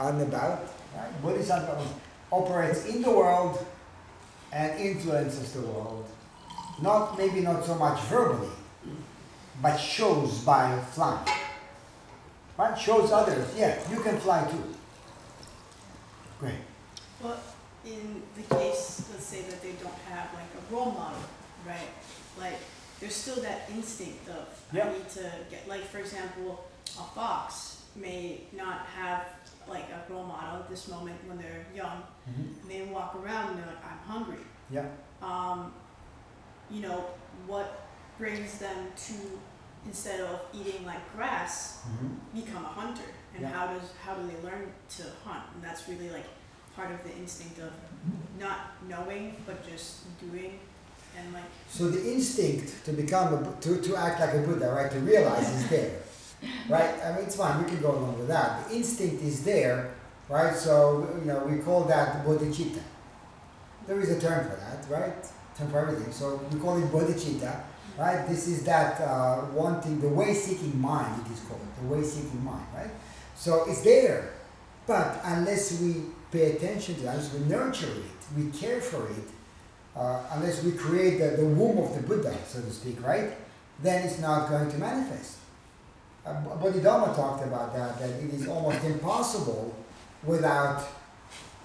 out 0.00 0.14
and 0.14 0.22
about. 0.22 0.62
Right? 0.96 1.22
Bodhisattva 1.22 1.86
operates 2.32 2.86
in 2.86 3.02
the 3.02 3.10
world 3.10 3.64
and 4.52 4.78
influences 4.80 5.52
the 5.52 5.60
world. 5.60 6.06
Not 6.82 7.18
maybe 7.18 7.40
not 7.40 7.64
so 7.64 7.74
much 7.74 8.00
verbally, 8.04 8.48
but 9.62 9.76
shows 9.76 10.38
by 10.40 10.80
flying. 10.92 11.28
Right? 12.58 12.78
Shows 12.78 13.12
others, 13.12 13.46
yeah, 13.56 13.78
you 13.90 14.00
can 14.00 14.18
fly 14.18 14.44
too. 14.50 14.74
Great. 16.40 16.54
Well, 17.22 17.38
in 17.84 18.22
the 18.34 18.54
case, 18.54 19.06
let's 19.10 19.26
say 19.26 19.42
that 19.42 19.62
they 19.62 19.72
don't 19.72 19.94
have 20.10 20.32
like 20.34 20.50
a 20.56 20.74
role 20.74 20.92
model, 20.92 21.20
right? 21.66 21.88
Like, 22.38 22.58
there's 23.00 23.14
still 23.14 23.40
that 23.42 23.68
instinct 23.70 24.28
of, 24.28 24.46
Yeah. 24.72 24.88
I 24.88 24.92
need 24.92 25.08
to 25.10 25.32
get, 25.50 25.66
like, 25.68 25.82
for 25.84 25.98
example, 25.98 26.64
a 26.98 27.02
fox 27.14 27.82
may 27.96 28.42
not 28.52 28.86
have 28.86 29.24
like 29.68 29.84
a 29.90 30.12
role 30.12 30.24
model 30.24 30.60
at 30.60 30.68
this 30.68 30.88
moment 30.88 31.16
when 31.26 31.38
they're 31.38 31.64
young, 31.74 32.02
Mhm. 32.28 32.60
and 32.62 32.70
they 32.70 32.82
walk 32.82 33.14
around 33.14 33.50
and 33.50 33.58
they're 33.58 33.66
like, 33.66 33.84
I'm 33.84 33.98
hungry. 33.98 34.44
Yeah. 34.68 34.86
Um, 35.22 35.72
you 36.68 36.80
know, 36.82 37.06
what 37.46 37.86
brings 38.18 38.58
them 38.58 38.92
to, 38.96 39.40
instead 39.86 40.20
of 40.20 40.40
eating 40.52 40.84
like 40.84 41.00
grass, 41.14 41.82
Mhm. 41.86 42.16
become 42.34 42.64
a 42.64 42.68
hunter 42.68 43.10
and 43.34 43.42
Yeah. 43.42 43.50
how 43.50 43.66
does 43.68 43.90
how 44.04 44.14
do 44.14 44.26
they 44.26 44.36
learn 44.42 44.72
to 44.96 45.02
hunt 45.24 45.44
and 45.54 45.62
that's 45.62 45.88
really 45.88 46.10
like 46.10 46.26
part 46.74 46.90
of 46.90 47.02
the 47.04 47.12
instinct 47.16 47.58
of 47.60 47.72
not 48.38 48.82
knowing 48.88 49.42
but 49.46 49.64
just 49.66 50.18
doing 50.18 50.58
and 51.18 51.32
like 51.34 51.44
So 51.68 51.88
the 51.88 52.12
instinct 52.12 52.84
to 52.84 52.92
become 52.92 53.34
a, 53.34 53.60
to, 53.60 53.80
to 53.80 53.96
act 53.96 54.20
like 54.20 54.34
a 54.34 54.38
Buddha, 54.38 54.70
right, 54.72 54.90
to 54.90 54.98
realize 54.98 55.48
is 55.48 55.68
there, 55.68 55.98
right? 56.68 56.94
I 57.04 57.12
mean, 57.12 57.24
it's 57.24 57.36
fine. 57.36 57.62
We 57.62 57.70
can 57.70 57.80
go 57.80 57.92
along 57.92 58.18
with 58.18 58.28
that. 58.28 58.68
The 58.68 58.76
instinct 58.76 59.22
is 59.22 59.44
there, 59.44 59.92
right? 60.28 60.54
So 60.54 61.08
you 61.18 61.26
know, 61.26 61.44
we 61.44 61.58
call 61.58 61.84
that 61.84 62.24
bodhicitta. 62.24 62.82
There 63.86 64.00
is 64.00 64.10
a 64.10 64.20
term 64.20 64.48
for 64.48 64.56
that, 64.56 64.86
right? 64.88 65.14
Term 65.56 65.70
for 65.70 65.78
everything. 65.80 66.12
So 66.12 66.40
we 66.52 66.60
call 66.60 66.76
it 66.78 66.86
bodhicitta, 66.90 67.60
right? 67.98 68.26
This 68.28 68.46
is 68.48 68.64
that 68.64 69.00
uh, 69.00 69.46
wanting, 69.52 70.00
the 70.00 70.08
way-seeking 70.08 70.80
mind. 70.80 71.26
It 71.26 71.32
is 71.32 71.40
called 71.40 71.60
the 71.80 71.86
way-seeking 71.86 72.44
mind, 72.44 72.66
right? 72.74 72.90
So 73.36 73.64
it's 73.68 73.82
there, 73.82 74.34
but 74.86 75.20
unless 75.24 75.80
we 75.80 76.04
pay 76.30 76.56
attention 76.56 76.96
to 76.96 77.00
it, 77.02 77.06
unless 77.06 77.32
we 77.32 77.40
nurture 77.46 77.86
it, 77.90 78.36
we 78.36 78.50
care 78.50 78.80
for 78.80 79.06
it, 79.08 79.28
uh, 79.96 80.22
unless 80.32 80.62
we 80.62 80.72
create 80.72 81.18
the, 81.18 81.36
the 81.36 81.44
womb 81.44 81.78
of 81.78 81.94
the 81.94 82.02
Buddha, 82.02 82.34
so 82.46 82.60
to 82.60 82.70
speak, 82.70 83.04
right? 83.04 83.30
Then 83.82 84.06
it's 84.06 84.18
not 84.20 84.48
going 84.48 84.70
to 84.70 84.78
manifest. 84.78 85.38
Uh, 86.24 86.34
Bodhidharma 86.56 87.14
talked 87.14 87.44
about 87.44 87.74
that, 87.74 87.98
that 87.98 88.10
it 88.10 88.32
is 88.34 88.46
almost 88.46 88.84
impossible 88.84 89.74
without 90.22 90.86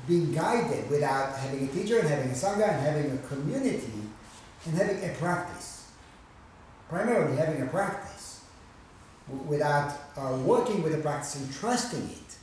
being 0.07 0.31
guided, 0.33 0.89
without 0.89 1.35
having 1.37 1.67
a 1.67 1.71
teacher 1.71 1.99
and 1.99 2.07
having 2.07 2.29
a 2.29 2.33
sangha 2.33 2.69
and 2.69 2.79
having 2.81 3.11
a 3.11 3.17
community 3.27 3.91
and 4.65 4.75
having 4.75 5.03
a 5.09 5.13
practice. 5.15 5.91
Primarily 6.89 7.35
having 7.37 7.61
a 7.61 7.65
practice. 7.67 8.41
W- 9.27 9.43
Without 9.49 9.91
uh, 10.17 10.37
working 10.43 10.83
with 10.83 10.93
the 10.93 10.99
practice 10.99 11.35
and 11.35 11.51
trusting 11.53 12.09
it, 12.09 12.37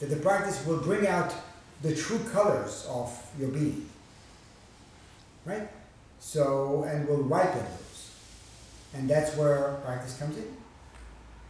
that 0.00 0.06
the 0.06 0.16
practice 0.16 0.64
will 0.66 0.78
bring 0.80 1.06
out 1.06 1.32
the 1.82 1.94
true 1.94 2.18
colors 2.32 2.86
of 2.88 3.12
your 3.38 3.50
being 3.50 3.88
right? 5.44 5.68
So, 6.20 6.84
and 6.84 7.06
we'll 7.08 7.22
ripen 7.24 7.64
those. 7.64 8.10
And 8.94 9.08
that's 9.08 9.36
where 9.36 9.74
practice 9.84 10.18
comes 10.18 10.36
in. 10.36 10.56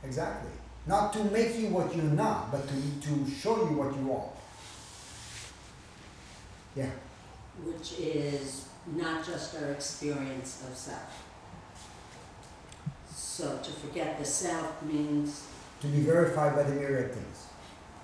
Exactly. 0.04 0.50
Not 0.86 1.12
to 1.12 1.24
make 1.24 1.56
you 1.58 1.68
what 1.68 1.94
you're 1.94 2.04
not, 2.04 2.50
but 2.50 2.66
to, 2.68 2.74
to 3.08 3.30
show 3.30 3.56
you 3.68 3.76
what 3.76 3.96
you 3.96 4.12
are. 4.12 4.28
Yeah. 6.74 6.90
which 7.64 7.98
is 8.00 8.68
not 8.96 9.24
just 9.24 9.54
our 9.60 9.70
experience 9.72 10.64
of 10.68 10.76
self. 10.76 11.22
So 13.14 13.58
to 13.62 13.70
forget 13.72 14.18
the 14.18 14.24
self 14.24 14.82
means, 14.82 15.46
To 15.82 15.86
be 15.88 16.00
verified 16.00 16.56
by 16.56 16.62
the 16.62 16.74
myriad 16.74 17.12
things. 17.12 17.46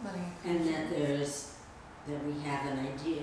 Letting 0.05 0.23
it 0.23 0.43
come 0.43 0.57
and 0.57 0.65
to 0.67 0.73
that 0.73 0.91
there's, 0.91 1.55
that 2.07 2.25
we 2.27 2.41
have 2.43 2.67
an 2.73 2.87
idea. 2.87 3.23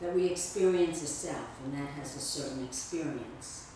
That 0.00 0.14
we 0.14 0.26
experience 0.26 1.02
a 1.02 1.06
self, 1.06 1.46
and 1.64 1.74
that 1.74 1.88
has 1.90 2.16
a 2.16 2.20
certain 2.20 2.64
experience. 2.64 3.72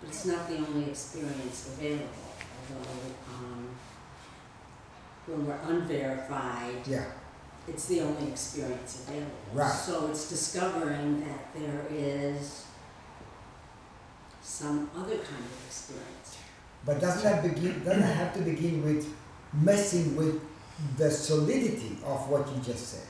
But 0.00 0.10
it's 0.10 0.26
not 0.26 0.46
the 0.48 0.56
only 0.58 0.90
experience 0.90 1.68
available, 1.74 2.08
although, 2.70 3.14
um, 3.32 3.68
when 5.26 5.46
we're 5.46 5.54
unverified, 5.54 6.86
Yeah. 6.86 7.06
it's 7.66 7.86
the 7.86 8.02
only 8.02 8.30
experience 8.30 9.00
available. 9.08 9.30
Right. 9.54 9.72
So 9.72 10.08
it's 10.08 10.28
discovering 10.28 11.20
that 11.26 11.54
there 11.54 11.86
is 11.90 12.64
some 14.42 14.90
other 14.94 15.16
kind 15.16 15.44
of 15.44 15.66
experience. 15.66 16.36
But 16.84 17.00
doesn't 17.00 17.22
that 17.22 17.42
begin 17.42 17.82
doesn't 17.82 18.02
it 18.02 18.14
have 18.14 18.34
to 18.34 18.40
begin 18.42 18.84
with 18.84 19.08
messing 19.54 20.14
with 20.16 20.42
the 20.98 21.10
solidity 21.10 21.96
of 22.04 22.28
what 22.28 22.46
you 22.54 22.60
just 22.60 22.88
said? 22.88 23.03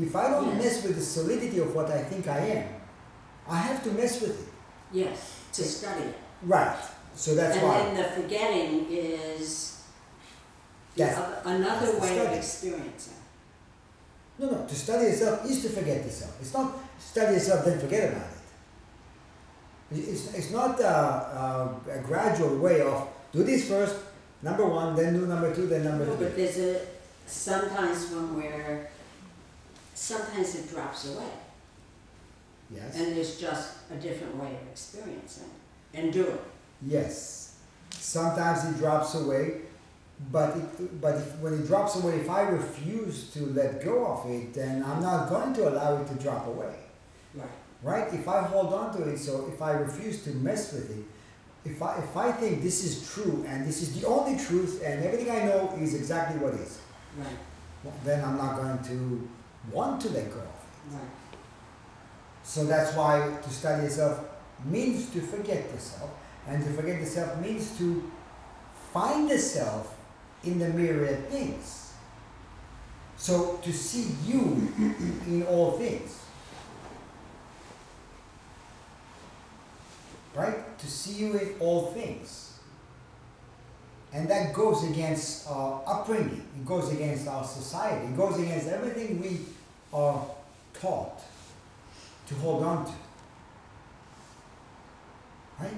If 0.00 0.14
I 0.14 0.30
don't 0.30 0.54
Yes. 0.56 0.62
mess 0.64 0.82
with 0.84 0.96
the 0.96 1.02
solidity 1.04 1.58
of 1.58 1.74
what 1.74 1.90
I 1.90 2.02
think 2.04 2.28
I 2.28 2.38
am, 2.38 2.68
I 3.48 3.56
have 3.58 3.82
to 3.84 3.90
mess 3.92 4.20
with 4.20 4.40
it. 4.42 4.48
Yes, 4.92 5.18
to 5.54 5.62
study 5.64 6.02
it. 6.04 6.14
Right. 6.42 6.76
So 7.14 7.34
that's 7.34 7.56
and 7.56 7.66
why. 7.66 7.78
And 7.80 7.96
then 7.96 8.04
the 8.04 8.22
forgetting 8.22 8.86
is 8.90 9.74
That's- 10.96 11.18
oth- 11.18 11.46
another 11.46 11.86
that's 11.92 12.00
way 12.00 12.18
of 12.26 12.32
experiencing. 12.32 13.14
No, 14.38 14.50
no, 14.50 14.66
to 14.66 14.74
study 14.74 15.06
yourself 15.06 15.44
is 15.50 15.62
to 15.62 15.68
forget 15.70 16.04
yourself. 16.04 16.32
It's 16.40 16.54
not 16.54 16.78
study 17.00 17.34
yourself 17.34 17.64
then 17.64 17.80
forget 17.80 18.12
about 18.12 18.28
it. 18.30 19.98
It- 19.98 20.08
It's, 20.12 20.34
it's 20.34 20.50
not 20.52 20.78
a, 20.80 20.86
a, 20.86 21.74
a 21.90 21.98
gradual 21.98 22.56
way 22.58 22.80
of 22.82 23.08
do 23.32 23.42
this 23.42 23.68
first, 23.68 23.96
number 24.42 24.64
one, 24.64 24.94
then 24.94 25.14
do 25.18 25.26
number 25.26 25.52
two, 25.54 25.66
then 25.66 25.82
number 25.84 26.06
No, 26.06 26.14
three. 26.16 26.26
but 26.26 26.36
there's 26.36 26.58
a 26.58 26.80
sometimes 27.26 28.10
when 28.12 28.36
we're 28.36 28.88
sometimes 29.98 30.54
it 30.54 30.70
drops 30.70 31.08
away, 31.12 31.30
Yes. 32.70 32.96
and 32.96 33.16
there's 33.16 33.38
just 33.40 33.70
a 33.90 33.96
different 33.96 34.36
way 34.36 34.48
of 34.48 34.68
experiencing 34.70 35.50
and 35.94 36.12
doing. 36.12 36.38
yes. 36.82 37.44
Sometimes 37.90 38.64
it 38.66 38.76
drops 38.78 39.14
away, 39.14 39.62
but 40.30 40.56
it, 40.56 41.00
but 41.00 41.14
if, 41.16 41.36
when 41.38 41.54
it 41.54 41.66
drops 41.66 41.96
away, 41.96 42.16
if 42.20 42.28
I 42.30 42.42
refuse 42.42 43.30
to 43.32 43.46
let 43.46 43.82
go 43.84 44.06
of 44.06 44.30
it, 44.30 44.52
then 44.54 44.84
I'm 44.84 45.00
not 45.02 45.28
going 45.30 45.52
to 45.54 45.68
allow 45.70 45.96
it 46.00 46.06
to 46.08 46.14
drop 46.14 46.46
away. 46.46 46.74
Right. 47.34 47.48
right? 47.82 48.12
If 48.14 48.28
I 48.28 48.42
hold 48.42 48.72
on 48.74 48.94
to 48.96 49.08
it, 49.08 49.18
so 49.18 49.50
if 49.52 49.60
I 49.62 49.72
refuse 49.72 50.22
to 50.24 50.30
mess 50.30 50.72
with 50.72 50.90
it, 50.90 51.04
if 51.70 51.82
I 51.82 51.98
if 51.98 52.16
I 52.16 52.30
think 52.32 52.62
this 52.62 52.84
is 52.84 53.10
true 53.12 53.44
and 53.48 53.66
this 53.66 53.80
is 53.82 53.98
the 54.00 54.06
only 54.06 54.38
truth 54.38 54.82
and 54.84 55.02
everything 55.04 55.30
I 55.30 55.44
know 55.46 55.74
is 55.80 55.94
exactly 55.94 56.38
what 56.40 56.54
is, 56.54 56.78
Right. 57.16 57.26
well, 57.84 57.94
then 58.04 58.22
I'm 58.24 58.36
not 58.36 58.56
going 58.56 58.78
to 58.90 59.28
want 59.72 60.00
to 60.02 60.10
let 60.10 60.30
go 60.30 60.40
of 60.40 60.46
it. 60.46 60.94
Right. 60.94 61.02
So 62.42 62.64
that's 62.64 62.96
why 62.96 63.36
to 63.42 63.50
study 63.50 63.84
yourself 63.84 64.24
means 64.64 65.10
to 65.10 65.20
forget 65.20 65.72
the 65.72 65.78
self, 65.78 66.10
and 66.46 66.64
to 66.64 66.72
forget 66.72 67.00
the 67.00 67.06
self 67.06 67.38
means 67.40 67.76
to 67.78 68.10
find 68.92 69.30
the 69.30 69.38
self 69.38 69.94
in 70.44 70.58
the 70.58 70.68
myriad 70.68 71.28
things. 71.28 71.92
So 73.16 73.58
to 73.62 73.72
see 73.72 74.14
you 74.26 74.72
in 75.26 75.44
all 75.48 75.72
things. 75.72 76.20
Right? 80.34 80.78
To 80.78 80.86
see 80.86 81.24
you 81.24 81.36
in 81.36 81.54
all 81.58 81.86
things. 81.92 82.58
And 84.12 84.28
that 84.30 84.54
goes 84.54 84.84
against 84.84 85.48
our 85.48 85.82
upbringing. 85.86 86.46
It 86.56 86.64
goes 86.64 86.92
against 86.92 87.28
our 87.28 87.44
society. 87.44 88.06
It 88.06 88.16
goes 88.16 88.38
against 88.38 88.68
everything 88.68 89.20
we 89.20 89.40
are 89.92 90.26
taught 90.74 91.20
to 92.26 92.34
hold 92.36 92.62
on 92.64 92.84
to. 92.84 92.92
Right? 95.60 95.72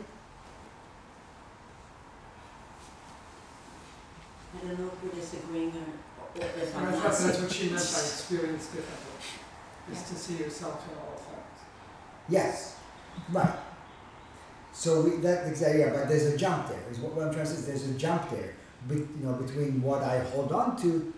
I 4.52 4.66
don't 4.66 4.78
know 4.80 4.86
if 4.92 5.04
we're 5.04 5.20
disagreeing 5.20 5.72
or, 5.72 6.42
or 6.42 6.44
if 6.44 6.76
I'm 6.76 6.86
I 6.88 6.90
not. 6.90 6.94
thought 6.94 7.02
that's 7.04 7.18
see- 7.36 7.42
what 7.42 7.52
she 7.52 7.64
meant 7.66 7.76
by 7.76 8.00
experience 8.00 8.66
differently, 8.66 9.92
is 9.92 10.02
to 10.02 10.14
see 10.14 10.34
yourself 10.42 10.84
in 10.90 10.98
all 10.98 11.16
things. 11.16 11.64
Yes, 12.28 12.76
right. 13.30 13.56
So 14.72 15.02
we, 15.02 15.16
that 15.18 15.46
exactly, 15.46 15.80
yeah, 15.80 15.90
but 15.90 16.08
there's 16.08 16.26
a 16.26 16.36
jump 16.36 16.68
there. 16.68 16.80
Is 16.90 16.98
what, 16.98 17.12
what 17.14 17.26
I'm 17.28 17.32
trying 17.32 17.46
to 17.46 17.50
say. 17.52 17.58
Is 17.58 17.66
there's 17.66 17.96
a 17.96 17.98
jump 17.98 18.28
there, 18.30 18.54
be, 18.88 18.96
you 18.96 19.08
know, 19.22 19.34
between 19.34 19.80
what 19.82 20.02
I 20.02 20.20
hold 20.20 20.52
on 20.52 20.76
to, 20.82 21.12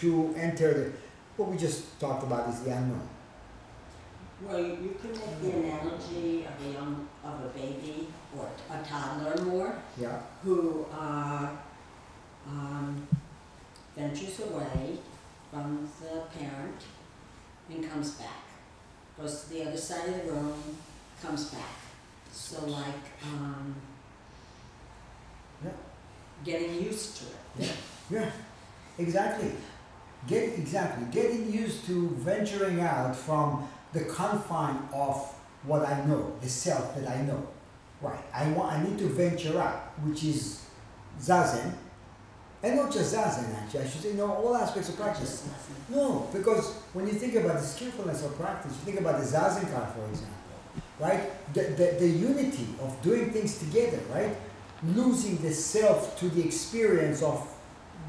to 0.00 0.34
enter 0.36 0.72
the, 0.74 0.92
what 1.36 1.50
we 1.50 1.56
just 1.56 1.98
talked 2.00 2.22
about 2.24 2.48
is 2.48 2.60
the 2.60 2.70
unknown. 2.70 3.08
Well, 4.42 4.58
you 4.60 4.96
could 5.00 5.12
make 5.12 5.40
the 5.40 5.50
analogy 5.58 6.44
of 6.46 6.66
a 6.66 6.72
young, 6.72 7.08
of 7.24 7.44
a 7.44 7.48
baby 7.48 8.08
or 8.36 8.48
a 8.70 8.82
toddler 8.84 9.42
more, 9.44 9.78
Yeah, 9.98 10.18
who, 10.42 10.86
uh, 10.92 11.48
um, 12.46 13.06
ventures 13.96 14.40
away 14.40 14.98
from 15.50 15.88
the 16.00 16.20
parent 16.38 16.82
and 17.70 17.90
comes 17.90 18.12
back. 18.12 18.44
Goes 19.18 19.44
to 19.44 19.50
the 19.50 19.62
other 19.68 19.76
side 19.76 20.08
of 20.08 20.26
the 20.26 20.32
room, 20.32 20.76
comes 21.22 21.46
back. 21.46 21.76
So 22.30 22.66
like, 22.66 23.04
um, 23.24 23.74
Yeah. 25.64 25.70
getting 26.44 26.74
used 26.82 27.16
to 27.16 27.24
it. 27.24 27.38
Yeah, 28.10 28.20
yeah, 28.20 28.30
exactly. 28.98 29.52
Get 30.26 30.58
exactly 30.58 31.06
getting 31.12 31.52
used 31.52 31.86
to 31.86 32.08
venturing 32.10 32.80
out 32.80 33.14
from 33.14 33.68
the 33.92 34.00
confine 34.00 34.88
of 34.92 35.16
what 35.62 35.86
I 35.86 36.04
know, 36.04 36.32
the 36.40 36.48
self 36.48 36.94
that 36.96 37.08
I 37.08 37.22
know. 37.22 37.46
Right. 38.00 38.18
I 38.34 38.50
want. 38.50 38.72
I 38.72 38.82
need 38.82 38.98
to 38.98 39.06
venture 39.08 39.58
out, 39.58 39.98
which 40.04 40.22
is 40.24 40.66
zazen, 41.18 41.72
and 42.62 42.76
not 42.76 42.92
just 42.92 43.14
zazen. 43.14 43.54
Actually, 43.56 43.80
I 43.80 43.88
should 43.88 44.02
say 44.02 44.12
no. 44.12 44.30
All 44.32 44.54
aspects 44.54 44.90
of 44.90 44.96
practice. 44.96 45.48
No, 45.88 46.28
because 46.32 46.74
when 46.92 47.06
you 47.06 47.14
think 47.14 47.34
about 47.36 47.58
the 47.58 47.64
skillfulness 47.64 48.24
of 48.24 48.36
practice, 48.38 48.72
you 48.72 48.92
think 48.92 49.00
about 49.00 49.20
the 49.20 49.26
Zazenkai, 49.26 49.94
for 49.94 50.04
example, 50.10 50.36
right? 50.98 51.54
The, 51.54 51.62
the, 51.62 51.96
the 52.00 52.08
unity 52.08 52.66
of 52.82 53.00
doing 53.02 53.30
things 53.30 53.58
together, 53.58 54.00
right? 54.12 54.36
Losing 54.82 55.36
the 55.38 55.52
self 55.52 56.18
to 56.18 56.28
the 56.28 56.44
experience 56.44 57.22
of 57.22 57.48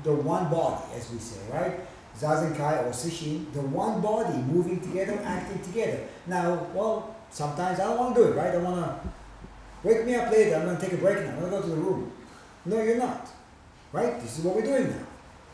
the 0.03 0.13
one 0.13 0.49
body, 0.49 0.83
as 0.95 1.09
we 1.11 1.19
say, 1.19 1.39
right? 1.51 1.79
Zazenkai 2.19 2.85
or 2.85 2.89
Sesshin, 2.89 3.51
the 3.53 3.61
one 3.61 4.01
body 4.01 4.37
moving 4.39 4.79
together, 4.79 5.19
acting 5.23 5.61
together. 5.61 5.99
Now, 6.25 6.67
well, 6.73 7.15
sometimes 7.29 7.79
I 7.79 7.85
don't 7.85 7.97
want 7.99 8.15
to 8.15 8.21
do 8.21 8.27
it, 8.29 8.35
right? 8.35 8.55
I 8.55 8.57
want 8.57 8.77
to 8.77 9.09
wake 9.87 10.05
me 10.05 10.15
up 10.15 10.31
later, 10.31 10.55
I'm 10.55 10.65
going 10.65 10.77
to 10.77 10.83
take 10.83 10.93
a 10.93 10.97
break 10.97 11.23
now, 11.23 11.31
I'm 11.31 11.39
going 11.39 11.51
to 11.51 11.57
go 11.57 11.61
to 11.61 11.69
the 11.69 11.75
room. 11.75 12.11
No, 12.65 12.81
you're 12.81 12.97
not, 12.97 13.29
right? 13.91 14.19
This 14.19 14.39
is 14.39 14.45
what 14.45 14.55
we're 14.55 14.63
doing 14.63 14.89
now. 14.89 15.05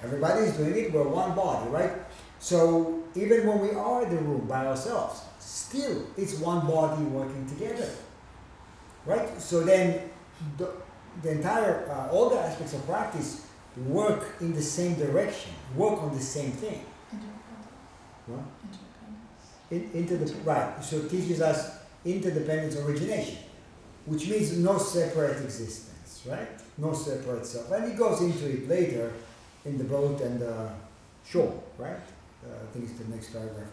Everybody 0.04 0.42
is 0.44 0.58
doing 0.58 0.76
it, 0.76 0.94
we're 0.94 1.08
one 1.08 1.36
body, 1.36 1.70
right? 1.70 1.92
So 2.40 3.04
even 3.16 3.48
when 3.48 3.60
we 3.60 3.72
are 3.72 4.04
in 4.04 4.10
the 4.10 4.22
room 4.22 4.48
by 4.48 4.66
ourselves, 4.66 5.22
still 5.40 6.08
it's 6.18 6.40
one 6.40 6.66
body 6.66 7.04
working 7.04 7.46
together, 7.46 7.90
right? 9.06 9.40
So 9.40 9.64
then 9.64 10.10
the, 10.58 10.72
the 11.22 11.32
entire, 11.32 11.90
uh, 11.90 12.14
all 12.14 12.30
the 12.30 12.40
aspects 12.40 12.74
of 12.74 12.86
practice 12.86 13.48
work 13.78 14.36
in 14.42 14.54
the 14.54 14.62
same 14.62 14.96
direction, 14.96 15.52
work 15.76 16.02
on 16.02 16.16
the 16.16 16.22
same 16.22 16.52
thing. 16.52 16.86
Interdependence. 17.12 17.68
What? 18.28 18.44
Interdependence. 19.72 19.94
In, 19.96 20.02
into 20.02 20.18
the 20.18 20.34
right. 20.44 20.84
So 20.84 20.98
it 20.98 21.10
teaches 21.10 21.42
us 21.42 21.78
interdependence 22.06 22.76
origination, 22.78 23.38
which 24.06 24.28
means 24.28 24.58
no 24.58 24.78
separate 24.78 25.42
existence, 25.44 26.24
right? 26.30 26.50
No 26.78 26.94
separate 26.94 27.46
self. 27.46 27.72
And 27.72 27.92
he 27.92 27.98
goes 27.98 28.22
into 28.22 28.50
it 28.50 28.68
later 28.68 29.14
in 29.66 29.78
the 29.78 29.84
boat 29.84 30.22
and 30.22 30.40
the 30.40 30.70
shore, 31.26 31.64
right? 31.78 31.92
Uh, 32.44 32.56
I 32.62 32.74
think 32.74 32.90
it's 32.90 33.00
the 33.00 33.10
next 33.10 33.32
paragraph, 33.32 33.68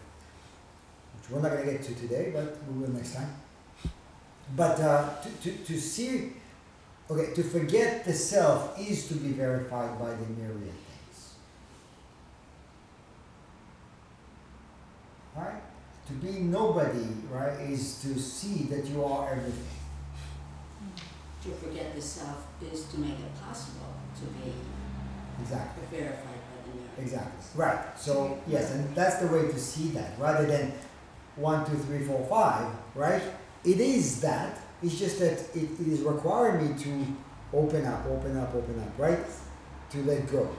which 1.17 1.29
we're 1.29 1.41
not 1.41 1.51
going 1.51 1.65
to 1.65 1.71
get 1.73 1.83
to 1.83 1.95
today, 1.95 2.31
but 2.33 2.57
we 2.69 2.81
will 2.81 2.91
next 2.91 3.15
time. 3.15 3.29
But 4.55 4.79
uh, 4.79 5.09
to, 5.21 5.29
to, 5.29 5.63
to 5.65 5.79
see, 5.79 6.33
okay, 7.11 7.33
to 7.33 7.43
forget 7.43 8.05
the 8.05 8.13
self 8.13 8.79
is 8.79 9.07
to 9.07 9.15
be 9.15 9.31
verified 9.31 9.99
by 9.99 10.09
the 10.09 10.25
myriad 10.37 10.61
things. 10.61 11.33
Right? 15.35 15.61
To 16.07 16.13
be 16.13 16.39
nobody, 16.39 17.07
right, 17.29 17.59
is 17.69 18.01
to 18.01 18.17
see 18.19 18.63
that 18.65 18.85
you 18.85 19.03
are 19.03 19.29
everything. 19.31 19.65
To 21.43 21.49
forget 21.51 21.95
the 21.95 22.01
self 22.01 22.47
is 22.61 22.85
to 22.85 22.99
make 22.99 23.11
it 23.19 23.41
possible 23.43 23.93
to 24.19 24.25
be 24.25 24.53
Exactly. 25.41 25.83
verified 25.89 26.23
by 26.23 26.69
the 26.69 26.77
myriad. 26.77 26.99
Exactly. 26.99 27.45
Right. 27.55 27.99
So 27.99 28.39
yes, 28.47 28.71
and 28.71 28.95
that's 28.95 29.17
the 29.17 29.27
way 29.27 29.47
to 29.47 29.59
see 29.59 29.89
that, 29.89 30.11
rather 30.19 30.45
than 30.45 30.71
one, 31.35 31.65
two, 31.65 31.77
three, 31.77 32.05
four, 32.05 32.25
five. 32.29 32.67
Right. 32.95 33.23
It 33.63 33.79
is 33.79 34.21
that. 34.21 34.59
It's 34.83 34.97
just 34.97 35.19
that 35.19 35.39
it, 35.55 35.69
it 35.79 35.87
is 35.87 36.01
requiring 36.01 36.71
me 36.75 36.83
to 36.83 37.05
open 37.53 37.85
up, 37.85 38.05
open 38.07 38.37
up, 38.37 38.53
open 38.55 38.79
up. 38.79 38.97
Right. 38.97 39.19
To 39.91 40.03
let 40.03 40.31
go 40.31 40.49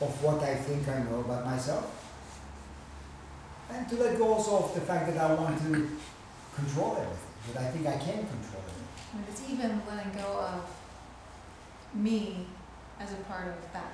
of 0.00 0.22
what 0.22 0.42
I 0.42 0.54
think 0.56 0.88
I 0.88 1.02
know 1.04 1.20
about 1.20 1.44
myself, 1.44 1.86
and 3.70 3.88
to 3.88 3.96
let 3.96 4.18
go 4.18 4.32
also 4.34 4.64
of 4.64 4.74
the 4.74 4.80
fact 4.80 5.06
that 5.12 5.18
I 5.18 5.34
want 5.34 5.58
to 5.58 5.88
control 6.56 6.96
everything. 6.96 7.54
That 7.54 7.62
I 7.62 7.70
think 7.70 7.86
I 7.86 7.92
can 7.98 8.26
control 8.26 8.62
everything. 8.66 8.88
And 9.14 9.24
it's 9.28 9.42
even 9.48 9.80
letting 9.88 10.12
go 10.12 10.40
of 10.40 10.64
me 11.94 12.46
as 12.98 13.12
a 13.12 13.16
part 13.28 13.48
of 13.48 13.72
that. 13.72 13.92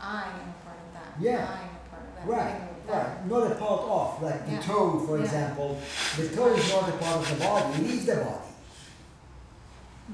I 0.00 0.24
am 0.28 0.50
a 0.50 0.64
part 0.64 0.78
of 0.86 0.92
that. 0.94 1.20
Yeah. 1.20 1.48
I 1.50 1.62
am 1.62 1.74
a 1.74 1.88
part 1.90 2.02
of 2.08 2.14
that. 2.16 2.26
Right, 2.28 2.70
of 2.70 2.86
that. 2.86 3.06
right. 3.08 3.26
Not 3.26 3.52
a 3.52 3.54
part 3.54 3.80
of, 3.82 4.22
like 4.22 4.46
the 4.48 4.62
toe, 4.62 5.00
for 5.06 5.16
Yeah. 5.18 5.24
example. 5.24 5.80
The 6.16 6.28
toe 6.28 6.54
is 6.54 6.70
not 6.72 6.88
a 6.88 6.92
part 6.92 7.16
of 7.16 7.28
the 7.30 7.44
body, 7.44 7.84
it 7.84 7.90
is 7.90 8.06
the 8.06 8.16
body. 8.16 8.45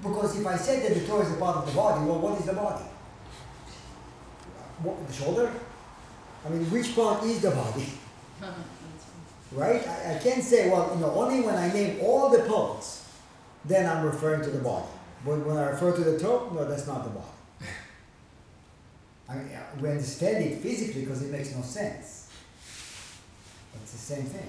Because 0.00 0.40
if 0.40 0.46
I 0.46 0.56
said 0.56 0.82
that 0.84 0.98
the 0.98 1.06
toe 1.06 1.20
is 1.20 1.30
a 1.32 1.36
part 1.36 1.58
of 1.58 1.66
the 1.66 1.72
body, 1.72 2.04
well, 2.06 2.18
what 2.18 2.38
is 2.40 2.46
the 2.46 2.54
body? 2.54 2.84
What, 4.82 5.06
the 5.06 5.12
shoulder? 5.12 5.52
I 6.44 6.48
mean, 6.48 6.64
which 6.70 6.94
part 6.94 7.22
is 7.24 7.40
the 7.40 7.50
body? 7.50 7.86
Right? 9.54 9.86
I, 9.86 10.14
I 10.14 10.18
can't 10.18 10.42
say, 10.42 10.70
well, 10.70 10.90
you 10.94 11.00
know, 11.00 11.10
only 11.10 11.42
when 11.42 11.54
I 11.54 11.70
name 11.70 11.98
all 12.00 12.30
the 12.30 12.38
parts, 12.44 13.06
then 13.66 13.84
I'm 13.86 14.02
referring 14.02 14.40
to 14.44 14.50
the 14.50 14.60
body. 14.60 14.86
But 15.26 15.44
when 15.44 15.58
I 15.58 15.68
refer 15.68 15.94
to 15.94 16.02
the 16.02 16.18
toe, 16.18 16.50
no, 16.54 16.64
that's 16.64 16.86
not 16.86 17.04
the 17.04 17.10
body. 17.10 17.26
I 19.28 19.34
mean, 19.34 19.50
yeah, 19.50 19.62
we 19.78 19.90
understand 19.90 20.42
it 20.42 20.58
physically 20.60 21.02
because 21.02 21.22
it 21.22 21.30
makes 21.30 21.54
no 21.54 21.60
sense. 21.60 22.30
It's 23.74 23.92
the 23.92 23.98
same 23.98 24.24
thing. 24.24 24.48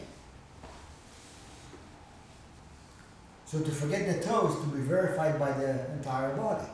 So 3.53 3.59
to 3.59 3.69
forget 3.69 4.07
the 4.07 4.25
toe 4.25 4.47
is 4.47 4.55
to 4.61 4.75
be 4.75 4.81
verified 4.81 5.37
by 5.37 5.51
the 5.51 5.91
entire 5.93 6.35
body. 6.35 6.65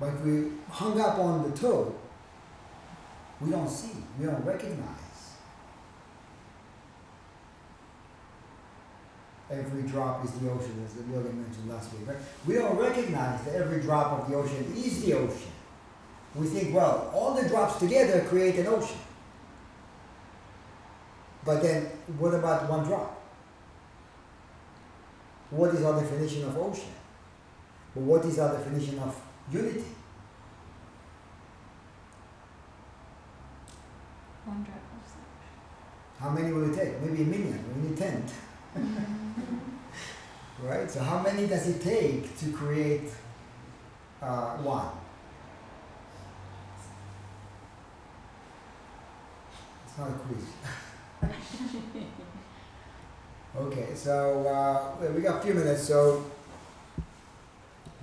But 0.00 0.20
we 0.22 0.50
hung 0.68 1.00
up 1.00 1.16
on 1.16 1.48
the 1.48 1.56
toe, 1.56 1.94
we 3.40 3.52
don't 3.52 3.68
see, 3.68 3.92
we 4.18 4.26
don't 4.26 4.44
recognize. 4.44 5.36
Every 9.48 9.82
drop 9.82 10.24
is 10.24 10.32
the 10.32 10.50
ocean, 10.50 10.84
as 10.84 10.94
the 10.94 11.02
Yogi 11.12 11.28
mentioned 11.28 11.68
last 11.68 11.92
week, 11.92 12.08
right? 12.08 12.16
We 12.48 12.54
don't 12.54 12.76
recognize 12.76 13.44
that 13.44 13.54
every 13.54 13.80
drop 13.80 14.20
of 14.20 14.28
the 14.28 14.34
ocean 14.34 14.72
is 14.76 15.04
the 15.04 15.14
ocean. 15.14 15.52
We 16.34 16.48
think, 16.48 16.74
well, 16.74 17.12
all 17.14 17.34
the 17.34 17.48
drops 17.48 17.78
together 17.78 18.24
create 18.28 18.56
an 18.56 18.66
ocean. 18.66 18.98
But 21.44 21.62
then, 21.62 21.84
what 22.18 22.34
about 22.34 22.68
one 22.68 22.84
drop? 22.84 23.19
What 25.50 25.74
is 25.74 25.82
our 25.82 26.00
definition 26.00 26.44
of 26.44 26.56
ocean? 26.56 26.92
But 27.94 28.02
what 28.02 28.24
is 28.24 28.38
our 28.38 28.52
definition 28.52 28.98
of 29.00 29.20
unity? 29.50 29.84
One 34.44 34.62
drop 34.62 34.76
of 34.76 35.02
the 36.18 36.22
How 36.22 36.30
many 36.30 36.52
will 36.52 36.72
it 36.72 36.76
take? 36.76 37.00
Maybe 37.00 37.22
a 37.22 37.26
million, 37.26 37.64
we 37.74 37.88
need 37.88 37.96
ten. 37.96 38.24
right? 40.62 40.90
So 40.90 41.00
how 41.00 41.20
many 41.20 41.48
does 41.48 41.66
it 41.68 41.82
take 41.82 42.38
to 42.38 42.52
create 42.52 43.10
uh, 44.22 44.56
one? 44.58 44.86
It's 49.86 49.98
not 49.98 50.10
a 50.10 50.12
quiz. 50.12 50.44
Okay, 53.56 53.88
so 53.94 54.46
uh, 54.46 55.12
we- 55.12 55.22
got 55.22 55.40
a 55.40 55.44
few 55.44 55.54
minutes, 55.54 55.88
so 55.88 56.24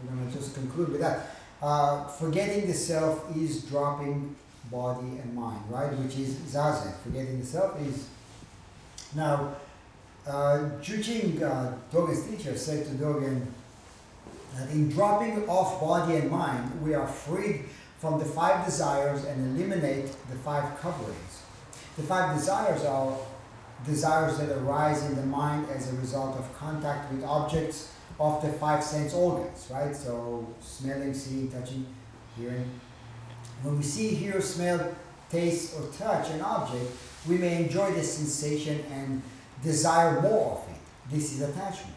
we're 0.04 0.16
gonna 0.16 0.32
just 0.32 0.54
conclude 0.54 0.90
with 0.90 1.00
that. 1.02 1.38
Uh, 1.62 2.06
forgetting 2.08 2.68
the 2.68 2.74
self 2.74 3.36
is 3.36 3.64
dropping 3.64 4.36
body 4.70 5.20
and 5.22 5.34
mind, 5.34 5.62
right? 5.70 5.92
Which 5.94 6.18
is 6.18 6.36
zazen. 6.36 6.94
Forgetting 7.04 7.40
the 7.40 7.46
self 7.46 7.80
is 7.82 8.08
now. 9.16 9.56
Uh, 10.28 10.72
Rujing, 10.86 11.42
uh, 11.42 11.74
Dogen's 11.90 12.28
teacher, 12.28 12.58
said 12.58 12.86
to 12.86 12.92
Dogen 12.96 13.46
that 14.54 14.70
in 14.72 14.90
dropping 14.90 15.48
off 15.48 15.80
body 15.80 16.18
and 16.18 16.30
mind, 16.30 16.82
we 16.82 16.94
are 16.94 17.08
freed 17.08 17.64
from 18.00 18.20
the 18.20 18.26
five 18.26 18.66
desires 18.66 19.24
and 19.24 19.58
eliminate 19.58 20.08
the 20.30 20.36
five 20.44 20.78
coverings. 20.82 21.44
The 21.96 22.04
five 22.04 22.36
desires 22.38 22.84
are 22.84 23.18
desires 23.86 24.38
that 24.38 24.50
arise 24.58 25.06
in 25.06 25.16
the 25.16 25.26
mind 25.26 25.68
as 25.70 25.92
a 25.92 25.96
result 25.98 26.38
of 26.38 26.58
contact 26.58 27.12
with 27.12 27.24
objects 27.24 27.94
of 28.20 28.42
the 28.42 28.52
five 28.54 28.84
sense 28.84 29.14
organs, 29.14 29.68
right? 29.72 29.96
So 29.96 30.48
smelling, 30.62 31.14
seeing, 31.14 31.52
touching, 31.52 31.86
hearing. 32.38 32.70
When 33.62 33.78
we 33.78 33.84
see, 33.84 34.10
hear, 34.10 34.42
smell, 34.42 34.96
taste, 35.30 35.76
or 35.78 35.88
touch 35.92 36.30
an 36.32 36.42
object, 36.42 36.92
we 37.28 37.38
may 37.38 37.64
enjoy 37.64 37.92
the 37.94 38.04
sensation 38.04 38.84
and 38.92 39.22
desire 39.64 40.22
more 40.22 40.52
of 40.54 40.74
it. 40.74 40.82
This 41.10 41.34
is 41.34 41.42
attachment. 41.42 41.96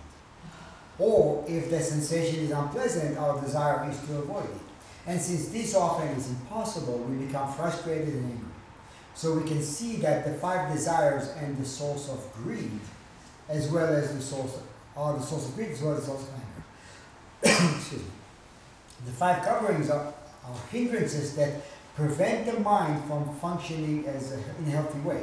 Or 0.99 1.45
if 1.49 1.71
the 1.71 1.81
sensation 1.81 2.41
is 2.41 2.51
unpleasant, 2.51 3.17
our 3.17 3.41
desire 3.41 3.89
is 3.91 3.99
to 4.01 4.19
avoid 4.19 4.45
it. 4.45 4.61
And 5.07 5.21
since 5.21 5.49
this 5.49 5.75
often 5.75 6.09
is 6.09 6.29
impossible, 6.29 6.99
we 6.99 7.27
become 7.27 7.51
frustrated 7.53 8.09
and 8.09 8.33
angry. 8.33 8.50
So 9.21 9.35
we 9.35 9.47
can 9.47 9.63
see 9.63 9.97
that 9.97 10.25
the 10.25 10.33
five 10.33 10.73
desires 10.73 11.29
and 11.43 11.55
the 11.59 11.65
source 11.67 12.09
of 12.09 12.27
greed, 12.43 12.81
as 13.51 13.71
well 13.71 13.93
as 13.93 14.15
the 14.15 14.23
source 14.23 14.59
are 14.97 15.13
the 15.13 15.21
source 15.23 15.47
of 15.47 15.55
greed 15.57 15.73
as 15.73 15.83
well 15.83 15.93
as 15.93 16.01
the 16.01 16.07
source 16.07 16.23
of 16.23 16.31
anger. 16.33 17.75
Excuse 17.77 18.01
me. 18.01 18.09
The 19.05 19.13
five 19.13 19.45
coverings 19.45 19.91
are, 19.91 20.15
are 20.47 20.57
hindrances 20.73 21.37
that 21.37 21.61
prevent 21.95 22.47
the 22.47 22.61
mind 22.61 23.05
from 23.05 23.35
functioning 23.41 24.07
as 24.07 24.33
a, 24.33 24.37
in 24.37 24.69
a 24.69 24.71
healthy 24.71 25.01
way. 25.01 25.23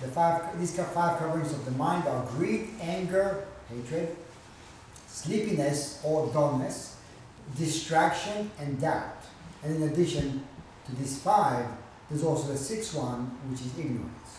The 0.00 0.08
five 0.08 0.58
these 0.58 0.74
five 0.74 1.18
coverings 1.18 1.52
of 1.52 1.66
the 1.66 1.72
mind 1.72 2.08
are 2.08 2.24
greed, 2.30 2.70
anger, 2.80 3.44
hatred, 3.68 4.16
sleepiness 5.06 6.00
or 6.02 6.32
dullness, 6.32 6.96
distraction, 7.58 8.50
and 8.58 8.80
doubt. 8.80 9.22
And 9.62 9.76
in 9.76 9.92
addition 9.92 10.46
to 10.86 10.96
these 10.96 11.20
five, 11.20 11.66
there's 12.12 12.24
also 12.24 12.52
the 12.52 12.58
sixth 12.58 12.94
one, 12.94 13.24
which 13.48 13.60
is 13.62 13.78
ignorance. 13.78 14.36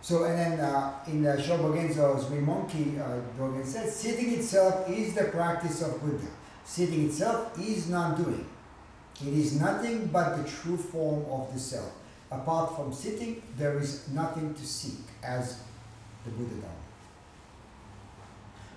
So, 0.00 0.24
and 0.24 0.36
then 0.36 0.58
uh, 0.58 0.94
in 1.06 1.22
the 1.22 1.36
Shobogenzo's 1.36 2.24
Zuimonki, 2.24 2.98
uh, 2.98 3.20
Dogen 3.38 3.64
says, 3.64 3.94
sitting 3.94 4.32
itself 4.32 4.90
is 4.90 5.14
the 5.14 5.26
practice 5.26 5.80
of 5.82 6.00
Buddha. 6.00 6.26
Sitting 6.64 7.06
itself 7.06 7.56
is 7.56 7.88
non-doing. 7.88 8.48
It 9.24 9.34
is 9.34 9.60
nothing 9.60 10.06
but 10.06 10.38
the 10.38 10.50
true 10.50 10.76
form 10.76 11.24
of 11.30 11.52
the 11.54 11.60
self. 11.60 11.92
Apart 12.32 12.74
from 12.74 12.92
sitting, 12.92 13.42
there 13.56 13.78
is 13.78 14.08
nothing 14.08 14.54
to 14.54 14.66
seek, 14.66 15.04
as 15.22 15.60
the 16.24 16.32
Buddha 16.32 16.62
taught. 16.62 16.77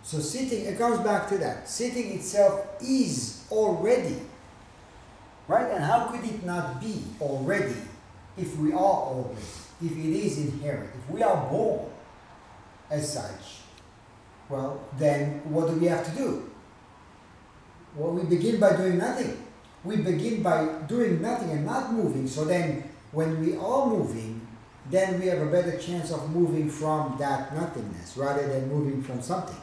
So 0.03 0.19
sitting, 0.19 0.65
it 0.65 0.77
comes 0.77 0.99
back 0.99 1.29
to 1.29 1.37
that. 1.39 1.69
Sitting 1.69 2.13
itself 2.13 2.65
is 2.81 3.45
already. 3.51 4.17
Right? 5.47 5.69
And 5.71 5.83
how 5.83 6.07
could 6.07 6.23
it 6.23 6.43
not 6.43 6.81
be 6.81 7.03
already 7.19 7.75
if 8.37 8.57
we 8.57 8.73
are 8.73 8.77
already? 8.77 9.41
If 9.83 9.91
it 9.91 10.25
is 10.25 10.37
inherent? 10.37 10.89
If 10.95 11.13
we 11.13 11.23
are 11.23 11.49
born 11.49 11.89
as 12.89 13.13
such, 13.13 13.61
well, 14.49 14.83
then 14.97 15.41
what 15.45 15.69
do 15.69 15.75
we 15.75 15.87
have 15.87 16.05
to 16.05 16.11
do? 16.11 16.49
Well, 17.95 18.13
we 18.13 18.23
begin 18.23 18.59
by 18.59 18.75
doing 18.75 18.97
nothing. 18.97 19.37
We 19.83 19.97
begin 19.97 20.43
by 20.43 20.65
doing 20.87 21.21
nothing 21.21 21.49
and 21.51 21.65
not 21.65 21.91
moving. 21.91 22.27
So 22.27 22.45
then, 22.45 22.89
when 23.11 23.43
we 23.43 23.55
are 23.55 23.87
moving, 23.87 24.45
then 24.89 25.19
we 25.19 25.27
have 25.27 25.41
a 25.41 25.47
better 25.47 25.77
chance 25.77 26.11
of 26.11 26.29
moving 26.31 26.69
from 26.69 27.17
that 27.19 27.53
nothingness 27.55 28.15
rather 28.15 28.47
than 28.47 28.69
moving 28.69 29.01
from 29.01 29.21
something 29.21 29.57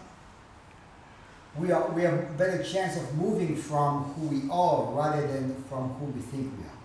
we, 1.58 1.72
are, 1.72 1.90
we 1.90 2.02
have 2.02 2.14
a 2.14 2.32
better 2.36 2.62
chance 2.62 2.96
of 2.96 3.16
moving 3.16 3.56
from 3.56 4.04
who 4.14 4.28
we 4.28 4.50
are 4.50 4.92
rather 4.92 5.26
than 5.26 5.62
from 5.64 5.90
who 5.94 6.06
we 6.06 6.20
think 6.20 6.52
we 6.56 6.64
are. 6.64 6.78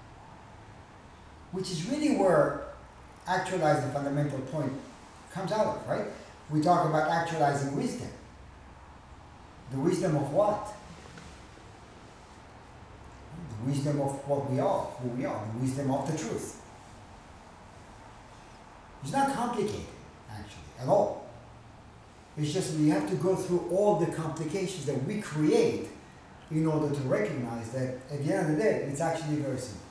Which 1.52 1.72
is 1.72 1.88
really 1.90 2.18
where 2.18 2.66
actualizing 3.28 3.88
the 3.88 3.94
fundamental 3.94 4.40
point 4.40 4.74
comes 5.32 5.52
out 5.52 5.68
of, 5.68 5.88
right? 5.88 6.06
We 6.50 6.62
talk 6.62 6.90
about 6.90 7.10
actualizing 7.10 7.76
wisdom. 7.76 8.10
The 9.72 9.80
wisdom 9.80 10.16
of 10.16 10.32
what? 10.32 10.74
The 13.50 13.70
wisdom 13.70 14.02
of 14.02 14.28
what 14.28 14.52
we 14.52 14.60
are, 14.60 14.84
who 15.02 15.10
we 15.10 15.26
are, 15.26 15.46
the 15.54 15.60
wisdom 15.60 15.92
of 15.92 16.12
the 16.12 16.18
truth. 16.18 16.62
It's 19.04 19.12
not 19.12 19.34
complicated, 19.34 19.86
actually, 20.32 20.64
at 20.80 20.88
all. 20.88 21.23
It's 22.38 22.52
just 22.52 22.78
we 22.80 22.90
have 22.90 23.08
to 23.10 23.16
go 23.16 23.36
through 23.36 23.70
all 23.72 23.98
the 23.98 24.08
complications 24.08 24.86
that 24.86 25.04
we 25.06 25.22
create 25.22 25.88
in 26.50 26.66
order 26.66 26.94
to 26.94 27.02
recognize 27.02 27.70
that 27.72 27.96
at 28.12 28.26
the 28.26 28.34
end 28.34 28.52
of 28.52 28.58
the 28.58 28.64
day, 28.64 28.88
it's 28.90 29.02
actually 29.02 29.38
very 29.38 29.58
simple. 29.58 29.82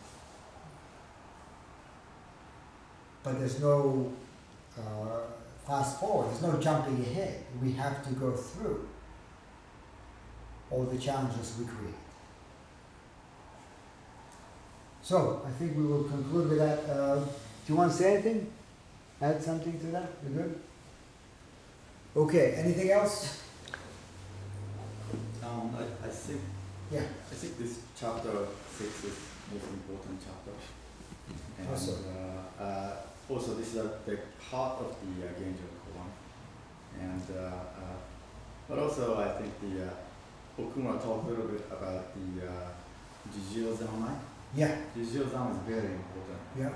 But 3.22 3.38
there's 3.38 3.60
no 3.60 4.12
uh, 4.76 5.20
fast 5.66 6.00
forward, 6.00 6.30
there's 6.30 6.42
no 6.42 6.58
jumping 6.60 7.00
ahead. 7.00 7.44
We 7.62 7.72
have 7.72 8.06
to 8.08 8.14
go 8.14 8.32
through 8.32 8.88
all 10.70 10.84
the 10.84 10.98
challenges 10.98 11.56
we 11.58 11.64
create. 11.64 11.94
So, 15.02 15.42
I 15.46 15.50
think 15.58 15.76
we 15.76 15.84
will 15.84 16.04
conclude 16.04 16.50
with 16.50 16.58
that. 16.58 16.88
Uh, 16.88 17.16
do 17.16 17.26
you 17.68 17.76
want 17.76 17.92
to 17.92 17.98
say 17.98 18.14
anything? 18.14 18.50
Add 19.20 19.42
something 19.42 19.78
to 19.80 19.86
that? 19.86 20.10
You 20.24 20.30
good? 20.30 20.60
Okay, 22.14 22.54
anything 22.58 22.90
else? 22.90 23.40
Um, 25.42 25.74
I, 25.76 26.06
I 26.06 26.10
think 26.10 26.40
Yeah. 26.90 27.00
I 27.30 27.34
think 27.34 27.56
this 27.58 27.78
chapter 27.98 28.30
six 28.68 29.04
is 29.04 29.16
most 29.52 29.64
important 29.72 30.20
chapter. 30.20 30.52
And 31.58 31.68
Also. 31.68 31.92
uh, 31.92 32.62
uh, 32.62 32.96
also 33.30 33.54
this 33.54 33.68
is 33.72 33.76
a 33.76 33.88
the 34.04 34.18
heart 34.50 34.78
of 34.80 34.90
the 35.00 35.26
uh, 35.26 35.32
Genjo 35.38 35.68
Koan. 35.82 36.10
And 37.00 37.22
uh, 37.34 37.80
uh, 37.80 37.96
but 38.68 38.78
also 38.78 39.16
I 39.16 39.28
think 39.40 39.52
the 39.60 39.86
uh, 39.86 40.60
Okumura 40.60 41.00
talked 41.02 41.26
a 41.26 41.30
little 41.30 41.48
bit 41.48 41.64
about 41.70 42.04
the 42.14 42.46
uh, 42.46 42.68
Jijuyu 43.32 43.72
Zanmai. 43.74 44.14
Yeah, 44.54 44.76
Jijuyu 44.94 45.24
Zanmai 45.32 45.52
is 45.52 45.62
very 45.66 45.92
important. 45.96 46.40
yeah. 46.60 46.72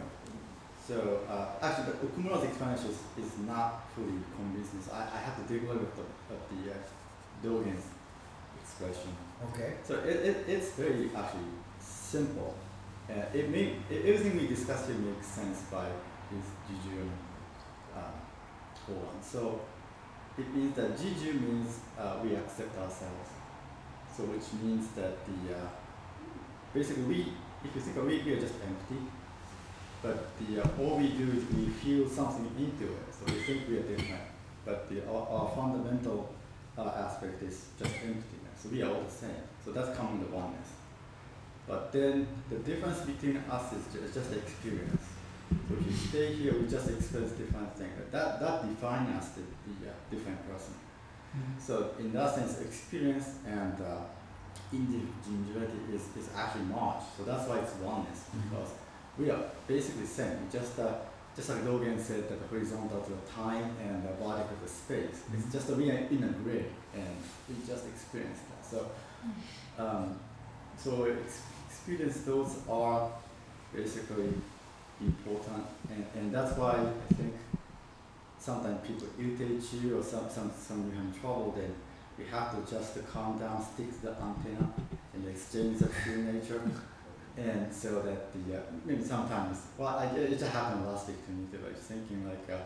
So 0.86 1.20
uh, 1.28 1.46
actually, 1.60 1.86
the 1.86 2.06
Okumura's 2.06 2.44
explanation 2.44 2.90
is, 2.90 3.24
is 3.24 3.38
not 3.44 3.90
fully 3.94 4.22
convincing. 4.36 4.80
So 4.80 4.92
I, 4.92 5.02
I 5.02 5.18
have 5.18 5.36
to 5.36 5.52
dig 5.52 5.64
a 5.64 5.66
little 5.66 5.82
bit 5.82 5.92
of, 5.98 6.06
of 6.30 6.40
the 6.50 6.70
uh, 6.70 6.76
Dogen's 7.42 7.86
expression. 8.62 9.10
Okay. 9.50 9.74
So 9.82 9.94
it, 9.98 10.16
it, 10.16 10.44
it's 10.46 10.70
very 10.72 11.10
actually 11.14 11.50
simple. 11.80 12.54
Uh, 13.10 13.14
it 13.34 13.50
make, 13.50 13.74
it, 13.90 14.04
everything 14.06 14.38
we 14.38 14.46
discussed 14.46 14.86
here 14.86 14.96
makes 14.96 15.26
sense 15.26 15.62
by 15.72 15.86
his 16.30 16.46
Juju 16.68 17.10
uh, 17.96 18.00
koan. 18.86 19.20
So 19.20 19.60
it 20.38 20.54
means 20.54 20.76
that 20.76 20.96
Juju 20.96 21.32
means 21.32 21.80
uh, 21.98 22.18
we 22.22 22.36
accept 22.36 22.78
ourselves. 22.78 23.30
So 24.16 24.22
which 24.24 24.62
means 24.62 24.86
that 24.94 25.18
the 25.26 25.54
uh, 25.54 25.68
basically 26.72 27.02
we, 27.02 27.32
if 27.64 27.74
you 27.74 27.80
think 27.80 27.96
of 27.96 28.08
it, 28.08 28.24
we 28.24 28.32
are 28.34 28.40
just 28.40 28.54
empty. 28.62 29.02
But 30.06 30.38
the 30.38 30.62
uh, 30.62 30.82
all 30.82 30.98
we 30.98 31.08
do 31.08 31.24
is 31.24 31.42
we 31.56 31.66
feel 31.82 32.08
something 32.08 32.46
into 32.56 32.84
it. 32.92 33.06
So 33.10 33.26
we 33.26 33.40
think 33.42 33.68
we 33.68 33.78
are 33.78 33.82
different. 33.82 34.22
But 34.64 34.88
the 34.88 35.02
our, 35.08 35.26
our 35.28 35.50
fundamental 35.56 36.32
uh, 36.78 36.92
aspect 37.04 37.42
is 37.42 37.66
just 37.76 37.90
emptiness. 38.04 38.54
So 38.62 38.68
we 38.68 38.82
are 38.82 38.94
all 38.94 39.02
the 39.02 39.10
same. 39.10 39.42
So 39.64 39.72
that's 39.72 39.98
common 39.98 40.24
to 40.24 40.30
oneness. 40.30 40.68
But 41.66 41.90
then 41.90 42.28
the 42.48 42.58
difference 42.58 43.00
between 43.00 43.38
us 43.50 43.72
is 43.72 43.82
just, 43.92 44.14
just 44.14 44.32
experience. 44.32 45.02
So 45.68 45.74
if 45.74 45.86
you 45.86 45.92
stay 45.92 46.34
here, 46.34 46.52
we 46.52 46.68
just 46.68 46.88
experience 46.88 47.32
different 47.32 47.74
things. 47.74 47.98
That 48.12 48.38
that 48.38 48.68
defines 48.68 49.10
us 49.18 49.30
the, 49.30 49.42
the 49.42 49.90
uh, 49.90 49.94
different 50.08 50.38
person. 50.48 50.74
So 51.58 51.90
in 51.98 52.12
that 52.12 52.32
sense, 52.36 52.60
experience 52.60 53.40
and 53.44 53.74
uh, 53.80 54.06
individuality 54.72 55.80
is, 55.92 56.02
is 56.16 56.30
actually 56.34 56.66
merged. 56.66 57.06
So 57.18 57.24
that's 57.24 57.48
why 57.48 57.58
it's 57.58 57.74
oneness 57.82 58.30
because 58.32 58.70
we 59.18 59.30
are 59.30 59.40
basically 59.66 60.06
same. 60.06 60.38
Just 60.52 60.78
uh, 60.78 60.94
just 61.34 61.50
like 61.50 61.64
Logan 61.64 61.98
said 62.02 62.28
that 62.28 62.40
the 62.40 62.46
horizontal 62.48 63.00
to 63.02 63.10
the 63.10 63.30
time 63.30 63.76
and 63.82 64.02
the 64.02 64.08
vertical 64.12 64.56
to 64.56 64.62
the 64.64 64.68
space. 64.68 65.22
It's 65.34 65.52
just 65.52 65.66
that 65.68 65.76
we 65.76 65.90
are 65.90 65.98
in 66.10 66.24
a 66.24 66.28
grid 66.42 66.70
and 66.94 67.16
we 67.48 67.56
just 67.66 67.86
experience 67.86 68.40
that. 68.48 68.64
So 68.64 68.90
um, 69.78 70.18
so 70.76 71.04
ex- 71.04 71.42
experience 71.68 72.22
those 72.22 72.56
are 72.68 73.10
basically 73.74 74.32
important, 75.00 75.64
and, 75.90 76.06
and 76.14 76.34
that's 76.34 76.56
why 76.56 76.72
I 76.72 77.14
think 77.14 77.34
sometimes 78.38 78.86
people 78.86 79.08
irritate 79.18 79.62
you 79.74 79.98
or 79.98 80.02
some, 80.02 80.30
some, 80.30 80.50
some 80.58 80.90
you 80.90 80.96
have 80.96 81.20
trouble, 81.20 81.54
then 81.56 81.74
you 82.18 82.24
have 82.30 82.54
to 82.54 82.70
just 82.70 82.94
calm 83.12 83.38
down, 83.38 83.62
stick 83.74 83.90
to 84.00 84.06
the 84.06 84.12
antenna, 84.12 84.72
and 85.14 85.28
exchange 85.28 85.80
the 85.80 85.88
true 85.88 86.22
nature. 86.32 86.60
And 87.36 87.72
so 87.72 88.00
that 88.02 88.32
the, 88.32 88.56
uh, 88.56 88.62
maybe 88.84 89.02
sometimes, 89.04 89.58
well, 89.76 89.98
I, 89.98 90.06
it 90.06 90.38
just 90.38 90.52
happened 90.52 90.86
last 90.86 91.06
week 91.08 91.20
to 91.26 91.32
me 91.32 91.46
too, 91.52 91.60
I 91.66 91.72
was 91.72 91.82
thinking 91.84 92.24
like, 92.26 92.48
uh, 92.48 92.62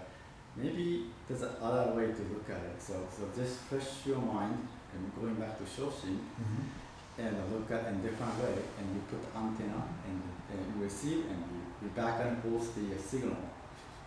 maybe 0.57 1.07
there's 1.27 1.43
another 1.43 1.93
way 1.93 2.07
to 2.07 2.23
look 2.31 2.49
at 2.49 2.63
it. 2.71 2.79
So, 2.81 2.95
so 3.11 3.29
just 3.35 3.59
fresh 3.67 4.07
your 4.07 4.19
mind 4.19 4.69
and 4.95 5.03
going 5.19 5.35
back 5.35 5.59
to 5.59 5.65
Shoshin 5.65 6.19
and 7.19 7.35
look 7.53 7.71
at 7.71 7.89
in 7.93 8.01
different 8.03 8.39
way 8.39 8.55
and 8.79 8.87
you 8.95 9.01
put 9.11 9.23
antenna 9.35 9.83
and, 10.07 10.23
and 10.51 10.59
you 10.77 10.85
receive 10.85 11.27
and 11.27 11.39
you, 11.51 11.61
you 11.83 11.89
back 11.91 12.21
and 12.25 12.39
forth 12.43 12.75
the 12.77 12.95
uh, 12.95 12.99
signal 12.99 13.37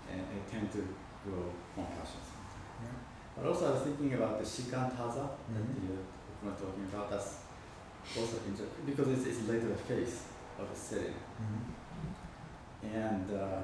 and 0.09 0.21
it 0.21 0.49
tend 0.49 0.71
to 0.71 0.81
grow 1.27 1.51
compassion 1.75 2.23
sometimes. 2.23 2.63
Yeah. 2.83 2.99
But 3.35 3.45
also 3.49 3.67
I 3.67 3.71
was 3.75 3.81
thinking 3.83 4.13
about 4.13 4.39
the 4.39 4.45
shikantaza 4.45 5.27
that 5.27 5.59
Mhm. 5.59 5.75
the 5.75 5.93
uh, 5.93 5.97
we're 6.43 6.51
talking 6.55 6.87
about. 6.91 7.09
That's 7.11 7.39
also 8.17 8.37
interesting 8.47 8.85
because 8.85 9.07
it's, 9.09 9.25
it's 9.27 9.47
later 9.47 9.67
the 9.67 9.75
face 9.75 10.23
of 10.63 10.69
the 10.73 10.79
setting. 10.79 11.15
And 12.83 13.31
uh, 13.31 13.61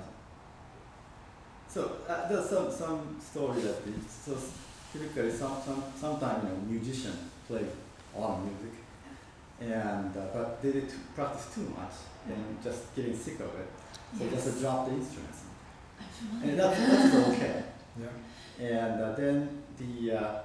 so 1.67 1.97
uh, 2.07 2.27
there's 2.30 2.49
some 2.49 2.71
some 2.71 3.17
story 3.19 3.61
that 3.61 3.85
the, 3.85 3.91
so 4.09 4.38
typically 4.91 5.31
some 5.31 5.55
some 5.65 5.84
sometimes 5.95 6.43
you 6.43 6.49
know 6.49 6.55
musician 6.67 7.13
play 7.47 7.65
a 8.15 8.19
lot 8.19 8.39
of 8.39 8.45
music, 8.45 8.73
and 9.61 10.15
uh, 10.17 10.27
but 10.34 10.61
they 10.61 10.71
did 10.71 10.91
practice 11.15 11.53
too 11.53 11.67
much 11.77 11.93
and 12.27 12.63
just 12.63 12.95
getting 12.95 13.15
sick 13.15 13.39
of 13.39 13.51
it. 13.59 13.69
So 14.17 14.30
just 14.30 14.61
drop 14.61 14.88
the 14.88 14.93
instruments, 14.93 15.43
and 16.43 16.59
that's 16.59 16.80
that's 16.80 17.15
okay. 17.30 17.63
Yeah. 17.99 18.07
And 18.65 19.01
uh, 19.01 19.15
then 19.15 19.63
the 19.77 20.11
uh, 20.17 20.41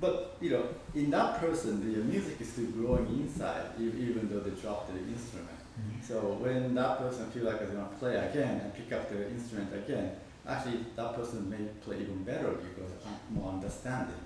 but 0.00 0.36
you 0.40 0.50
know 0.50 0.68
in 0.94 1.10
that 1.10 1.40
person 1.40 1.80
the 1.80 2.00
music 2.04 2.40
is 2.40 2.52
still 2.52 2.66
growing 2.66 3.06
inside 3.20 3.66
even 3.78 4.28
though 4.30 4.40
they 4.40 4.54
dropped 4.60 4.92
the 4.92 4.98
instrument. 4.98 5.58
So 6.06 6.20
when 6.40 6.74
that 6.74 6.98
person 6.98 7.30
feel 7.30 7.44
like 7.44 7.58
they're 7.58 7.68
gonna 7.68 7.88
play 7.98 8.16
again 8.16 8.60
and 8.60 8.74
pick 8.74 8.92
up 8.92 9.08
the 9.10 9.28
instrument 9.28 9.74
again, 9.74 10.12
actually 10.46 10.84
that 10.96 11.14
person 11.14 11.50
may 11.50 11.64
play 11.84 11.96
even 12.02 12.22
better 12.22 12.52
because 12.52 12.92
more 13.30 13.52
understanding. 13.52 14.22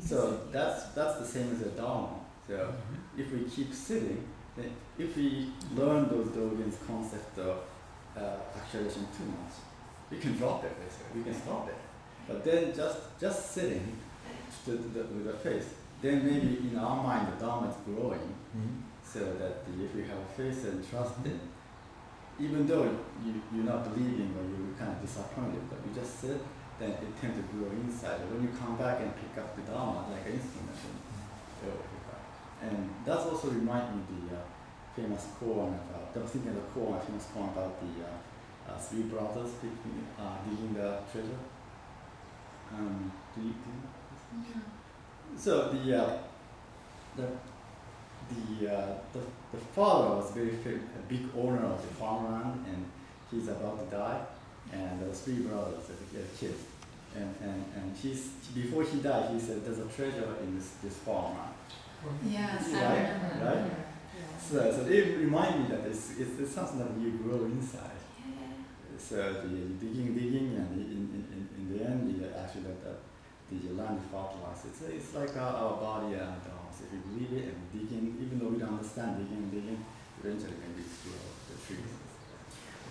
So 0.00 0.40
that's 0.50 0.84
that's 0.96 1.18
the 1.18 1.26
same 1.26 1.52
as 1.54 1.60
a 1.62 1.70
Dharma. 1.70 2.20
So 2.48 2.72
if 3.16 3.30
we 3.32 3.44
keep 3.44 3.72
sitting, 3.74 4.24
then 4.56 4.70
if 4.98 5.16
we 5.16 5.52
learn 5.74 6.08
those 6.08 6.28
Dogen's 6.28 6.78
concept 6.86 7.38
of 7.38 7.58
uh, 8.16 8.36
acceleration 8.56 9.06
too 9.16 9.26
much, 9.26 9.52
we 10.10 10.18
can 10.18 10.36
drop 10.36 10.64
it 10.64 10.72
basically. 10.80 11.20
We 11.20 11.24
can 11.30 11.40
stop 11.42 11.68
it. 11.68 11.76
But 12.26 12.44
then 12.44 12.74
just 12.74 12.98
just 13.20 13.52
sitting 13.52 13.98
to 14.64 14.72
the, 14.72 15.00
with 15.00 15.26
the 15.26 15.32
face, 15.32 15.74
then 16.02 16.24
maybe 16.24 16.70
in 16.70 16.78
our 16.78 17.02
mind 17.02 17.32
the 17.32 17.44
Dharma 17.44 17.68
is 17.68 17.76
growing 17.84 18.34
so 19.02 19.18
that 19.42 19.66
if 19.66 19.94
you 19.96 20.04
have 20.04 20.22
faith 20.36 20.64
and 20.66 20.88
trust 20.88 21.14
in, 21.24 21.40
even 22.38 22.66
though 22.66 22.84
you, 23.24 23.42
you're 23.52 23.64
not 23.64 23.84
believing 23.84 24.30
or 24.38 24.46
you're 24.46 24.72
kind 24.78 24.94
of 24.94 25.02
disappointed, 25.02 25.60
but 25.68 25.78
you 25.84 25.92
just 25.92 26.20
sit, 26.20 26.40
then 26.78 26.90
it 26.90 27.12
tends 27.20 27.36
to 27.36 27.44
grow 27.52 27.68
inside. 27.70 28.20
When 28.30 28.42
you 28.42 28.48
come 28.56 28.76
back 28.78 29.00
and 29.02 29.12
pick 29.18 29.36
up 29.42 29.54
the 29.56 29.62
Dharma 29.62 30.08
like 30.08 30.24
an 30.24 30.38
instrument, 30.38 30.78
then 30.80 30.96
it 30.96 31.74
will 31.74 31.84
pick 31.84 32.06
up. 32.08 32.22
And 32.62 32.88
that's 33.04 33.26
also 33.26 33.50
remind 33.50 33.92
me 33.92 34.00
the 34.08 34.36
uh, 34.36 34.40
famous 34.96 35.26
koan 35.36 35.74
about, 35.74 36.14
I 36.14 36.18
was 36.22 36.30
thinking 36.30 36.54
of 36.54 36.56
the 36.56 36.66
koan, 36.72 37.02
famous 37.04 37.26
koan 37.34 37.52
about 37.52 37.76
the 37.82 37.92
uh, 38.06 38.72
uh, 38.72 38.78
three 38.78 39.02
brothers 39.02 39.50
digging, 39.60 40.06
uh, 40.18 40.38
digging 40.48 40.72
the 40.74 41.02
treasure. 41.10 41.42
Um, 42.72 43.12
do 43.34 43.42
you, 43.42 43.50
do 43.50 43.68
you 43.68 43.99
so 45.36 45.68
the 45.72 46.02
uh, 46.02 46.18
the 47.16 47.26
the, 48.30 48.72
uh, 48.72 48.94
the 49.12 49.20
the 49.52 49.58
father 49.74 50.16
was 50.16 50.30
very 50.32 50.50
a 50.50 51.02
big 51.08 51.24
owner 51.36 51.64
of 51.64 51.80
the 51.82 51.94
farmland, 51.94 52.64
and 52.66 52.84
he's 53.30 53.48
about 53.48 53.78
to 53.90 53.96
die, 53.96 54.20
and 54.72 55.00
there 55.00 55.08
was 55.08 55.20
three 55.20 55.40
brothers 55.40 55.84
a, 55.90 56.38
kid, 56.38 56.54
and 57.16 57.34
and 57.42 57.64
and 57.76 57.96
he's 57.96 58.28
before 58.54 58.84
he 58.84 58.98
died, 59.00 59.30
he 59.32 59.40
said, 59.40 59.64
"There's 59.64 59.78
a 59.78 59.86
treasure 59.88 60.36
in 60.42 60.56
this 60.56 60.70
this 60.82 60.96
farmland." 60.98 61.54
Yes, 62.26 62.72
I 62.72 62.82
Right, 62.82 63.12
remember. 63.12 63.44
right. 63.44 63.72
So, 64.40 64.56
so 64.72 64.86
it 64.90 65.18
reminded 65.18 65.68
me 65.68 65.76
that 65.76 65.86
it's, 65.86 66.18
it's, 66.18 66.40
it's 66.40 66.52
something 66.54 66.78
that 66.78 66.98
you 66.98 67.10
grow 67.22 67.44
inside. 67.44 68.00
Yeah. 68.18 68.96
So 68.98 69.16
the 69.42 69.48
digging, 69.78 70.14
digging, 70.14 70.56
and 70.56 70.72
in, 70.80 70.86
in, 70.96 71.24
in, 71.34 71.48
in 71.58 71.64
the 71.78 71.84
end, 71.84 72.34
actually 72.34 72.62
that, 72.62 72.82
that 72.84 72.98
the 73.50 73.74
land 73.74 74.00
fertilized. 74.10 74.66
It's, 74.66 74.82
it's 74.82 75.14
like 75.14 75.36
our, 75.36 75.54
our 75.54 75.76
body 75.80 76.14
and 76.14 76.22
our 76.22 76.60
if 76.80 76.92
you 76.92 77.00
believe 77.12 77.44
it 77.44 77.54
and 77.54 77.60
dig 77.72 77.92
in, 77.92 78.16
even 78.20 78.38
though 78.38 78.48
we 78.48 78.58
don't 78.58 78.74
understand 78.74 79.18
digging, 79.18 79.44
and 79.44 79.50
digging, 79.52 79.84
eventually 80.22 80.54
maybe 80.60 80.80
it's 80.86 81.02
grow 81.04 81.20
the 81.48 81.56
trees. 81.66 81.92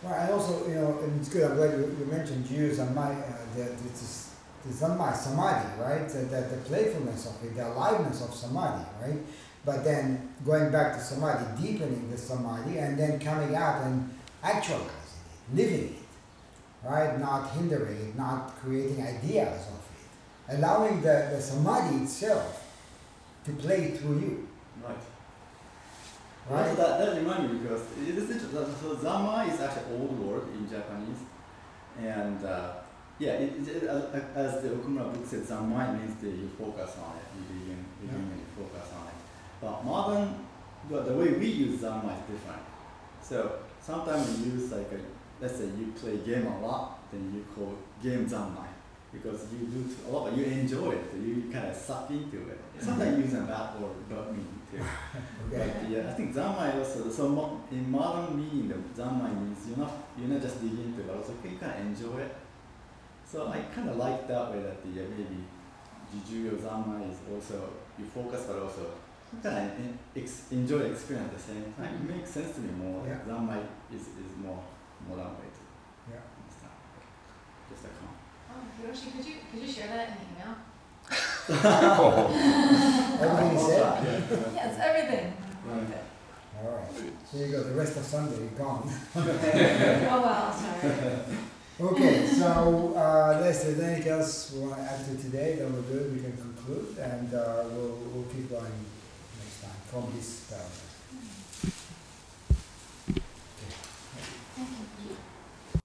Well, 0.04 0.14
and 0.14 0.32
also, 0.32 0.68
you 0.68 0.76
know, 0.76 1.00
and 1.04 1.20
it's 1.20 1.30
good, 1.30 1.44
I'm 1.44 1.58
glad 1.58 1.72
you, 1.78 1.96
you 2.00 2.06
mentioned 2.06 2.46
Jijuyu 2.46 2.72
Zanmai, 2.76 3.20
uh, 3.20 3.58
that 3.58 3.72
it's 3.72 4.02
is, 4.02 4.26
the 4.66 4.74
Zanmai 4.74 5.16
Samadhi, 5.16 5.82
right? 5.82 6.08
That, 6.08 6.32
that 6.32 6.50
the 6.50 6.58
playfulness 6.70 7.28
of 7.28 7.44
it, 7.44 7.56
the 7.56 7.68
aliveness 7.68 8.22
of 8.22 8.34
Samadhi, 8.34 8.86
right? 9.02 9.20
But 9.66 9.84
then 9.84 10.34
going 10.46 10.72
back 10.72 10.96
to 10.96 11.02
Samadhi, 11.02 11.62
deepening 11.62 12.10
the 12.10 12.18
Samadhi, 12.18 12.78
and 12.78 12.98
then 12.98 13.20
coming 13.20 13.56
out 13.56 13.84
and 13.86 14.10
actualizing 14.44 14.88
it, 14.88 15.56
living 15.56 15.96
it, 15.96 16.88
right? 16.88 17.20
Not 17.20 17.52
hindering 17.52 17.98
it, 17.98 18.18
not 18.18 18.56
creating 18.62 19.02
ideas. 19.02 19.68
Allowing 20.50 21.02
the, 21.02 21.28
the 21.32 21.42
Samadhi 21.42 22.04
itself 22.04 22.66
to 23.46 23.52
play 23.54 23.92
through 23.92 24.20
you, 24.20 24.48
Right. 24.84 24.96
right? 26.50 26.76
That, 26.76 27.00
that 27.00 27.18
reminds 27.18 27.52
me 27.54 27.60
because 27.60 27.82
it 28.02 28.18
is 28.18 28.30
interesting. 28.32 28.76
So 28.82 28.98
Zama 29.00 29.46
is 29.52 29.60
actually 29.60 29.94
old 30.00 30.18
word 30.20 30.44
in 30.54 30.68
Japanese, 30.70 31.20
and 32.02 32.44
uh, 32.46 32.72
yeah, 33.20 33.34
it, 33.34 33.68
it, 33.68 33.84
as, 33.84 34.62
the 34.64 34.70
Okumura 34.70 35.14
book 35.14 35.26
said, 35.28 35.46
Zama 35.46 35.94
means 36.00 36.20
that 36.22 36.30
you 36.32 36.50
focus 36.58 36.96
on 37.04 37.18
it, 37.18 37.26
you 37.38 37.60
begin, 37.60 37.86
begin 38.02 38.16
Yeah. 38.16 38.32
and 38.32 38.40
you 38.40 38.46
focus 38.58 38.90
on 39.00 39.08
it. 39.08 39.14
But 39.62 39.86
modern, 39.86 40.36
the 40.90 41.14
way 41.14 41.34
we 41.34 41.46
use 41.48 41.82
Zama 41.82 42.14
is 42.14 42.34
different. 42.36 42.64
So 43.22 43.60
sometimes 43.82 44.40
we 44.40 44.52
use 44.52 44.72
like 44.72 44.92
a, 44.94 45.00
let's 45.42 45.58
say 45.58 45.66
you 45.66 45.94
play 46.00 46.18
game 46.18 46.48
a 46.48 46.60
lot, 46.66 47.00
then 47.12 47.32
you 47.36 47.46
call 47.54 47.76
game 48.02 48.26
Zanmai 48.28 48.66
because 49.12 49.48
you 49.52 49.66
do 49.68 49.82
a 50.08 50.12
lot, 50.12 50.26
but 50.30 50.38
you 50.38 50.46
enjoy 50.46 50.92
it, 50.92 51.06
you 51.20 51.50
kind 51.52 51.68
of 51.68 51.76
suck 51.76 52.10
into 52.12 52.38
it. 52.50 52.60
Sometimes 52.80 53.18
you 53.18 53.24
use 53.26 53.34
a 53.34 53.42
bad 53.42 53.80
word, 53.82 53.96
but 54.10 54.32
me 54.36 54.44
too. 54.72 54.78
Okay. 54.78 55.74
But 55.82 55.90
yeah, 55.90 56.10
I 56.10 56.14
think 56.14 56.34
Zanmai 56.36 56.78
also, 56.78 57.10
so 57.10 57.28
mo- 57.30 57.62
in 57.72 57.90
modern 57.90 58.38
meaning, 58.38 58.68
the 58.70 58.76
Zanmai 59.02 59.34
means 59.42 59.60
you're 59.68 59.78
not, 59.78 59.92
you're 60.18 60.30
not 60.30 60.42
just 60.42 60.62
digging 60.62 60.84
into 60.86 61.02
it, 61.02 61.08
but 61.08 61.18
also 61.18 61.34
you 61.44 61.58
kind 61.58 61.74
of 61.74 61.80
enjoy 61.88 62.20
it. 62.22 62.36
So 63.26 63.48
I 63.48 63.60
kind 63.76 63.90
of 63.90 63.98
like 63.98 64.28
that 64.28 64.52
way 64.52 64.62
that 64.62 64.84
the, 64.84 65.02
uh, 65.02 65.06
maybe 65.10 65.44
Jijuyu 66.14 66.58
Zanmai 66.58 67.10
is 67.12 67.18
also, 67.34 67.70
you 67.98 68.06
focus 68.06 68.46
but 68.48 68.60
also 68.62 68.86
kind 69.44 69.70
of 69.72 69.74
ex- 70.16 70.46
enjoy 70.52 70.82
experience 70.92 71.32
at 71.34 71.38
the 71.38 71.44
same 71.54 71.74
time. 71.78 71.94
It 71.96 72.16
makes 72.16 72.30
sense 72.32 72.56
to 72.56 72.62
me 72.62 72.72
more, 72.72 73.04
Yeah. 73.06 73.14
like 73.14 73.28
Zanmai 73.28 73.60
is, 73.94 74.02
is 74.02 74.32
more 74.44 74.64
modern 75.08 75.34
way 75.38 75.49
Could 78.82 79.26
you, 79.26 79.36
could 79.52 79.62
you 79.62 79.72
share 79.72 79.88
that 79.88 80.08
in 80.10 80.14
the 80.16 80.24
email? 80.36 80.56
Oh. 81.52 82.28
Everything 83.22 83.52
you 83.54 83.66
said? 83.66 84.54
Yes, 84.56 84.80
everything. 84.82 85.34
Right. 85.66 86.04
All 86.62 86.72
right. 86.78 87.12
So 87.30 87.38
you 87.38 87.52
got 87.52 87.66
the 87.66 87.74
rest 87.74 87.98
of 87.98 88.04
Sunday 88.06 88.48
gone. 88.58 88.90
oh, 89.16 90.22
well, 90.24 90.54
sorry. 90.54 91.22
Okay, 91.82 92.28
so 92.28 92.94
uh, 92.96 93.34
unless 93.38 93.64
there's 93.64 93.80
anything 93.80 94.12
else 94.12 94.52
we 94.54 94.60
want 94.60 94.76
to 94.76 94.82
add 94.82 95.06
to 95.06 95.16
today, 95.16 95.56
then 95.56 95.74
we're 95.74 95.82
good. 95.82 96.14
We 96.14 96.20
can 96.22 96.36
conclude, 96.38 96.98
and 96.98 97.34
uh, 97.34 97.64
we'll 97.72 97.98
we'll 98.12 98.26
keep 98.26 98.50
going 98.50 98.74
next 99.40 99.62
time 99.62 99.80
from 99.88 100.12
this 100.14 100.44
paragraph. 100.50 100.90
Mm-hmm. 103.08 103.18
Okay. 103.18 103.74
Thank 104.56 104.70
you. 104.70 104.99